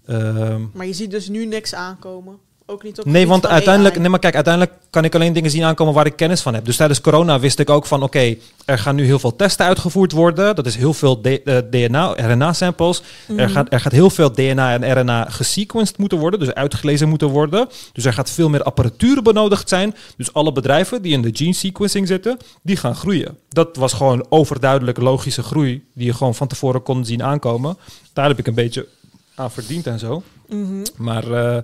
Ehm, 0.06 0.62
Maar 0.74 0.86
je 0.86 0.94
ziet 0.94 1.12
dus 1.12 1.30
nu 1.30 1.46
niks 1.46 1.74
aankomen. 1.76 2.38
Ook 2.72 2.84
niet 2.84 3.00
op 3.00 3.06
Nee, 3.06 3.28
want 3.28 3.48
uiteindelijk, 3.48 3.94
AI. 3.94 4.02
nee, 4.02 4.10
maar 4.10 4.20
kijk, 4.20 4.36
uiteindelijk 4.36 4.74
kan 4.90 5.04
ik 5.04 5.16
alleen 5.16 5.34
dingen 5.34 5.52
zien 5.52 5.64
aankomen 5.64 5.94
waar 5.94 6.06
ik 6.06 6.16
kennis 6.16 6.42
van 6.42 6.54
heb. 6.54 6.66
Dus 6.66 6.76
tijdens 6.76 7.02
corona 7.02 7.40
wist 7.40 7.60
ik 7.60 7.70
ook 7.70 7.86
van, 7.86 8.04
oké, 8.04 8.36
er 8.66 8.80
gaan 8.80 8.96
nu 8.96 9.06
heel 9.06 9.20
veel 9.20 9.36
testen 9.36 9.66
uitgevoerd 9.66 10.12
worden. 10.12 10.56
Dat 10.56 10.66
is 10.66 10.76
heel 10.76 10.94
veel 10.94 11.22
D- 11.22 11.26
eh, 11.26 11.58
DNA, 11.70 12.14
RNA-samples. 12.18 13.02
Er, 13.28 13.34
Mhm. 13.34 13.50
gaat, 13.50 13.74
er 13.74 13.80
gaat 13.80 13.92
heel 13.92 14.10
veel 14.10 14.32
DNA 14.32 14.74
en 14.80 14.92
RNA 15.00 15.26
gesequenced 15.30 15.98
moeten 15.98 16.18
worden, 16.18 16.40
dus 16.40 16.54
uitgelezen 16.54 17.10
moeten 17.10 17.28
worden. 17.28 17.68
Dus 17.94 18.06
er 18.06 18.14
gaat 18.14 18.30
veel 18.30 18.50
meer 18.50 18.64
apparatuur 18.64 19.22
benodigd 19.22 19.70
zijn. 19.70 19.96
Dus 20.18 20.34
alle 20.34 20.52
bedrijven 20.52 21.02
die 21.02 21.14
in 21.14 21.22
de 21.22 21.30
gene 21.34 21.54
sequencing 21.54 22.08
zitten, 22.08 22.38
die 22.62 22.76
gaan 22.78 22.96
groeien. 22.96 23.38
Dat 23.50 23.76
was 23.76 23.94
gewoon 23.94 24.26
overduidelijk 24.30 24.98
logische 24.98 25.44
groei, 25.44 25.84
die 25.94 26.06
je 26.06 26.14
gewoon 26.14 26.36
van 26.36 26.48
tevoren 26.48 26.84
kon 26.84 27.06
zien 27.06 27.24
aankomen. 27.24 27.78
Daar 28.14 28.28
heb 28.28 28.40
ik 28.40 28.48
een 28.48 28.54
beetje 28.54 28.88
aan 29.36 29.52
verdiend 29.52 29.88
en 29.88 30.00
zo. 30.00 30.24
Mhm. 30.50 30.84
Maar 30.98 31.32
eh, 31.32 31.58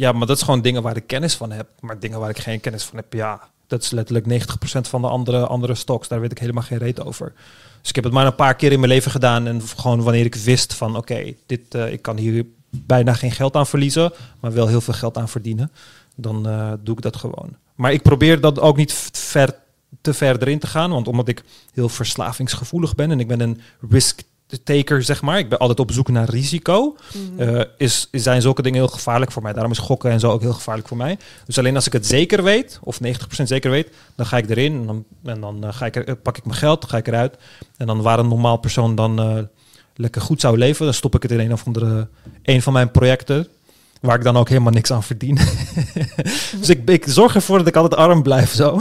ja, 0.00 0.12
maar 0.12 0.26
dat 0.26 0.36
is 0.36 0.42
gewoon 0.42 0.62
dingen 0.62 0.82
waar 0.82 0.96
ik 0.96 1.06
kennis 1.06 1.34
van 1.34 1.52
heb. 1.52 1.68
Maar 1.80 1.98
dingen 1.98 2.20
waar 2.20 2.30
ik 2.30 2.38
geen 2.38 2.60
kennis 2.60 2.84
van 2.84 2.96
heb, 2.96 3.12
ja, 3.12 3.40
dat 3.66 3.82
is 3.82 3.90
letterlijk 3.90 4.26
90% 4.26 4.80
van 4.80 5.02
de 5.02 5.08
andere, 5.08 5.46
andere 5.46 5.74
stocks. 5.74 6.08
Daar 6.08 6.20
weet 6.20 6.30
ik 6.30 6.38
helemaal 6.38 6.62
geen 6.62 6.78
reet 6.78 7.04
over. 7.04 7.32
Dus 7.80 7.88
ik 7.88 7.94
heb 7.94 8.04
het 8.04 8.12
maar 8.12 8.26
een 8.26 8.34
paar 8.34 8.54
keer 8.54 8.72
in 8.72 8.80
mijn 8.80 8.92
leven 8.92 9.10
gedaan. 9.10 9.46
En 9.46 9.62
gewoon 9.62 10.02
wanneer 10.02 10.24
ik 10.24 10.34
wist 10.34 10.74
van 10.74 10.96
oké, 10.96 11.34
dit 11.46 11.74
eh, 11.74 11.92
ik 11.92 12.02
kan 12.02 12.16
hier 12.16 12.46
bijna 12.70 13.12
geen 13.12 13.30
geld 13.30 13.56
aan 13.56 13.66
verliezen, 13.66 14.12
maar 14.40 14.52
wel 14.52 14.66
heel 14.66 14.80
veel 14.80 14.94
geld 14.94 15.18
aan 15.18 15.28
verdienen. 15.28 15.70
Dan 16.16 16.48
eh, 16.48 16.72
doe 16.82 16.96
ik 16.96 17.02
dat 17.02 17.16
gewoon. 17.16 17.56
Maar 17.74 17.92
ik 17.92 18.02
probeer 18.02 18.40
dat 18.40 18.60
ook 18.60 18.76
niet 18.76 18.92
ver, 19.12 19.54
te 20.00 20.14
ver 20.14 20.42
erin 20.42 20.58
te 20.58 20.66
gaan. 20.66 20.90
Want 20.90 21.08
omdat 21.08 21.28
ik 21.28 21.44
heel 21.74 21.88
verslavingsgevoelig 21.88 22.94
ben 22.94 23.10
en 23.10 23.20
ik 23.20 23.28
ben 23.28 23.40
een 23.40 23.60
risk 23.90 24.22
taker, 24.58 25.02
zeg 25.02 25.22
maar. 25.22 25.38
Ik 25.38 25.48
ben 25.48 25.58
altijd 25.58 25.80
op 25.80 25.92
zoek 25.92 26.08
naar 26.08 26.28
risico. 26.30 26.96
Mhm. 27.12 27.48
Eh, 27.48 27.64
is, 27.76 28.08
zijn 28.12 28.42
zulke 28.42 28.62
dingen 28.62 28.78
heel 28.78 28.88
gevaarlijk 28.88 29.32
voor 29.32 29.42
mij. 29.42 29.52
Daarom 29.52 29.72
is 29.72 29.78
gokken 29.78 30.10
en 30.10 30.20
zo 30.20 30.30
ook 30.30 30.40
heel 30.40 30.52
gevaarlijk 30.52 30.88
voor 30.88 30.96
mij. 30.96 31.18
Dus 31.46 31.58
alleen 31.58 31.74
als 31.74 31.86
ik 31.86 31.92
het 31.92 32.06
zeker 32.06 32.42
weet, 32.42 32.78
of 32.82 33.00
90% 33.00 33.48
zeker 33.48 33.70
weet, 33.70 33.88
dan 34.14 34.26
ga 34.26 34.36
ik 34.36 34.50
erin. 34.50 34.72
En 34.72 34.86
dan, 34.86 35.04
en 35.24 35.40
dan 35.40 35.64
eh, 35.64 35.72
ga 35.72 35.86
ik 35.86 35.96
er, 35.96 36.16
pak 36.16 36.36
ik 36.36 36.44
mijn 36.44 36.58
geld, 36.58 36.84
ga 36.84 36.96
ik 36.96 37.06
eruit. 37.06 37.36
En 37.76 37.86
dan 37.86 38.02
waar 38.02 38.18
een 38.18 38.28
normaal 38.28 38.56
persoon 38.56 38.94
dan 38.94 39.20
eh, 39.20 39.38
lekker 39.96 40.20
goed 40.20 40.40
zou 40.40 40.58
leven, 40.58 40.84
dan 40.84 40.94
stop 40.94 41.14
ik 41.14 41.22
het 41.22 41.30
in 41.30 41.40
een 41.40 41.52
of 41.52 41.66
andere 41.66 42.08
een 42.42 42.62
van 42.62 42.72
mijn 42.72 42.90
projecten. 42.90 43.46
Waar 44.00 44.16
ik 44.16 44.24
dan 44.24 44.36
ook 44.36 44.48
helemaal 44.48 44.72
niks 44.72 44.92
aan 44.92 45.02
verdien. 45.02 45.38
dus 46.60 46.68
ik, 46.68 46.88
ik 46.88 47.04
zorg 47.06 47.34
ervoor 47.34 47.58
dat 47.58 47.66
ik 47.66 47.76
altijd 47.76 48.00
arm 48.00 48.22
blijf 48.22 48.52
zo. 48.52 48.80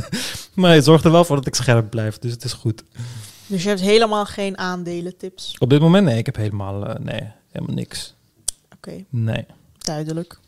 maar 0.54 0.74
het 0.74 0.84
zorgt 0.84 1.04
er 1.04 1.10
wel 1.10 1.24
voor 1.24 1.36
dat 1.36 1.46
ik 1.46 1.54
scherp 1.54 1.90
blijf. 1.90 2.18
Dus 2.18 2.30
het 2.30 2.44
is 2.44 2.52
goed. 2.52 2.82
Dus 3.46 3.62
je 3.62 3.68
hebt 3.68 3.80
helemaal 3.80 4.24
geen 4.26 4.58
aandelentips. 4.58 5.54
Op 5.58 5.70
dit 5.70 5.80
moment 5.80 6.04
nee, 6.06 6.18
ik 6.18 6.26
heb 6.26 6.36
helemaal, 6.36 6.86
eh, 6.86 6.94
nee, 7.04 7.32
helemaal 7.52 7.74
niks. 7.74 8.14
Oké, 8.76 9.04
Nee. 9.10 9.44
duidelijk. 9.78 10.38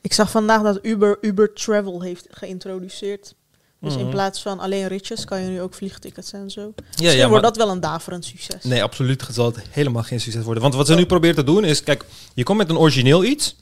Ik 0.00 0.12
zag 0.12 0.30
vandaag 0.30 0.62
dat 0.62 0.78
Uber 0.82 1.18
Uber 1.20 1.52
Travel 1.52 2.00
heeft 2.02 2.26
geïntroduceerd. 2.30 3.34
Dus 3.80 3.94
in 3.94 4.00
Mhm. 4.00 4.10
plaats 4.10 4.42
van 4.42 4.60
alleen 4.60 4.86
ritjes 4.88 5.24
kan 5.24 5.40
je 5.42 5.48
nu 5.48 5.60
ook 5.60 5.74
vliegtickets 5.74 6.32
en 6.32 6.50
zo. 6.50 6.60
Ja, 6.60 6.82
Misschien 6.96 7.16
ja, 7.16 7.28
wordt 7.28 7.44
dat 7.44 7.56
wel 7.56 7.68
een 7.70 7.80
daverend 7.80 8.24
succes. 8.24 8.64
Nee, 8.64 8.82
absoluut 8.82 9.24
zal 9.30 9.46
het 9.46 9.58
helemaal 9.70 10.02
geen 10.02 10.20
succes 10.20 10.44
worden. 10.44 10.62
Want 10.62 10.74
wat 10.74 10.86
ze 10.86 10.94
nu 10.94 11.06
proberen 11.06 11.36
te 11.36 11.44
doen 11.44 11.64
is, 11.64 11.82
kijk, 11.82 12.04
je 12.34 12.42
komt 12.42 12.58
met 12.58 12.70
een 12.70 12.76
origineel 12.78 13.24
iets 13.24 13.56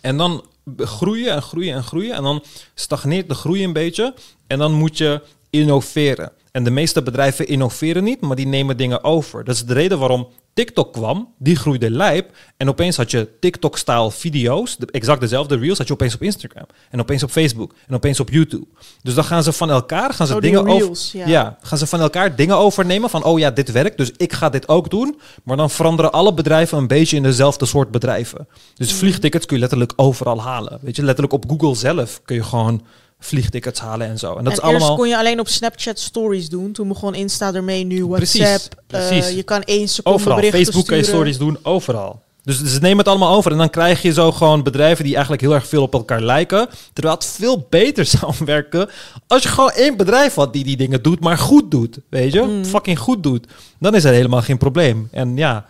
en 0.00 0.16
dan 0.16 0.44
groeien 0.76 1.32
en 1.32 1.42
groeien 1.42 1.74
en 1.74 1.82
groeien 1.82 2.14
en 2.14 2.22
dan 2.22 2.42
stagneert 2.74 3.28
de 3.28 3.34
groei 3.34 3.64
een 3.64 3.72
beetje 3.72 4.14
en 4.46 4.58
dan 4.58 4.72
moet 4.72 4.98
je 4.98 5.22
innoveren. 5.50 6.32
En 6.56 6.64
de 6.64 6.70
meeste 6.70 7.02
bedrijven 7.02 7.48
innoveren 7.48 8.04
niet, 8.04 8.20
maar 8.20 8.36
die 8.36 8.46
nemen 8.46 8.76
dingen 8.76 9.04
over. 9.04 9.44
Dat 9.44 9.54
is 9.54 9.64
de 9.64 9.72
reden 9.72 9.98
waarom 9.98 10.28
TikTok 10.54 10.92
kwam, 10.92 11.28
die 11.38 11.56
groeide 11.56 11.90
lijp 11.90 12.36
en 12.56 12.68
opeens 12.68 12.96
had 12.96 13.10
je 13.10 13.28
TikTok-style 13.40 14.10
video's, 14.10 14.76
de, 14.76 14.86
exact 14.90 15.20
dezelfde 15.20 15.56
reels 15.56 15.78
had 15.78 15.86
je 15.86 15.92
opeens 15.92 16.14
op 16.14 16.22
Instagram 16.22 16.66
en 16.90 17.00
opeens 17.00 17.22
op 17.22 17.30
Facebook 17.30 17.74
en 17.86 17.94
opeens 17.94 18.20
op 18.20 18.30
YouTube. 18.30 18.66
Dus 19.02 19.14
dan 19.14 19.24
gaan 19.24 19.42
ze 19.42 19.52
van 19.52 19.70
elkaar 19.70 20.14
gaan 20.14 20.26
ze 20.26 20.34
Oh, 20.34 20.40
dingen 20.40 20.66
over 20.68 20.96
ja. 21.12 21.26
ja, 21.26 21.58
gaan 21.60 21.78
ze 21.78 21.86
van 21.86 22.00
elkaar 22.00 22.36
dingen 22.36 22.56
overnemen 22.56 23.10
van, 23.10 23.24
oh 23.24 23.38
ja, 23.38 23.50
dit 23.50 23.72
werkt, 23.72 23.96
dus 23.96 24.12
ik 24.16 24.32
ga 24.32 24.48
dit 24.48 24.68
ook 24.68 24.90
doen. 24.90 25.20
Maar 25.42 25.56
dan 25.56 25.70
veranderen 25.70 26.12
alle 26.12 26.34
bedrijven 26.34 26.78
een 26.78 26.86
beetje 26.86 27.16
in 27.16 27.22
dezelfde 27.22 27.66
soort 27.66 27.90
bedrijven. 27.90 28.48
Dus 28.74 28.88
Mhm. 28.90 28.98
vliegtickets 28.98 29.46
kun 29.46 29.54
je 29.56 29.60
letterlijk 29.62 29.92
overal 29.96 30.42
halen. 30.42 30.78
Weet 30.82 30.96
je, 30.96 31.02
letterlijk 31.02 31.34
op 31.34 31.44
Google 31.48 31.74
zelf 31.74 32.20
kun 32.24 32.36
je 32.36 32.42
gewoon 32.42 32.82
vliegtickets 33.18 33.80
halen 33.80 34.06
en 34.06 34.18
zo. 34.18 34.28
En 34.36 34.44
dat 34.44 34.46
en 34.46 34.50
is 34.50 34.58
eerst 34.58 34.62
allemaal... 34.80 34.96
kon 34.96 35.08
je 35.08 35.18
alleen 35.18 35.40
op 35.40 35.48
Snapchat 35.48 35.98
stories 35.98 36.48
doen. 36.48 36.72
Toen 36.72 36.88
begon 36.88 37.14
Insta 37.14 37.54
ermee, 37.54 37.84
nu 37.84 38.06
WhatsApp. 38.06 38.18
Precies, 38.26 38.68
Eh, 38.88 39.08
precies. 39.08 39.34
je 39.36 39.42
kan 39.42 39.62
één 39.62 39.88
seconde 39.88 40.18
Overal. 40.18 40.36
berichten 40.36 40.60
Facebook 40.62 40.86
kan 40.86 40.96
je 40.96 41.02
sturen. 41.02 41.20
stories 41.34 41.38
doen, 41.38 41.58
overal. 41.62 42.24
Dus 42.42 42.62
ze 42.62 42.78
nemen 42.80 42.98
het 42.98 43.08
allemaal 43.08 43.36
over. 43.36 43.52
En 43.52 43.58
dan 43.58 43.70
krijg 43.70 44.02
je 44.02 44.12
zo 44.12 44.32
gewoon 44.32 44.62
bedrijven 44.62 45.04
die 45.04 45.12
eigenlijk 45.12 45.42
heel 45.42 45.54
erg 45.54 45.66
veel 45.66 45.82
op 45.82 45.92
elkaar 45.92 46.20
lijken. 46.20 46.68
Terwijl 46.92 47.14
het 47.14 47.26
veel 47.26 47.66
beter 47.70 48.04
zou 48.20 48.32
werken 48.44 48.88
als 49.26 49.42
je 49.42 49.48
gewoon 49.48 49.70
één 49.70 49.96
bedrijf 49.96 50.34
had 50.34 50.52
die 50.52 50.64
die 50.64 50.76
dingen 50.76 51.02
doet, 51.02 51.20
maar 51.20 51.38
goed 51.38 51.70
doet. 51.70 51.98
Weet 52.08 52.32
je? 52.32 52.40
Mm. 52.40 52.64
Fucking 52.64 52.98
goed 52.98 53.22
doet. 53.22 53.46
Dan 53.78 53.94
is 53.94 54.04
er 54.04 54.12
helemaal 54.12 54.42
geen 54.42 54.58
probleem. 54.58 55.08
En 55.12 55.36
ja, 55.36 55.66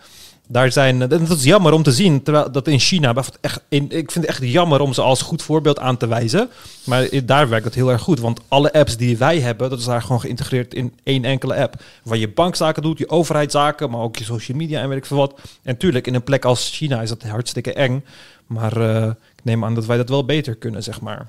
daar 0.47 0.71
zijn. 0.71 1.01
en 1.01 1.09
Dat 1.09 1.29
is 1.37 1.43
jammer 1.43 1.73
om 1.73 1.83
te 1.83 1.91
zien. 1.91 2.23
Terwijl 2.23 2.51
dat 2.51 2.67
in 2.67 2.79
China. 2.79 3.13
Echt, 3.41 3.61
in, 3.69 3.83
ik 3.83 4.11
vind 4.11 4.25
het 4.25 4.25
echt 4.25 4.43
jammer 4.51 4.79
om 4.81 4.93
ze 4.93 5.01
als 5.01 5.21
goed 5.21 5.41
voorbeeld 5.41 5.79
aan 5.79 5.97
te 5.97 6.07
wijzen. 6.07 6.49
Maar 6.83 7.09
daar 7.25 7.49
werkt 7.49 7.65
het 7.65 7.75
heel 7.75 7.91
erg 7.91 8.01
goed. 8.01 8.19
Want 8.19 8.41
alle 8.47 8.73
apps 8.73 8.97
die 8.97 9.17
wij 9.17 9.39
hebben, 9.39 9.69
dat 9.69 9.79
is 9.79 9.85
daar 9.85 10.01
gewoon 10.01 10.19
geïntegreerd 10.21 10.73
in 10.73 10.93
één 11.03 11.25
enkele 11.25 11.55
app. 11.55 11.75
Waar 12.03 12.17
je 12.17 12.29
bankzaken 12.29 12.81
doet, 12.81 12.97
je 12.97 13.09
overheidszaken, 13.09 13.89
maar 13.89 14.01
ook 14.01 14.17
je 14.17 14.23
social 14.23 14.57
media 14.57 14.81
en 14.81 14.89
weet 14.89 14.97
ik 14.97 15.05
veel 15.05 15.17
wat. 15.17 15.39
En 15.63 15.77
tuurlijk, 15.77 16.07
in 16.07 16.15
een 16.15 16.23
plek 16.23 16.45
als 16.45 16.69
China 16.69 17.01
is 17.01 17.09
dat 17.09 17.23
hartstikke 17.23 17.73
eng. 17.73 18.03
Maar 18.47 18.77
eh, 18.81 19.05
ik 19.07 19.43
neem 19.43 19.65
aan 19.65 19.75
dat 19.75 19.85
wij 19.85 19.97
dat 19.97 20.09
wel 20.09 20.25
beter 20.25 20.55
kunnen, 20.55 20.83
zeg 20.83 21.01
maar. 21.01 21.27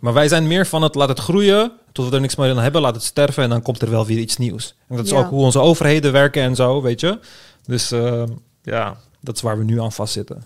Maar 0.00 0.12
wij 0.12 0.28
zijn 0.28 0.46
meer 0.46 0.66
van 0.66 0.82
het 0.82 0.94
laat 0.94 1.08
het 1.08 1.18
groeien, 1.18 1.72
tot 1.92 2.08
we 2.08 2.14
er 2.14 2.20
niks 2.20 2.36
meer 2.36 2.50
aan 2.50 2.58
hebben, 2.58 2.80
laat 2.80 2.94
het 2.94 3.04
sterven 3.04 3.42
en 3.42 3.48
dan 3.50 3.62
komt 3.62 3.82
er 3.82 3.90
wel 3.90 4.06
weer 4.06 4.18
iets 4.18 4.36
nieuws. 4.36 4.74
En 4.88 4.96
dat 4.96 5.04
is 5.04 5.10
Ja. 5.10 5.18
ook 5.18 5.28
hoe 5.30 5.44
onze 5.44 5.58
overheden 5.58 6.12
werken 6.12 6.42
en 6.42 6.54
zo, 6.56 6.82
weet 6.82 7.00
je. 7.00 7.18
Dus 7.70 7.90
eh, 7.90 8.22
ja, 8.62 8.96
dat 9.20 9.36
is 9.36 9.42
waar 9.42 9.58
we 9.58 9.64
nu 9.64 9.80
aan 9.80 9.92
vastzitten. 9.92 10.42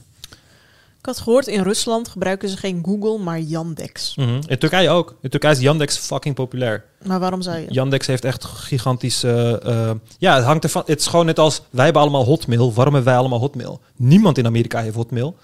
Ik 0.99 1.11
had 1.11 1.18
gehoord, 1.18 1.47
in 1.47 1.62
Rusland 1.62 2.09
gebruiken 2.09 2.49
ze 2.49 2.57
geen 2.57 2.83
Google, 2.85 3.18
maar 3.18 3.41
Yandex. 3.41 4.16
Mhm. 4.16 4.41
In 4.47 4.59
Turkije 4.59 4.91
ook. 4.91 5.16
In 5.20 5.31
Turkije 5.31 5.53
is 5.53 5.61
Yandex 5.61 5.97
fucking 5.97 6.35
populair. 6.35 6.85
Maar 7.03 7.20
waarom 7.20 7.43
zou 7.43 7.59
je? 7.59 7.66
Yandex 7.68 8.07
heeft 8.07 8.25
echt 8.25 8.45
gigantische... 8.45 9.61
eh, 9.64 9.91
ja, 10.18 10.35
het 10.35 10.45
hangt 10.45 10.64
ervan... 10.64 10.83
Het 10.87 11.01
is 11.01 11.07
gewoon 11.07 11.27
net 11.27 11.39
als... 11.39 11.62
Wij 11.70 11.85
hebben 11.85 12.03
allemaal 12.03 12.25
Hotmail. 12.25 12.72
Waarom 12.72 12.95
hebben 12.95 13.12
wij 13.12 13.20
allemaal 13.20 13.39
Hotmail? 13.39 13.81
Niemand 13.97 14.39
in 14.39 14.47
Amerika 14.47 14.81
heeft 14.81 14.95
Hotmail. 14.95 15.37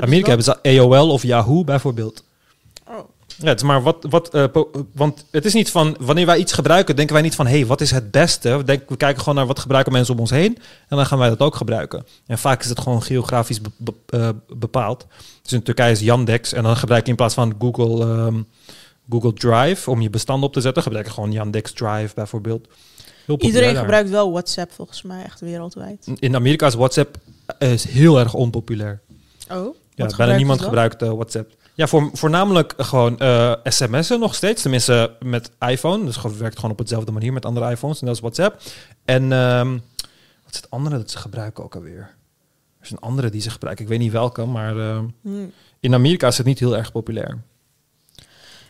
Amerika 0.00 0.28
hebben 0.28 0.44
ze 0.44 0.62
AOL 0.62 1.10
of 1.10 1.22
Yahoo 1.22 1.64
bijvoorbeeld. 1.64 2.24
Ja, 3.40 3.46
het 3.48 3.60
is 3.60 3.66
maar 3.66 3.82
wat... 3.82 4.06
wat 4.10 4.34
eh, 4.34 4.44
want 4.92 5.24
het 5.30 5.44
is 5.44 5.54
niet 5.54 5.70
van... 5.70 5.96
Wanneer 6.00 6.26
wij 6.26 6.38
iets 6.38 6.52
gebruiken, 6.52 6.96
denken 6.96 7.14
wij 7.14 7.22
niet 7.24 7.34
van... 7.34 7.46
Hé, 7.46 7.52
hey, 7.58 7.66
wat 7.66 7.80
is 7.80 7.90
het 7.90 8.10
beste? 8.10 8.56
We, 8.56 8.64
denken, 8.64 8.86
we 8.88 8.96
kijken 8.96 9.18
gewoon 9.20 9.34
naar 9.34 9.46
wat 9.46 9.58
gebruiken 9.58 9.92
mensen 9.92 10.14
om 10.14 10.20
ons 10.20 10.30
heen. 10.30 10.58
En 10.88 10.96
dan 10.96 11.06
gaan 11.06 11.18
wij 11.18 11.28
dat 11.28 11.40
ook 11.40 11.54
gebruiken. 11.54 12.06
En 12.26 12.38
vaak 12.38 12.62
is 12.62 12.68
het 12.68 12.80
gewoon 12.80 13.02
geografisch 13.02 13.60
be- 13.60 13.70
be- 13.76 13.94
eh, 14.06 14.28
bepaald. 14.56 15.06
Dus 15.42 15.52
in 15.52 15.62
Turkije 15.62 15.90
is 15.92 16.00
Yandex. 16.00 16.52
En 16.52 16.62
dan 16.62 16.76
gebruik 16.76 17.04
je 17.04 17.10
in 17.10 17.16
plaats 17.16 17.34
van 17.34 17.54
Google... 17.58 18.04
ehm, 18.04 18.42
Google 19.10 19.32
Drive 19.32 19.90
om 19.90 20.00
je 20.00 20.10
bestanden 20.10 20.46
op 20.48 20.52
te 20.54 20.60
zetten, 20.60 20.82
gebruik 20.82 21.06
je 21.06 21.12
gewoon 21.12 21.32
Yandex 21.32 21.72
Drive 21.72 22.14
bijvoorbeeld. 22.14 22.66
Iedereen 23.46 23.68
gebruikt 23.80 24.10
wel 24.10 24.30
WhatsApp 24.32 24.72
volgens 24.72 25.02
mij, 25.02 25.24
echt 25.24 25.40
wereldwijd. 25.40 26.06
In 26.18 26.34
Amerika 26.34 26.66
is 26.66 26.74
WhatsApp 26.74 27.16
eh, 27.58 27.72
is 27.72 27.84
heel 27.84 28.18
erg 28.18 28.34
onpopulair. 28.34 29.00
Oh, 29.52 29.74
Ja, 29.94 30.06
bijna 30.16 30.36
niemand 30.36 30.60
gebruikt 30.62 31.00
WhatsApp. 31.02 31.52
Ja, 31.78 31.86
voor, 31.86 32.10
voornamelijk 32.12 32.74
gewoon 32.76 33.18
eh, 33.18 33.54
sms'en 33.64 34.20
nog 34.20 34.34
steeds. 34.34 34.62
Tenminste 34.62 35.16
met 35.20 35.50
iPhone. 35.58 36.04
Dus 36.04 36.22
het 36.22 36.36
werkt 36.36 36.56
gewoon 36.56 36.70
op 36.70 36.78
hetzelfde 36.78 37.12
manier 37.12 37.32
met 37.32 37.44
andere 37.44 37.70
iPhones. 37.70 38.00
En 38.00 38.06
dat 38.06 38.14
is 38.14 38.20
WhatsApp. 38.20 38.60
En 39.04 39.32
ehm, 39.32 39.72
wat 40.44 40.50
is 40.52 40.56
het 40.56 40.70
andere 40.70 40.96
dat 40.96 41.10
ze 41.10 41.18
gebruiken 41.18 41.64
ook 41.64 41.74
alweer? 41.74 41.98
Er 42.78 42.84
is 42.84 42.90
een 42.90 42.98
andere 42.98 43.30
die 43.30 43.40
ze 43.40 43.50
gebruiken. 43.50 43.84
Ik 43.84 43.90
weet 43.90 43.98
niet 43.98 44.12
welke, 44.12 44.44
maar 44.44 44.78
ehm, 44.78 45.04
Hmm. 45.22 45.52
in 45.80 45.94
Amerika 45.94 46.26
is 46.26 46.36
het 46.36 46.46
niet 46.46 46.58
heel 46.58 46.76
erg 46.76 46.92
populair. 46.92 47.38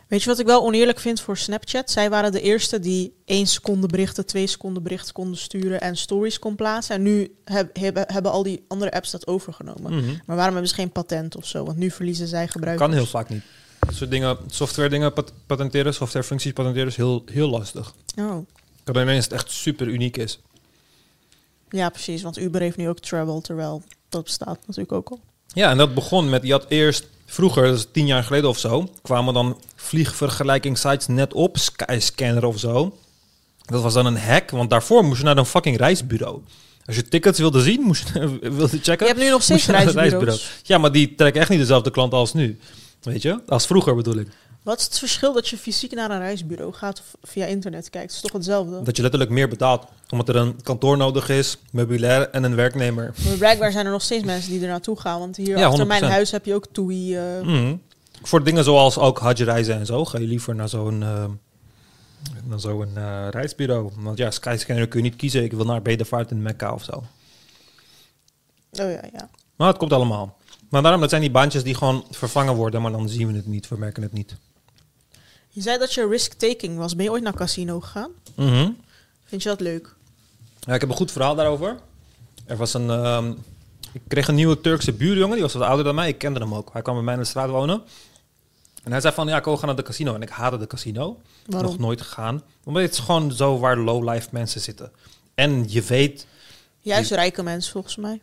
Weet 0.08 0.22
je 0.22 0.28
wat 0.28 0.38
ik 0.38 0.46
wel 0.46 0.62
oneerlijk 0.62 0.98
vind 0.98 1.20
voor 1.20 1.36
Snapchat? 1.36 1.90
Zij 1.90 2.10
waren 2.10 2.32
de 2.32 2.40
eerste 2.40 2.80
die 2.80 3.12
1 3.24 3.46
seconde 3.46 3.86
berichten, 3.86 4.26
2 4.26 4.46
seconden 4.46 4.82
berichten 4.82 5.14
konden 5.14 5.38
sturen 5.38 5.80
en 5.80 5.96
stories 5.96 6.38
kon 6.38 6.54
plaatsen. 6.56 6.94
En 6.94 7.02
nu 7.02 7.34
heb, 7.44 7.76
hebben, 7.76 8.04
hebben 8.06 8.32
al 8.32 8.42
die 8.42 8.64
andere 8.68 8.92
apps 8.92 9.10
dat 9.10 9.26
overgenomen. 9.26 9.94
Mhm. 9.94 10.06
Maar 10.26 10.36
waarom 10.36 10.52
hebben 10.52 10.68
ze 10.68 10.74
geen 10.74 10.90
patent 10.92 11.36
of 11.36 11.46
zo? 11.46 11.64
Want 11.64 11.78
nu 11.78 11.90
verliezen 11.90 12.28
zij 12.28 12.48
gebruikers. 12.48 12.88
Kan 12.88 12.96
heel 12.96 13.06
vaak 13.06 13.28
niet. 13.28 13.42
Dat 13.78 13.94
soort 13.94 14.10
dingen, 14.10 14.38
software 14.46 14.88
dingen 14.88 15.12
pat- 15.12 15.32
patenteren, 15.46 15.94
software 15.94 16.26
functies 16.26 16.52
patenteren 16.52 16.88
is 16.88 16.96
heel, 16.96 17.22
heel 17.26 17.48
lastig. 17.48 17.94
Oh. 18.18 18.46
Kan 18.84 18.94
alleen 18.94 19.16
als 19.16 19.24
het 19.24 19.32
echt 19.32 19.50
super 19.50 19.86
uniek 19.86 20.16
is. 20.16 20.40
Ja, 21.70 21.88
precies. 21.88 22.22
Want 22.22 22.38
Uber 22.38 22.60
heeft 22.60 22.76
nu 22.76 22.88
ook 22.88 22.98
Travel, 22.98 23.40
terwijl 23.40 23.82
dat 24.08 24.24
bestaat 24.24 24.58
natuurlijk 24.66 24.92
ook 24.92 25.08
al. 25.08 25.20
Ja, 25.46 25.70
en 25.70 25.76
dat 25.78 25.94
begon 25.94 26.28
met, 26.28 26.42
je 26.42 26.52
had 26.52 26.66
eerst, 26.68 27.06
vroeger, 27.30 27.66
dat 27.66 27.76
is 27.76 27.86
tien 27.92 28.06
jaar 28.06 28.24
geleden 28.24 28.48
of 28.48 28.58
zo, 28.58 28.88
kwamen 29.02 29.34
dan 29.34 29.60
vliegvergelijkingssites 29.76 31.06
net 31.06 31.34
op, 31.34 31.56
Skyscanner 31.58 32.44
of 32.44 32.58
zo. 32.58 32.98
Dat 33.64 33.82
was 33.82 33.94
dan 33.94 34.06
een 34.06 34.18
hack, 34.18 34.50
want 34.50 34.70
daarvoor 34.70 35.04
moest 35.04 35.18
je 35.18 35.24
naar 35.24 35.36
een 35.36 35.46
fucking 35.46 35.76
reisbureau. 35.76 36.40
Als 36.84 36.96
je 36.96 37.02
tickets 37.02 37.38
wilde 37.38 37.62
zien, 37.62 37.80
moest 37.80 38.10
je 38.14 38.38
wilde 38.56 38.78
checken. 38.82 39.06
Je 39.06 39.12
hebt 39.12 39.24
nu 39.24 39.30
nog 39.30 39.42
steeds 39.42 39.66
reisbureaus. 39.66 40.50
Ja, 40.62 40.78
maar 40.78 40.92
die 40.92 41.14
trekken 41.14 41.40
echt 41.40 41.50
niet 41.50 41.58
dezelfde 41.58 41.90
klanten 41.90 42.18
als 42.18 42.32
nu. 42.32 42.58
Weet 43.02 43.22
je? 43.22 43.40
Als 43.46 43.66
vroeger 43.66 43.94
bedoel 43.94 44.16
ik. 44.16 44.28
Wat 44.68 44.78
is 44.78 44.84
het 44.84 44.98
verschil 44.98 45.32
dat 45.32 45.48
je 45.48 45.58
fysiek 45.58 45.92
naar 45.94 46.10
een 46.10 46.18
reisbureau 46.18 46.72
gaat 46.72 46.98
of 47.00 47.30
via 47.30 47.44
internet 47.46 47.90
kijkt? 47.90 48.06
Het 48.06 48.14
is 48.14 48.20
toch 48.20 48.32
hetzelfde? 48.32 48.82
Dat 48.82 48.96
je 48.96 49.02
letterlijk 49.02 49.30
meer 49.30 49.48
betaalt. 49.48 49.86
Omdat 50.08 50.28
er 50.28 50.36
een 50.36 50.62
kantoor 50.62 50.96
nodig 50.96 51.28
is, 51.28 51.56
meubilair 51.72 52.30
en 52.30 52.44
een 52.44 52.54
werknemer. 52.54 53.14
Maar 53.24 53.36
blijkbaar 53.36 53.72
zijn 53.72 53.86
er 53.86 53.92
nog 53.92 54.02
steeds 54.02 54.24
mensen 54.24 54.50
die 54.50 54.60
er 54.60 54.68
naartoe 54.68 55.00
gaan. 55.00 55.18
Want 55.18 55.36
hier 55.36 55.58
Ja, 55.58 55.66
achter 55.66 55.86
mijn 55.86 56.02
100%. 56.02 56.06
huis 56.12 56.30
heb 56.30 56.44
je 56.44 56.54
ook 56.54 56.66
TUI. 56.72 57.16
eh, 57.16 57.40
Mhm. 57.42 57.76
Voor 58.22 58.44
dingen 58.44 58.64
zoals 58.64 58.98
ook 58.98 59.18
hajreizen 59.18 59.74
en 59.74 59.86
zo, 59.86 60.04
ga 60.04 60.18
je 60.18 60.26
liever 60.26 60.54
naar 60.54 60.68
zo'n 60.68 61.02
eh, 61.02 61.24
naar 62.44 62.60
zo'n 62.60 62.90
eh, 62.96 63.26
reisbureau. 63.30 63.90
Want 63.96 64.18
ja, 64.18 64.30
Skyscanner 64.30 64.88
kun 64.88 65.02
je 65.02 65.08
niet 65.08 65.16
kiezen. 65.18 65.44
Ik 65.44 65.52
wil 65.52 65.64
naar 65.64 65.82
Bedevaart 65.82 66.30
in 66.30 66.42
Mekka 66.42 66.72
of 66.72 66.84
zo. 66.84 66.92
Oh 68.72 68.90
ja, 68.90 69.02
ja. 69.12 69.28
Maar 69.56 69.68
het 69.68 69.76
komt 69.76 69.92
allemaal. 69.92 70.36
Maar 70.68 70.82
daarom, 70.82 71.00
dat 71.00 71.10
zijn 71.10 71.22
die 71.22 71.30
baantjes 71.30 71.62
die 71.62 71.74
gewoon 71.74 72.04
vervangen 72.10 72.54
worden, 72.54 72.82
maar 72.82 72.92
dan 72.92 73.08
zien 73.08 73.26
we 73.26 73.34
het 73.36 73.46
niet, 73.46 73.68
we 73.68 73.76
merken 73.78 74.02
het 74.02 74.12
niet. 74.12 74.36
Je 75.48 75.60
zei 75.62 75.78
dat 75.78 75.94
je 75.94 76.08
risk-taking 76.08 76.76
was. 76.78 76.96
Ben 76.96 77.04
je 77.04 77.10
ooit 77.10 77.22
naar 77.22 77.34
casino 77.34 77.80
gegaan? 77.80 78.10
Mhm. 78.36 78.70
Vind 79.24 79.42
je 79.42 79.48
dat 79.48 79.60
leuk? 79.60 79.94
Ja, 80.60 80.74
ik 80.74 80.80
heb 80.80 80.90
een 80.90 80.96
goed 80.96 81.12
verhaal 81.12 81.34
daarover. 81.34 81.76
Er 82.46 82.56
was 82.56 82.74
een. 82.74 82.90
ehm, 82.90 83.32
ik 83.92 84.00
kreeg 84.08 84.28
een 84.28 84.34
nieuwe 84.34 84.60
Turkse 84.60 84.92
buurjongen, 84.92 85.32
die 85.34 85.42
was 85.42 85.52
wat 85.54 85.62
ouder 85.62 85.84
dan 85.84 85.94
mij. 85.94 86.08
Ik 86.08 86.18
kende 86.18 86.40
hem 86.40 86.54
ook. 86.54 86.72
Hij 86.72 86.82
kwam 86.82 86.94
bij 86.94 87.04
mij 87.04 87.14
in 87.14 87.20
de 87.20 87.26
straat 87.26 87.50
wonen. 87.50 87.82
En 88.82 88.90
hij 88.92 89.00
zei 89.00 89.14
van, 89.14 89.28
ja, 89.28 89.36
ik 89.36 89.44
wil 89.44 89.56
gaan 89.56 89.66
naar 89.66 89.76
de 89.76 89.82
casino. 89.82 90.14
En 90.14 90.22
ik 90.22 90.28
haatte 90.28 90.58
de 90.58 90.66
casino. 90.66 91.20
Waarom? 91.46 91.70
Nog 91.70 91.78
nooit 91.80 92.00
gegaan. 92.00 92.42
Omdat 92.64 92.82
het 92.82 92.92
is 92.92 92.98
gewoon 92.98 93.32
zo 93.32 93.58
waar 93.58 93.76
low-life 93.78 94.28
mensen 94.32 94.60
zitten. 94.60 94.92
En 95.34 95.64
je 95.70 95.82
weet, 95.82 96.26
Juist 96.80 97.10
rijke 97.10 97.42
mensen 97.42 97.72
volgens 97.72 97.96
mij. 97.96 98.20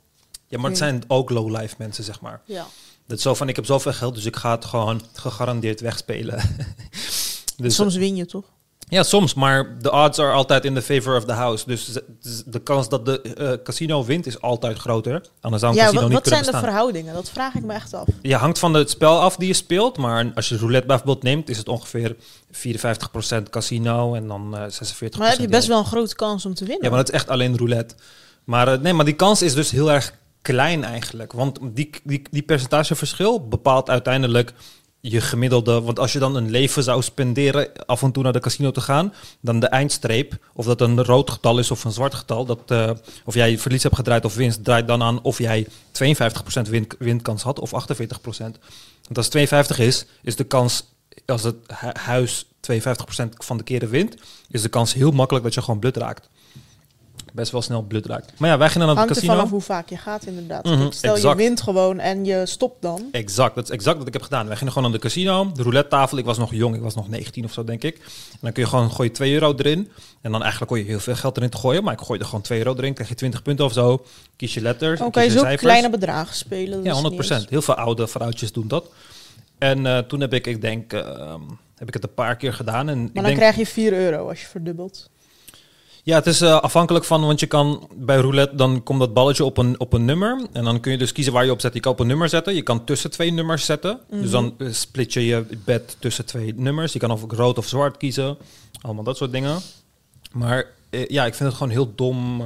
ja, 0.47 0.57
maar 0.59 0.69
het 0.69 0.78
zijn 0.80 1.03
ook 1.07 1.30
low-life 1.30 1.76
mensen, 1.78 2.03
zeg 2.03 2.21
maar. 2.21 2.41
Ja. 2.45 2.65
Dat 3.07 3.17
is 3.17 3.23
zo 3.23 3.34
van, 3.34 3.49
ik 3.49 3.55
heb 3.55 3.65
zoveel 3.65 3.93
geld, 3.93 4.15
dus 4.15 4.26
ik 4.26 4.36
ga 4.36 4.51
het 4.51 4.65
gewoon 4.65 5.01
gegarandeerd 5.13 5.82
wegspelen. 5.82 6.39
dus, 7.57 7.75
Soms 7.75 7.95
win 7.95 8.15
je 8.15 8.25
toch? 8.25 8.43
Ja, 8.89 9.03
soms, 9.03 9.33
maar 9.33 9.75
de 9.81 9.91
odds 9.91 10.19
are 10.19 10.31
altijd 10.31 10.65
in 10.65 10.73
the 10.73 10.81
favor 10.81 11.15
of 11.17 11.25
the 11.25 11.31
house. 11.33 11.63
Dus 11.67 11.97
de- 12.45 12.59
kans 12.59 12.89
dat 12.89 13.05
de 13.05 13.21
eh, 13.21 13.51
casino 13.63 14.03
wint 14.03 14.25
is 14.25 14.41
altijd 14.41 14.77
groter. 14.77 15.21
Anders 15.41 15.61
zou 15.61 15.73
een 15.73 15.79
Ja, 15.79 15.85
casino 15.85 16.01
wat, 16.01 16.09
niet 16.11 16.19
wat 16.19 16.27
zijn 16.27 16.43
de 16.43 16.57
verhoudingen? 16.67 17.13
Dat 17.13 17.29
vraag 17.29 17.55
ik 17.55 17.63
me 17.63 17.73
echt 17.73 17.93
af. 17.93 18.07
Je 18.21 18.35
hangt 18.35 18.59
van 18.59 18.73
het 18.73 18.89
spel 18.89 19.19
af 19.21 19.35
die 19.35 19.47
je 19.47 19.53
speelt, 19.53 19.97
maar 19.97 20.31
als 20.35 20.49
je 20.49 20.57
roulette 20.57 20.87
bijvoorbeeld 20.87 21.23
neemt, 21.23 21.49
is 21.49 21.57
het 21.57 21.67
ongeveer 21.69 22.15
54% 22.51 23.49
casino 23.49 24.13
en 24.13 24.27
dan 24.27 24.57
eh 24.57 24.61
46%. 24.61 24.99
Maar 24.99 25.09
dan 25.09 25.27
heb 25.27 25.39
je 25.39 25.47
best 25.47 25.67
wel 25.67 25.79
een 25.79 25.85
grote 25.85 26.15
kans 26.15 26.45
om 26.45 26.53
te 26.53 26.65
winnen. 26.65 26.83
Ja, 26.83 26.89
maar 26.89 26.99
dat 26.99 27.07
is 27.07 27.15
echt 27.15 27.29
alleen 27.29 27.57
roulette. 27.57 27.95
Maar 28.43 28.67
eh, 28.67 28.79
nee, 28.79 28.93
maar 28.93 29.05
die 29.05 29.13
kans 29.15 29.41
is 29.41 29.53
dus 29.53 29.71
heel 29.71 29.91
erg 29.91 30.13
klein 30.41 30.83
eigenlijk. 30.83 31.31
Want 31.33 31.59
die, 31.61 31.89
die, 32.03 32.21
die 32.31 32.41
percentageverschil 32.43 33.47
bepaalt 33.47 33.89
uiteindelijk 33.89 34.53
je 35.11 35.21
gemiddelde. 35.21 35.81
Want 35.81 35.99
als 35.99 36.13
je 36.13 36.19
dan 36.19 36.35
een 36.35 36.49
leven 36.49 36.83
zou 36.83 37.01
spenderen 37.01 37.69
af 37.85 38.01
en 38.01 38.11
toe 38.11 38.23
naar 38.23 38.33
de 38.33 38.39
casino 38.39 38.71
te 38.71 38.81
gaan, 38.81 39.13
dan 39.39 39.59
de 39.59 39.67
eindstreep, 39.67 40.37
of 40.53 40.65
dat 40.65 40.81
een 40.81 41.03
rood 41.03 41.29
getal 41.29 41.59
is 41.59 41.71
of 41.71 41.83
een 41.83 41.91
zwart 41.91 42.13
getal, 42.13 42.45
dat, 42.45 42.59
eh, 42.67 42.89
of 43.25 43.33
jij 43.33 43.57
verlies 43.57 43.83
hebt 43.83 43.95
gedraaid 43.95 44.25
of 44.25 44.35
winst, 44.35 44.63
draait 44.63 44.87
dan 44.87 45.03
aan 45.03 45.21
of 45.21 45.37
jij 45.37 45.67
52% 45.91 46.69
win, 46.69 46.87
winkans 46.99 47.43
had 47.43 47.59
of 47.59 47.73
48%. 47.73 48.57
Want 49.03 49.17
als 49.17 49.29
52 49.29 49.79
is, 49.79 50.05
is 50.21 50.35
de 50.35 50.43
kans, 50.43 50.83
als 51.25 51.43
het 51.43 51.55
hu- 51.79 51.99
huis 51.99 52.45
52% 52.59 53.33
van 53.37 53.57
de 53.57 53.63
keren 53.63 53.89
wint, 53.89 54.15
is 54.49 54.61
de 54.61 54.69
kans 54.69 54.93
heel 54.93 55.11
makkelijk 55.11 55.45
dat 55.45 55.53
je 55.53 55.61
gewoon 55.61 55.79
blut 55.79 55.97
raakt. 55.97 56.29
Best 57.36 57.51
wel 57.51 57.61
snel 57.61 57.81
blut 57.81 58.05
raakt. 58.05 58.39
Maar 58.39 58.49
ja, 58.49 58.57
wij 58.57 58.69
gingen 58.69 58.88
naar 58.88 58.95
het 58.95 59.05
Hangt 59.05 59.13
casino. 59.13 59.33
vanaf 59.36 59.49
hoe 59.51 59.61
vaak 59.61 59.89
je 59.89 59.97
gaat 59.97 60.25
inderdaad. 60.25 60.65
Mhm, 60.65 60.91
Stel 60.91 61.15
exact. 61.15 61.38
je 61.39 61.43
wint 61.43 61.61
gewoon 61.61 61.99
en 61.99 62.25
je 62.25 62.45
stopt 62.45 62.81
dan. 62.81 63.07
Exact, 63.11 63.55
dat 63.55 63.63
is 63.63 63.69
exact 63.69 63.97
wat 63.97 64.07
ik 64.07 64.13
heb 64.13 64.21
gedaan. 64.21 64.47
Wij 64.47 64.55
gingen 64.55 64.73
gewoon 64.73 64.89
naar 64.91 64.99
de 64.99 65.05
casino, 65.05 65.51
de 65.53 65.61
roulette 65.61 65.89
tafel. 65.89 66.17
Ik 66.17 66.25
was 66.25 66.38
nog 66.38 66.53
jong, 66.53 66.75
ik 66.75 66.81
was 66.81 66.95
nog 66.95 67.09
19 67.09 67.43
of 67.43 67.53
zo, 67.53 67.63
denk 67.63 67.83
ik. 67.83 67.95
En 68.31 68.38
dan 68.41 68.51
kun 68.51 68.63
je 68.63 68.69
gewoon 68.69 68.91
gooi 68.91 69.07
je 69.09 69.13
2 69.15 69.33
euro 69.33 69.53
erin. 69.57 69.91
En 70.21 70.31
dan 70.31 70.41
eigenlijk 70.41 70.71
kon 70.71 70.79
je 70.81 70.86
heel 70.88 70.99
veel 70.99 71.15
geld 71.15 71.38
erin 71.38 71.49
te 71.49 71.57
gooien. 71.57 71.83
Maar 71.83 71.93
ik 71.93 72.01
gooide 72.01 72.25
gewoon 72.25 72.41
2 72.41 72.57
euro 72.59 72.75
erin, 72.75 72.93
krijg 72.93 73.09
je 73.09 73.15
20 73.15 73.41
punten 73.41 73.65
of 73.65 73.73
zo. 73.73 74.05
Kies 74.36 74.53
je 74.53 74.61
letters, 74.61 74.99
Dan 74.99 75.11
kies 75.11 75.15
kan 75.15 75.23
je 75.23 75.29
je 75.29 75.36
zo 75.36 75.41
cijfers. 75.43 75.61
kleine 75.61 75.89
bedragen 75.89 76.36
spelen. 76.36 76.83
Ja, 76.83 76.88
is 76.89 76.91
100 76.93 77.17
niet 77.19 77.29
eens- 77.31 77.45
Heel 77.49 77.61
veel 77.61 77.75
oude 77.75 78.07
vrouwtjes 78.07 78.51
doen 78.51 78.67
dat. 78.67 78.89
En 79.57 79.86
eh, 79.86 79.97
toen 79.97 80.19
heb 80.21 80.33
ik, 80.33 80.47
ik 80.47 80.61
denk, 80.61 80.93
ehm, 80.93 81.41
heb 81.75 81.88
ik 81.88 81.93
het 81.93 82.03
een 82.03 82.13
paar 82.13 82.36
keer 82.36 82.53
gedaan. 82.53 82.89
En 82.89 82.97
Maar 82.97 83.05
ik 83.07 83.13
dan 83.13 83.23
denk, 83.23 83.36
krijg 83.38 83.55
je 83.55 83.65
4 83.65 83.93
euro 83.93 84.29
als 84.29 84.41
je 84.41 84.47
verdubbelt. 84.47 85.09
Ja, 86.05 86.15
het 86.15 86.27
is 86.27 86.41
eh, 86.41 86.59
afhankelijk 86.61 87.05
van, 87.05 87.25
want 87.25 87.39
je 87.39 87.45
kan 87.45 87.89
bij 87.95 88.17
roulette, 88.17 88.55
dan 88.55 88.83
komt 88.83 88.99
dat 88.99 89.13
balletje 89.13 89.43
op 89.43 89.57
een, 89.57 89.79
op 89.79 89.93
een 89.93 90.05
nummer. 90.05 90.45
En 90.51 90.63
dan 90.63 90.79
kun 90.79 90.91
je 90.91 90.97
dus 90.97 91.11
kiezen 91.11 91.33
waar 91.33 91.45
je 91.45 91.51
op 91.51 91.61
zet. 91.61 91.73
Je 91.73 91.79
kan 91.79 91.91
op 91.91 91.99
een 91.99 92.07
nummer 92.07 92.29
zetten. 92.29 92.55
Je 92.55 92.61
kan 92.61 92.83
tussen 92.83 93.11
twee 93.11 93.31
nummers 93.31 93.65
zetten. 93.65 93.99
Dus 94.09 94.29
dan 94.29 94.55
eh, 94.57 94.67
split 94.71 95.13
je 95.13 95.25
je 95.25 95.45
bed 95.63 95.95
tussen 95.99 96.25
twee 96.25 96.53
nummers. 96.55 96.93
Je 96.93 96.99
kan 96.99 97.11
of 97.11 97.23
rood 97.27 97.57
of 97.57 97.67
zwart 97.67 97.97
kiezen. 97.97 98.37
Allemaal 98.81 99.03
dat 99.03 99.17
soort 99.17 99.31
dingen. 99.31 99.59
Maar 100.31 100.65
eh, 100.89 101.07
ja, 101.07 101.25
ik 101.25 101.33
vind 101.33 101.49
het 101.49 101.57
gewoon 101.57 101.73
heel 101.73 101.93
dom. 101.95 102.43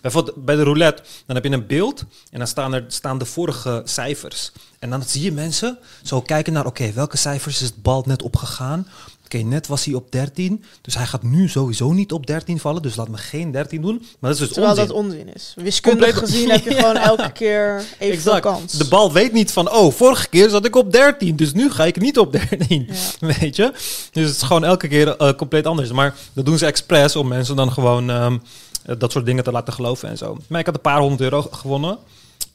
bijvoorbeeld 0.00 0.44
bij 0.44 0.56
de 0.56 0.62
roulette, 0.62 1.02
dan 1.26 1.36
heb 1.36 1.44
je 1.44 1.50
een 1.50 1.66
beeld 1.66 2.04
en 2.30 2.38
dan 2.38 2.46
staan 2.46 2.74
er 2.74 2.84
staan 2.88 3.18
de 3.18 3.24
vorige 3.24 3.82
cijfers. 3.84 4.52
En 4.78 4.90
dan 4.90 5.02
zie 5.02 5.22
je 5.22 5.32
mensen 5.32 5.78
zo 6.02 6.20
kijken 6.20 6.52
naar, 6.52 6.66
oké, 6.66 6.92
welke 6.92 7.16
cijfers 7.16 7.62
is 7.62 7.66
het 7.66 7.82
bal 7.82 8.04
net 8.06 8.22
opgegaan? 8.22 8.86
Oké, 9.34 9.42
net 9.44 9.66
was 9.66 9.84
hij 9.84 9.94
op 9.94 10.10
13, 10.12 10.64
dus 10.80 10.94
hij 10.94 11.06
gaat 11.06 11.22
nu 11.22 11.48
sowieso 11.48 11.92
niet 11.92 12.12
op 12.12 12.26
13 12.26 12.58
vallen, 12.60 12.82
dus 12.82 12.96
laat 12.96 13.08
me 13.08 13.16
geen 13.16 13.50
13 13.52 13.82
doen. 13.82 13.96
Maar 14.18 14.30
dat 14.30 14.30
is 14.30 14.38
dus 14.38 14.48
Terwijl 14.52 14.72
onzin. 14.72 14.86
dat 14.86 14.96
onzin 14.96 15.34
is. 15.34 15.52
Wiskundig 15.56 16.08
Compleet- 16.10 16.30
gezien 16.30 16.50
heb 16.50 16.64
je 16.64 16.74
gewoon 16.80 16.96
elke 16.96 17.32
keer 17.32 17.84
Exact. 17.98 18.40
kans. 18.40 18.72
De 18.72 18.88
bal 18.88 19.12
weet 19.12 19.32
niet 19.32 19.52
van, 19.52 19.70
oh, 19.70 19.92
vorige 19.92 20.28
keer 20.28 20.48
zat 20.48 20.64
ik 20.64 20.76
op 20.76 20.92
13, 20.92 21.36
dus 21.36 21.52
nu 21.52 21.70
ga 21.70 21.84
ik 21.84 22.00
niet 22.00 22.18
op 22.18 22.32
13. 22.32 22.88
Ja. 23.20 23.26
Weet 23.40 23.56
je? 23.56 23.70
Dus 24.12 24.26
het 24.26 24.36
is 24.36 24.42
gewoon 24.42 24.64
elke 24.64 24.88
keer 24.88 25.16
eh, 25.16 25.32
compleet 25.32 25.66
anders. 25.66 25.92
Maar 25.92 26.14
dat 26.32 26.44
doen 26.44 26.58
ze 26.58 26.66
expres 26.66 27.16
om 27.16 27.28
mensen 27.28 27.56
dan 27.56 27.72
gewoon 27.72 28.10
ehm, 28.10 28.38
eh, 28.84 28.94
dat 28.98 29.12
soort 29.12 29.26
dingen 29.26 29.44
te 29.44 29.52
laten 29.52 29.72
geloven 29.72 30.08
en 30.08 30.18
zo. 30.18 30.36
Maar 30.48 30.60
ik 30.60 30.66
had 30.66 30.74
een 30.74 30.80
paar 30.80 31.00
honderd 31.00 31.20
euro 31.20 31.48
gewonnen. 31.50 31.98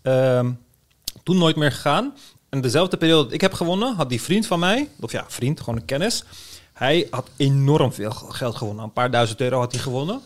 Ehm, 0.02 0.52
toen 1.24 1.38
nooit 1.38 1.56
meer 1.56 1.72
gegaan. 1.72 2.14
En 2.50 2.62
dezelfde 2.62 2.98
periode 2.98 3.24
dat 3.24 3.34
ik 3.34 3.42
heb 3.42 3.54
gewonnen, 3.54 3.96
had 3.96 4.10
die 4.10 4.22
vriend 4.22 4.46
van 4.48 4.60
mij, 4.60 4.90
of 5.00 5.12
ja, 5.12 5.26
vriend, 5.28 5.60
gewoon 5.60 5.76
een 5.76 5.86
kennis. 5.86 6.24
Hij 6.78 7.08
had 7.10 7.30
enorm 7.38 7.94
veel 7.94 8.12
geld 8.12 8.56
gewonnen. 8.56 8.84
Een 8.84 8.94
paar 8.94 9.12
duizend 9.12 9.42
euro 9.42 9.60
had 9.60 9.72
hij 9.72 9.82
gewonnen. 9.82 10.22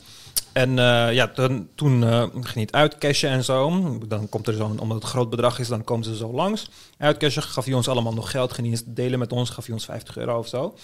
En 0.53 0.79
eh, 0.79 1.13
ja, 1.13 1.31
toen, 1.75 2.03
eh, 2.03 2.21
ging 2.21 2.53
hij 2.53 2.61
het 2.61 2.73
uitcashen 2.73 3.29
en 3.29 3.43
zo. 3.43 3.83
Dan 4.07 4.29
komt 4.29 4.47
er 4.47 4.53
zo'n, 4.53 4.79
omdat 4.79 5.01
het 5.01 5.11
groot 5.11 5.29
bedrag 5.29 5.59
is, 5.59 5.67
dan 5.67 5.83
komen 5.83 6.05
ze 6.05 6.15
zo 6.15 6.31
langs. 6.31 6.69
Uitcashen 6.97 7.43
gaf 7.43 7.65
hij 7.65 7.73
ons 7.73 7.87
allemaal 7.87 8.13
nog 8.13 8.31
geld, 8.31 8.53
ging 8.53 8.67
hij 8.67 8.75
eens 8.75 8.85
delen 8.85 9.19
met 9.19 9.31
ons, 9.31 9.49
gaf 9.49 9.65
hij 9.65 9.73
ons 9.73 9.85
50 9.85 10.17
euro 10.17 10.37
of 10.37 10.47
zo. 10.47 10.75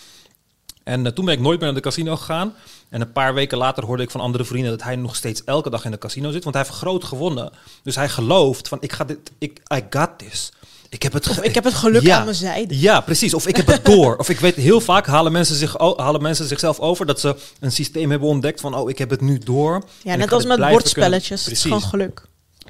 En 0.83 1.05
eh, 1.05 1.11
toen 1.11 1.25
ben 1.25 1.33
ik 1.33 1.39
nooit 1.39 1.57
meer 1.59 1.65
naar 1.65 1.81
de 1.81 1.89
casino 1.89 2.15
gegaan. 2.15 2.53
En 2.89 3.01
een 3.01 3.11
paar 3.11 3.33
weken 3.33 3.57
later 3.57 3.85
hoorde 3.85 4.03
ik 4.03 4.11
van 4.11 4.21
andere 4.21 4.45
vrienden 4.45 4.71
dat 4.71 4.83
hij 4.83 4.95
nog 4.95 5.15
steeds 5.15 5.43
elke 5.43 5.69
dag 5.69 5.85
in 5.85 5.91
de 5.91 5.97
casino 5.97 6.31
zit. 6.31 6.43
Want 6.43 6.55
hij 6.55 6.63
heeft 6.63 6.77
groot 6.77 7.03
gewonnen. 7.03 7.51
Dus 7.83 7.95
hij 7.95 8.09
gelooft 8.09 8.67
van, 8.67 8.77
ik 8.81 8.91
ga 8.91 9.03
dit, 9.03 9.31
ik, 9.37 9.61
I 9.73 9.81
got 9.89 10.09
this. 10.17 10.51
Ik 10.89 11.03
heb 11.03 11.13
het, 11.13 11.29
Of 11.29 11.41
ik 11.41 11.53
heb 11.55 11.63
het 11.63 11.73
geluk 11.73 12.01
Ja. 12.01 12.17
aan 12.17 12.23
mijn 12.23 12.35
zijde. 12.35 12.79
ja, 12.79 13.01
precies. 13.01 13.33
Of 13.33 13.47
ik 13.47 13.55
heb 13.55 13.67
het 13.67 13.85
door. 13.85 14.15
of 14.15 14.29
ik 14.29 14.39
weet 14.39 14.55
heel 14.55 14.81
vaak 14.81 15.05
halen 15.07 15.31
mensen, 15.31 15.55
zich, 15.55 15.75
halen 15.77 16.21
mensen 16.21 16.47
zichzelf 16.47 16.79
over 16.79 17.05
dat 17.05 17.19
ze 17.19 17.35
een 17.59 17.71
systeem 17.71 18.09
hebben 18.09 18.27
ontdekt 18.29 18.59
van, 18.61 18.75
oh, 18.75 18.89
ik 18.89 18.97
heb 18.97 19.09
het 19.09 19.21
nu 19.21 19.37
door. 19.37 19.83
Ja, 20.03 20.15
net 20.15 20.31
als 20.31 20.45
met 20.45 20.69
bordspelletjes. 20.69 21.43
Het 21.45 21.53
is 21.53 21.61
gewoon 21.61 21.81
geluk. 21.81 22.21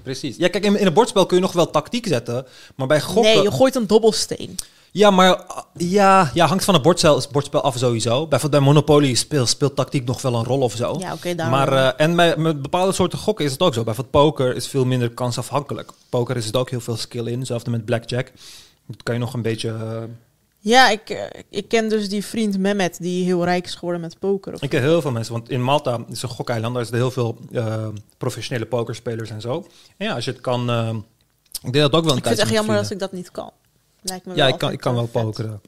Precies. 0.03 0.35
Ja, 0.37 0.47
kijk, 0.47 0.63
in, 0.65 0.79
in 0.79 0.85
een 0.87 0.93
bordspel 0.93 1.25
kun 1.25 1.37
je 1.37 1.43
nog 1.43 1.51
wel 1.53 1.69
tactiek 1.69 2.07
zetten, 2.07 2.45
maar 2.75 2.87
bij 2.87 3.01
gokken... 3.01 3.33
Nee, 3.33 3.41
je 3.43 3.51
gooit 3.51 3.75
een 3.75 3.87
dobbelsteen. 3.87 4.55
Ja, 4.91 5.11
maar 5.11 5.43
ja, 5.73 6.31
ja, 6.33 6.45
hangt 6.47 6.63
van 6.63 6.73
het 6.73 6.83
bordspel, 6.83 7.21
bordspel 7.31 7.61
af 7.61 7.77
sowieso. 7.77 8.27
Bijvoorbeeld 8.27 8.63
bij 8.63 8.73
Monopoly 8.73 9.13
speelt, 9.13 9.49
speelt 9.49 9.75
tactiek 9.75 10.05
nog 10.05 10.21
wel 10.21 10.33
een 10.35 10.43
rol 10.43 10.59
of 10.61 10.73
zo. 10.75 10.95
Ja, 10.99 11.13
oké, 11.13 11.35
daarom. 11.35 11.57
maar 11.57 11.73
eh, 11.73 12.05
en 12.05 12.15
met 12.41 12.61
bepaalde 12.61 12.91
soorten 12.91 13.19
gokken 13.19 13.45
is 13.45 13.51
het 13.51 13.61
ook 13.61 13.73
zo. 13.73 13.83
Bijvoorbeeld 13.83 14.23
poker 14.23 14.55
is 14.55 14.67
veel 14.67 14.85
minder 14.85 15.09
kansafhankelijk. 15.09 15.91
Poker 16.09 16.37
is 16.37 16.45
het 16.45 16.55
ook 16.55 16.69
heel 16.69 16.79
veel 16.81 16.95
skill 16.97 17.25
in. 17.27 17.37
Hetzelfde 17.37 17.69
met 17.71 17.85
blackjack. 17.85 18.31
Dat 18.87 19.03
kan 19.03 19.13
je 19.13 19.19
nog 19.19 19.33
een 19.33 19.41
beetje, 19.41 19.69
eh, 19.69 20.03
Ja, 20.59 20.89
ik, 20.89 21.09
eh, 21.09 21.41
ik 21.49 21.67
ken 21.67 21.89
dus 21.89 22.09
die 22.09 22.25
vriend 22.25 22.57
Mehmet 22.57 22.97
die 23.01 23.23
heel 23.25 23.43
rijk 23.43 23.65
is 23.65 23.75
geworden 23.75 24.01
met 24.01 24.19
poker. 24.19 24.53
Of- 24.53 24.61
Ik 24.61 24.69
ken 24.69 24.81
heel 24.81 25.01
veel 25.01 25.11
mensen, 25.11 25.33
want 25.33 25.49
in 25.49 25.63
Malta 25.63 25.99
is 26.09 26.21
een 26.21 26.29
gokeiland, 26.29 26.73
daar 26.75 26.83
zitten 26.85 27.01
heel 27.01 27.11
veel 27.11 27.37
eh, 27.51 27.87
professionele 28.17 28.65
pokerspelers 28.65 29.29
en 29.29 29.41
zo. 29.41 29.65
En 29.97 30.05
ja, 30.07 30.13
als 30.13 30.25
je 30.25 30.31
het 30.31 30.41
kan, 30.41 30.69
ik 31.63 31.73
deed 31.73 31.81
dat 31.81 31.93
ook 31.93 32.03
wel 32.03 32.11
een 32.11 32.17
ik 32.17 32.23
vind 32.23 32.23
het 32.23 32.23
tijdje 32.23 32.41
echt 32.43 32.51
jammer 32.51 32.75
dat 32.75 32.91
ik 32.91 32.99
dat 32.99 33.11
niet 33.11 33.31
kan. 33.31 33.51
Lijkt 34.07 34.25
me 34.25 34.31
vrienden. 34.31 34.35
Ja, 34.35 34.43
wel 34.43 34.53
ik 34.53 34.57
kan, 34.59 34.71
ik 34.71 34.79
kan 34.79 34.93
wel 34.95 35.07
pokeren. 35.23 35.61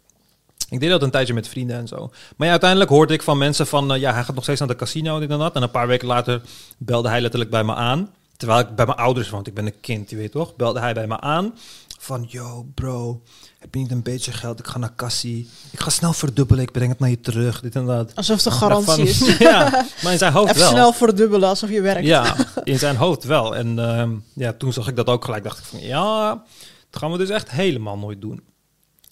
Ik 0.69 0.79
deed 0.79 0.89
dat 0.89 1.01
een 1.01 1.11
tijdje 1.11 1.33
met 1.33 1.47
vrienden 1.47 1.77
en 1.77 1.87
zo. 1.87 1.97
Maar 2.35 2.45
ja, 2.45 2.51
uiteindelijk 2.51 2.89
hoorde 2.89 3.13
ik 3.13 3.21
van 3.21 3.37
mensen 3.37 3.67
van, 3.67 3.93
eh, 3.93 3.99
ja, 3.99 4.13
hij 4.13 4.23
gaat 4.23 4.35
nog 4.35 4.43
steeds 4.43 4.59
naar 4.59 4.69
de 4.69 4.75
casino, 4.75 5.19
dit 5.19 5.29
en 5.29 5.37
dat. 5.39 5.55
En 5.55 5.61
een 5.61 5.71
paar 5.71 5.87
weken 5.87 6.07
later 6.07 6.41
belde 6.77 7.09
hij 7.09 7.21
letterlijk 7.21 7.51
bij 7.51 7.63
me 7.63 7.75
aan. 7.75 8.09
Terwijl 8.37 8.59
ik 8.59 8.75
bij 8.75 8.85
mijn 8.85 8.97
ouders 8.97 9.29
woon, 9.29 9.45
ik 9.45 9.53
ben 9.53 9.65
een 9.65 9.79
kind, 9.81 10.09
je 10.09 10.15
weet 10.15 10.31
toch? 10.31 10.55
Belde 10.55 10.79
hij 10.79 10.93
bij 10.93 11.07
me 11.07 11.19
aan 11.19 11.53
van, 12.01 12.25
yo 12.27 12.65
bro, 12.75 13.21
heb 13.59 13.73
je 13.73 13.79
niet 13.79 13.91
een 13.91 14.01
beetje 14.03 14.31
geld? 14.31 14.59
Ik 14.59 14.67
ga 14.67 14.77
naar 14.77 14.93
cassie. 14.95 15.49
Ik 15.71 15.79
ga 15.79 15.89
snel 15.89 16.13
verdubbelen, 16.13 16.63
ik 16.63 16.71
breng 16.71 16.89
het 16.89 16.99
naar 16.99 17.09
je 17.09 17.19
terug, 17.19 17.61
dit 17.61 17.75
en 17.75 17.85
dat. 17.85 18.11
Alsof 18.15 18.45
een 18.45 18.51
garantie 18.51 18.85
van- 18.85 18.99
is. 18.99 19.37
ja, 19.49 19.85
maar 20.03 20.11
in 20.11 20.17
zijn 20.17 20.33
hoofd 20.33 20.49
Even 20.53 20.61
wel. 20.61 20.69
snel 20.71 20.93
verdubbelen 20.93 21.49
alsof 21.49 21.69
je 21.69 21.81
werkt. 21.81 22.05
Ja, 22.05 22.35
in 22.63 22.79
zijn 22.79 22.95
hoofd 22.95 23.23
wel. 23.23 23.55
En 23.55 23.79
ehm, 23.79 24.11
ja, 24.33 24.53
toen 24.53 24.73
zag 24.73 24.87
ik 24.87 24.95
dat 24.95 25.07
ook 25.07 25.25
gelijk. 25.25 25.43
Dacht 25.43 25.57
ik 25.59 25.63
van 25.65 25.79
ja, 25.79 26.43
dat 26.89 27.01
gaan 27.01 27.11
we 27.11 27.17
dus 27.17 27.29
echt 27.29 27.51
helemaal 27.51 27.97
nooit 27.97 28.21
doen. 28.21 28.41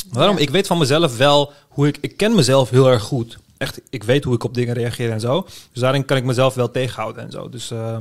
Maar 0.10 0.20
daarom, 0.20 0.38
ik 0.38 0.50
weet 0.50 0.68
van 0.68 0.78
mezelf 0.78 1.18
wel 1.18 1.54
hoe 1.68 1.88
ik. 1.88 1.98
Ik 2.02 2.18
ken 2.18 2.36
mezelf 2.36 2.70
heel 2.70 2.90
erg 2.90 3.04
goed. 3.04 3.38
Echt, 3.58 3.82
ik 3.90 4.04
weet 4.04 4.24
hoe 4.24 4.34
ik 4.34 4.44
op 4.44 4.54
dingen 4.54 4.74
reageer 4.74 5.12
en 5.12 5.20
zo. 5.20 5.42
Dus 5.72 5.82
daarin 5.82 6.06
kan 6.06 6.18
ik 6.18 6.24
mezelf 6.24 6.54
wel 6.54 6.72
tegenhouden 6.72 7.24
en 7.24 7.32
zo. 7.32 7.50
Dus 7.50 7.72
eh, 7.72 7.98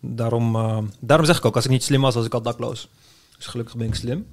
daarom, 0.00 0.56
eh, 0.56 0.78
daarom 1.00 1.26
zeg 1.26 1.36
ik 1.36 1.44
ook, 1.44 1.54
als 1.54 1.64
ik 1.64 1.70
niet 1.70 1.84
slim 1.84 2.00
was, 2.00 2.14
was 2.14 2.26
ik 2.26 2.34
al 2.34 2.42
dakloos. 2.42 2.88
Dus 3.36 3.46
gelukkig 3.46 3.76
ben 3.76 3.86
ik 3.86 3.94
slim. 3.94 4.26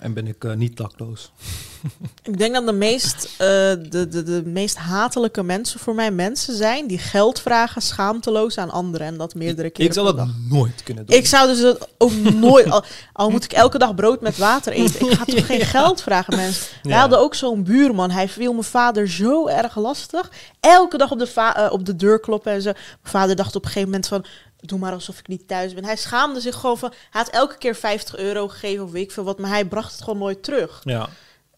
En 0.00 0.12
ben 0.12 0.26
ik 0.26 0.44
eh, 0.44 0.54
niet 0.54 0.76
dakloos. 0.76 1.30
Ik 2.22 2.38
denk 2.38 2.54
dat 2.54 2.66
de 2.66 2.72
meest, 2.72 3.24
eh, 3.24 3.38
de, 3.38 4.08
de, 4.10 4.22
de 4.22 4.42
meest 4.44 4.76
hatelijke 4.76 5.42
mensen 5.42 5.80
voor 5.80 5.94
mij 5.94 6.10
mensen 6.10 6.56
zijn 6.56 6.86
die 6.86 6.98
geld 6.98 7.40
vragen 7.40 7.82
schaamteloos 7.82 8.58
aan 8.58 8.70
anderen 8.70 9.06
en 9.06 9.16
dat 9.16 9.34
meerdere 9.34 9.70
keren 9.70 9.86
Ik 9.86 9.92
zou 9.92 10.06
dat 10.06 10.16
dag. 10.16 10.28
nooit 10.48 10.82
kunnen 10.82 11.06
doen. 11.06 11.16
Ik 11.16 11.26
zou 11.26 11.48
dus 11.48 11.60
dat 11.60 11.88
ook 11.98 12.12
nooit, 12.12 12.70
al, 12.70 12.84
al 13.12 13.30
moet 13.30 13.44
ik 13.44 13.52
elke 13.52 13.78
dag 13.78 13.94
brood 13.94 14.20
met 14.20 14.36
water 14.36 14.72
eten, 14.72 15.06
ik 15.06 15.12
ga 15.12 15.24
toch 15.34 15.46
geen 15.46 15.60
geld 15.60 16.02
vragen 16.02 16.36
mensen. 16.36 16.66
Wij 16.82 16.98
hadden 16.98 17.18
ook 17.18 17.34
zo'n 17.34 17.64
buurman, 17.64 18.10
hij 18.10 18.28
viel 18.28 18.52
mijn 18.52 18.64
vader 18.64 19.08
zo 19.08 19.46
erg 19.46 19.76
lastig. 19.76 20.30
Elke 20.60 20.98
dag 20.98 21.10
op 21.10 21.18
de, 21.18 21.32
eh, 21.34 21.72
op 21.72 21.86
de 21.86 21.96
deur 21.96 22.20
kloppen 22.20 22.52
en 22.52 22.62
zo. 22.62 22.72
Mijn 22.72 22.86
vader 23.02 23.36
dacht 23.36 23.56
op 23.56 23.62
een 23.64 23.68
gegeven 23.68 23.88
moment 23.88 24.08
van, 24.08 24.24
doe 24.60 24.78
maar 24.78 24.92
alsof 24.92 25.18
ik 25.18 25.28
niet 25.28 25.48
thuis 25.48 25.74
ben. 25.74 25.84
Hij 25.84 25.96
schaamde 25.96 26.40
zich 26.40 26.54
gewoon 26.54 26.78
van, 26.78 26.92
hij 27.10 27.22
had 27.22 27.28
elke 27.30 27.58
keer 27.58 27.74
50 27.74 28.16
euro 28.16 28.48
gegeven 28.48 28.84
of 28.84 28.90
weet 28.90 29.02
ik 29.02 29.12
veel 29.12 29.24
wat, 29.24 29.38
maar 29.38 29.50
hij 29.50 29.64
bracht 29.64 29.92
het 29.92 30.02
gewoon 30.02 30.18
nooit 30.18 30.42
terug. 30.42 30.80
Ja. 30.84 31.08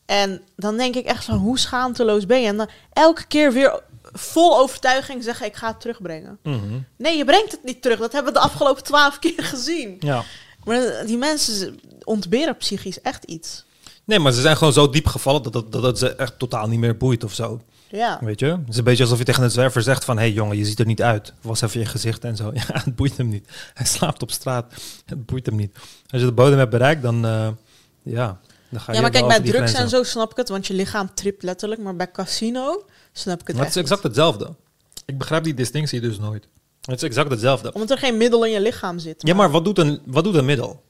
En 0.06 0.40
dan 0.56 0.76
denk 0.76 0.94
ik 0.94 1.04
echt 1.06 1.24
van, 1.24 1.36
hoe 1.36 1.58
schaamteloos 1.58 2.26
ben 2.26 2.40
je? 2.40 2.46
En 2.48 2.56
dan 2.56 2.68
elke 2.92 3.26
keer 3.26 3.52
weer 3.52 3.80
vol 4.12 4.58
overtuiging 4.58 5.24
zeggen, 5.24 5.46
ik 5.46 5.56
ga 5.56 5.68
het 5.68 5.80
terugbrengen. 5.80 6.38
Mhm. 6.42 6.78
Nee, 6.96 7.16
je 7.16 7.24
brengt 7.24 7.52
het 7.52 7.64
niet 7.64 7.82
terug. 7.82 7.98
Dat 7.98 8.12
hebben 8.12 8.32
we 8.32 8.38
de 8.38 8.44
afgelopen 8.44 8.82
twaalf 8.84 9.18
keer 9.24 9.44
gezien. 9.44 9.96
ja. 10.00 10.22
Maar 10.64 11.06
die 11.06 11.16
mensen 11.16 11.80
ontberen 12.04 12.56
psychisch 12.56 13.00
echt 13.00 13.24
iets. 13.24 13.64
Nee, 14.04 14.18
maar 14.18 14.32
ze 14.32 14.40
zijn 14.40 14.56
gewoon 14.56 14.72
zo 14.72 14.90
diep 14.90 15.06
gevallen 15.06 15.42
dat 15.42 15.54
het, 15.54 15.72
dat 15.72 15.82
het 15.82 15.98
ze 15.98 16.14
echt 16.14 16.38
totaal 16.38 16.68
niet 16.68 16.78
meer 16.78 16.96
boeit 16.96 17.24
of 17.24 17.32
zo. 17.34 17.60
Ja. 17.88 18.18
Weet 18.20 18.40
je? 18.40 18.46
Het 18.46 18.68
is 18.68 18.76
een 18.76 18.84
beetje 18.84 19.02
alsof 19.02 19.18
je 19.18 19.24
tegen 19.24 19.42
een 19.42 19.50
zwerver 19.50 19.82
zegt 19.82 20.04
van... 20.04 20.16
hé 20.16 20.22
hey 20.22 20.32
jongen, 20.32 20.56
je 20.56 20.64
ziet 20.64 20.78
er 20.78 20.86
niet 20.86 21.02
uit. 21.02 21.32
Was 21.40 21.60
even 21.60 21.80
je 21.80 21.86
gezicht 21.86 22.24
en 22.24 22.36
zo. 22.36 22.50
Ja, 22.54 22.62
het 22.66 22.96
boeit 22.96 23.16
hem 23.16 23.28
niet. 23.28 23.48
Hij 23.74 23.86
slaapt 23.86 24.22
op 24.22 24.30
straat. 24.30 24.72
Het 25.06 25.26
boeit 25.26 25.46
hem 25.46 25.56
niet. 25.56 25.76
Als 26.10 26.20
je 26.20 26.26
de 26.26 26.32
bodem 26.32 26.58
hebt 26.58 26.70
bereikt, 26.70 27.02
dan... 27.02 27.24
eh, 27.26 27.48
ja, 28.02 28.40
Ja, 28.70 29.00
maar 29.00 29.10
kijk, 29.10 29.26
bij 29.26 29.40
drugs 29.40 29.72
en 29.72 29.88
zo 29.88 30.02
snap 30.02 30.30
ik 30.30 30.36
het, 30.36 30.48
want 30.48 30.66
je 30.66 30.74
lichaam 30.74 31.14
tript 31.14 31.42
letterlijk. 31.42 31.80
Maar 31.80 31.96
bij 31.96 32.10
casino 32.10 32.84
snap 33.12 33.40
ik 33.40 33.46
het 33.46 33.56
Maar 33.56 33.64
echt 33.64 33.74
het 33.74 33.84
is 33.84 33.90
exact 33.90 34.02
hetzelfde. 34.02 34.54
Ik 35.04 35.18
begrijp 35.18 35.44
die 35.44 35.54
distinctie 35.54 36.00
dus 36.00 36.18
nooit. 36.18 36.46
Het 36.80 36.96
is 36.96 37.02
exact 37.02 37.30
hetzelfde. 37.30 37.72
Omdat 37.72 37.90
er 37.90 37.98
geen 37.98 38.16
middel 38.16 38.44
in 38.44 38.52
je 38.52 38.60
lichaam 38.60 38.98
zit. 38.98 39.14
Ja, 39.18 39.34
maar 39.34 39.50
wat 39.50 39.64
doet 39.64 39.78
een, 39.78 40.00
wat 40.04 40.24
doet 40.24 40.34
een 40.34 40.44
middel? 40.44 40.82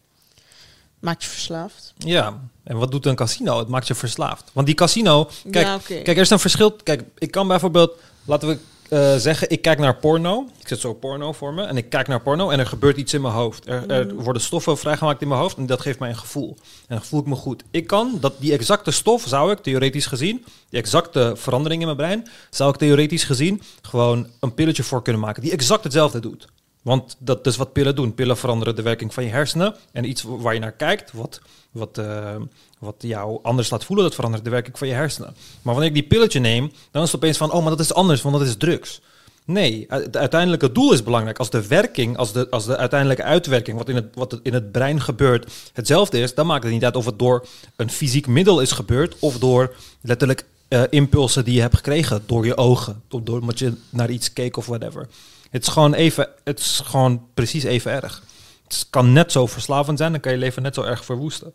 Maakt 0.99 1.23
je 1.23 1.29
verslaafd. 1.29 1.95
Ja, 1.99 2.41
en 2.65 2.77
wat 2.77 2.91
doet 2.91 3.07
een 3.07 3.15
casino? 3.15 3.59
Het 3.59 3.69
maakt 3.69 3.87
je 3.87 3.95
verslaafd. 3.95 4.51
Want 4.53 4.67
die 4.67 4.75
casino... 4.75 5.31
Kijk, 5.51 5.67
ja. 5.67 5.79
Kijk, 5.79 6.09
er 6.09 6.19
is 6.19 6.31
een 6.31 6.39
verschil. 6.39 6.73
Kijk, 6.73 7.03
ik 7.19 7.31
kan 7.31 7.49
bijvoorbeeld, 7.49 7.93
laten 8.25 8.49
we 8.49 8.59
eh, 8.91 9.17
zeggen, 9.17 9.51
ik 9.51 9.63
kijk 9.63 9.79
naar 9.79 9.97
porno. 9.97 10.47
Ik 10.61 10.69
zet 10.69 10.81
zo 10.81 10.95
porno 10.95 11.33
voor 11.33 11.55
me 11.55 11.63
en 11.63 11.77
ik 11.77 11.89
kijk 11.91 12.09
naar 12.09 12.21
porno 12.23 12.51
en 12.51 12.59
er 12.59 12.67
gebeurt 12.67 12.97
iets 12.97 13.15
in 13.15 13.21
mijn 13.21 13.35
hoofd. 13.35 13.69
Er, 13.69 13.91
er 13.91 14.07
Mhm. 14.07 14.23
worden 14.25 14.43
stoffen 14.43 14.79
vrijgemaakt 14.79 15.23
in 15.23 15.29
mijn 15.29 15.41
hoofd 15.41 15.57
en 15.57 15.67
dat 15.67 15.81
geeft 15.81 15.99
mij 15.99 16.09
een 16.09 16.17
gevoel. 16.17 16.57
En 16.61 16.97
dan 16.97 17.05
voel 17.05 17.21
ik 17.21 17.27
me 17.27 17.35
goed. 17.35 17.63
Ik 17.71 17.87
kan 17.87 18.17
dat 18.21 18.33
die 18.39 18.53
exacte 18.53 18.91
stof 18.91 19.25
zou 19.27 19.53
ik 19.53 19.59
theoretisch 19.59 20.07
gezien, 20.07 20.45
die 20.71 20.81
exacte 20.81 21.33
verandering 21.37 21.81
in 21.81 21.87
mijn 21.87 21.99
brein, 21.99 22.29
zou 22.51 22.71
ik 22.71 22.77
theoretisch 22.77 23.25
gezien 23.25 23.63
gewoon 23.83 24.27
een 24.41 24.55
pilletje 24.55 24.83
voor 24.83 25.03
kunnen 25.03 25.23
maken 25.23 25.43
die 25.43 25.53
exact 25.53 25.85
hetzelfde 25.85 26.21
doet. 26.21 26.49
Want 26.87 27.17
dat 27.19 27.47
is 27.47 27.57
wat 27.57 27.73
pillen 27.73 27.95
doen. 27.95 28.15
Pillen 28.15 28.37
veranderen 28.37 28.77
de 28.77 28.83
werking 28.83 29.15
van 29.15 29.25
je 29.25 29.31
hersenen. 29.31 29.75
En 29.93 30.09
iets 30.09 30.23
waar 30.23 30.55
je 30.55 30.61
naar 30.61 30.73
kijkt, 30.73 31.13
wat, 31.13 31.41
wat, 31.71 31.99
eh, 31.99 32.35
wat 32.79 32.95
jou 32.99 33.39
anders 33.43 33.71
laat 33.71 33.85
voelen, 33.85 34.05
dat 34.05 34.15
verandert 34.15 34.45
de 34.45 34.51
werking 34.51 34.79
van 34.79 34.89
je 34.89 34.95
hersenen. 34.95 35.35
Maar 35.63 35.75
wanneer 35.75 35.93
ik 35.93 35.95
die 35.95 36.07
pilletje 36.07 36.41
neem, 36.41 36.73
dan 36.91 37.03
is 37.03 37.13
het 37.13 37.17
opeens 37.17 37.37
van, 37.37 37.53
oh, 37.53 37.61
maar 37.61 37.71
dat 37.71 37.81
is 37.81 37.95
anders, 37.95 38.23
want 38.23 38.39
dat 38.39 38.47
is 38.47 38.57
drugs. 38.57 39.01
Nee, 39.45 39.85
het 39.89 40.17
uiteindelijke 40.17 40.73
doel 40.73 40.93
is 40.93 41.03
belangrijk. 41.03 41.39
Als 41.39 41.51
de 41.51 41.67
werking, 41.67 42.17
als 42.17 42.33
de, 42.33 42.51
als 42.51 42.67
de 42.67 42.77
uiteindelijke 42.77 43.23
uitwerking, 43.23 43.79
wat 43.79 43.89
in, 43.89 43.95
het, 43.95 44.15
wat 44.15 44.41
in 44.43 44.55
het 44.55 44.73
brein 44.73 45.01
gebeurt, 45.01 45.53
hetzelfde 45.73 46.21
is, 46.21 46.35
dan 46.35 46.47
maakt 46.47 46.65
het 46.65 46.73
niet 46.73 46.85
uit 46.85 46.97
of 46.97 47.05
het 47.05 47.19
door 47.19 47.47
een 47.77 47.91
fysiek 47.91 48.27
middel 48.27 48.61
is 48.61 48.73
gebeurd 48.73 49.17
of 49.19 49.39
door 49.39 49.75
letterlijk 50.01 50.47
eh, 50.69 50.83
impulsen 50.91 51.45
die 51.45 51.55
je 51.55 51.61
hebt 51.61 51.77
gekregen 51.77 52.23
door 52.27 52.47
je 52.47 52.57
ogen, 52.57 53.03
of 53.11 53.23
door 53.23 53.41
omdat 53.41 53.59
je 53.59 53.73
naar 53.91 54.11
iets 54.11 54.33
keek 54.33 54.57
of 54.57 54.67
whatever. 54.67 55.09
Het 55.57 55.67
is 55.67 55.73
gewoon 55.73 55.95
even, 55.95 56.29
het 56.45 56.59
is 56.59 56.81
gewoon 56.85 57.27
precies 57.35 57.63
even 57.65 57.93
erg. 57.93 58.23
Het 58.65 58.87
kan 58.91 59.13
net 59.13 59.33
zo 59.33 59.47
verslavend 59.47 59.99
zijn, 59.99 60.13
dan 60.13 60.21
kan 60.21 60.33
je 60.33 60.39
leven 60.39 60.63
net 60.63 60.75
zo 60.75 60.83
erg 60.83 61.05
verwoesten. 61.05 61.53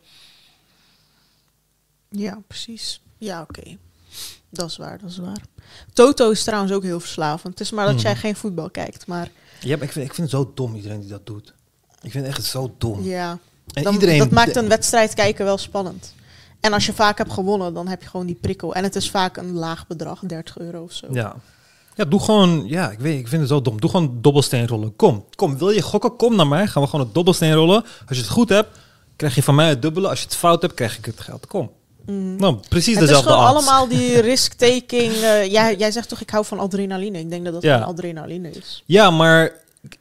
Ja, 2.10 2.41
precies. 2.47 3.02
Ja, 3.18 3.41
oké. 3.41 3.78
Dat 4.49 4.70
is 4.70 4.78
waar, 4.78 4.99
dat 4.99 5.10
is 5.10 5.18
waar. 5.18 5.41
Toto 5.93 6.30
is 6.30 6.43
trouwens 6.43 6.74
ook 6.74 6.84
heel 6.84 6.99
verslavend. 6.99 7.54
Het 7.60 7.60
is 7.68 7.72
maar 7.72 7.86
dat 7.86 7.93
Mhm. 7.95 8.04
jij 8.04 8.16
geen 8.16 8.36
voetbal 8.36 8.70
kijkt. 8.70 9.08
Maar 9.08 9.30
Ja, 9.60 9.76
maar 9.78 9.86
ik 9.86 9.91
vind, 9.91 10.06
ik 10.08 10.14
vind 10.14 10.32
het 10.32 10.39
zo 10.41 10.52
dom 10.56 10.76
iedereen 10.76 10.99
die 10.99 11.10
dat 11.10 11.26
doet. 11.26 11.54
Ik 12.02 12.12
vind 12.12 12.26
het 12.26 12.36
echt 12.38 12.45
zo 12.45 12.76
dom. 12.78 13.04
ja, 13.04 13.38
en 13.74 13.84
dan, 13.84 13.93
iedereen, 13.93 14.18
dat 14.20 14.30
maakt 14.32 14.56
een 14.56 14.68
wedstrijd 14.68 15.14
kijken 15.14 15.45
wel 15.45 15.58
spannend. 15.58 16.14
En 16.60 16.74
als 16.74 16.86
je 16.86 16.93
vaak 16.93 17.18
hebt 17.18 17.32
gewonnen, 17.34 17.74
dan 17.74 17.88
heb 17.88 18.02
je 18.02 18.10
gewoon 18.10 18.26
die 18.26 18.36
prikkel. 18.36 18.76
En 18.76 18.84
het 18.84 18.95
is 18.95 19.10
vaak 19.10 19.38
een 19.38 19.52
laag 19.52 19.88
bedrag, 19.88 20.20
30 20.20 20.58
euro 20.58 20.84
of 20.84 20.91
zo. 20.91 21.08
Ja. 21.12 21.36
Ja, 22.02 22.08
doe 22.08 22.20
gewoon, 22.20 22.64
ja, 22.68 22.91
ik 22.91 22.99
weet, 22.99 23.20
ik 23.20 23.28
vind 23.28 23.41
het 23.41 23.49
zo 23.49 23.62
dom. 23.62 23.82
Doe 23.82 23.89
gewoon 23.89 24.18
dobbelsteen 24.22 24.68
rollen. 24.68 24.95
Kom, 24.95 25.26
kom, 25.36 25.58
wil 25.58 25.70
je 25.70 25.82
gokken? 25.82 26.16
Kom 26.16 26.36
naar 26.36 26.47
mij. 26.47 26.68
Gaan 26.68 26.82
we 26.84 26.89
gewoon 26.89 27.06
het 27.06 27.14
dobbelsteen 27.14 27.54
rollen. 27.54 27.84
Als 28.08 28.18
je 28.18 28.24
het 28.24 28.32
goed 28.32 28.49
hebt, 28.49 28.70
krijg 29.16 29.36
je 29.36 29.43
van 29.43 29.56
mij 29.56 29.70
het 29.70 29.82
dubbele. 29.82 30.08
Als 30.10 30.20
je 30.20 30.26
het 30.26 30.36
fout 30.36 30.62
hebt, 30.62 30.74
krijg 30.74 30.97
ik 30.97 31.06
het 31.06 31.20
geld. 31.20 31.47
Kom. 31.47 31.72
Mm. 32.06 32.36
Nou, 32.36 32.58
precies 32.70 32.93
Het 32.93 33.04
is 33.04 33.10
dezelfde 33.10 33.32
gewoon 33.32 33.45
odds. 33.56 33.68
allemaal 33.68 33.88
die 33.88 34.20
risk-taking. 34.32 35.12
eh, 35.14 35.52
jij, 35.52 35.76
jij 35.78 35.91
zegt 35.91 36.10
toch, 36.10 36.22
ik 36.22 36.30
hou 36.30 36.45
van 36.45 36.60
adrenaline. 36.60 37.20
Ik 37.20 37.30
denk 37.30 37.43
dat 37.43 37.54
dat 37.54 37.64
Ja. 37.64 37.80
adrenaline 37.80 38.49
is. 38.52 38.84
Ja, 38.86 39.12
maar 39.12 39.52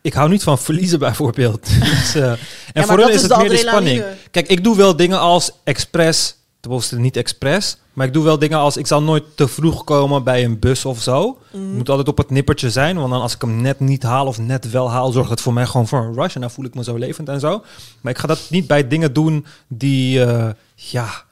ik- 0.02 0.12
hou 0.12 0.28
niet 0.28 0.42
van 0.42 0.58
verliezen 0.58 0.98
bijvoorbeeld. 1.08 1.66
dus, 1.80 2.14
eh, 2.14 2.32
en 2.72 2.84
voor 2.84 2.98
hun 2.98 3.08
is 3.08 3.14
is 3.14 3.22
het 3.22 3.36
meer 3.36 3.48
de 3.48 3.56
spanning. 3.56 4.04
Kijk, 4.30 4.48
ik 4.48 4.64
doe 4.64 4.76
wel 4.76 4.96
dingen 4.96 5.18
als 5.20 5.50
expres. 5.64 6.34
Tenminste, 6.60 6.98
niet 6.98 7.16
expres. 7.16 7.76
Maar 7.92 8.06
ik 8.06 8.12
doe 8.12 8.24
wel 8.24 8.38
dingen 8.38 8.58
als... 8.58 8.76
Ik 8.76 8.86
zal 8.86 9.02
nooit 9.02 9.24
te 9.34 9.48
vroeg 9.48 9.84
komen 9.84 10.24
bij 10.24 10.44
een 10.44 10.58
bus 10.58 10.84
of 10.84 11.02
zo. 11.02 11.38
Het 11.50 11.60
moet 11.60 11.88
altijd 11.88 12.08
op 12.08 12.16
het 12.16 12.30
nippertje 12.30 12.70
zijn. 12.70 12.96
Want 12.96 13.10
dan 13.10 13.20
als 13.20 13.34
ik 13.34 13.40
hem 13.40 13.60
net 13.60 13.80
niet 13.80 14.02
haal 14.02 14.26
of 14.26 14.38
net 14.38 14.70
wel 14.70 14.90
haal... 14.90 15.12
zorgt 15.12 15.30
het 15.30 15.40
voor 15.40 15.52
mij 15.52 15.66
gewoon 15.66 15.88
voor 15.88 15.98
een 15.98 16.14
rush. 16.14 16.34
En 16.34 16.40
dan 16.40 16.50
voel 16.50 16.64
ik 16.64 16.74
me 16.74 16.84
zo 16.84 16.96
levend 16.96 17.28
en 17.28 17.40
zo. 17.40 17.62
Maar 18.00 18.12
ik 18.12 18.18
ga 18.18 18.26
dat 18.26 18.46
niet 18.50 18.66
bij 18.66 18.88
dingen 18.88 19.12
doen 19.12 19.46
die... 19.68 20.24
eh, 20.24 20.50
ja, 20.74 21.24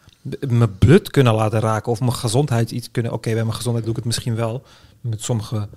mijn 0.49 0.79
bloed 0.79 1.11
kunnen 1.11 1.35
laten 1.35 1.61
raken. 1.61 1.93
Of 1.93 2.01
mijn 2.01 2.12
gezondheid 2.14 2.70
iets 2.70 2.91
kunnen... 2.91 3.12
Oké, 3.12 3.33
bij 3.33 3.43
mijn 3.43 3.57
gezondheid 3.57 3.85
doe 3.85 3.95
ik 3.95 4.01
het 4.01 4.09
misschien 4.09 4.35
wel. 4.37 4.62
Met 5.01 5.22
sommige 5.22 5.68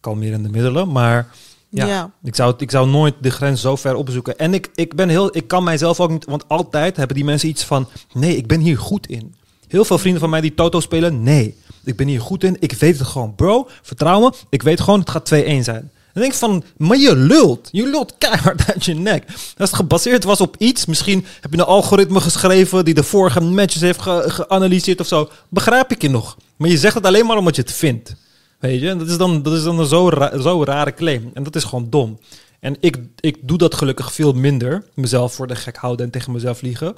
kalmerende 0.00 0.48
middelen. 0.48 0.92
Maar... 0.92 1.28
Ja, 1.76 1.86
Ja. 1.86 2.10
Ik, 2.22 2.34
zou, 2.34 2.54
ik 2.58 2.70
zou 2.70 2.88
nooit 2.88 3.14
de 3.20 3.30
grens 3.30 3.60
zo 3.60 3.76
ver 3.76 3.94
opzoeken. 3.94 4.38
En 4.38 4.54
ik, 4.54 4.70
ik 4.74 4.94
ben 4.94 5.08
heel, 5.08 5.36
ik 5.36 5.48
kan 5.48 5.64
mijzelf 5.64 6.00
ook 6.00 6.10
niet, 6.10 6.24
want 6.24 6.48
altijd 6.48 6.96
hebben 6.96 7.16
die 7.16 7.24
mensen 7.24 7.48
iets 7.48 7.64
van, 7.64 7.88
nee, 8.12 8.36
ik 8.36 8.46
ben 8.46 8.60
hier 8.60 8.78
goed 8.78 9.06
in. 9.06 9.34
Heel 9.68 9.84
veel 9.84 9.98
vrienden 9.98 10.20
van 10.20 10.30
mij 10.30 10.40
die 10.40 10.54
Toto 10.54 10.80
spelen, 10.80 11.22
nee, 11.22 11.56
ik 11.84 11.96
ben 11.96 12.06
hier 12.06 12.20
goed 12.20 12.44
in. 12.44 12.56
Ik 12.60 12.72
weet 12.72 12.98
het 12.98 13.06
gewoon, 13.08 13.34
bro, 13.34 13.68
vertrouw 13.82 14.20
me. 14.20 14.32
Ik 14.48 14.62
weet 14.62 14.80
gewoon, 14.80 15.00
het 15.00 15.10
gaat 15.10 15.34
2-1 15.34 15.34
zijn. 15.60 15.90
Dan 16.12 16.24
denk 16.24 16.32
ik 16.34 16.40
van, 16.40 16.64
maar 16.76 16.96
je 16.98 17.16
lult. 17.16 17.68
Je 17.72 17.86
lult 17.86 18.14
keihard 18.18 18.66
uit 18.72 18.84
je 18.84 18.94
nek. 18.94 19.24
Als 19.28 19.52
het 19.56 19.74
gebaseerd 19.74 20.24
was 20.24 20.40
op 20.40 20.54
iets, 20.58 20.86
misschien 20.86 21.24
heb 21.40 21.52
je 21.52 21.58
een 21.58 21.64
algoritme 21.64 22.20
geschreven 22.20 22.84
die 22.84 22.94
de 22.94 23.02
vorige 23.02 23.40
matches 23.40 23.80
heeft 23.80 24.00
ge- 24.02 24.24
geanalyseerd 24.26 25.00
of 25.00 25.06
zo. 25.06 25.28
Begrijp 25.48 25.90
ik 25.90 26.02
je 26.02 26.10
nog. 26.10 26.36
Maar 26.56 26.68
je 26.68 26.78
zegt 26.78 26.94
het 26.94 27.06
alleen 27.06 27.26
maar 27.26 27.36
omdat 27.36 27.56
je 27.56 27.62
het 27.62 27.72
vindt. 27.72 28.14
Weet 28.58 28.80
je, 28.80 28.96
dat 28.96 29.08
is 29.08 29.16
dan, 29.18 29.42
dat 29.42 29.52
is 29.52 29.62
dan 29.62 29.78
een 29.78 29.86
zo, 29.86 30.08
ra- 30.08 30.38
zo 30.40 30.64
rare 30.64 30.94
claim. 30.94 31.30
En 31.34 31.42
dat 31.42 31.56
is 31.56 31.64
gewoon 31.64 31.90
dom. 31.90 32.18
En 32.60 32.76
ik, 32.80 32.98
ik 33.20 33.36
doe 33.40 33.58
dat 33.58 33.74
gelukkig 33.74 34.12
veel 34.12 34.32
minder. 34.32 34.84
Mezelf 34.94 35.34
voor 35.34 35.46
de 35.46 35.56
gek 35.56 35.76
houden 35.76 36.06
en 36.06 36.12
tegen 36.12 36.32
mezelf 36.32 36.60
liegen. 36.60 36.88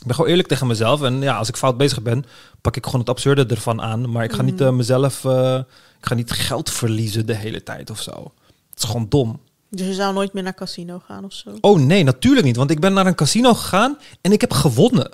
Ik 0.00 0.06
ben 0.06 0.14
gewoon 0.14 0.30
eerlijk 0.30 0.48
tegen 0.48 0.66
mezelf. 0.66 1.02
En 1.02 1.20
ja, 1.20 1.36
als 1.36 1.48
ik 1.48 1.56
fout 1.56 1.76
bezig 1.76 2.02
ben, 2.02 2.24
pak 2.60 2.76
ik 2.76 2.84
gewoon 2.84 3.00
het 3.00 3.08
absurde 3.08 3.46
ervan 3.46 3.80
aan. 3.82 4.10
Maar 4.10 4.24
ik 4.24 4.32
ga 4.32 4.42
niet 4.42 4.54
Mhm. 4.58 4.64
eh, 4.64 4.70
mezelf... 4.72 5.24
eh, 5.24 5.58
ik 6.00 6.06
ga 6.06 6.14
niet 6.14 6.30
geld 6.30 6.70
verliezen 6.70 7.26
de 7.26 7.34
hele 7.34 7.62
tijd 7.62 7.90
of 7.90 8.00
zo. 8.02 8.32
Het 8.70 8.78
is 8.82 8.84
gewoon 8.84 9.06
dom. 9.08 9.40
Dus 9.70 9.86
je 9.86 9.94
zou 9.94 10.14
nooit 10.14 10.32
meer 10.32 10.42
naar 10.42 10.54
casino 10.54 11.02
gaan 11.06 11.24
of 11.24 11.32
zo? 11.32 11.50
Oh 11.60 11.78
nee, 11.80 12.04
natuurlijk 12.04 12.46
niet. 12.46 12.56
Want 12.56 12.70
ik 12.70 12.80
ben 12.80 12.92
naar 12.92 13.06
een 13.06 13.14
casino 13.14 13.54
gegaan 13.54 13.98
en 14.20 14.32
ik 14.32 14.40
heb 14.40 14.52
gewonnen. 14.52 15.10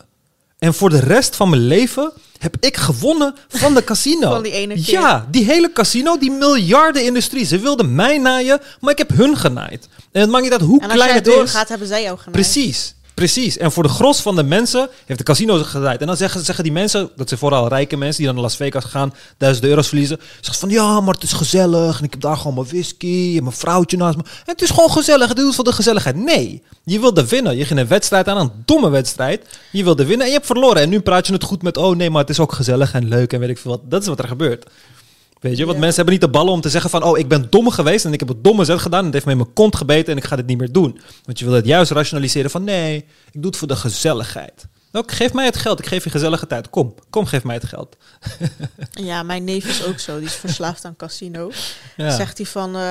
En 0.59 0.75
voor 0.75 0.91
de 0.91 0.99
rest 1.01 1.37
van 1.37 1.51
mijn 1.51 1.67
leven 1.67 2.13
heb 2.45 2.57
ik 2.61 2.77
gewonnen 2.77 3.35
van 3.49 3.75
de 3.75 3.85
casino. 3.85 4.31
Van 4.31 4.43
die 4.43 4.53
ene 4.53 4.75
keer. 4.75 5.01
Ja, 5.01 5.27
die 5.31 5.45
hele 5.45 5.73
casino, 5.73 6.19
die 6.19 6.31
miljardenindustrie. 6.31 7.45
Ze 7.45 7.59
wilden 7.59 7.95
mij 7.95 8.19
naaien, 8.19 8.61
maar 8.81 8.93
ik 8.93 8.99
heb 8.99 9.11
hun 9.11 9.37
genaaid. 9.37 9.89
En 10.13 10.21
het 10.21 10.31
maakt 10.31 10.43
niet 10.43 10.53
uit 10.53 10.61
hoe 10.61 10.81
En 10.81 10.85
als 10.87 10.93
klein 10.95 11.09
jij 11.09 11.19
het 11.19 11.27
is. 11.27 11.35
doorgaat, 11.35 11.69
hebben 11.69 11.89
zij 11.89 12.03
jou 12.03 12.17
genaaid. 12.19 12.33
Precies, 12.33 12.95
precies. 13.15 13.59
En 13.59 13.73
voor 13.73 13.83
de 13.83 13.89
gros 13.89 14.21
van 14.21 14.37
de 14.37 14.43
mensen 14.43 14.89
heeft 15.07 15.19
de 15.19 15.25
casino 15.25 15.63
gedraaid. 15.63 16.01
En 16.01 16.07
dan 16.07 16.17
zeggen, 16.17 16.45
zeggen 16.45 16.65
die 16.65 16.73
mensen, 16.73 17.11
dat 17.17 17.29
zijn 17.29 17.41
vooral 17.41 17.69
rijke 17.69 17.97
mensen 17.97 18.17
die 18.17 18.27
dan 18.27 18.35
naar 18.35 18.45
Las 18.45 18.57
Vegas 18.57 18.85
gaan, 18.85 19.15
duizenden 19.39 19.71
euro's 19.71 19.89
verliezen. 19.89 20.21
Zeggen 20.41 20.55
van 20.55 20.69
ja, 20.69 21.01
maar 21.01 21.15
het 21.15 21.23
is 21.23 21.33
gezellig. 21.33 21.99
En 21.99 22.05
ik 22.05 22.11
heb 22.11 22.21
daar 22.21 22.37
gewoon 22.37 22.55
mijn 22.55 22.67
whisky 22.67 23.35
en 23.37 23.43
mijn 23.43 23.57
vrouwtje 23.57 23.97
naast 23.97 24.17
me. 24.17 24.23
En 24.23 24.53
het 24.53 24.63
is 24.63 24.71
gewoon 24.71 24.91
gezellig. 24.91 25.29
Het 25.29 25.37
doet 25.37 25.55
voor 25.55 25.65
de 25.65 25.73
gezelligheid. 25.73 26.17
Nee, 26.17 26.63
je 26.85 27.01
wilde 27.01 27.27
winnen. 27.27 27.57
Je 27.57 27.65
ging 27.65 27.81
een 27.81 27.89
wedstrijd 27.89 28.29
aan, 28.29 28.37
een 28.37 28.53
domme 28.65 28.91
wedstrijd. 28.91 29.47
Je 29.71 29.85
wilde 29.85 30.05
winnen 30.05 30.21
en 30.21 30.33
je 30.33 30.37
hebt 30.37 30.47
verloren. 30.47 30.83
En 30.83 30.89
nu 30.89 31.01
praat 31.01 31.27
je 31.27 31.33
het 31.33 31.45
goed 31.45 31.63
met, 31.63 31.77
oh 31.77 31.97
nee, 31.97 32.11
maar 32.11 32.21
het 32.21 32.31
is 32.31 32.41
ook 32.41 32.53
gezellig 32.53 32.93
en 32.93 33.09
leuk 33.09 33.33
en 33.33 33.41
weet 33.41 33.49
ik 33.49 33.59
veel 33.59 33.71
wat. 33.71 33.81
Dat 33.85 34.03
is 34.03 34.09
wat 34.09 34.19
er 34.19 34.29
gebeurt. 34.29 34.67
Weet 35.45 35.57
je, 35.57 35.65
want 35.65 35.79
mensen 35.79 35.97
hebben 35.97 36.13
niet 36.15 36.23
de 36.23 36.29
ballen 36.39 36.53
om 36.53 36.61
te 36.61 36.69
zeggen 36.69 36.91
van... 36.91 37.03
oh, 37.03 37.19
ik 37.19 37.29
ben 37.29 37.47
dom 37.51 37.71
geweest 37.71 38.05
en 38.05 38.13
ik 38.13 38.21
heb 38.21 38.29
een 38.29 38.43
domme 38.43 38.65
zet 38.65 38.79
gedaan... 38.79 38.99
en 38.99 39.05
het 39.05 39.15
heeft 39.15 39.25
me 39.27 39.33
in 39.33 39.39
mijn 39.39 39.53
kont 39.53 39.77
gebeten 39.77 40.13
en 40.13 40.19
ik 40.19 40.25
ga 40.25 40.37
dit 40.37 40.47
niet 40.47 40.59
meer 40.59 40.73
doen. 40.73 41.01
Want 41.25 41.39
je 41.39 41.45
wil 41.45 41.55
het 41.55 41.67
juist 41.67 41.91
rationaliseren 41.91 42.51
van... 42.51 42.65
nee, 42.65 42.97
ik 43.33 43.33
doe 43.33 43.47
het 43.47 43.57
voor 43.57 43.69
de 43.69 43.77
gezelligheid. 43.77 44.67
Nou, 44.93 45.05
geef 45.09 45.33
mij 45.33 45.45
het 45.45 45.57
geld, 45.57 45.79
ik 45.79 45.87
geef 45.87 46.05
je 46.05 46.11
gezellige 46.11 46.47
tijd. 46.47 46.71
Kom, 46.71 46.95
kom, 47.11 47.27
geef 47.27 47.45
mij 47.45 47.55
het 47.55 47.65
geld. 47.65 47.97
Ja, 48.91 49.23
mijn 49.23 49.45
neef 49.45 49.67
is 49.67 49.85
ook 49.85 49.99
zo. 49.99 50.19
Die 50.19 50.27
is 50.27 50.35
verslaafd 50.35 50.85
aan 50.85 50.97
casino. 50.97 51.51
Ja. 51.97 52.11
Zegt 52.17 52.39
hij 52.39 52.47
van... 52.47 52.77
eh, 52.77 52.91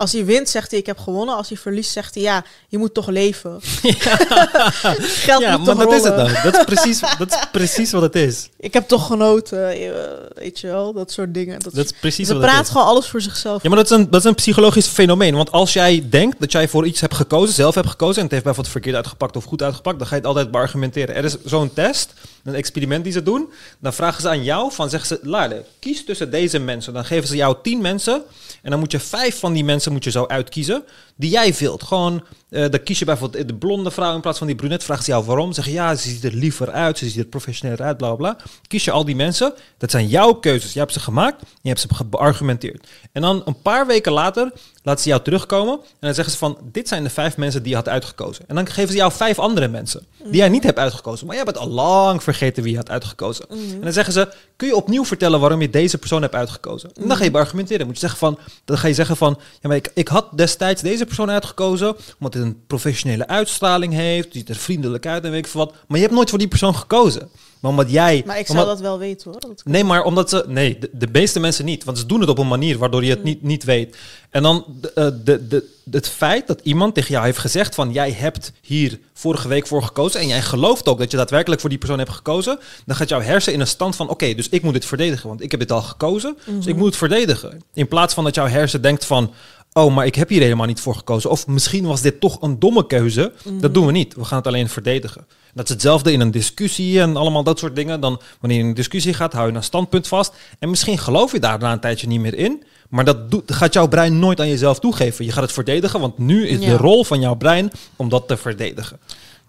als 0.00 0.12
hij 0.12 0.24
wint, 0.24 0.48
zegt 0.48 0.70
hij 0.70 0.80
ik 0.80 0.86
heb 0.86 0.98
gewonnen. 0.98 1.36
Als 1.36 1.48
hij 1.48 1.56
verliest, 1.56 1.90
zegt 1.90 2.14
hij 2.14 2.22
ja, 2.22 2.44
je 2.68 2.78
moet 2.78 2.94
toch 2.94 3.06
leven. 3.08 3.60
Geld 5.26 5.42
ja, 5.42 5.56
moet 5.56 5.66
maar 5.66 5.74
toch 5.76 5.84
dat 5.84 5.92
is 5.92 6.02
het 6.02 6.16
dan. 6.16 6.30
Dat 6.42 6.56
is, 6.56 6.64
precies, 6.64 7.00
dat 7.18 7.30
is 7.30 7.38
precies 7.52 7.90
wat 7.92 8.02
het 8.02 8.14
is. 8.14 8.48
Ik 8.56 8.72
heb 8.72 8.88
toch 8.88 9.06
genoten, 9.06 9.68
eh, 9.68 9.90
weet 10.34 10.60
je 10.60 10.66
wel. 10.66 10.92
Dat 10.92 11.12
soort 11.12 11.34
dingen. 11.34 11.60
Dat, 11.60 11.74
Dat 11.74 11.84
is 11.84 11.92
precies 12.00 12.26
ze 12.26 12.32
wat 12.32 12.42
het 12.42 12.50
praat 12.50 12.68
gewoon 12.68 12.86
alles 12.86 13.06
voor 13.06 13.20
zichzelf. 13.20 13.62
Ja, 13.62 13.68
maar 13.68 13.78
dat 13.78 13.90
is, 13.90 13.96
een, 13.96 14.10
dat 14.10 14.20
is 14.20 14.26
een 14.26 14.34
psychologisch 14.34 14.86
fenomeen. 14.86 15.34
Want 15.34 15.52
als 15.52 15.72
jij 15.72 16.06
denkt 16.10 16.40
dat 16.40 16.52
jij 16.52 16.68
voor 16.68 16.86
iets 16.86 17.00
hebt 17.00 17.14
gekozen, 17.14 17.54
zelf 17.54 17.74
hebt 17.74 17.88
gekozen... 17.88 18.16
en 18.16 18.22
het 18.22 18.30
heeft 18.30 18.44
bijvoorbeeld 18.44 18.74
verkeerd 18.74 18.96
uitgepakt 18.96 19.36
of 19.36 19.44
goed 19.44 19.62
uitgepakt... 19.62 19.98
dan 19.98 20.06
ga 20.06 20.14
je 20.14 20.20
het 20.20 20.30
altijd 20.30 20.50
beargumenteren. 20.50 21.14
Er 21.14 21.24
is 21.24 21.36
zo'n 21.44 21.72
test, 21.72 22.12
een 22.44 22.54
experiment 22.54 23.04
die 23.04 23.12
ze 23.12 23.22
doen. 23.22 23.52
Dan 23.78 23.92
vragen 23.92 24.22
ze 24.22 24.28
aan 24.28 24.44
jou, 24.44 24.72
van 24.72 24.90
zeggen 24.90 25.08
ze... 25.08 25.28
Lale, 25.28 25.64
kies 25.78 26.04
tussen 26.04 26.30
deze 26.30 26.58
mensen. 26.58 26.92
Dan 26.92 27.04
geven 27.04 27.28
ze 27.28 27.36
jou 27.36 27.56
tien 27.62 27.80
mensen... 27.80 28.22
en 28.62 28.70
dan 28.70 28.78
moet 28.78 28.92
je 28.92 29.00
vijf 29.00 29.38
van 29.38 29.52
die 29.52 29.64
mensen 29.64 29.92
moet 29.92 30.04
je 30.04 30.10
zo 30.10 30.26
uitkiezen... 30.26 30.84
die 31.20 31.30
jij 31.30 31.54
wilt. 31.54 31.82
Gewoon, 31.82 32.24
eh, 32.50 32.70
dan 32.70 32.82
kies 32.82 32.98
je 32.98 33.04
bijvoorbeeld 33.04 33.48
de 33.48 33.54
blonde 33.54 33.90
vrouw... 33.90 34.14
in 34.14 34.20
plaats 34.20 34.38
van 34.38 34.46
die 34.46 34.56
brunette. 34.56 34.84
Vragen 34.84 35.04
ze 35.04 35.10
jou 35.10 35.24
waarom. 35.24 35.52
Zeg 35.52 35.64
je, 35.64 35.72
ja, 35.72 35.94
ze 35.94 36.08
ziet 36.08 36.24
er 36.24 36.32
liever 36.34 36.70
uit. 36.70 36.98
Ze 36.98 37.08
ziet 37.08 37.18
er 37.18 37.24
professioneler 37.24 37.82
uit, 37.84 37.96
bla 37.96 38.14
bla. 38.14 38.36
Kies 38.68 38.84
je 38.84 38.90
al 38.90 39.04
die 39.04 39.16
mensen. 39.16 39.54
Dat 39.78 39.90
zijn 39.90 40.06
jouw 40.06 40.32
keuzes. 40.32 40.72
Je 40.72 40.78
hebt 40.78 40.92
ze 40.92 41.00
gemaakt. 41.00 41.42
Je 41.62 41.68
hebt 41.68 41.80
ze 41.80 41.94
ge- 41.94 42.04
beargumenteerd. 42.04 42.86
En 43.12 43.22
dan 43.22 43.42
een 43.44 43.62
paar 43.62 43.86
weken 43.86 44.12
later 44.12 44.52
laten 44.82 45.02
ze 45.02 45.08
jou 45.08 45.22
terugkomen. 45.22 45.74
En 45.82 45.86
dan 46.00 46.14
zeggen 46.14 46.32
ze 46.32 46.38
van, 46.38 46.58
dit 46.62 46.88
zijn 46.88 47.02
de 47.02 47.10
vijf 47.10 47.36
mensen 47.36 47.60
die 47.62 47.70
je 47.70 47.76
had 47.76 47.88
uitgekozen. 47.88 48.44
En 48.48 48.54
dan 48.54 48.66
geven 48.66 48.90
ze 48.90 48.96
jou 48.96 49.12
vijf 49.12 49.38
andere 49.38 49.68
mensen. 49.68 50.06
Die 50.24 50.36
jij 50.36 50.48
niet 50.48 50.62
hebt 50.64 50.78
uitgekozen. 50.78 51.26
Maar 51.26 51.36
jij 51.36 51.44
bent 51.44 51.58
al 51.58 51.68
lang 51.68 52.22
vergeten 52.22 52.62
wie 52.62 52.72
je 52.72 52.78
had 52.78 52.90
uitgekozen. 52.90 53.48
En 53.50 53.80
dan 53.80 53.92
zeggen 53.92 54.12
ze, 54.12 54.28
kun 54.56 54.68
je 54.68 54.76
opnieuw 54.76 55.04
vertellen 55.04 55.40
waarom 55.40 55.60
je 55.60 55.70
deze 55.70 55.98
persoon 55.98 56.22
hebt 56.22 56.34
uitgekozen? 56.34 56.90
En 57.00 57.08
dan 57.08 57.16
ga 57.16 57.24
je 57.24 57.30
beargumenteren. 57.30 57.78
Dan 57.78 57.86
moet 57.86 58.00
je 58.00 58.06
zeggen 58.06 58.18
van, 58.18 58.38
dan 58.64 58.78
ga 58.78 58.86
je 58.88 58.94
zeggen 58.94 59.16
van, 59.16 59.38
ja 59.60 59.68
maar 59.68 59.76
ik, 59.76 59.90
ik 59.94 60.08
had 60.08 60.26
destijds 60.36 60.82
deze 60.82 61.06
persoon 61.16 61.30
uitgekozen. 61.30 61.96
Omdat 62.18 62.34
hij 62.34 62.42
een 62.42 62.62
professionele 62.66 63.26
uitstraling 63.26 63.92
heeft. 63.92 64.32
Die 64.32 64.44
er 64.46 64.56
vriendelijk 64.56 65.06
uit 65.06 65.24
en 65.24 65.30
weet 65.30 65.44
ik 65.44 65.50
veel 65.50 65.60
wat. 65.64 65.74
Maar 65.86 65.96
je 65.96 66.02
hebt 66.04 66.14
nooit 66.16 66.28
voor 66.30 66.38
die 66.38 66.48
persoon 66.48 66.74
gekozen. 66.74 67.28
Maar 67.60 67.70
omdat 67.70 67.90
jij... 67.90 68.22
Maar 68.26 68.38
ik 68.38 68.46
zou 68.46 68.58
omdat- 68.58 68.72
dat 68.74 68.86
wel 68.86 68.98
weten 68.98 69.30
hoor. 69.30 69.54
Nee, 69.64 69.84
maar 69.84 70.02
omdat 70.04 70.28
ze. 70.30 70.44
Nee, 70.48 70.78
de, 70.78 70.90
de 70.92 71.08
meeste 71.12 71.40
mensen 71.40 71.64
niet. 71.64 71.84
Want 71.84 71.98
ze 71.98 72.06
doen 72.06 72.20
het 72.20 72.28
op 72.28 72.38
een 72.38 72.48
manier 72.48 72.78
waardoor 72.78 73.04
je 73.04 73.10
het 73.10 73.22
niet, 73.22 73.42
niet 73.42 73.64
weet. 73.64 73.96
En 74.30 74.42
dan 74.42 74.64
de, 74.80 74.92
eh, 74.92 75.06
de, 75.24 75.46
de, 75.48 75.68
het 75.90 76.08
feit 76.08 76.46
dat 76.46 76.60
iemand 76.62 76.94
tegen 76.94 77.10
jou 77.10 77.24
heeft 77.24 77.38
gezegd: 77.38 77.74
van 77.74 77.92
jij 77.92 78.12
hebt 78.12 78.52
hier 78.60 78.98
vorige 79.14 79.48
week 79.48 79.66
voor 79.66 79.82
gekozen. 79.82 80.20
En 80.20 80.26
jij 80.26 80.42
gelooft 80.42 80.88
ook 80.88 80.98
dat 80.98 81.10
je 81.10 81.16
daadwerkelijk 81.16 81.60
voor 81.60 81.70
die 81.70 81.78
persoon 81.78 81.98
hebt 81.98 82.10
gekozen. 82.10 82.58
Dan 82.86 82.96
gaat 82.96 83.08
jouw 83.08 83.20
hersen 83.20 83.52
in 83.52 83.60
een 83.60 83.66
stand 83.66 83.96
van: 83.96 84.08
oké, 84.08 84.34
dus 84.34 84.48
ik 84.48 84.62
moet 84.62 84.72
dit 84.72 84.84
verdedigen. 84.84 85.28
Want 85.28 85.42
ik 85.42 85.50
heb 85.50 85.60
dit 85.60 85.72
al 85.72 85.82
gekozen. 85.82 86.36
Dus 86.46 86.66
ik 86.66 86.76
moet 86.76 86.86
het 86.86 86.96
verdedigen. 86.96 87.62
In 87.74 87.88
plaats 87.88 88.14
van 88.14 88.24
dat 88.24 88.34
jouw 88.34 88.46
hersen 88.48 88.82
denkt 88.82 89.04
van. 89.04 89.32
Oh, 89.72 89.94
maar 89.94 90.06
ik 90.06 90.14
heb 90.14 90.28
hier 90.28 90.40
helemaal 90.40 90.66
niet 90.66 90.80
voor 90.80 90.94
gekozen. 90.94 91.30
Of 91.30 91.46
misschien 91.46 91.86
was 91.86 92.00
dit 92.00 92.20
toch 92.20 92.42
een 92.42 92.58
domme 92.58 92.86
keuze. 92.86 93.32
Dat 93.60 93.74
doen 93.74 93.86
we 93.86 93.92
niet. 93.92 94.14
We 94.14 94.24
gaan 94.24 94.38
het 94.38 94.46
alleen 94.46 94.68
verdedigen. 94.68 95.26
Dat 95.54 95.64
is 95.64 95.70
hetzelfde 95.70 96.12
in 96.12 96.20
een 96.20 96.30
discussie 96.30 97.00
en 97.00 97.16
allemaal 97.16 97.42
dat 97.42 97.58
soort 97.58 97.76
dingen. 97.76 98.00
Dan 98.00 98.20
wanneer 98.40 98.58
je 98.58 98.62
in 98.64 98.68
een 98.68 98.76
discussie 98.76 99.14
gaat, 99.14 99.32
hou 99.32 99.50
je 99.50 99.56
een 99.56 99.62
standpunt 99.62 100.08
vast. 100.08 100.32
En 100.58 100.70
misschien 100.70 100.98
geloof 100.98 101.32
je 101.32 101.38
daar 101.38 101.58
na 101.58 101.72
een 101.72 101.80
tijdje 101.80 102.06
niet 102.06 102.20
meer 102.20 102.34
in. 102.34 102.62
Maar 102.88 103.04
dat 103.04 103.30
doet, 103.30 103.52
gaat 103.52 103.72
jouw 103.72 103.88
brein 103.88 104.18
nooit 104.18 104.40
aan 104.40 104.48
jezelf 104.48 104.78
toegeven. 104.78 105.24
Je 105.24 105.32
gaat 105.32 105.42
het 105.42 105.52
verdedigen, 105.52 106.00
want 106.00 106.18
nu 106.18 106.48
is 106.48 106.60
de 106.60 106.76
rol 106.76 107.04
van 107.04 107.20
jouw 107.20 107.34
brein 107.34 107.70
om 107.96 108.08
dat 108.08 108.28
te 108.28 108.36
verdedigen. 108.36 108.98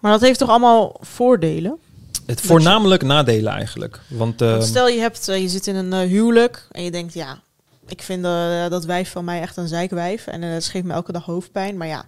Maar 0.00 0.12
dat 0.12 0.20
heeft 0.20 0.38
toch 0.38 0.48
allemaal 0.48 0.96
voordelen? 1.00 1.78
Het 2.26 2.40
voornamelijk 2.40 3.02
nadelen 3.02 3.52
eigenlijk. 3.52 4.00
Want, 4.08 4.40
Want 4.40 4.62
eh, 4.62 4.68
stel 4.68 4.88
je, 4.88 4.98
hebt, 4.98 5.28
eh, 5.28 5.40
je 5.40 5.48
zit 5.48 5.66
in 5.66 5.74
een 5.74 5.92
eh, 5.92 6.08
huwelijk 6.08 6.66
en 6.70 6.84
je 6.84 6.90
denkt, 6.90 7.14
ja, 7.14 7.40
ik 7.86 8.02
vind 8.02 8.24
eh, 8.24 8.68
dat 8.68 8.84
wijf 8.84 9.10
van 9.10 9.24
mij 9.24 9.40
echt 9.40 9.56
een 9.56 9.68
zeikwijf. 9.68 10.26
En 10.26 10.42
eh, 10.42 10.50
het 10.50 10.64
geeft 10.64 10.84
me 10.84 10.92
elke 10.92 11.12
dag 11.12 11.24
hoofdpijn. 11.24 11.76
Maar 11.76 11.86
ja, 11.86 12.04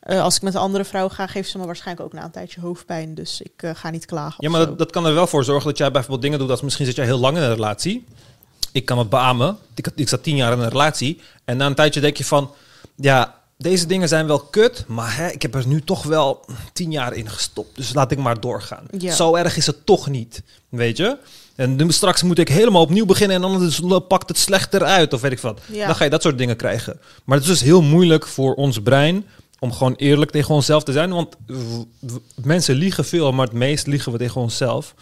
eh, 0.00 0.22
als 0.22 0.36
ik 0.36 0.42
met 0.42 0.54
een 0.54 0.60
andere 0.60 0.84
vrouw 0.84 1.08
ga, 1.08 1.26
geeft 1.26 1.50
ze 1.50 1.58
me 1.58 1.66
waarschijnlijk 1.66 2.06
ook 2.06 2.12
na 2.12 2.24
een 2.24 2.30
tijdje 2.30 2.60
hoofdpijn. 2.60 3.14
Dus 3.14 3.40
ik 3.40 3.72
ga 3.74 3.90
niet 3.90 4.06
klagen. 4.06 4.36
Ja, 4.38 4.50
maar 4.50 4.66
dat, 4.66 4.78
dat 4.78 4.90
kan 4.90 5.06
er 5.06 5.14
wel 5.14 5.26
voor 5.26 5.44
zorgen 5.44 5.68
dat 5.68 5.78
jij 5.78 5.90
bijvoorbeeld 5.90 6.22
dingen 6.22 6.38
doet 6.38 6.50
als 6.50 6.60
misschien 6.60 6.86
zit 6.86 6.96
jij 6.96 7.04
heel 7.04 7.18
lang 7.18 7.36
in 7.36 7.42
een 7.42 7.54
relatie. 7.54 8.04
Ik 8.72 8.84
kan 8.84 8.98
het 8.98 9.08
beamen. 9.08 9.56
Ik, 9.74 9.88
ik 9.94 10.08
zat 10.08 10.22
tien 10.22 10.36
jaar 10.36 10.52
in 10.52 10.58
een 10.58 10.68
relatie. 10.68 11.20
En 11.44 11.56
na 11.56 11.66
een 11.66 11.74
tijdje 11.74 12.00
denk 12.00 12.16
je 12.16 12.24
van, 12.24 12.50
ja, 12.96 13.34
deze 13.58 13.86
dingen 13.86 14.08
zijn 14.08 14.26
wel 14.26 14.40
kut, 14.40 14.84
maar 14.86 15.16
hè, 15.16 15.28
ik 15.28 15.42
heb 15.42 15.54
er 15.54 15.66
nu 15.66 15.80
toch 15.80 16.02
wel 16.02 16.44
tien 16.72 16.90
jaar 16.90 17.14
in 17.14 17.28
gestopt. 17.28 17.76
Dus 17.76 17.94
laat 17.94 18.10
ik 18.10 18.18
maar 18.18 18.40
doorgaan. 18.40 18.86
Ja. 18.98 19.14
Zo 19.14 19.34
erg 19.34 19.56
is 19.56 19.66
het 19.66 19.86
toch 19.86 20.08
niet, 20.08 20.42
weet 20.68 20.96
je? 20.96 21.18
En 21.56 21.76
nu 21.76 21.92
straks 21.92 22.22
moet 22.22 22.38
ik 22.38 22.48
helemaal 22.48 22.82
opnieuw 22.82 23.06
beginnen 23.06 23.36
en 23.36 23.42
dan 23.42 23.62
is- 23.66 23.80
pakt 24.08 24.28
het 24.28 24.38
slechter 24.38 24.84
uit 24.84 25.12
of 25.12 25.20
weet 25.20 25.32
ik 25.32 25.38
wat. 25.38 25.60
Ja. 25.72 25.86
Dan 25.86 25.96
ga 25.96 26.04
je 26.04 26.10
dat 26.10 26.22
soort 26.22 26.38
dingen 26.38 26.56
krijgen. 26.56 27.00
Maar 27.24 27.36
het 27.38 27.46
is 27.46 27.52
dus 27.52 27.62
heel 27.68 27.82
moeilijk 27.82 28.26
voor 28.26 28.54
ons 28.54 28.80
brein 28.82 29.26
om 29.58 29.72
gewoon 29.72 29.94
eerlijk 29.94 30.30
tegen 30.30 30.54
onszelf 30.54 30.82
te 30.84 30.92
zijn. 30.92 31.10
Want 31.10 31.36
mensen 32.42 32.74
liegen 32.74 33.04
veel, 33.04 33.32
maar 33.32 33.46
het 33.46 33.54
meest 33.54 33.86
liegen 33.86 34.12
we 34.12 34.18
tegen 34.18 34.40
onszelf. 34.40 34.94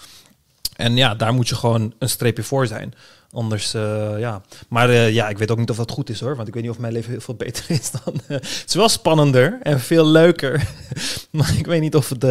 En 0.76 0.96
ja, 0.96 1.14
daar 1.14 1.32
moet 1.34 1.48
je 1.48 1.54
gewoon 1.54 1.94
een 1.98 2.08
streepje 2.08 2.42
voor 2.42 2.66
zijn. 2.66 2.94
Anders, 3.34 3.74
eh, 3.74 4.18
ja. 4.18 4.42
Maar 4.68 4.90
eh, 4.90 5.12
ja, 5.12 5.28
ik 5.28 5.38
weet 5.38 5.50
ook 5.50 5.58
niet 5.58 5.70
of 5.70 5.76
dat 5.76 5.90
goed 5.90 6.10
is 6.10 6.20
hoor. 6.20 6.36
Want 6.36 6.48
ik 6.48 6.54
weet 6.54 6.62
niet 6.62 6.72
of 6.72 6.78
mijn 6.78 6.92
leven 6.92 7.10
heel 7.10 7.20
veel 7.20 7.34
beter 7.34 7.64
is 7.68 7.90
dan... 7.90 8.14
eh, 8.26 8.36
het 8.36 8.64
is 8.66 8.74
wel 8.74 8.88
spannender 8.88 9.58
en 9.62 9.80
veel 9.80 10.06
leuker. 10.06 10.68
maar 11.30 11.54
ik 11.58 11.66
weet 11.66 11.80
niet 11.80 11.94
of 11.94 12.08
het 12.08 12.24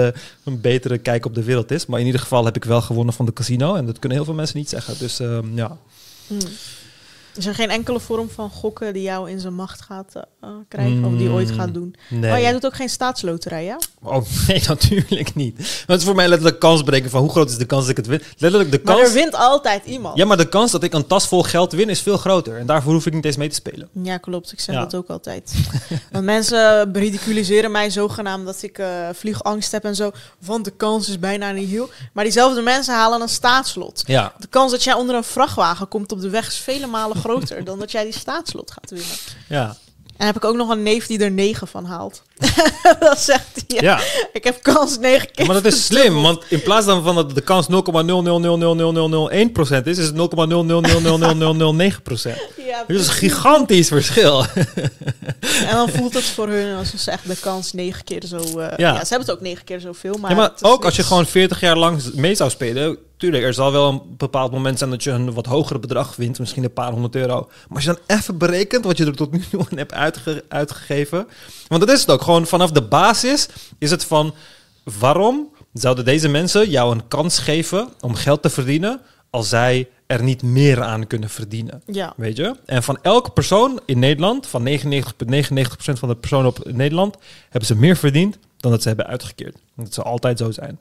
een 0.44 0.62
betere 0.62 0.98
kijk 0.98 1.26
op 1.26 1.36
de 1.36 1.44
wereld 1.44 1.72
is. 1.72 1.86
Maar 1.86 2.00
in 2.00 2.06
ieder 2.06 2.22
geval 2.22 2.46
heb 2.46 2.56
ik 2.56 2.64
wel 2.64 2.82
gewonnen 2.82 3.14
van 3.14 3.26
de 3.26 3.34
casino. 3.34 3.76
En 3.76 3.86
dat 3.86 4.00
kunnen 4.00 4.18
heel 4.18 4.26
veel 4.26 4.36
mensen 4.36 4.58
niet 4.58 4.70
zeggen. 4.70 4.96
Dus 5.00 5.20
ehm, 5.20 5.56
ja. 5.56 5.78
Hmm. 6.28 6.40
Is 7.36 7.46
er 7.46 7.56
geen 7.56 7.70
enkele 7.70 8.00
vorm 8.00 8.30
van 8.30 8.50
gokken 8.50 8.94
die 8.94 9.02
jou 9.04 9.30
in 9.30 9.40
zijn 9.40 9.54
macht 9.54 9.82
gaat 9.82 10.14
eh, 10.42 10.50
krijgen? 10.68 11.06
Of 11.06 11.14
die 11.18 11.30
ooit 11.30 11.50
Mm, 11.50 11.56
gaat 11.58 11.74
doen? 11.74 11.96
Nee. 12.10 12.32
Oh, 12.34 12.40
jij 12.40 12.52
doet 12.52 12.66
ook 12.66 12.76
geen 12.76 12.90
staatsloterij, 12.90 13.64
ja? 13.64 13.78
Oh, 14.04 14.24
nee, 14.48 14.62
natuurlijk 14.68 15.36
niet. 15.36 15.56
Want 15.58 15.86
het 15.88 16.00
is 16.00 16.06
voor 16.06 16.16
mij 16.16 16.28
letterlijk 16.28 16.60
kans 16.60 16.84
breken 16.84 17.10
van 17.10 17.22
hoe 17.22 17.30
groot 17.30 17.50
is 17.50 17.58
de 17.58 17.66
kans 17.66 17.82
dat 17.82 17.90
ik 17.90 17.98
het 17.98 18.08
win. 18.08 18.22
Letterlijk 18.38 18.72
de 18.72 18.80
Maar 18.84 18.96
kans... 18.96 19.08
er 19.08 19.14
wint 19.14 19.36
altijd 19.36 19.86
iemand. 19.86 20.18
Ja, 20.18 20.26
maar 20.26 20.38
de 20.38 20.50
kans 20.50 20.72
dat 20.72 20.84
ik 20.84 20.94
een 20.94 21.08
tas 21.08 21.28
vol 21.28 21.44
geld 21.44 21.72
win 21.72 21.90
is 21.90 22.02
veel 22.02 22.18
groter. 22.18 22.58
En 22.58 22.66
daarvoor 22.66 22.94
hoef 22.94 23.06
ik 23.06 23.14
niet 23.14 23.26
eens 23.26 23.38
mee 23.38 23.50
te 23.50 23.56
spelen. 23.56 23.90
Ja, 24.04 24.18
klopt. 24.18 24.52
Ik 24.52 24.60
zeg 24.60 24.76
Ja. 24.76 24.82
dat 24.82 24.96
ook 24.96 25.08
altijd. 25.10 25.54
Want 26.12 26.26
mensen 26.26 26.94
ridiculiseren 26.94 27.72
mij 27.72 27.90
zogenaamd 27.90 28.46
dat 28.46 28.64
ik 28.64 28.78
eh, 28.78 28.88
vliegangst 29.14 29.72
heb 29.72 29.84
en 29.84 29.96
zo. 29.96 30.12
Want 30.46 30.66
de 30.66 30.72
kans 30.72 31.10
is 31.10 31.20
bijna 31.20 31.52
niet 31.52 31.70
heel. 31.70 31.90
Maar 32.14 32.24
diezelfde 32.24 32.62
mensen 32.62 32.94
halen 32.94 33.22
een 33.22 33.30
staatslot. 33.30 34.04
Ja, 34.06 34.34
De 34.40 34.48
kans 34.48 34.72
dat 34.72 34.84
jij 34.84 34.94
onder 34.94 35.16
een 35.16 35.24
vrachtwagen 35.24 35.88
komt 35.88 36.12
op 36.12 36.22
de 36.22 36.30
weg 36.30 36.48
is 36.48 36.58
vele 36.58 36.88
malen 36.88 37.18
groter 37.24 37.64
dan 37.64 37.80
dat 37.80 37.92
jij 37.92 38.04
die 38.04 38.14
staatslot 38.14 38.72
gaat 38.72 38.90
winnen. 38.90 39.16
ja. 39.48 39.76
En 40.18 40.26
heb 40.26 40.36
ik 40.36 40.46
ook 40.46 40.56
nog 40.56 40.70
een 40.70 40.84
neef 40.84 41.08
die 41.08 41.20
er 41.20 41.32
negen 41.32 41.68
van 41.68 41.86
haalt. 41.86 42.24
Dan 43.00 43.16
zegt 43.18 43.46
hij, 43.68 43.82
ja, 43.82 44.00
ik 44.34 44.44
heb 44.44 44.62
kans 44.62 44.98
negen 45.00 45.32
keer. 45.32 45.46
Maar 45.46 45.56
dat 45.56 45.66
is 45.74 45.86
slim, 45.86 46.22
want 46.22 46.44
in 46.50 46.62
plaats 46.64 46.86
dan 46.86 47.04
van 47.04 47.16
dat 47.16 47.36
de 47.36 47.42
kans 47.42 47.68
0,0000001% 47.68 47.72
is, 49.84 49.98
is 49.98 50.06
het 50.06 50.16
0,0000009%. 50.16 50.20
Ja, 52.68 52.84
Dat 52.88 53.00
is 53.00 53.08
een 53.08 53.14
gigantisch 53.14 53.88
verschil. 53.88 54.46
En 55.68 55.76
dan 55.76 55.90
voelt 55.90 56.14
het 56.14 56.24
voor 56.24 56.48
hun 56.48 56.76
als 56.78 56.96
ze 56.96 57.12
echt 57.12 57.28
de 57.28 57.36
kans 57.40 57.74
negen 57.74 58.04
keer 58.04 58.24
zo... 58.26 58.38
eh, 58.38 58.56
Ja. 58.56 58.74
ja. 58.78 58.94
ze 58.94 59.00
hebben 59.14 59.20
het 59.28 59.32
ook 59.32 59.42
negen 59.42 59.64
keer 59.64 59.80
zoveel, 59.80 60.18
maar... 60.22 60.32
ja, 60.32 60.36
maar 60.38 60.52
ook 60.62 60.86
als 60.86 60.96
je 60.96 61.04
gewoon 61.04 61.26
40 61.26 61.60
jaar 61.60 61.78
lang 61.78 62.02
mee 62.14 62.36
zou 62.36 62.50
spelen, 62.50 62.98
tuurlijk, 63.18 63.44
er 63.44 63.54
zal 63.54 63.72
wel 63.72 63.90
een 63.90 64.02
bepaald 64.18 64.52
moment 64.52 64.78
zijn 64.78 64.90
dat 64.90 65.04
je 65.04 65.12
een 65.12 65.34
wat 65.34 65.46
hoger 65.46 65.80
bedrag 65.80 66.16
wint, 66.16 66.40
misschien 66.40 66.64
een 66.64 66.74
paar 66.74 66.92
honderd 66.92 67.16
euro. 67.16 67.48
Maar 67.68 67.76
als 67.76 67.84
je 67.84 67.98
dan 68.06 68.18
even 68.18 68.38
berekent 68.38 68.86
wat 68.86 68.98
je 68.98 69.06
er 69.06 69.16
tot 69.16 69.32
nu 69.32 69.44
toe 69.52 69.66
aan 69.72 69.78
hebt 69.78 69.94
uitge- 69.94 70.44
uitgegeven, 70.50 71.28
want 71.68 71.82
dat 71.82 71.92
is 71.96 72.00
het 72.02 72.10
ook, 72.10 72.22
gewoon 72.22 72.33
vanaf 72.42 72.72
de 72.72 72.82
basis 72.82 73.48
is 73.78 73.92
het 73.92 74.06
van, 74.06 74.34
waarom 75.00 75.50
zouden 75.74 76.06
deze 76.06 76.30
mensen 76.30 76.70
jou 76.70 76.92
een 76.92 77.08
kans 77.08 77.40
geven 77.40 77.90
om 78.00 78.16
geld 78.16 78.42
te 78.42 78.50
verdienen 78.50 79.02
als 79.30 79.50
zij 79.50 79.90
er 80.08 80.24
niet 80.24 80.42
meer 80.42 80.84
aan 80.84 81.08
kunnen 81.08 81.30
verdienen? 81.30 81.82
Ja, 81.86 82.14
Weet 82.18 82.38
je? 82.38 82.56
En 82.66 82.84
van 82.84 82.98
elke 83.02 83.32
persoon 83.32 83.80
in 83.86 84.00
Nederland, 84.00 84.48
van 84.48 84.68
99,99% 84.68 84.76
van 85.76 86.10
de 86.10 86.16
personen 86.16 86.48
op 86.48 86.72
Nederland, 86.72 87.18
hebben 87.44 87.66
ze 87.66 87.76
meer 87.76 87.96
verdiend 87.98 88.38
dan 88.58 88.72
dat 88.72 88.82
ze 88.82 88.88
hebben 88.88 89.08
uitgekeerd. 89.08 89.58
Dat 89.76 89.94
zal 89.94 90.04
altijd 90.04 90.38
zo 90.38 90.52
zijn. 90.52 90.80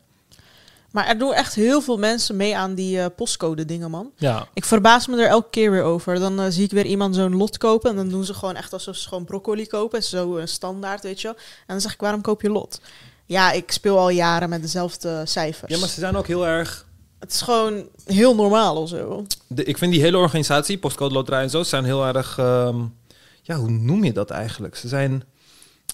Maar 0.93 1.07
er 1.07 1.19
doen 1.19 1.33
echt 1.33 1.55
heel 1.55 1.81
veel 1.81 1.99
mensen 1.99 2.37
mee 2.37 2.57
aan 2.57 2.75
die 2.75 3.01
eh, 3.01 3.07
postcode 3.17 3.65
dingen, 3.65 3.91
man. 3.91 4.11
Ja, 4.17 4.49
Ik 4.55 4.65
verbaas 4.65 5.07
me 5.07 5.23
er 5.23 5.29
elke 5.29 5.51
keer 5.51 5.71
weer 5.71 5.83
over. 5.83 6.19
Dan 6.19 6.41
eh, 6.41 6.47
zie 6.49 6.65
ik 6.65 6.71
weer 6.71 6.87
iemand 6.87 7.15
zo'n 7.15 7.37
lot 7.37 7.59
kopen. 7.59 7.91
En 7.91 7.97
dan 7.97 8.09
doen 8.09 8.25
ze 8.25 8.35
gewoon 8.35 8.57
echt 8.57 8.73
alsof 8.73 8.97
ze 8.97 9.09
gewoon 9.09 9.25
broccoli 9.25 9.67
kopen. 9.67 10.03
Zo 10.03 10.37
een 10.37 10.49
standaard, 10.49 11.03
weet 11.03 11.21
je 11.21 11.27
wel. 11.29 11.37
En 11.37 11.67
dan 11.67 11.81
zeg 11.81 11.93
ik, 11.93 12.01
waarom 12.01 12.21
koop 12.21 12.43
je 12.43 12.51
lot? 12.51 12.81
Ja, 13.27 13.53
ik 13.53 13.73
speel 13.73 13.99
al 13.99 14.09
jaren 14.09 14.49
met 14.49 14.63
dezelfde 14.63 15.23
cijfers. 15.25 15.73
ja 15.75 15.79
maar 15.79 15.89
ze 15.89 16.01
zijn 16.01 16.17
ook 16.17 16.27
heel 16.27 16.47
erg... 16.47 16.87
Het 17.19 17.33
is 17.33 17.41
gewoon 17.41 17.89
heel 18.05 18.35
normaal 18.35 18.77
of 18.77 18.89
zo. 18.89 19.27
De, 19.47 19.65
ik 19.65 19.79
vind 19.79 19.93
die 19.93 20.01
hele 20.01 20.17
organisatie, 20.17 20.79
Postcode 20.79 21.15
Loterij 21.15 21.43
en 21.43 21.51
zo, 21.51 21.63
zijn 21.63 21.85
heel 21.85 22.07
erg... 22.07 22.39
ehm, 22.39 22.77
ja, 23.43 23.57
hoe 23.57 23.71
noem 23.71 24.05
je 24.05 24.13
dat 24.13 24.31
eigenlijk? 24.31 24.77
Ze 24.77 24.89
zijn... 24.89 25.23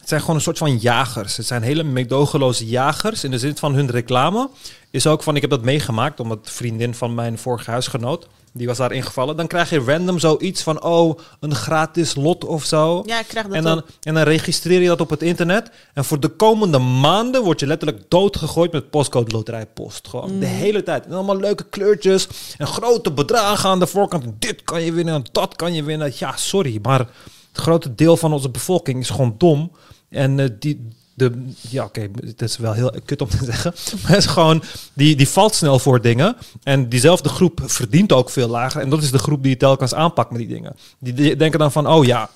Het 0.09 0.16
zijn 0.16 0.28
gewoon 0.28 0.36
een 0.47 0.55
soort 0.55 0.70
van 0.70 0.78
jagers. 0.78 1.36
Het 1.36 1.47
zijn 1.47 1.62
hele 1.62 1.82
medogeloze 1.82 2.66
jagers. 2.66 3.24
In 3.24 3.30
de 3.30 3.39
zin 3.39 3.56
van 3.56 3.74
hun 3.74 3.90
reclame 3.90 4.48
is 4.90 5.06
ook 5.06 5.22
van... 5.22 5.35
Ik 5.35 5.40
heb 5.40 5.51
dat 5.51 5.62
meegemaakt, 5.62 6.20
omdat 6.20 6.39
vriendin 6.43 6.94
van 6.94 7.14
mijn 7.14 7.39
vorige 7.39 7.70
huisgenoot... 7.70 8.28
Die 8.52 8.66
was 8.66 8.76
daar 8.76 8.93
ingevallen. 8.93 9.36
Dan 9.36 9.47
krijg 9.47 9.70
je 9.70 9.80
random 9.80 10.18
zoiets 10.18 10.62
van... 10.62 10.82
Oh, 10.82 11.18
een 11.40 11.55
gratis 11.55 12.14
lot 12.14 12.44
of 12.44 12.64
zo. 12.64 13.02
Ja, 13.06 13.18
ik 13.18 13.26
krijg 13.28 13.47
dat 13.47 13.55
En 13.55 13.62
dan, 13.62 13.78
ook. 13.78 13.86
en 14.02 14.14
dan 14.14 14.22
registreer 14.22 14.80
je 14.80 14.89
dat 14.89 15.01
op 15.01 15.10
het 15.10 15.22
internet. 15.22 15.70
En 15.94 16.05
voor 16.05 16.20
de 16.20 16.28
komende 16.28 16.78
maanden 16.78 17.43
word 17.43 17.60
je 17.60 17.66
letterlijk 17.66 18.02
doodgegooid 18.09 18.72
met 18.72 18.90
postcode 18.90 19.32
loterijpost. 19.32 20.09
Gewoon 20.09 20.39
de 20.39 20.47
hele 20.47 20.82
tijd. 20.82 21.06
En 21.06 21.12
allemaal 21.12 21.39
leuke 21.40 21.64
kleurtjes. 21.64 22.28
En 22.56 22.66
grote 22.66 23.12
bedragen 23.12 23.70
aan 23.70 23.78
de 23.78 23.86
voorkant. 23.86 24.24
Dit 24.39 24.62
kan 24.64 24.82
je 24.82 24.93
winnen 24.93 25.14
en 25.14 25.24
dat 25.32 25.56
kan 25.56 25.74
je 25.74 25.82
winnen. 25.82 26.12
Ja, 26.14 26.36
sorry. 26.36 26.78
Maar 26.82 26.98
het 26.98 27.09
grote 27.52 27.94
deel 27.94 28.16
van 28.16 28.32
onze 28.32 28.51
bevolking 28.51 29.01
is 29.01 29.10
gewoon 29.10 29.35
dom. 29.39 29.70
En 30.09 30.40
eh, 30.40 30.48
die... 30.59 30.89
De, 31.14 31.32
ja, 31.68 31.85
oké, 31.85 32.10
dat 32.36 32.48
is 32.48 32.56
wel 32.56 32.72
heel 32.72 32.94
kut 33.05 33.20
om 33.20 33.28
te 33.28 33.44
zeggen. 33.52 33.74
Maar 34.02 34.10
het 34.10 34.18
is 34.18 34.26
gewoon, 34.26 34.62
die, 34.93 35.16
die 35.16 35.28
valt 35.28 35.55
snel 35.55 35.78
voor 35.78 36.01
dingen. 36.01 36.36
En 36.62 36.89
diezelfde 36.89 37.28
groep 37.28 37.60
verdient 37.64 38.12
ook 38.12 38.30
veel 38.30 38.48
lager. 38.48 38.80
En 38.80 38.90
dat 38.90 39.02
is 39.02 39.10
de 39.10 39.18
groep 39.18 39.43
die 39.43 39.56
telkens 39.56 39.94
aanpakt 39.94 40.30
met 40.30 40.39
die 40.39 40.48
dingen. 40.48 40.76
Die 40.98 41.36
denken 41.36 41.59
dan 41.59 41.72
van, 41.72 41.89
oh 41.89 42.05
ja, 42.05 42.30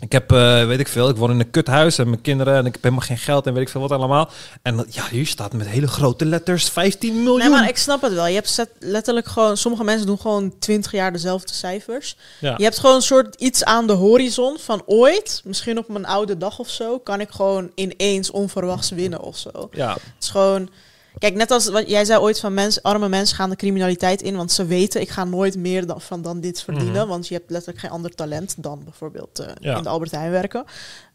ik 0.00 0.12
heb, 0.12 0.32
eh, 0.32 0.66
weet 0.66 0.80
ik 0.80 0.88
veel, 0.88 1.08
ik 1.08 1.16
woon 1.16 1.30
in 1.30 1.40
een 1.40 1.50
kuthuis 1.50 1.98
en 1.98 2.08
mijn 2.08 2.20
kinderen 2.20 2.54
en 2.54 2.66
ik 2.66 2.72
heb 2.72 2.82
helemaal 2.82 3.04
geen 3.04 3.18
geld 3.18 3.46
en 3.46 3.52
weet 3.52 3.62
ik 3.62 3.68
veel 3.68 3.80
wat 3.80 3.90
allemaal. 3.90 4.30
En 4.62 4.86
ja, 4.88 5.08
hier 5.10 5.26
staat 5.26 5.52
met 5.52 5.66
hele 5.66 5.86
grote 5.86 6.24
letters 6.24 6.68
15 6.68 7.14
miljoen. 7.22 7.38
Nee, 7.38 7.48
maar 7.48 7.68
ik 7.68 7.76
snap 7.76 8.02
het 8.02 8.12
wel. 8.12 8.26
Je 8.26 8.34
hebt 8.34 8.66
letterlijk 8.78 9.26
gewoon... 9.26 9.56
Sommige 9.56 9.84
mensen 9.84 10.06
doen 10.06 10.18
gewoon 10.18 10.58
20 10.58 10.92
jaar 10.92 11.12
dezelfde 11.12 11.52
cijfers. 11.52 12.16
ja. 12.40 12.54
Je 12.56 12.64
hebt 12.64 12.78
gewoon 12.78 12.96
een 12.96 13.02
soort 13.02 13.34
iets 13.34 13.64
aan 13.64 13.86
de 13.86 13.92
horizon 13.92 14.56
van 14.58 14.82
ooit, 14.86 15.40
misschien 15.44 15.78
op 15.78 15.88
mijn 15.88 16.06
oude 16.06 16.36
dag 16.36 16.58
of 16.58 16.68
zo, 16.68 16.98
kan 16.98 17.20
ik 17.20 17.30
gewoon 17.30 17.70
ineens 17.74 18.30
onverwachts 18.30 18.90
winnen 18.90 19.20
of 19.20 19.36
zo. 19.36 19.68
ja, 19.72 19.92
Het 19.92 20.02
is 20.20 20.28
gewoon. 20.28 20.68
Kijk, 21.18 21.34
net 21.34 21.50
als 21.50 21.68
wat 21.68 21.88
jij 21.90 22.04
zei 22.04 22.20
ooit 22.20 22.40
van 22.40 22.54
mensen, 22.54 22.82
arme 22.82 23.08
mensen 23.08 23.36
gaan 23.36 23.50
de 23.50 23.56
criminaliteit 23.56 24.22
in, 24.22 24.36
want 24.36 24.52
ze 24.52 24.66
weten 24.66 25.00
ik 25.00 25.08
ga 25.10 25.24
nooit 25.24 25.56
meer 25.56 25.86
dan, 25.86 26.00
van 26.00 26.22
dan 26.22 26.40
dit 26.40 26.62
verdienen, 26.62 26.92
Mhm. 27.00 27.08
want 27.08 27.28
je 27.28 27.34
hebt 27.34 27.50
letterlijk 27.50 27.80
geen 27.80 27.90
ander 27.90 28.14
talent 28.14 28.54
dan 28.58 28.80
bijvoorbeeld 28.84 29.38
eh, 29.38 29.46
Ja. 29.60 29.76
in 29.76 29.82
de 29.82 29.88
Albert 29.88 30.10
Heijn 30.10 30.30
werken. 30.30 30.64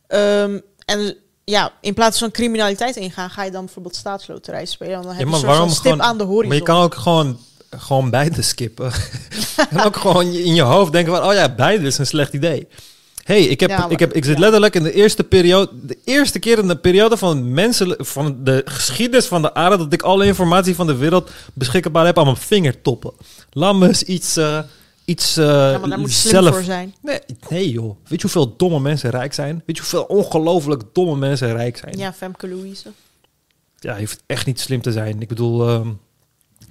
Ehm, 0.08 0.60
en 0.86 1.16
ja, 1.44 1.72
in 1.82 1.94
plaats 1.94 2.20
van 2.20 2.32
criminaliteit 2.32 2.96
ingaan, 2.96 3.30
ga 3.30 3.44
je 3.44 3.52
dan 3.52 3.66
bijvoorbeeld 3.66 3.96
staatsloterij 3.96 4.66
spelen. 4.66 5.02
Dan 5.02 5.12
heb 5.14 5.28
Ja, 5.28 5.38
je 5.38 5.46
een 5.48 5.70
stip 5.70 5.82
gewoon- 5.82 6.02
aan 6.04 6.18
de 6.18 6.24
horizon. 6.24 6.48
maar 6.48 6.58
je 6.58 6.64
kan 6.64 6.82
ook 6.84 6.96
gewoon, 6.96 7.38
gewoon 7.70 8.10
beide 8.10 8.42
skippen. 8.42 8.92
en 9.70 9.82
ook 9.82 9.96
gewoon 9.98 10.26
in 10.26 10.54
je 10.56 10.62
hoofd 10.62 10.92
denken 10.92 11.16
van, 11.16 11.26
oh 11.28 11.34
ja, 11.34 11.50
beide 11.56 11.86
is 11.88 11.98
een 11.98 12.08
slecht 12.08 12.34
idee. 12.34 12.68
Hey, 13.24 13.44
ik, 13.44 13.60
heb, 13.60 13.70
Ja, 13.70 13.90
ik, 13.90 14.00
heb, 14.00 14.14
ik 14.14 14.26
zit 14.26 14.34
ja. 14.34 14.40
letterlijk 14.40 14.76
in 14.76 14.84
de 14.84 14.94
eerste 14.94 15.24
periode, 15.24 15.70
de 15.82 15.98
eerste 16.04 16.40
keer 16.40 16.58
in 16.58 16.68
de 16.68 16.78
periode 16.78 17.18
van 17.18 17.54
mensen, 17.54 17.96
van 17.98 18.44
de 18.44 18.62
geschiedenis 18.66 19.26
van 19.26 19.42
de 19.42 19.54
aarde, 19.54 19.78
dat 19.78 19.94
ik 19.94 20.02
alle 20.02 20.26
informatie 20.26 20.76
van 20.76 20.88
de 20.88 20.96
wereld 20.96 21.32
beschikbaar 21.54 22.06
heb 22.06 22.18
aan 22.18 22.26
mijn 22.26 22.38
vingertoppen. 22.38 23.14
Laat 23.50 23.76
me 23.76 23.88
eens 23.88 24.04
iets, 24.04 24.38
eh, 24.38 24.60
iets 25.06 25.38
eh, 25.38 25.46
ja, 25.46 25.78
maar 25.78 25.90
daar 25.90 26.00
moet 26.00 26.12
je 26.12 26.16
slim 26.16 26.32
zelf 26.32 26.56
voor 26.56 26.64
zijn. 26.64 26.96
Nee, 27.02 27.20
nee 27.50 27.72
joh. 27.72 27.96
Weet 28.08 28.22
je 28.22 28.28
hoeveel 28.28 28.56
domme 28.58 28.80
mensen 28.80 29.10
rijk 29.10 29.34
zijn? 29.34 29.64
Weet 29.66 29.76
je 29.76 29.82
hoeveel 29.82 30.04
ongelooflijk 30.04 30.84
domme 30.94 31.16
mensen 31.16 31.54
rijk 31.54 31.78
zijn? 31.78 31.98
Ja, 31.98 32.14
Femke 32.14 32.48
Louise. 32.48 32.92
Ja, 33.80 33.94
je 33.94 34.00
hoeft 34.00 34.24
echt 34.26 34.46
niet 34.46 34.60
slim 34.60 34.82
te 34.82 34.92
zijn. 34.92 35.22
Ik 35.22 35.28
bedoel, 35.28 35.68
ehm, 35.68 35.90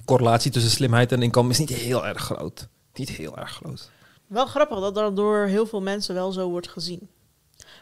correlatie 0.05 0.51
tussen 0.51 0.70
slimheid 0.70 1.12
en 1.12 1.23
inkomen 1.23 1.51
is 1.51 1.59
niet 1.59 1.70
heel 1.70 2.07
erg 2.07 2.23
groot. 2.23 2.69
Niet 2.95 3.09
heel 3.09 3.39
erg 3.39 3.51
groot. 3.51 3.91
Wel 4.33 4.47
grappig 4.47 4.81
dat 4.81 4.95
dat 4.95 5.17
door 5.17 5.45
heel 5.47 5.67
veel 5.67 5.81
mensen 5.81 6.15
wel 6.15 6.33
zo 6.33 6.49
wordt 6.49 6.69
gezien. 6.69 7.09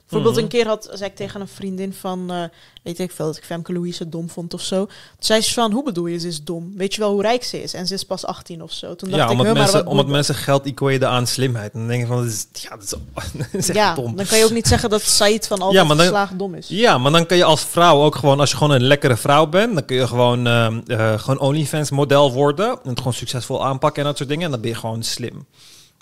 Bijvoorbeeld 0.00 0.34
Mhm. 0.34 0.44
een 0.44 0.50
keer 0.60 0.66
had, 0.66 0.88
zei 0.92 1.10
ik 1.10 1.16
tegen 1.16 1.40
een 1.40 1.48
vriendin 1.48 1.92
van, 1.92 2.30
eh, 2.30 2.42
weet 2.82 2.98
ik 2.98 3.10
veel, 3.12 3.26
dat 3.26 3.36
ik 3.36 3.44
Femke 3.44 3.72
Louise 3.72 4.08
dom 4.08 4.30
vond 4.30 4.54
of 4.54 4.60
zo. 4.62 4.84
Toen 4.86 4.94
zei 5.18 5.40
ze 5.40 5.52
van, 5.52 5.72
hoe 5.72 5.82
bedoel 5.84 6.06
je, 6.06 6.18
ze 6.18 6.26
is 6.28 6.44
dom? 6.44 6.72
Weet 6.76 6.94
je 6.94 7.00
wel 7.00 7.10
hoe 7.12 7.22
rijk 7.22 7.44
ze 7.44 7.62
is? 7.62 7.74
En 7.74 7.86
ze 7.86 7.94
is 7.94 8.04
pas 8.04 8.24
18 8.26 8.62
of 8.62 8.72
zo. 8.72 8.94
Toen 8.94 9.10
dacht 9.10 9.22
Ja, 9.22 9.30
omdat, 9.30 9.46
"Huh, 9.46 9.54
maar 9.54 9.62
mensen, 9.62 9.86
omdat 9.86 10.06
mensen 10.06 10.34
geld 10.34 10.66
equaten 10.66 11.08
aan 11.08 11.26
slimheid. 11.26 11.72
En 11.72 11.78
dan 11.78 11.88
denk 11.88 12.00
je 12.00 12.06
van, 12.06 12.16
dat 12.16 12.26
is, 12.26 12.46
ja, 12.52 12.70
dat 12.70 12.82
is, 12.82 12.90
dat 13.38 13.46
is 13.52 13.66
dat?" 13.66 13.68
echt 13.68 13.74
Ja, 13.74 13.94
dom. 13.94 14.16
dan 14.16 14.26
kan 14.26 14.38
je 14.38 14.44
ook 14.44 14.50
niet 14.50 14.66
zeggen 14.68 14.90
dat 14.90 15.02
Said 15.02 15.46
van 15.46 15.58
altijd 15.58 15.80
Ja, 15.80 15.84
maar 15.86 15.96
dan- 15.96 16.06
geslagen 16.06 16.36
dom 16.38 16.54
is. 16.54 16.68
Ja, 16.68 16.98
maar 16.98 17.12
dan 17.12 17.26
kun 17.26 17.36
je 17.36 17.44
als 17.44 17.64
vrouw 17.64 18.02
ook 18.02 18.14
gewoon, 18.16 18.40
als 18.40 18.50
je 18.50 18.56
gewoon 18.56 18.74
een 18.74 18.84
lekkere 18.86 19.16
vrouw 19.16 19.46
bent, 19.46 19.74
dan 19.74 19.84
kun 19.84 19.96
je 19.96 20.06
gewoon, 20.06 20.46
ehm, 20.46 20.80
eh, 20.86 21.18
gewoon 21.18 21.38
OnlyFans 21.40 21.90
model 21.90 22.32
worden. 22.32 22.68
En 22.82 22.88
het 22.88 22.98
gewoon 22.98 23.14
succesvol 23.14 23.64
aanpakken 23.64 24.02
en 24.02 24.08
dat 24.08 24.16
soort 24.16 24.28
dingen. 24.28 24.44
En 24.44 24.50
dan 24.50 24.60
ben 24.60 24.70
je 24.70 24.76
gewoon 24.76 25.02
slim. 25.02 25.46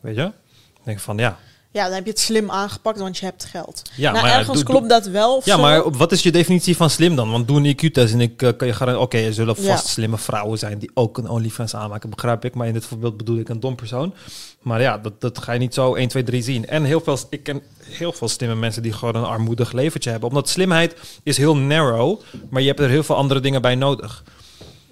Weet 0.03 0.15
je? 0.17 0.21
Dan 0.23 0.33
denk 0.85 0.97
ik 0.97 1.03
van, 1.03 1.19
ja. 1.19 1.39
Ja, 1.71 1.85
dan 1.85 1.93
heb 1.95 2.05
je 2.05 2.11
het 2.11 2.19
slim 2.21 2.51
aangepakt, 2.51 2.99
want 2.99 3.19
je 3.19 3.25
hebt 3.25 3.45
geld. 3.45 3.83
Ja, 3.97 4.13
nou, 4.13 4.25
maar 4.25 4.35
ergens 4.37 4.57
doe- 4.57 4.65
klopt 4.67 4.89
dat 4.89 5.07
wel 5.07 5.41
Ja, 5.45 5.55
zo. 5.57 5.61
maar 5.63 5.91
wat 5.97 6.13
is 6.13 6.23
je 6.23 6.33
definitie 6.33 6.77
van 6.77 6.91
slim 6.91 7.17
dan? 7.17 7.31
Want 7.31 7.49
doe 7.49 7.57
een 7.57 7.67
IQ-test 7.77 8.13
en 8.13 8.21
ik 8.21 8.43
eh, 8.43 8.49
kan 8.57 8.67
je 8.67 8.73
garanderen... 8.75 9.01
Oké, 9.07 9.19
er 9.19 9.35
zullen 9.35 9.55
vast 9.57 9.69
Ja. 9.69 9.77
slimme 9.77 10.19
vrouwen 10.19 10.59
zijn 10.59 10.79
die 10.79 10.91
ook 10.95 11.19
een 11.19 11.29
OnlyFans 11.29 11.75
aanmaken, 11.75 12.11
begrijp 12.11 12.45
ik. 12.45 12.55
Maar 12.55 12.67
in 12.67 12.73
dit 12.73 12.85
voorbeeld 12.85 13.17
bedoel 13.17 13.39
ik 13.39 13.49
een 13.49 13.61
dom 13.61 13.75
persoon. 13.77 14.15
Maar 14.63 14.81
ja, 14.81 14.99
dat, 14.99 15.21
dat 15.21 15.39
ga 15.39 15.53
je 15.53 15.59
niet 15.59 15.75
zo 15.75 15.95
1, 15.95 16.09
2, 16.09 16.23
3 16.23 16.43
zien. 16.43 16.67
En 16.67 16.85
heel 16.85 17.01
veel, 17.01 17.19
ik 17.31 17.43
ken 17.43 17.63
heel 17.85 18.13
veel 18.13 18.29
slimme 18.29 18.55
mensen 18.55 18.83
die 18.83 18.93
gewoon 18.93 19.15
een 19.17 19.25
armoedig 19.25 19.73
leventje 19.73 20.11
hebben. 20.11 20.29
Omdat 20.29 20.49
slimheid 20.49 20.97
is 21.23 21.37
heel 21.37 21.57
narrow, 21.57 22.21
maar 22.51 22.61
je 22.63 22.69
hebt 22.69 22.81
er 22.81 22.89
heel 22.89 23.03
veel 23.03 23.17
andere 23.17 23.41
dingen 23.41 23.63
bij 23.63 23.75
nodig. 23.75 24.23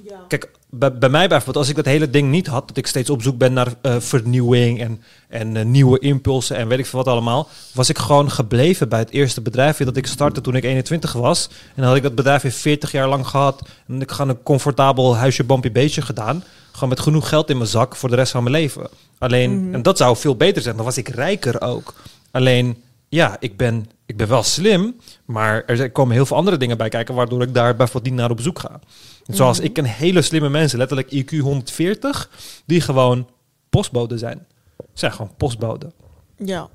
Ja. 0.05 0.21
Kijk, 0.29 0.51
bij, 0.79 0.99
bij 0.99 1.09
mij 1.09 1.29
bijvoorbeeld, 1.29 1.57
als 1.57 1.69
ik 1.69 1.77
dat 1.77 1.85
hele 1.85 2.11
ding 2.11 2.31
niet 2.31 2.47
had, 2.47 2.69
dat 2.69 2.77
ik 2.77 2.87
steeds 2.87 3.11
op 3.11 3.23
zoek 3.23 3.39
ben 3.39 3.53
naar 3.53 3.75
eh, 3.83 3.97
vernieuwing 3.99 4.81
en, 4.81 5.03
en 5.29 5.57
eh, 5.57 5.65
nieuwe 5.65 5.99
impulsen 5.99 6.57
en 6.57 6.69
weet 6.69 6.79
ik 6.79 6.87
veel 6.87 6.99
wat 6.99 7.13
allemaal, 7.13 7.49
was 7.73 7.89
ik 7.89 7.99
gewoon 7.99 8.31
gebleven 8.31 8.89
bij 8.89 8.99
het 8.99 9.11
eerste 9.11 9.41
bedrijfje 9.41 9.85
dat 9.85 9.97
ik 9.97 10.07
startte 10.07 10.41
toen 10.41 10.55
ik 10.57 10.65
21 10.65 11.13
was. 11.13 11.49
En 11.51 11.75
dan 11.75 11.85
had 11.85 11.97
ik 11.97 12.03
dat 12.03 12.15
bedrijf 12.15 12.43
weer 12.43 12.53
40 12.53 12.93
jaar 12.93 13.09
lang 13.09 13.27
gehad. 13.27 13.63
En 13.89 14.01
ik 14.01 14.11
gewoon 14.11 14.31
een 14.31 14.43
comfortabel 14.43 15.17
huisje, 15.17 15.45
bampje, 15.45 15.71
beestje 15.71 16.03
gedaan. 16.03 16.45
Gewoon 16.73 16.89
met 16.89 17.01
genoeg 17.01 17.29
geld 17.29 17.51
in 17.51 17.57
mijn 17.57 17.69
zak 17.69 17.97
voor 17.97 18.09
de 18.09 18.17
rest 18.17 18.33
van 18.33 18.43
mijn 18.43 18.55
leven. 18.55 18.89
Alleen, 19.19 19.65
Mhm. 19.65 19.75
en 19.75 19.83
dat 19.83 19.97
zou 19.97 20.17
veel 20.17 20.37
beter 20.37 20.63
zijn, 20.63 20.77
dan 20.77 20.85
was 20.85 20.99
ik 20.99 21.09
rijker 21.09 21.61
ook. 21.61 21.95
Alleen, 22.31 22.83
ja, 23.09 23.37
ik 23.41 23.57
ben, 23.57 23.91
ik 24.07 24.17
ben 24.17 24.29
wel 24.29 24.43
slim, 24.43 24.97
maar 25.25 25.65
er 25.65 25.91
komen 25.91 26.15
heel 26.15 26.27
veel 26.27 26.37
andere 26.37 26.57
dingen 26.57 26.77
bij 26.77 26.89
kijken, 26.89 27.15
waardoor 27.15 27.43
ik 27.43 27.55
daar 27.55 27.77
bijvoorbeeld 27.77 28.13
niet 28.13 28.21
naar 28.23 28.31
op 28.31 28.41
zoek 28.41 28.59
ga. 28.59 28.81
Zoals 29.27 29.61
ik 29.61 29.73
ken 29.73 29.85
hele 29.85 30.23
slimme 30.23 30.49
mensen, 30.49 30.79
letterlijk 30.79 31.11
IQ 31.15 31.37
140, 31.39 32.31
die 32.67 32.81
gewoon 32.81 33.29
postbode 33.71 34.19
zijn. 34.19 34.47
Zijn 34.93 35.13
gewoon 35.13 35.33
postbode. 35.37 35.93
ja. 36.37 36.69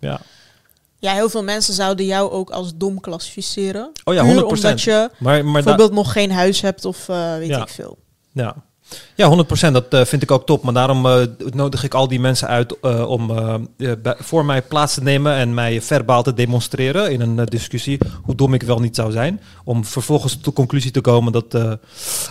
Ja. 0.00 0.20
Ja, 0.98 1.12
heel 1.12 1.28
veel 1.30 1.42
mensen 1.42 1.74
zouden 1.74 2.06
jou 2.06 2.30
ook 2.30 2.50
als 2.50 2.72
dom 2.76 3.00
klassificeren. 3.00 3.90
Oh 4.04 4.14
ja, 4.14 4.22
Puur 4.22 4.34
100%. 4.42 4.46
omdat 4.46 4.82
je 4.82 5.10
Maar, 5.18 5.34
maar 5.44 5.44
da- 5.44 5.50
bijvoorbeeld 5.52 5.92
nog 5.92 6.12
geen 6.12 6.30
huis 6.30 6.60
hebt 6.60 6.84
of 6.84 7.08
eh, 7.08 7.36
weet 7.36 7.48
Ja. 7.48 7.62
ik 7.62 7.68
veel. 7.68 7.98
ja. 8.32 8.54
Ja, 9.14 9.44
100%. 9.68 9.72
Dat 9.72 9.86
eh, 9.94 10.04
vind 10.04 10.22
ik 10.22 10.30
ook 10.30 10.46
top. 10.46 10.62
Maar 10.62 10.72
daarom 10.72 11.06
eh, 11.06 11.22
nodig 11.50 11.84
ik 11.84 11.94
al 11.94 12.08
die 12.08 12.20
mensen 12.20 12.48
uit 12.48 12.80
eh, 12.80 13.08
om 13.08 13.30
voor 14.18 14.44
mij 14.44 14.62
plaats 14.62 14.94
te 14.94 15.02
nemen 15.02 15.34
en 15.34 15.54
mij 15.54 15.82
verbaal 15.82 16.22
te 16.22 16.34
demonstreren 16.34 17.12
in 17.12 17.20
een 17.20 17.44
discussie 17.44 17.98
hoe 18.22 18.34
dom 18.34 18.54
ik 18.54 18.62
wel 18.62 18.78
niet 18.78 18.96
zou 18.96 19.12
zijn. 19.12 19.40
Om 19.64 19.84
vervolgens 19.84 20.34
tot 20.34 20.44
de 20.44 20.52
conclusie 20.52 20.90
te 20.90 21.00
komen 21.00 21.32
dat 21.32 21.78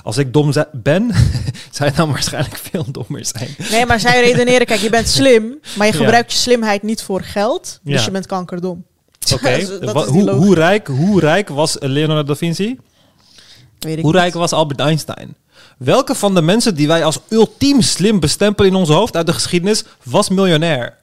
als 0.03 0.17
ik 0.17 0.33
dom 0.33 0.51
ben, 0.73 1.11
zij 1.71 1.91
dan 1.91 2.09
waarschijnlijk 2.11 2.55
veel 2.55 2.85
dommer 2.91 3.25
zijn. 3.25 3.55
Nee, 3.71 3.85
maar 3.85 3.99
zij 3.99 4.21
redeneren, 4.21 4.65
kijk, 4.65 4.79
je 4.79 4.89
bent 4.89 5.07
slim, 5.19 5.59
maar 5.77 5.87
je 5.87 5.93
Ja. 5.93 5.99
gebruikt 5.99 6.31
je 6.31 6.37
slimheid 6.37 6.83
niet 6.83 7.01
voor 7.03 7.21
geld, 7.21 7.79
dus 7.83 7.99
Ja. 7.99 8.05
je 8.05 8.11
bent 8.11 8.25
kankerdom. 8.25 8.83
Oké, 9.33 9.65
hoe, 10.11 10.29
hoe, 10.31 10.55
rijk, 10.55 10.87
hoe 10.87 11.19
rijk 11.19 11.49
was 11.49 11.75
Leonardo 11.79 12.23
da 12.23 12.35
Vinci? 12.35 12.79
Weet 13.79 13.97
ik 13.97 14.03
Hoe 14.03 14.11
niet. 14.11 14.21
rijk 14.21 14.33
was 14.33 14.51
Albert 14.53 14.79
Einstein? 14.79 15.35
Welke 15.83 16.15
van 16.15 16.33
de 16.35 16.41
mensen 16.41 16.75
die 16.75 16.87
wij 16.87 17.05
als 17.05 17.19
ultiem 17.29 17.81
slim 17.81 18.19
bestempelen 18.19 18.71
in 18.71 18.77
ons 18.77 18.89
hoofd 18.89 19.15
uit 19.15 19.25
de 19.25 19.33
geschiedenis 19.33 19.83
was 20.03 20.29
miljonair? 20.29 20.99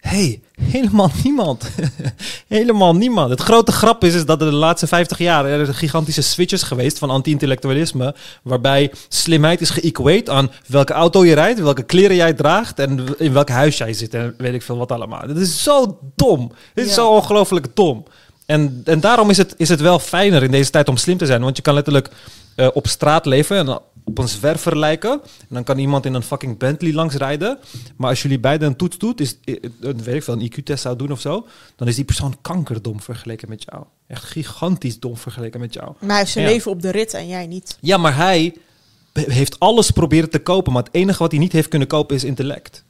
hey, 0.00 0.40
helemaal 0.60 1.10
niemand. 1.24 1.70
helemaal 2.48 2.96
niemand. 2.96 3.30
Het 3.30 3.40
grote 3.40 3.72
grap 3.72 4.04
is, 4.04 4.14
is 4.14 4.24
dat 4.26 4.40
er 4.40 4.50
de 4.50 4.56
laatste 4.56 4.86
50 4.86 5.18
jaar 5.18 5.44
er 5.44 5.68
een 5.68 5.74
gigantische 5.74 6.22
switch 6.22 6.52
is 6.52 6.62
geweest 6.62 6.98
van 6.98 7.10
anti-intellectualisme, 7.10 8.14
waarbij 8.42 8.92
slimheid 9.08 9.60
is 9.60 9.70
geëquate 9.70 10.30
aan 10.30 10.50
welke 10.66 10.92
auto 10.92 11.24
je 11.24 11.34
rijdt, 11.34 11.60
welke 11.60 11.82
kleren 11.82 12.16
jij 12.16 12.32
draagt 12.32 12.78
en 12.78 13.06
in 13.18 13.32
welk 13.32 13.48
huis 13.48 13.78
jij 13.78 13.92
zit 13.92 14.14
en 14.14 14.34
weet 14.38 14.54
ik 14.54 14.62
veel 14.62 14.76
wat 14.76 14.92
allemaal. 14.92 15.26
Dat 15.26 15.36
is 15.36 15.62
zo 15.62 15.98
dom. 16.14 16.52
Dit 16.74 16.84
is 16.84 16.90
Ja. 16.90 16.96
zo 16.96 17.08
ongelooflijk 17.08 17.66
dom. 17.74 18.04
En, 18.46 18.80
en 18.84 19.00
daarom 19.00 19.30
is 19.30 19.36
het, 19.36 19.54
is 19.56 19.68
het 19.68 19.80
wel 19.80 19.98
fijner 19.98 20.42
in 20.42 20.50
deze 20.50 20.70
tijd 20.70 20.88
om 20.88 20.96
slim 20.96 21.16
te 21.18 21.26
zijn. 21.26 21.42
Want 21.42 21.56
je 21.56 21.62
kan 21.62 21.74
letterlijk 21.74 22.08
eh, 22.54 22.68
op 22.72 22.86
straat 22.86 23.26
leven 23.26 23.56
en 23.56 23.80
op 24.08 24.18
een 24.18 24.28
zwerver 24.28 24.78
lijken. 24.78 25.10
En 25.22 25.46
dan 25.48 25.64
kan 25.64 25.78
iemand 25.78 26.06
in 26.06 26.14
een 26.14 26.22
fucking 26.22 26.58
Bentley 26.58 26.92
langs 26.92 27.14
rijden. 27.14 27.58
Maar 27.96 28.10
als 28.10 28.22
jullie 28.22 28.40
beiden 28.40 28.68
een 28.68 28.76
toets 28.76 28.98
doet, 28.98 29.20
is, 29.20 29.38
een, 29.80 30.02
weet 30.02 30.14
ik 30.14 30.22
veel, 30.22 30.34
een 30.34 30.52
IQ-test 30.52 30.82
zou 30.82 30.96
doen 30.96 31.12
of 31.12 31.20
zo, 31.20 31.46
dan 31.76 31.88
is 31.88 31.94
die 31.96 32.04
persoon 32.04 32.36
kankerdom 32.40 33.00
vergeleken 33.00 33.48
met 33.48 33.64
jou. 33.70 33.84
Echt 34.06 34.24
gigantisch 34.24 35.00
dom 35.00 35.16
vergeleken 35.16 35.60
met 35.60 35.74
jou. 35.74 35.92
Maar 36.00 36.08
hij 36.08 36.18
heeft 36.18 36.30
zijn 36.32 36.44
Ja. 36.44 36.50
leven 36.50 36.70
op 36.70 36.82
de 36.82 36.90
rit 36.90 37.14
en 37.14 37.28
jij 37.28 37.46
niet. 37.46 37.78
Ja, 37.80 37.96
maar 37.96 38.16
hij 38.16 38.54
heeft 39.12 39.58
alles 39.58 39.90
proberen 39.90 40.30
te 40.30 40.38
kopen. 40.38 40.72
Maar 40.72 40.82
het 40.82 40.94
enige 40.94 41.18
wat 41.18 41.30
hij 41.30 41.40
niet 41.40 41.52
heeft 41.52 41.68
kunnen 41.68 41.88
kopen 41.88 42.16
is 42.16 42.24
intellect. 42.24 42.84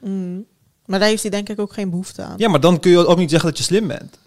Mm. 0.00 0.44
Maar 0.86 0.98
daar 0.98 1.08
heeft 1.08 1.22
hij 1.22 1.30
denk 1.30 1.48
ik 1.48 1.60
ook 1.60 1.72
geen 1.72 1.90
behoefte 1.90 2.22
aan. 2.22 2.34
Ja, 2.36 2.48
maar 2.48 2.60
dan 2.60 2.80
kun 2.80 2.90
je 2.90 3.06
ook 3.06 3.18
niet 3.18 3.30
zeggen 3.30 3.48
dat 3.48 3.58
je 3.58 3.64
slim 3.64 3.86
bent. 3.86 4.18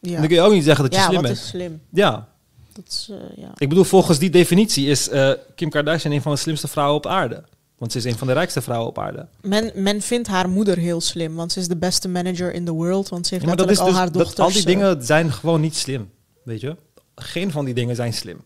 Ja, 0.00 0.18
Dan 0.18 0.26
kun 0.26 0.36
je 0.36 0.42
ook 0.42 0.52
niet 0.52 0.64
zeggen 0.64 0.84
dat 0.84 0.92
je 0.94 0.98
Ja, 0.98 1.04
slim 1.06 1.16
wat 1.16 1.26
bent. 1.26 1.36
is 1.36 1.48
slim? 1.48 1.80
Ja, 1.90 2.28
Dat 2.74 2.84
is, 2.88 3.08
eh, 3.10 3.16
ja. 3.36 3.50
Ik 3.56 3.68
bedoel, 3.68 3.84
volgens 3.84 4.18
die 4.18 4.30
definitie 4.30 4.86
is 4.86 5.08
eh, 5.08 5.30
Kim 5.54 5.70
Kardashian 5.70 6.12
een 6.12 6.22
van 6.22 6.32
de 6.32 6.38
slimste 6.38 6.68
vrouwen 6.68 6.96
op 6.96 7.06
aarde. 7.06 7.44
Want 7.78 7.92
ze 7.92 7.98
is 7.98 8.04
een 8.04 8.18
van 8.18 8.26
de 8.26 8.32
rijkste 8.32 8.62
vrouwen 8.62 8.88
op 8.88 8.98
aarde. 8.98 9.26
Men, 9.40 9.70
men 9.74 10.00
vindt 10.00 10.28
haar 10.28 10.48
moeder 10.48 10.78
heel 10.78 11.00
slim, 11.00 11.34
want 11.34 11.52
ze 11.52 11.60
is 11.60 11.68
de 11.68 11.76
beste 11.76 12.08
manager 12.08 12.52
in 12.52 12.64
the 12.64 12.72
world. 12.72 13.08
Want 13.08 13.26
ze 13.26 13.34
heeft 13.34 13.46
Ja, 13.46 13.54
maar 13.54 13.66
dat 13.66 13.70
is 13.70 13.78
letterlijk 13.78 14.06
dus, 14.12 14.14
al 14.18 14.24
haar 14.24 14.26
dat, 14.26 14.36
dochters. 14.36 14.46
al 14.46 14.72
die 14.72 14.74
eh, 14.74 14.88
dingen 14.88 15.06
zijn 15.06 15.32
gewoon 15.32 15.60
niet 15.60 15.76
slim. 15.76 16.10
Weet 16.42 16.60
je? 16.60 16.76
Geen 17.14 17.50
van 17.50 17.64
die 17.64 17.74
dingen 17.74 17.96
zijn 17.96 18.12
slim. 18.12 18.40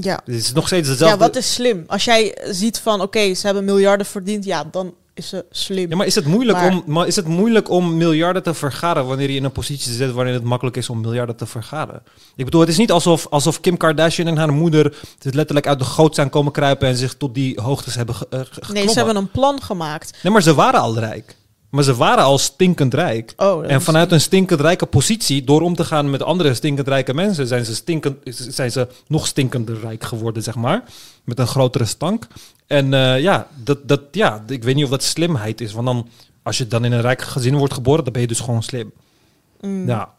ja. 0.00 0.20
Het 0.24 0.34
is 0.34 0.52
nog 0.52 0.66
steeds 0.66 0.88
dezelfde. 0.88 1.16
ja, 1.18 1.26
wat 1.26 1.36
is 1.36 1.54
slim? 1.54 1.84
Als 1.86 2.04
jij 2.04 2.38
ziet 2.50 2.78
van, 2.78 3.00
oké, 3.00 3.34
ze 3.34 3.46
hebben 3.46 3.64
miljarden 3.64 4.06
verdiend, 4.06 4.44
ja, 4.44 4.64
dan 4.64 4.94
is 5.14 5.28
ze 5.28 5.44
slim. 5.50 5.90
Ja, 5.90 5.96
maar 5.96 6.06
is 6.06 6.14
het, 6.14 6.26
moeilijk 6.26 6.58
Maar- 6.58 6.70
om, 6.70 6.82
maar 6.86 7.06
is 7.06 7.16
het 7.16 7.26
moeilijk 7.26 7.70
om 7.70 7.96
miljarden 7.96 8.42
te 8.42 8.54
vergaren 8.54 9.06
wanneer 9.06 9.30
je 9.30 9.36
in 9.36 9.44
een 9.44 9.52
positie 9.52 9.92
zit 9.92 10.12
waarin 10.12 10.34
het 10.34 10.42
makkelijk 10.44 10.76
is 10.76 10.88
om 10.90 11.00
miljarden 11.00 11.36
te 11.36 11.46
vergaren? 11.46 12.02
Ik 12.36 12.44
bedoel, 12.44 12.60
het 12.60 12.70
is 12.70 12.76
niet 12.76 12.92
alsof, 12.92 13.26
alsof 13.30 13.60
Kim 13.60 13.76
Kardashian 13.76 14.26
en 14.28 14.36
haar 14.36 14.52
moeder 14.52 14.96
het 15.18 15.34
letterlijk 15.34 15.66
uit 15.66 15.78
de 15.78 15.84
goot 15.84 16.14
zijn 16.14 16.30
komen 16.30 16.52
kruipen 16.52 16.88
en 16.88 16.96
zich 16.96 17.14
tot 17.14 17.34
die 17.34 17.60
hoogtes 17.60 17.94
hebben 17.94 18.14
ge, 18.14 18.26
eh, 18.30 18.40
ge- 18.50 18.72
nee, 18.72 18.88
ze 18.88 18.94
hebben 18.96 19.16
een 19.16 19.30
plan 19.30 19.62
gemaakt. 19.62 20.18
Nee, 20.22 20.32
maar 20.32 20.42
ze 20.42 20.54
waren 20.54 20.80
al 20.80 20.98
rijk. 20.98 21.36
Maar 21.72 21.84
ze 21.84 21.94
waren 21.94 22.24
al 22.24 22.38
stinkend 22.38 22.94
rijk. 22.94 23.32
Oh, 23.36 23.70
En 23.70 23.82
vanuit 23.82 24.12
een 24.12 24.20
stinkend 24.20 24.60
rijke 24.60 24.86
positie, 24.86 25.44
door 25.44 25.60
om 25.60 25.74
te 25.74 25.84
gaan 25.84 26.10
met 26.10 26.22
andere 26.22 26.54
stinkend 26.54 26.88
rijke 26.88 27.14
mensen, 27.14 27.46
zijn 27.46 27.64
ze, 27.64 27.74
stinkend, 27.74 28.16
zijn 28.34 28.72
ze 28.72 28.88
nog 29.06 29.26
stinkender 29.26 29.80
rijk 29.80 30.04
geworden, 30.04 30.42
zeg 30.42 30.54
maar. 30.54 30.84
Met 31.24 31.38
een 31.38 31.46
grotere 31.46 31.84
stank. 31.84 32.26
En 32.66 32.94
eh, 32.94 33.20
ja, 33.20 33.48
dat, 33.54 33.88
dat, 33.88 34.00
ja, 34.10 34.44
ik 34.46 34.64
weet 34.64 34.74
niet 34.74 34.84
of 34.84 34.90
dat 34.90 35.02
slimheid 35.02 35.60
is. 35.60 35.72
Want 35.72 35.86
dan, 35.86 36.08
als 36.42 36.58
je 36.58 36.66
dan 36.66 36.84
in 36.84 36.92
een 36.92 37.00
rijk 37.00 37.22
gezin 37.22 37.56
wordt 37.56 37.74
geboren, 37.74 38.04
dan 38.04 38.12
ben 38.12 38.22
je 38.22 38.28
dus 38.28 38.40
gewoon 38.40 38.62
slim. 38.62 38.92
Mm. 39.60 39.86
Ja. 39.86 40.12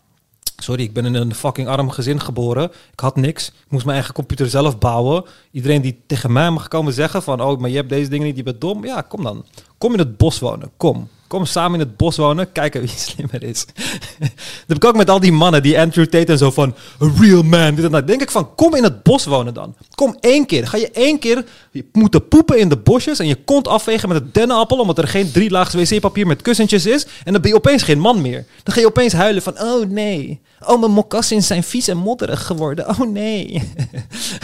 Sorry, 0.57 0.83
ik 0.83 0.93
ben 0.93 1.05
in 1.05 1.13
een 1.13 1.35
fucking 1.35 1.67
arm 1.67 1.89
gezin 1.89 2.21
geboren. 2.21 2.71
Ik 2.91 2.99
had 2.99 3.15
niks. 3.15 3.47
Ik 3.47 3.53
moest 3.71 3.85
mijn 3.85 3.97
eigen 3.97 4.13
computer 4.13 4.49
zelf 4.49 4.77
bouwen. 4.77 5.25
Iedereen 5.51 5.81
die 5.81 6.01
tegen 6.07 6.31
mij 6.31 6.49
mag 6.49 6.67
komen 6.67 6.93
zeggen 6.93 7.23
van... 7.23 7.41
oh, 7.41 7.59
maar 7.59 7.69
je 7.69 7.75
hebt 7.75 7.89
deze 7.89 8.09
dingen 8.09 8.25
niet, 8.25 8.37
je 8.37 8.43
bent 8.43 8.61
dom. 8.61 8.85
Ja, 8.85 9.01
kom 9.01 9.23
dan. 9.23 9.45
Kom 9.77 9.93
in 9.93 9.99
het 9.99 10.17
bos 10.17 10.39
wonen. 10.39 10.71
Kom. 10.77 11.09
Kom 11.33 11.45
samen 11.45 11.79
in 11.79 11.85
het 11.85 11.97
bos 11.97 12.17
wonen. 12.17 12.51
Kijken 12.51 12.81
wie 12.81 12.89
slimmer 13.07 13.43
is. 13.43 13.65
dat 14.19 14.29
heb 14.67 14.77
ik 14.77 14.85
ook 14.85 14.95
met 14.95 15.09
al 15.09 15.19
die 15.19 15.31
mannen. 15.31 15.63
Die 15.63 15.79
Andrew 15.79 16.05
Tate 16.05 16.31
en 16.31 16.37
zo 16.37 16.51
van... 16.51 16.75
A 17.01 17.11
real 17.19 17.43
man. 17.43 17.75
Dit 17.75 17.93
en. 17.93 18.05
Denk 18.05 18.21
ik 18.21 18.31
van, 18.31 18.55
kom 18.55 18.75
in 18.75 18.83
het 18.83 19.03
bos 19.03 19.25
wonen 19.25 19.53
dan. 19.53 19.75
Kom 19.95 20.17
één 20.19 20.45
keer. 20.45 20.67
Ga 20.67 20.77
je 20.77 20.91
één 20.91 21.19
keer 21.19 21.45
moeten 21.91 22.27
poepen 22.27 22.59
in 22.59 22.69
de 22.69 22.77
bosjes... 22.77 23.19
en 23.19 23.27
je 23.27 23.35
kont 23.35 23.67
afvegen 23.67 24.09
met 24.09 24.21
een 24.21 24.29
dennenappel... 24.31 24.79
omdat 24.79 24.97
er 24.97 25.07
geen 25.07 25.31
drie 25.31 25.49
laags 25.49 25.73
wc-papier 25.73 26.27
met 26.27 26.41
kussentjes 26.41 26.85
is... 26.85 27.05
en 27.23 27.33
dan 27.33 27.41
ben 27.41 27.51
je 27.51 27.57
opeens 27.57 27.83
geen 27.83 27.99
man 27.99 28.21
meer. 28.21 28.45
Dan 28.63 28.73
ga 28.73 28.79
je 28.79 28.87
opeens 28.87 29.13
huilen 29.13 29.41
van... 29.41 29.61
oh 29.61 29.89
nee. 29.89 30.41
Oh, 30.67 30.79
mijn 30.79 30.91
mokassins 30.91 31.47
zijn 31.47 31.63
vies 31.63 31.87
en 31.87 31.97
modderig 31.97 32.45
geworden. 32.45 32.89
Oh 32.89 32.99
nee. 33.11 33.61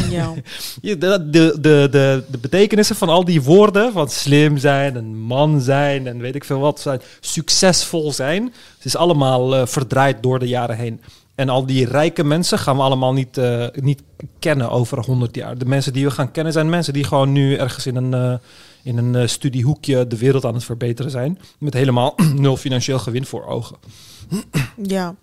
Ja. 0.10 0.34
Je- 0.82 0.98
De, 0.98 1.28
de, 1.30 1.58
de, 1.62 1.88
de, 1.91 2.24
de 2.32 2.38
betekenissen 2.38 2.96
van 2.96 3.10
al 3.10 3.26
die 3.26 3.41
woorden, 3.41 3.91
van 3.94 4.10
slim 4.10 4.58
zijn, 4.58 4.96
een 4.96 5.18
man 5.20 5.62
zijn 5.62 6.08
en 6.08 6.20
weet 6.20 6.36
ik 6.36 6.44
veel 6.44 6.60
wat, 6.60 6.80
zijn, 6.80 7.02
succesvol 7.20 8.12
zijn, 8.12 8.44
het 8.76 8.86
is 8.86 8.96
allemaal 8.96 9.56
eh, 9.56 9.66
verdraaid 9.66 10.24
door 10.24 10.40
de 10.40 10.48
jaren 10.48 10.76
heen. 10.78 11.02
En 11.36 11.50
al 11.50 11.66
die 11.66 11.86
rijke 11.86 12.24
mensen 12.24 12.60
gaan 12.60 12.76
we 12.76 12.82
allemaal 12.82 13.14
niet, 13.14 13.38
eh, 13.38 13.66
niet 13.74 14.02
kennen 14.40 14.70
over 14.70 15.00
100 15.06 15.36
jaar. 15.36 15.58
De 15.58 15.66
mensen 15.66 15.94
die 15.94 16.06
we 16.06 16.12
gaan 16.12 16.32
kennen 16.32 16.54
zijn 16.54 16.70
mensen 16.70 16.94
die 16.94 17.04
gewoon 17.04 17.32
nu 17.32 17.56
ergens 17.56 17.86
in 17.86 17.96
een, 17.96 18.14
eh, 18.14 18.34
in 18.84 18.98
een 18.98 19.16
eh, 19.16 19.28
studiehoekje 19.28 20.08
de 20.08 20.18
wereld 20.18 20.46
aan 20.46 20.54
het 20.54 20.64
verbeteren 20.64 21.12
zijn. 21.12 21.40
Met 21.60 21.74
helemaal 21.74 22.16
nul 22.36 22.58
financieel 22.58 23.00
gewin 23.00 23.26
voor 23.26 23.46
ogen. 23.46 23.76
ja. 24.84 25.16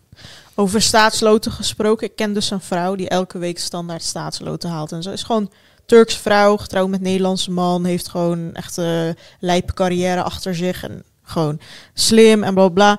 Over 0.55 0.83
staatsloten 0.83 1.53
gesproken. 1.53 2.07
Ik 2.07 2.17
ken 2.17 2.33
dus 2.33 2.51
een 2.51 2.61
vrouw 2.61 2.95
die 2.95 3.09
elke 3.09 3.39
week 3.39 3.59
standaard 3.59 4.03
staatsloten 4.03 4.71
haalt. 4.71 4.93
En 4.93 5.03
zo 5.03 5.11
is 5.11 5.23
gewoon 5.23 5.51
Turks 5.87 6.17
vrouw, 6.17 6.57
getrouwd 6.57 6.89
met 6.89 7.01
Nederlandse 7.01 7.51
man. 7.51 7.85
Heeft 7.85 8.09
gewoon 8.09 8.55
echt 8.55 8.77
een 8.77 9.17
lijpe 9.41 9.73
carrière 9.73 10.23
achter 10.23 10.55
zich. 10.55 10.83
En 10.83 11.05
gewoon 11.23 11.61
slim 11.95 12.43
en 12.43 12.55
bla 12.55 12.69
bla. 12.69 12.99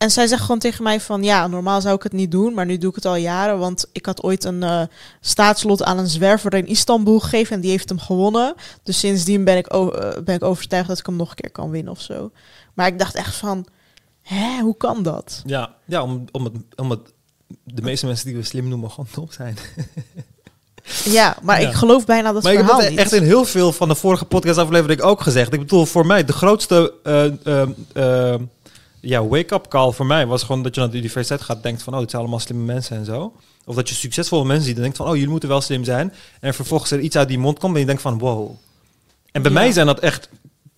En 0.00 0.10
zij 0.10 0.26
zegt 0.26 0.42
gewoon 0.42 0.58
tegen 0.58 0.82
mij 0.82 1.00
van... 1.00 1.22
Ja, 1.22 1.46
normaal 1.46 1.80
zou 1.80 1.94
ik 1.94 2.02
het 2.02 2.12
niet 2.12 2.30
doen, 2.30 2.54
maar 2.54 2.66
nu 2.66 2.78
doe 2.78 2.88
ik 2.88 2.94
het 2.94 3.04
al 3.04 3.16
jaren. 3.16 3.58
Want 3.58 3.86
ik 3.92 4.06
had 4.06 4.22
ooit 4.22 4.44
een 4.44 4.62
eh, 4.62 4.82
staatslot 5.20 5.82
aan 5.82 5.98
een 5.98 6.06
zwerver 6.06 6.54
in 6.54 6.66
Istanbul 6.66 7.20
gegeven. 7.20 7.54
En 7.54 7.60
die 7.60 7.70
heeft 7.70 7.88
hem 7.88 7.98
gewonnen. 7.98 8.54
Dus 8.82 8.98
sindsdien 8.98 9.44
ben 9.44 9.56
ik, 9.56 9.66
eh, 9.66 9.86
ben 10.24 10.34
ik 10.34 10.42
overtuigd 10.42 10.88
dat 10.88 10.98
ik 10.98 11.06
hem 11.06 11.16
nog 11.16 11.30
een 11.30 11.36
keer 11.36 11.50
kan 11.50 11.70
winnen 11.70 11.92
of 11.92 12.00
zo. 12.00 12.30
Maar 12.74 12.86
ik 12.86 12.98
dacht 12.98 13.14
echt 13.14 13.34
van... 13.34 13.66
Hè, 14.22 14.60
hoe 14.60 14.76
kan 14.76 15.02
dat? 15.02 15.42
Ja, 15.46 15.74
ja 15.84 16.02
om, 16.02 16.24
om, 16.32 16.44
het, 16.44 16.54
om 16.76 16.90
het, 16.90 17.00
de 17.64 17.82
meeste 17.82 18.06
mensen 18.06 18.26
die 18.26 18.36
we 18.36 18.42
slim 18.42 18.68
noemen 18.68 18.90
gewoon 18.90 19.08
dom 19.14 19.30
zijn. 19.30 19.56
Ja, 21.04 21.36
maar 21.42 21.60
Ja. 21.60 21.68
ik 21.68 21.74
geloof 21.74 22.04
bijna 22.06 22.32
dat 22.32 22.42
maar 22.42 22.52
ik 22.52 22.58
heb 22.66 22.98
echt 22.98 23.12
in 23.12 23.22
heel 23.22 23.44
veel 23.44 23.72
van 23.72 23.88
de 23.88 23.94
vorige 23.94 24.24
podcastaflevering 24.24 25.00
ook 25.00 25.20
gezegd. 25.20 25.52
Ik 25.52 25.58
bedoel, 25.60 25.86
voor 25.86 26.06
mij, 26.06 26.24
de 26.24 26.32
grootste 26.32 26.94
eh, 27.02 27.46
eh, 27.46 27.68
eh, 28.34 28.40
ja, 29.00 29.24
wake-up 29.26 29.68
call 29.68 29.92
voor 29.92 30.06
mij 30.06 30.26
was 30.26 30.42
gewoon 30.42 30.62
dat 30.62 30.74
je 30.74 30.80
naar 30.80 30.90
de 30.90 30.96
universiteit 30.98 31.40
gaat 31.40 31.56
en 31.56 31.62
denkt 31.62 31.82
van, 31.82 31.92
oh, 31.94 32.00
dit 32.00 32.10
zijn 32.10 32.22
allemaal 32.22 32.40
slimme 32.40 32.64
mensen 32.64 32.96
en 32.96 33.04
zo. 33.04 33.32
Of 33.64 33.74
dat 33.74 33.88
je 33.88 33.94
succesvolle 33.94 34.44
mensen 34.44 34.64
ziet 34.66 34.76
en 34.76 34.82
denkt 34.82 34.96
van, 34.96 35.06
oh, 35.06 35.14
jullie 35.14 35.30
moeten 35.30 35.48
wel 35.48 35.60
slim 35.60 35.84
zijn. 35.84 36.12
En 36.40 36.54
vervolgens 36.54 36.90
er 36.90 37.00
iets 37.00 37.16
uit 37.16 37.28
die 37.28 37.38
mond 37.38 37.58
komt 37.58 37.74
en 37.74 37.80
je 37.80 37.86
denkt 37.86 38.02
van, 38.02 38.18
wow. 38.18 38.50
En 39.32 39.42
bij 39.42 39.52
Ja. 39.52 39.58
mij 39.58 39.72
zijn 39.72 39.86
dat 39.86 39.98
echt, 40.00 40.28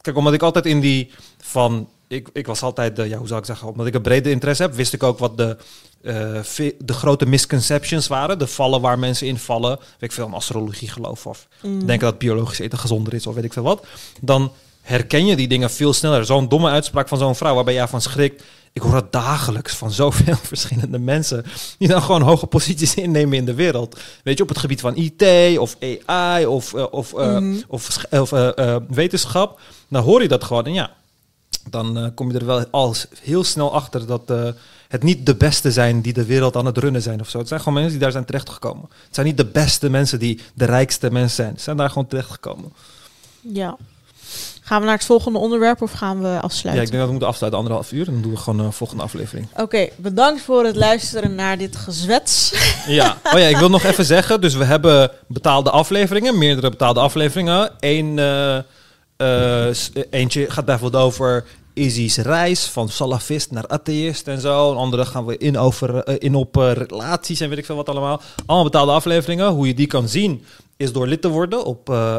kijk, 0.01 0.17
omdat 0.17 0.33
ik 0.33 0.43
altijd 0.43 0.67
in 0.67 0.81
die 0.81 1.11
van, 1.39 1.89
ik, 2.13 2.29
ik 2.33 2.47
was 2.47 2.63
altijd, 2.63 2.97
de, 2.97 3.09
ja, 3.09 3.17
hoe 3.19 3.27
zou 3.27 3.41
ik 3.41 3.47
zeggen, 3.47 3.69
omdat 3.69 3.87
ik 3.87 3.95
een 3.95 4.03
brede 4.03 4.31
interesse 4.31 4.63
heb, 4.63 4.75
wist 4.75 4.93
ik 4.93 5.03
ook 5.03 5.19
wat 5.19 5.37
de, 5.37 5.57
eh, 6.03 6.65
de 6.79 6.93
grote 6.93 7.27
misconceptions 7.27 8.07
waren. 8.07 8.39
De 8.39 8.47
vallen 8.47 8.81
waar 8.81 8.99
mensen 8.99 9.27
in 9.27 9.39
vallen. 9.39 9.77
Weet 9.79 9.87
ik 10.11 10.13
veel, 10.13 10.27
in 10.27 10.33
astrologie 10.35 10.89
geloof 10.89 11.27
of 11.27 11.49
Mm. 11.63 11.87
denken 11.87 12.07
dat 12.07 12.19
biologisch 12.19 12.59
eten 12.59 12.79
gezonder 12.79 13.15
is 13.15 13.27
of 13.27 13.35
weet 13.35 13.45
ik 13.45 13.53
veel 13.53 13.63
wat. 13.63 13.85
Dan 14.21 14.53
herken 14.81 15.27
je 15.27 15.37
die 15.37 15.49
dingen 15.49 15.71
veel 15.71 15.93
sneller. 15.93 16.25
Zo'n 16.25 16.49
domme 16.49 16.71
uitspraak 16.71 17.09
van 17.09 17.19
zo'n 17.19 17.37
vrouw 17.37 17.55
waarbij 17.55 17.75
jij 17.75 17.89
van 17.89 18.01
schrikt. 18.01 18.43
Ik 18.73 18.83
hoor 18.83 18.93
dat 18.93 19.13
dagelijks 19.13 19.75
van 19.75 19.91
zoveel 19.91 20.37
verschillende 20.53 20.99
mensen 20.99 21.45
die 21.79 21.89
dan 21.89 22.03
gewoon 22.03 22.23
hoge 22.23 22.47
posities 22.47 22.95
innemen 22.95 23.39
in 23.39 23.45
de 23.45 23.55
wereld. 23.55 24.01
Weet 24.25 24.37
je, 24.37 24.43
op 24.43 24.49
het 24.49 24.59
gebied 24.59 24.81
van 24.81 24.97
IT 24.97 25.59
of 25.59 25.77
AI 26.07 26.47
of, 26.47 26.75
eh, 26.75 26.87
of, 26.91 27.15
eh, 27.15 27.27
Mhm. 27.39 27.55
of, 27.69 27.99
of 28.11 28.33
eh, 28.33 28.59
eh, 28.75 28.83
wetenschap. 28.89 29.61
Dan 29.89 30.03
hoor 30.03 30.23
je 30.23 30.29
dat 30.29 30.45
gewoon 30.45 30.65
en 30.67 30.73
ja, 30.73 30.91
dan 31.71 31.99
eh, 31.99 32.07
kom 32.15 32.33
je 32.33 32.39
er 32.39 32.47
wel 32.47 32.67
al 32.71 32.95
heel 33.21 33.45
snel 33.45 33.75
achter 33.75 34.07
dat 34.07 34.23
eh, 34.31 34.49
het 34.89 35.03
niet 35.03 35.27
de 35.27 35.35
beste 35.35 35.73
zijn 35.73 36.01
die 36.01 36.13
de 36.13 36.25
wereld 36.25 36.57
aan 36.57 36.67
het 36.67 36.79
runnen 36.79 37.03
zijn 37.03 37.21
of 37.21 37.29
zo. 37.29 37.39
Het 37.39 37.49
zijn 37.49 37.61
gewoon 37.61 37.75
mensen 37.75 37.93
die 37.93 38.03
daar 38.03 38.13
zijn 38.13 38.25
terechtgekomen. 38.25 38.89
Het 39.07 39.15
zijn 39.15 39.27
niet 39.27 39.37
de 39.37 39.47
beste 39.47 39.91
mensen 39.91 40.19
die 40.19 40.41
de 40.55 40.65
rijkste 40.65 41.11
mensen 41.11 41.45
zijn. 41.45 41.57
Ze 41.57 41.63
zijn 41.63 41.77
daar 41.77 41.89
gewoon 41.89 42.07
terechtgekomen. 42.07 42.73
Ja. 43.41 43.77
Gaan 44.65 44.81
we 44.81 44.87
naar 44.87 44.97
het 44.97 45.07
volgende 45.07 45.39
onderwerp 45.39 45.83
of 45.83 45.93
gaan 45.93 46.23
we 46.23 46.29
Ja, 46.29 46.39
afsluiten? 46.39 46.85
ik 46.85 46.91
denk 46.91 46.93
dat 46.93 47.05
we 47.05 47.11
moeten 47.11 47.29
afsluiten, 47.29 47.61
anderhalf 47.61 47.93
uur. 47.93 48.07
En 48.07 48.13
dan 48.13 48.23
doen 48.23 48.31
we 48.33 48.37
gewoon 48.37 48.59
een 48.61 48.73
volgende 48.73 49.03
aflevering. 49.03 49.47
Oké, 49.57 49.89
bedankt 49.97 50.43
voor 50.43 50.65
het 50.65 50.77
luisteren 50.77 51.35
naar 51.35 51.59
dit 51.59 51.77
gezwets. 51.77 52.51
Ja. 52.87 53.17
Oh 53.25 53.39
ja, 53.39 53.47
ik 53.47 53.57
wil 53.57 53.71
nog 53.71 53.83
even 53.83 54.05
zeggen. 54.05 54.41
Dus 54.41 54.55
we 54.55 54.65
hebben 54.65 55.11
betaalde 55.27 55.71
afleveringen, 55.71 56.39
meerdere 56.39 56.71
betaalde 56.71 57.01
afleveringen. 57.01 57.71
Eén, 57.81 58.19
eh, 58.19 58.57
eh, 58.57 58.63
eentje 60.11 60.51
gaat 60.51 60.65
bijvoorbeeld 60.65 61.03
over 61.03 61.45
Izzy's 61.75 62.17
reis 62.17 62.65
van 62.65 62.89
salafist 62.89 63.51
naar 63.51 63.67
atheïst 63.67 64.29
en 64.29 64.41
zo. 64.41 64.71
Een 64.71 64.77
andere 64.77 65.05
gaan 65.05 65.25
we 65.25 65.39
in, 65.39 65.59
over, 65.59 65.97
eh, 65.97 66.15
in 66.19 66.35
op 66.35 66.57
eh, 66.57 66.73
relaties 66.73 67.41
en 67.41 67.49
weet 67.49 67.59
ik 67.59 67.65
veel 67.65 67.77
wat 67.77 67.89
allemaal. 67.89 68.21
Allemaal 68.47 68.65
betaalde 68.71 68.93
afleveringen. 68.93 69.49
Hoe 69.49 69.67
je 69.67 69.75
die 69.75 69.87
kan 69.87 70.09
zien 70.09 70.45
is 70.77 70.93
door 70.93 71.07
lid 71.07 71.23
te 71.23 71.29
worden 71.29 71.65
op 71.65 71.89
uh. 71.89 72.17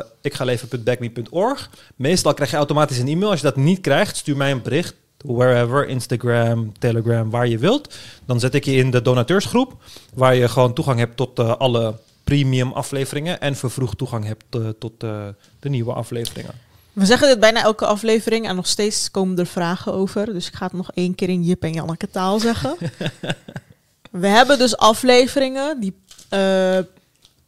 Meestal 1.95 2.33
krijg 2.33 2.51
je 2.51 2.57
automatisch 2.57 2.97
een 2.97 3.07
e-mail. 3.07 3.29
Als 3.29 3.39
je 3.39 3.45
dat 3.45 3.55
niet 3.55 3.81
krijgt, 3.81 4.17
stuur 4.17 4.37
mij 4.37 4.51
een 4.51 4.61
bericht. 4.61 4.95
Wherever, 5.25 5.87
Instagram, 5.87 6.71
Telegram, 6.79 7.29
waar 7.29 7.47
je 7.47 7.57
wilt. 7.57 7.95
Dan 8.25 8.39
zet 8.39 8.53
ik 8.53 8.65
je 8.65 8.73
in 8.73 8.91
de 8.91 9.01
donateursgroep. 9.01 9.75
Waar 10.13 10.35
je 10.35 10.49
gewoon 10.49 10.73
toegang 10.73 10.99
hebt 10.99 11.15
tot 11.15 11.39
eh, 11.39 11.55
alle 11.57 11.95
premium 12.23 12.71
afleveringen. 12.71 13.41
En 13.41 13.55
vervroegd 13.55 13.97
toegang 13.97 14.25
hebt 14.25 14.43
eh, 14.49 14.61
tot 14.79 15.03
eh, 15.03 15.27
de 15.59 15.69
nieuwe 15.69 15.93
afleveringen. 15.93 16.53
We 16.93 17.05
zeggen 17.05 17.27
dit 17.27 17.39
bijna 17.39 17.63
elke 17.63 17.85
aflevering 17.85 18.47
en 18.47 18.55
nog 18.55 18.67
steeds 18.67 19.11
komen 19.11 19.37
er 19.37 19.45
vragen 19.45 19.93
over. 19.93 20.25
Dus 20.33 20.47
ik 20.47 20.53
ga 20.53 20.65
het 20.65 20.73
nog 20.73 20.91
één 20.93 21.15
keer 21.15 21.29
in 21.29 21.43
Jip 21.43 21.63
en 21.63 21.73
Janneke 21.73 22.09
taal 22.09 22.39
zeggen. 22.39 22.77
We 24.11 24.27
hebben 24.27 24.57
dus 24.57 24.77
afleveringen 24.77 25.79
die 25.79 25.95
eh, 26.29 26.79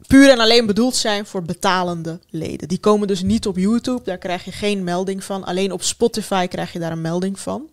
puur 0.07 0.29
en 0.29 0.39
alleen 0.39 0.65
bedoeld 0.65 0.95
zijn 0.95 1.25
voor 1.25 1.43
betalende 1.43 2.19
leden. 2.29 2.67
Die 2.67 2.79
komen 2.79 3.07
dus 3.07 3.21
niet 3.21 3.47
op 3.47 3.57
YouTube, 3.57 4.01
daar 4.03 4.17
krijg 4.17 4.45
je 4.45 4.51
geen 4.51 4.83
melding 4.83 5.23
van. 5.23 5.43
Alleen 5.43 5.71
op 5.71 5.83
Spotify 5.83 6.47
krijg 6.47 6.73
je 6.73 6.79
daar 6.79 6.91
een 6.91 7.01
melding 7.01 7.39
van. 7.39 7.69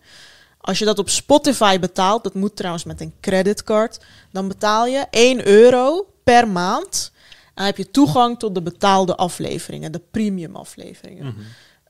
Als 0.61 0.79
je 0.79 0.85
dat 0.85 0.99
op 0.99 1.09
Spotify 1.09 1.79
betaalt, 1.79 2.23
dat 2.23 2.33
moet 2.33 2.55
trouwens 2.55 2.83
met 2.83 3.01
een 3.01 3.13
creditcard, 3.21 3.99
dan 4.31 4.47
betaal 4.47 4.85
je 4.85 5.05
1 5.09 5.47
euro 5.47 6.07
per 6.23 6.47
maand. 6.47 7.11
En 7.53 7.63
dan 7.63 7.65
heb 7.65 7.77
je 7.77 7.91
toegang 7.91 8.39
tot 8.39 8.55
de 8.55 8.61
betaalde 8.61 9.15
afleveringen, 9.15 9.91
de 9.91 10.01
premium 10.11 10.55
afleveringen. 10.55 11.35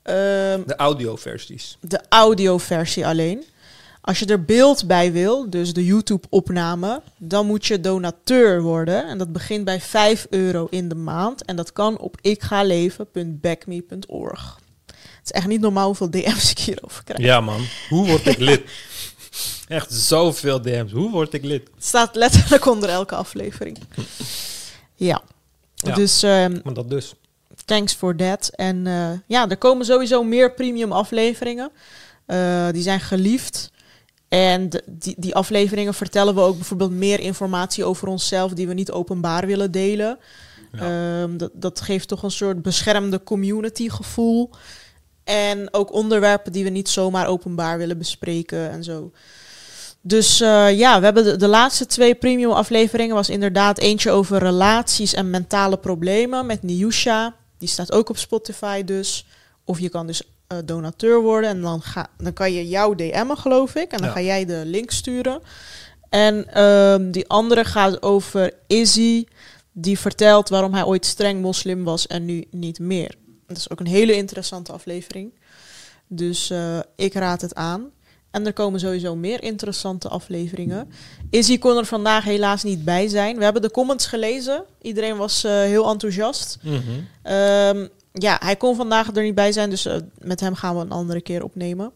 Ehm, 0.02 0.62
De 0.66 0.74
audioversies. 0.76 1.78
de 1.80 2.00
audioversie 2.08 3.06
alleen. 3.06 3.44
Als 4.00 4.18
je 4.18 4.26
er 4.26 4.44
beeld 4.44 4.86
bij 4.86 5.12
wil, 5.12 5.50
dus 5.50 5.72
de 5.72 5.84
YouTube-opname, 5.84 7.02
dan 7.18 7.46
moet 7.46 7.66
je 7.66 7.80
donateur 7.80 8.62
worden. 8.62 9.06
En 9.08 9.18
dat 9.18 9.32
begint 9.32 9.64
bij 9.64 9.80
5 9.80 10.26
euro 10.30 10.66
in 10.70 10.88
de 10.88 10.94
maand. 10.94 11.44
En 11.44 11.56
dat 11.56 11.72
kan 11.72 11.98
op 11.98 12.16
ikgaleven.backme.org. 12.20 14.58
Het 14.86 14.96
is 15.24 15.30
echt 15.30 15.46
niet 15.46 15.60
normaal 15.60 15.86
hoeveel 15.86 16.10
DM's 16.10 16.50
ik 16.50 16.58
hierover 16.58 17.04
krijg. 17.04 17.20
Ja 17.20 17.40
man, 17.40 17.60
hoe 17.88 18.06
word 18.06 18.26
ik 18.26 18.38
lid? 18.38 18.62
Echt 19.68 19.92
zoveel 19.92 20.62
DM's. 20.62 20.92
Hoe 20.92 21.10
word 21.10 21.32
ik 21.32 21.44
lid? 21.44 21.68
Het 21.74 21.84
staat 21.84 22.14
letterlijk 22.14 22.66
onder 22.66 22.88
elke 22.88 23.14
aflevering. 23.14 23.78
Ja. 24.94 25.22
Ja. 25.84 25.94
Dus 25.94 26.22
ehm, 26.22 26.60
Maar 26.64 26.74
dat 26.74 26.90
dus. 26.90 27.14
thanks 27.64 27.94
for 27.94 28.16
that. 28.16 28.50
En 28.54 28.86
eh, 28.86 29.10
ja, 29.26 29.48
er 29.48 29.56
komen 29.56 29.86
sowieso 29.86 30.22
meer 30.22 30.54
premium 30.54 30.92
afleveringen. 30.92 31.70
Eh, 32.26 32.68
die 32.70 32.82
zijn 32.82 33.00
geliefd. 33.00 33.72
En 34.28 34.68
die, 34.86 35.14
die 35.18 35.34
afleveringen 35.34 35.94
vertellen 35.94 36.34
we 36.34 36.40
ook 36.40 36.56
bijvoorbeeld 36.56 36.90
meer 36.90 37.20
informatie 37.20 37.84
over 37.84 38.08
onszelf 38.08 38.52
die 38.52 38.66
we 38.66 38.74
niet 38.74 38.90
openbaar 38.90 39.46
willen 39.46 39.70
delen. 39.70 40.18
Ehm, 40.72 41.36
dat, 41.36 41.50
dat 41.52 41.80
geeft 41.80 42.08
toch 42.08 42.22
een 42.22 42.30
soort 42.30 42.62
beschermde 42.62 43.22
community 43.22 43.88
gevoel. 43.88 44.50
En 45.24 45.68
ook 45.74 45.92
onderwerpen 45.92 46.52
die 46.52 46.64
we 46.64 46.70
niet 46.70 46.88
zomaar 46.88 47.26
openbaar 47.26 47.78
willen 47.78 47.98
bespreken 47.98 48.70
en 48.70 48.84
zo. 48.84 49.12
Dus 50.06 50.40
eh, 50.40 50.78
ja, 50.78 50.98
we 50.98 51.04
hebben 51.04 51.24
de, 51.24 51.36
de 51.36 51.48
laatste 51.48 51.86
twee 51.86 52.14
premium 52.14 52.50
afleveringen 52.50 53.14
was 53.14 53.28
inderdaad 53.28 53.78
eentje 53.78 54.10
over 54.10 54.38
relaties 54.38 55.14
en 55.14 55.30
mentale 55.30 55.76
problemen 55.76 56.46
met 56.46 56.62
Niusha. 56.62 57.34
Die 57.58 57.68
staat 57.68 57.92
ook 57.92 58.08
op 58.08 58.16
Spotify 58.18 58.84
dus. 58.84 59.26
Of 59.64 59.78
je 59.80 59.88
kan 59.88 60.06
dus 60.06 60.22
eh, 60.46 60.58
donateur 60.64 61.20
worden 61.20 61.50
en 61.50 61.60
dan, 61.60 61.82
ga, 61.82 62.06
dan 62.18 62.32
kan 62.32 62.52
je 62.52 62.68
jouw 62.68 62.94
DM'en 62.94 63.36
geloof 63.38 63.74
ik. 63.74 63.90
En 63.92 63.98
dan 63.98 64.06
Ja. 64.06 64.12
ga 64.12 64.20
jij 64.20 64.44
de 64.44 64.62
link 64.64 64.90
sturen. 64.90 65.40
En 66.08 66.52
ehm, 66.54 67.10
die 67.10 67.28
andere 67.28 67.64
gaat 67.64 68.02
over 68.02 68.52
Izzy. 68.66 69.24
Die 69.72 69.98
vertelt 69.98 70.48
waarom 70.48 70.74
hij 70.74 70.84
ooit 70.84 71.06
streng 71.06 71.40
moslim 71.42 71.84
was 71.84 72.06
en 72.06 72.24
nu 72.24 72.44
niet 72.50 72.78
meer. 72.78 73.14
Dat 73.46 73.56
is 73.56 73.70
ook 73.70 73.80
een 73.80 73.86
hele 73.86 74.14
interessante 74.14 74.72
aflevering. 74.72 75.32
Dus 76.06 76.50
eh, 76.50 76.78
ik 76.96 77.14
raad 77.14 77.40
het 77.40 77.54
aan. 77.54 77.90
En 78.34 78.46
er 78.46 78.52
komen 78.52 78.80
sowieso 78.80 79.16
meer 79.16 79.42
interessante 79.42 80.08
afleveringen. 80.08 80.90
Izzy 81.30 81.58
kon 81.58 81.76
er 81.76 81.86
vandaag 81.86 82.24
helaas 82.24 82.62
niet 82.62 82.84
bij 82.84 83.08
zijn. 83.08 83.36
We 83.36 83.44
hebben 83.44 83.62
de 83.62 83.70
comments 83.70 84.06
gelezen. 84.06 84.64
Iedereen 84.82 85.16
was 85.16 85.44
eh, 85.44 85.52
heel 85.52 85.88
enthousiast. 85.90 86.58
Ehm, 87.22 87.86
ja, 88.12 88.36
hij 88.40 88.56
kon 88.56 88.76
vandaag 88.76 89.16
er 89.16 89.22
niet 89.22 89.34
bij 89.34 89.52
zijn, 89.52 89.70
dus 89.70 89.86
eh, 89.86 89.96
met 90.18 90.40
hem 90.40 90.54
gaan 90.54 90.76
we 90.76 90.80
een 90.80 90.90
andere 90.90 91.20
keer 91.20 91.44
opnemen. 91.44 91.92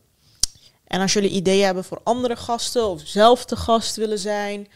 En 0.84 1.00
als 1.00 1.12
jullie 1.12 1.30
ideeën 1.30 1.64
hebben 1.64 1.84
voor 1.84 2.00
andere 2.02 2.36
gasten 2.36 2.88
of 2.88 3.02
zelf 3.04 3.44
te 3.44 3.56
gast 3.56 3.96
willen 3.96 4.18
zijn, 4.18 4.68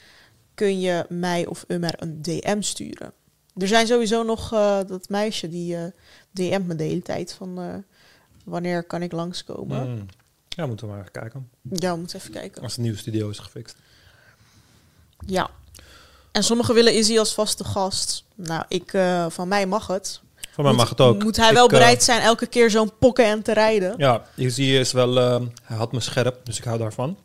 kun 0.55 0.81
je 0.81 1.05
mij 1.09 1.47
of 1.47 1.65
Ummer 1.69 1.95
een 1.97 2.23
DM 2.23 2.61
sturen. 2.61 3.13
Er 3.57 3.69
zijn 3.69 3.87
sowieso 3.87 4.23
nog 4.23 4.53
eh, 4.53 4.79
dat 4.87 5.09
meisje 5.09 5.49
die 5.49 5.77
DM't 6.31 6.67
me 6.67 6.75
de 6.75 6.85
hele 6.85 7.03
tijd 7.03 7.33
van 7.33 7.85
wanneer 8.45 8.85
kan 8.85 9.03
ik 9.03 9.13
langskomen. 9.13 9.91
Mm. 9.91 10.07
Ja, 10.57 10.66
moeten 10.66 10.87
we 10.87 10.93
maar 10.93 11.01
even 11.01 11.12
kijken. 11.12 11.49
Ja, 11.62 11.93
we 11.93 11.99
moeten 11.99 12.19
even 12.19 12.31
kijken. 12.31 12.62
Als 12.62 12.74
de 12.74 12.81
nieuwe 12.81 12.99
studio 12.99 13.29
is 13.29 13.39
gefixt. 13.39 13.77
Ja. 15.27 15.51
En 16.33 16.45
sommigen 16.45 16.74
willen 16.74 16.95
Izzy 16.95 17.19
als 17.19 17.35
vaste 17.35 17.65
gast. 17.65 18.24
Nou, 18.35 18.65
ik, 18.69 18.93
eh, 18.93 19.27
van 19.29 19.49
mij 19.49 19.66
mag 19.66 19.87
het. 19.87 20.20
Van 20.53 20.65
mij 20.65 20.73
moet, 20.73 20.83
mag 20.83 20.89
het 20.91 21.01
ook. 21.01 21.23
Moet 21.23 21.37
hij 21.37 21.49
Ik, 21.49 21.55
wel 21.55 21.65
eh, 21.66 21.70
bereid 21.70 22.03
zijn 22.03 22.20
elke 22.20 22.47
keer 22.47 22.70
zo'n 22.70 22.93
pokken 22.99 23.24
en 23.24 23.43
te 23.43 23.53
rijden? 23.53 23.95
Ja, 23.97 24.24
Izzy 24.37 24.62
is 24.62 24.93
wel... 24.93 25.19
eh, 25.20 25.41
hij 25.62 25.77
had 25.77 25.93
me 25.93 26.01
scherp, 26.01 26.41
dus 26.45 26.59
ik 26.59 26.65
hou 26.65 26.79
daarvan. 26.79 27.16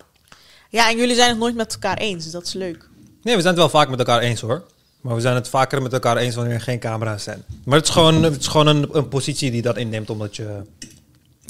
Ja, 0.69 0.89
en 0.89 0.97
jullie 0.97 1.15
zijn 1.15 1.29
het 1.29 1.37
nooit 1.37 1.55
met 1.55 1.73
elkaar 1.73 1.97
eens, 1.97 2.23
dus 2.23 2.33
dat 2.33 2.45
is 2.45 2.53
leuk. 2.53 2.89
Nee, 3.23 3.35
we 3.35 3.41
zijn 3.41 3.53
het 3.53 3.63
wel 3.63 3.69
vaak 3.69 3.89
met 3.89 3.99
elkaar 3.99 4.19
eens 4.19 4.41
hoor. 4.41 4.63
Maar 5.01 5.15
we 5.15 5.21
zijn 5.21 5.35
het 5.35 5.49
vaker 5.49 5.81
met 5.81 5.93
elkaar 5.93 6.17
eens 6.17 6.35
wanneer 6.35 6.53
er 6.53 6.61
geen 6.61 6.79
camera's 6.79 7.23
zijn. 7.23 7.43
Maar 7.65 7.77
het 7.77 7.87
is 7.87 7.93
gewoon, 7.93 8.23
het 8.23 8.39
is 8.39 8.47
gewoon 8.47 8.67
een, 8.67 8.89
een 8.91 9.07
positie 9.07 9.51
die 9.51 9.61
dat 9.61 9.77
inneemt, 9.77 10.09
omdat 10.09 10.35
je... 10.35 10.61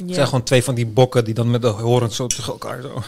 Het 0.05 0.13
zijn 0.13 0.25
gewoon 0.27 0.43
twee 0.43 0.63
van 0.63 0.75
die 0.75 0.85
bokken 0.85 1.25
die 1.25 1.33
dan 1.33 1.51
met 1.51 1.61
de 1.61 1.67
horens 1.67 2.15
zo 2.15 2.27
tegen 2.27 2.51
elkaar 2.51 2.81
zo... 2.81 3.01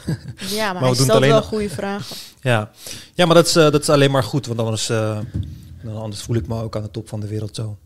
ja 0.50 0.74
maar, 0.74 0.82
we 0.82 0.88
hij 0.88 0.98
doen 0.98 1.10
alleen 1.10 1.30
wel 1.30 1.42
goede 1.42 1.70
vragen. 1.70 2.16
ja. 2.42 2.72
ja, 3.14 3.26
maar 3.26 3.36
dat 3.36 3.48
is, 3.48 3.56
eh, 3.56 3.72
dat 3.72 3.82
is 3.82 3.90
alleen 3.90 4.12
maar 4.12 4.24
goed, 4.24 4.46
want 4.46 4.60
anders, 4.60 4.90
eh, 4.90 5.20
anders 5.96 6.22
voel 6.22 6.36
ik 6.36 6.48
me 6.48 6.62
ook 6.62 6.76
aan 6.76 6.84
de 6.84 6.92
top 6.92 7.10
van 7.10 7.20
de 7.20 7.28
wereld 7.28 7.56
zo. 7.56 7.78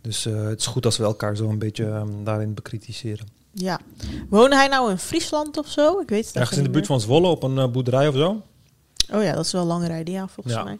Dus 0.00 0.26
eh, 0.26 0.42
het 0.42 0.60
is 0.60 0.66
goed 0.66 0.84
als 0.84 0.96
we 0.96 1.04
elkaar 1.04 1.36
zo 1.36 1.48
een 1.48 1.58
beetje 1.58 1.84
ehm, 1.86 2.08
daarin 2.24 2.54
bekritiseren. 2.54 3.26
Ja. 3.52 3.80
Woonde 4.28 4.56
hij 4.56 4.68
nou 4.68 4.90
in 4.90 4.98
Friesland 4.98 5.56
of 5.56 5.68
zo? 5.68 6.00
Ik 6.00 6.08
weet 6.08 6.26
het 6.26 6.36
Ergens 6.36 6.58
in 6.58 6.64
de 6.64 6.70
buurt 6.70 6.86
van 6.86 7.00
Zwolle 7.00 7.28
op 7.28 7.42
een 7.42 7.72
boerderij 7.72 8.08
of 8.08 8.14
zo. 8.14 8.42
Oh 9.12 9.22
ja, 9.22 9.32
dat 9.32 9.44
is 9.44 9.52
wel 9.52 9.64
lang 9.64 9.86
rijden, 9.86 10.14
ja, 10.14 10.28
volgens 10.28 10.54
Ja. 10.54 10.62
mij. 10.62 10.78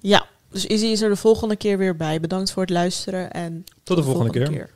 Ja, 0.00 0.26
dus 0.50 0.66
Izzy 0.66 0.86
is 0.86 1.00
er 1.00 1.08
de 1.08 1.16
volgende 1.16 1.56
keer 1.56 1.78
weer 1.78 1.96
bij. 1.96 2.20
Bedankt 2.20 2.52
voor 2.52 2.62
het 2.62 2.70
luisteren 2.70 3.30
en 3.30 3.64
Tot 3.82 3.96
de 3.96 4.02
volgende 4.02 4.30
keer. 4.30 4.70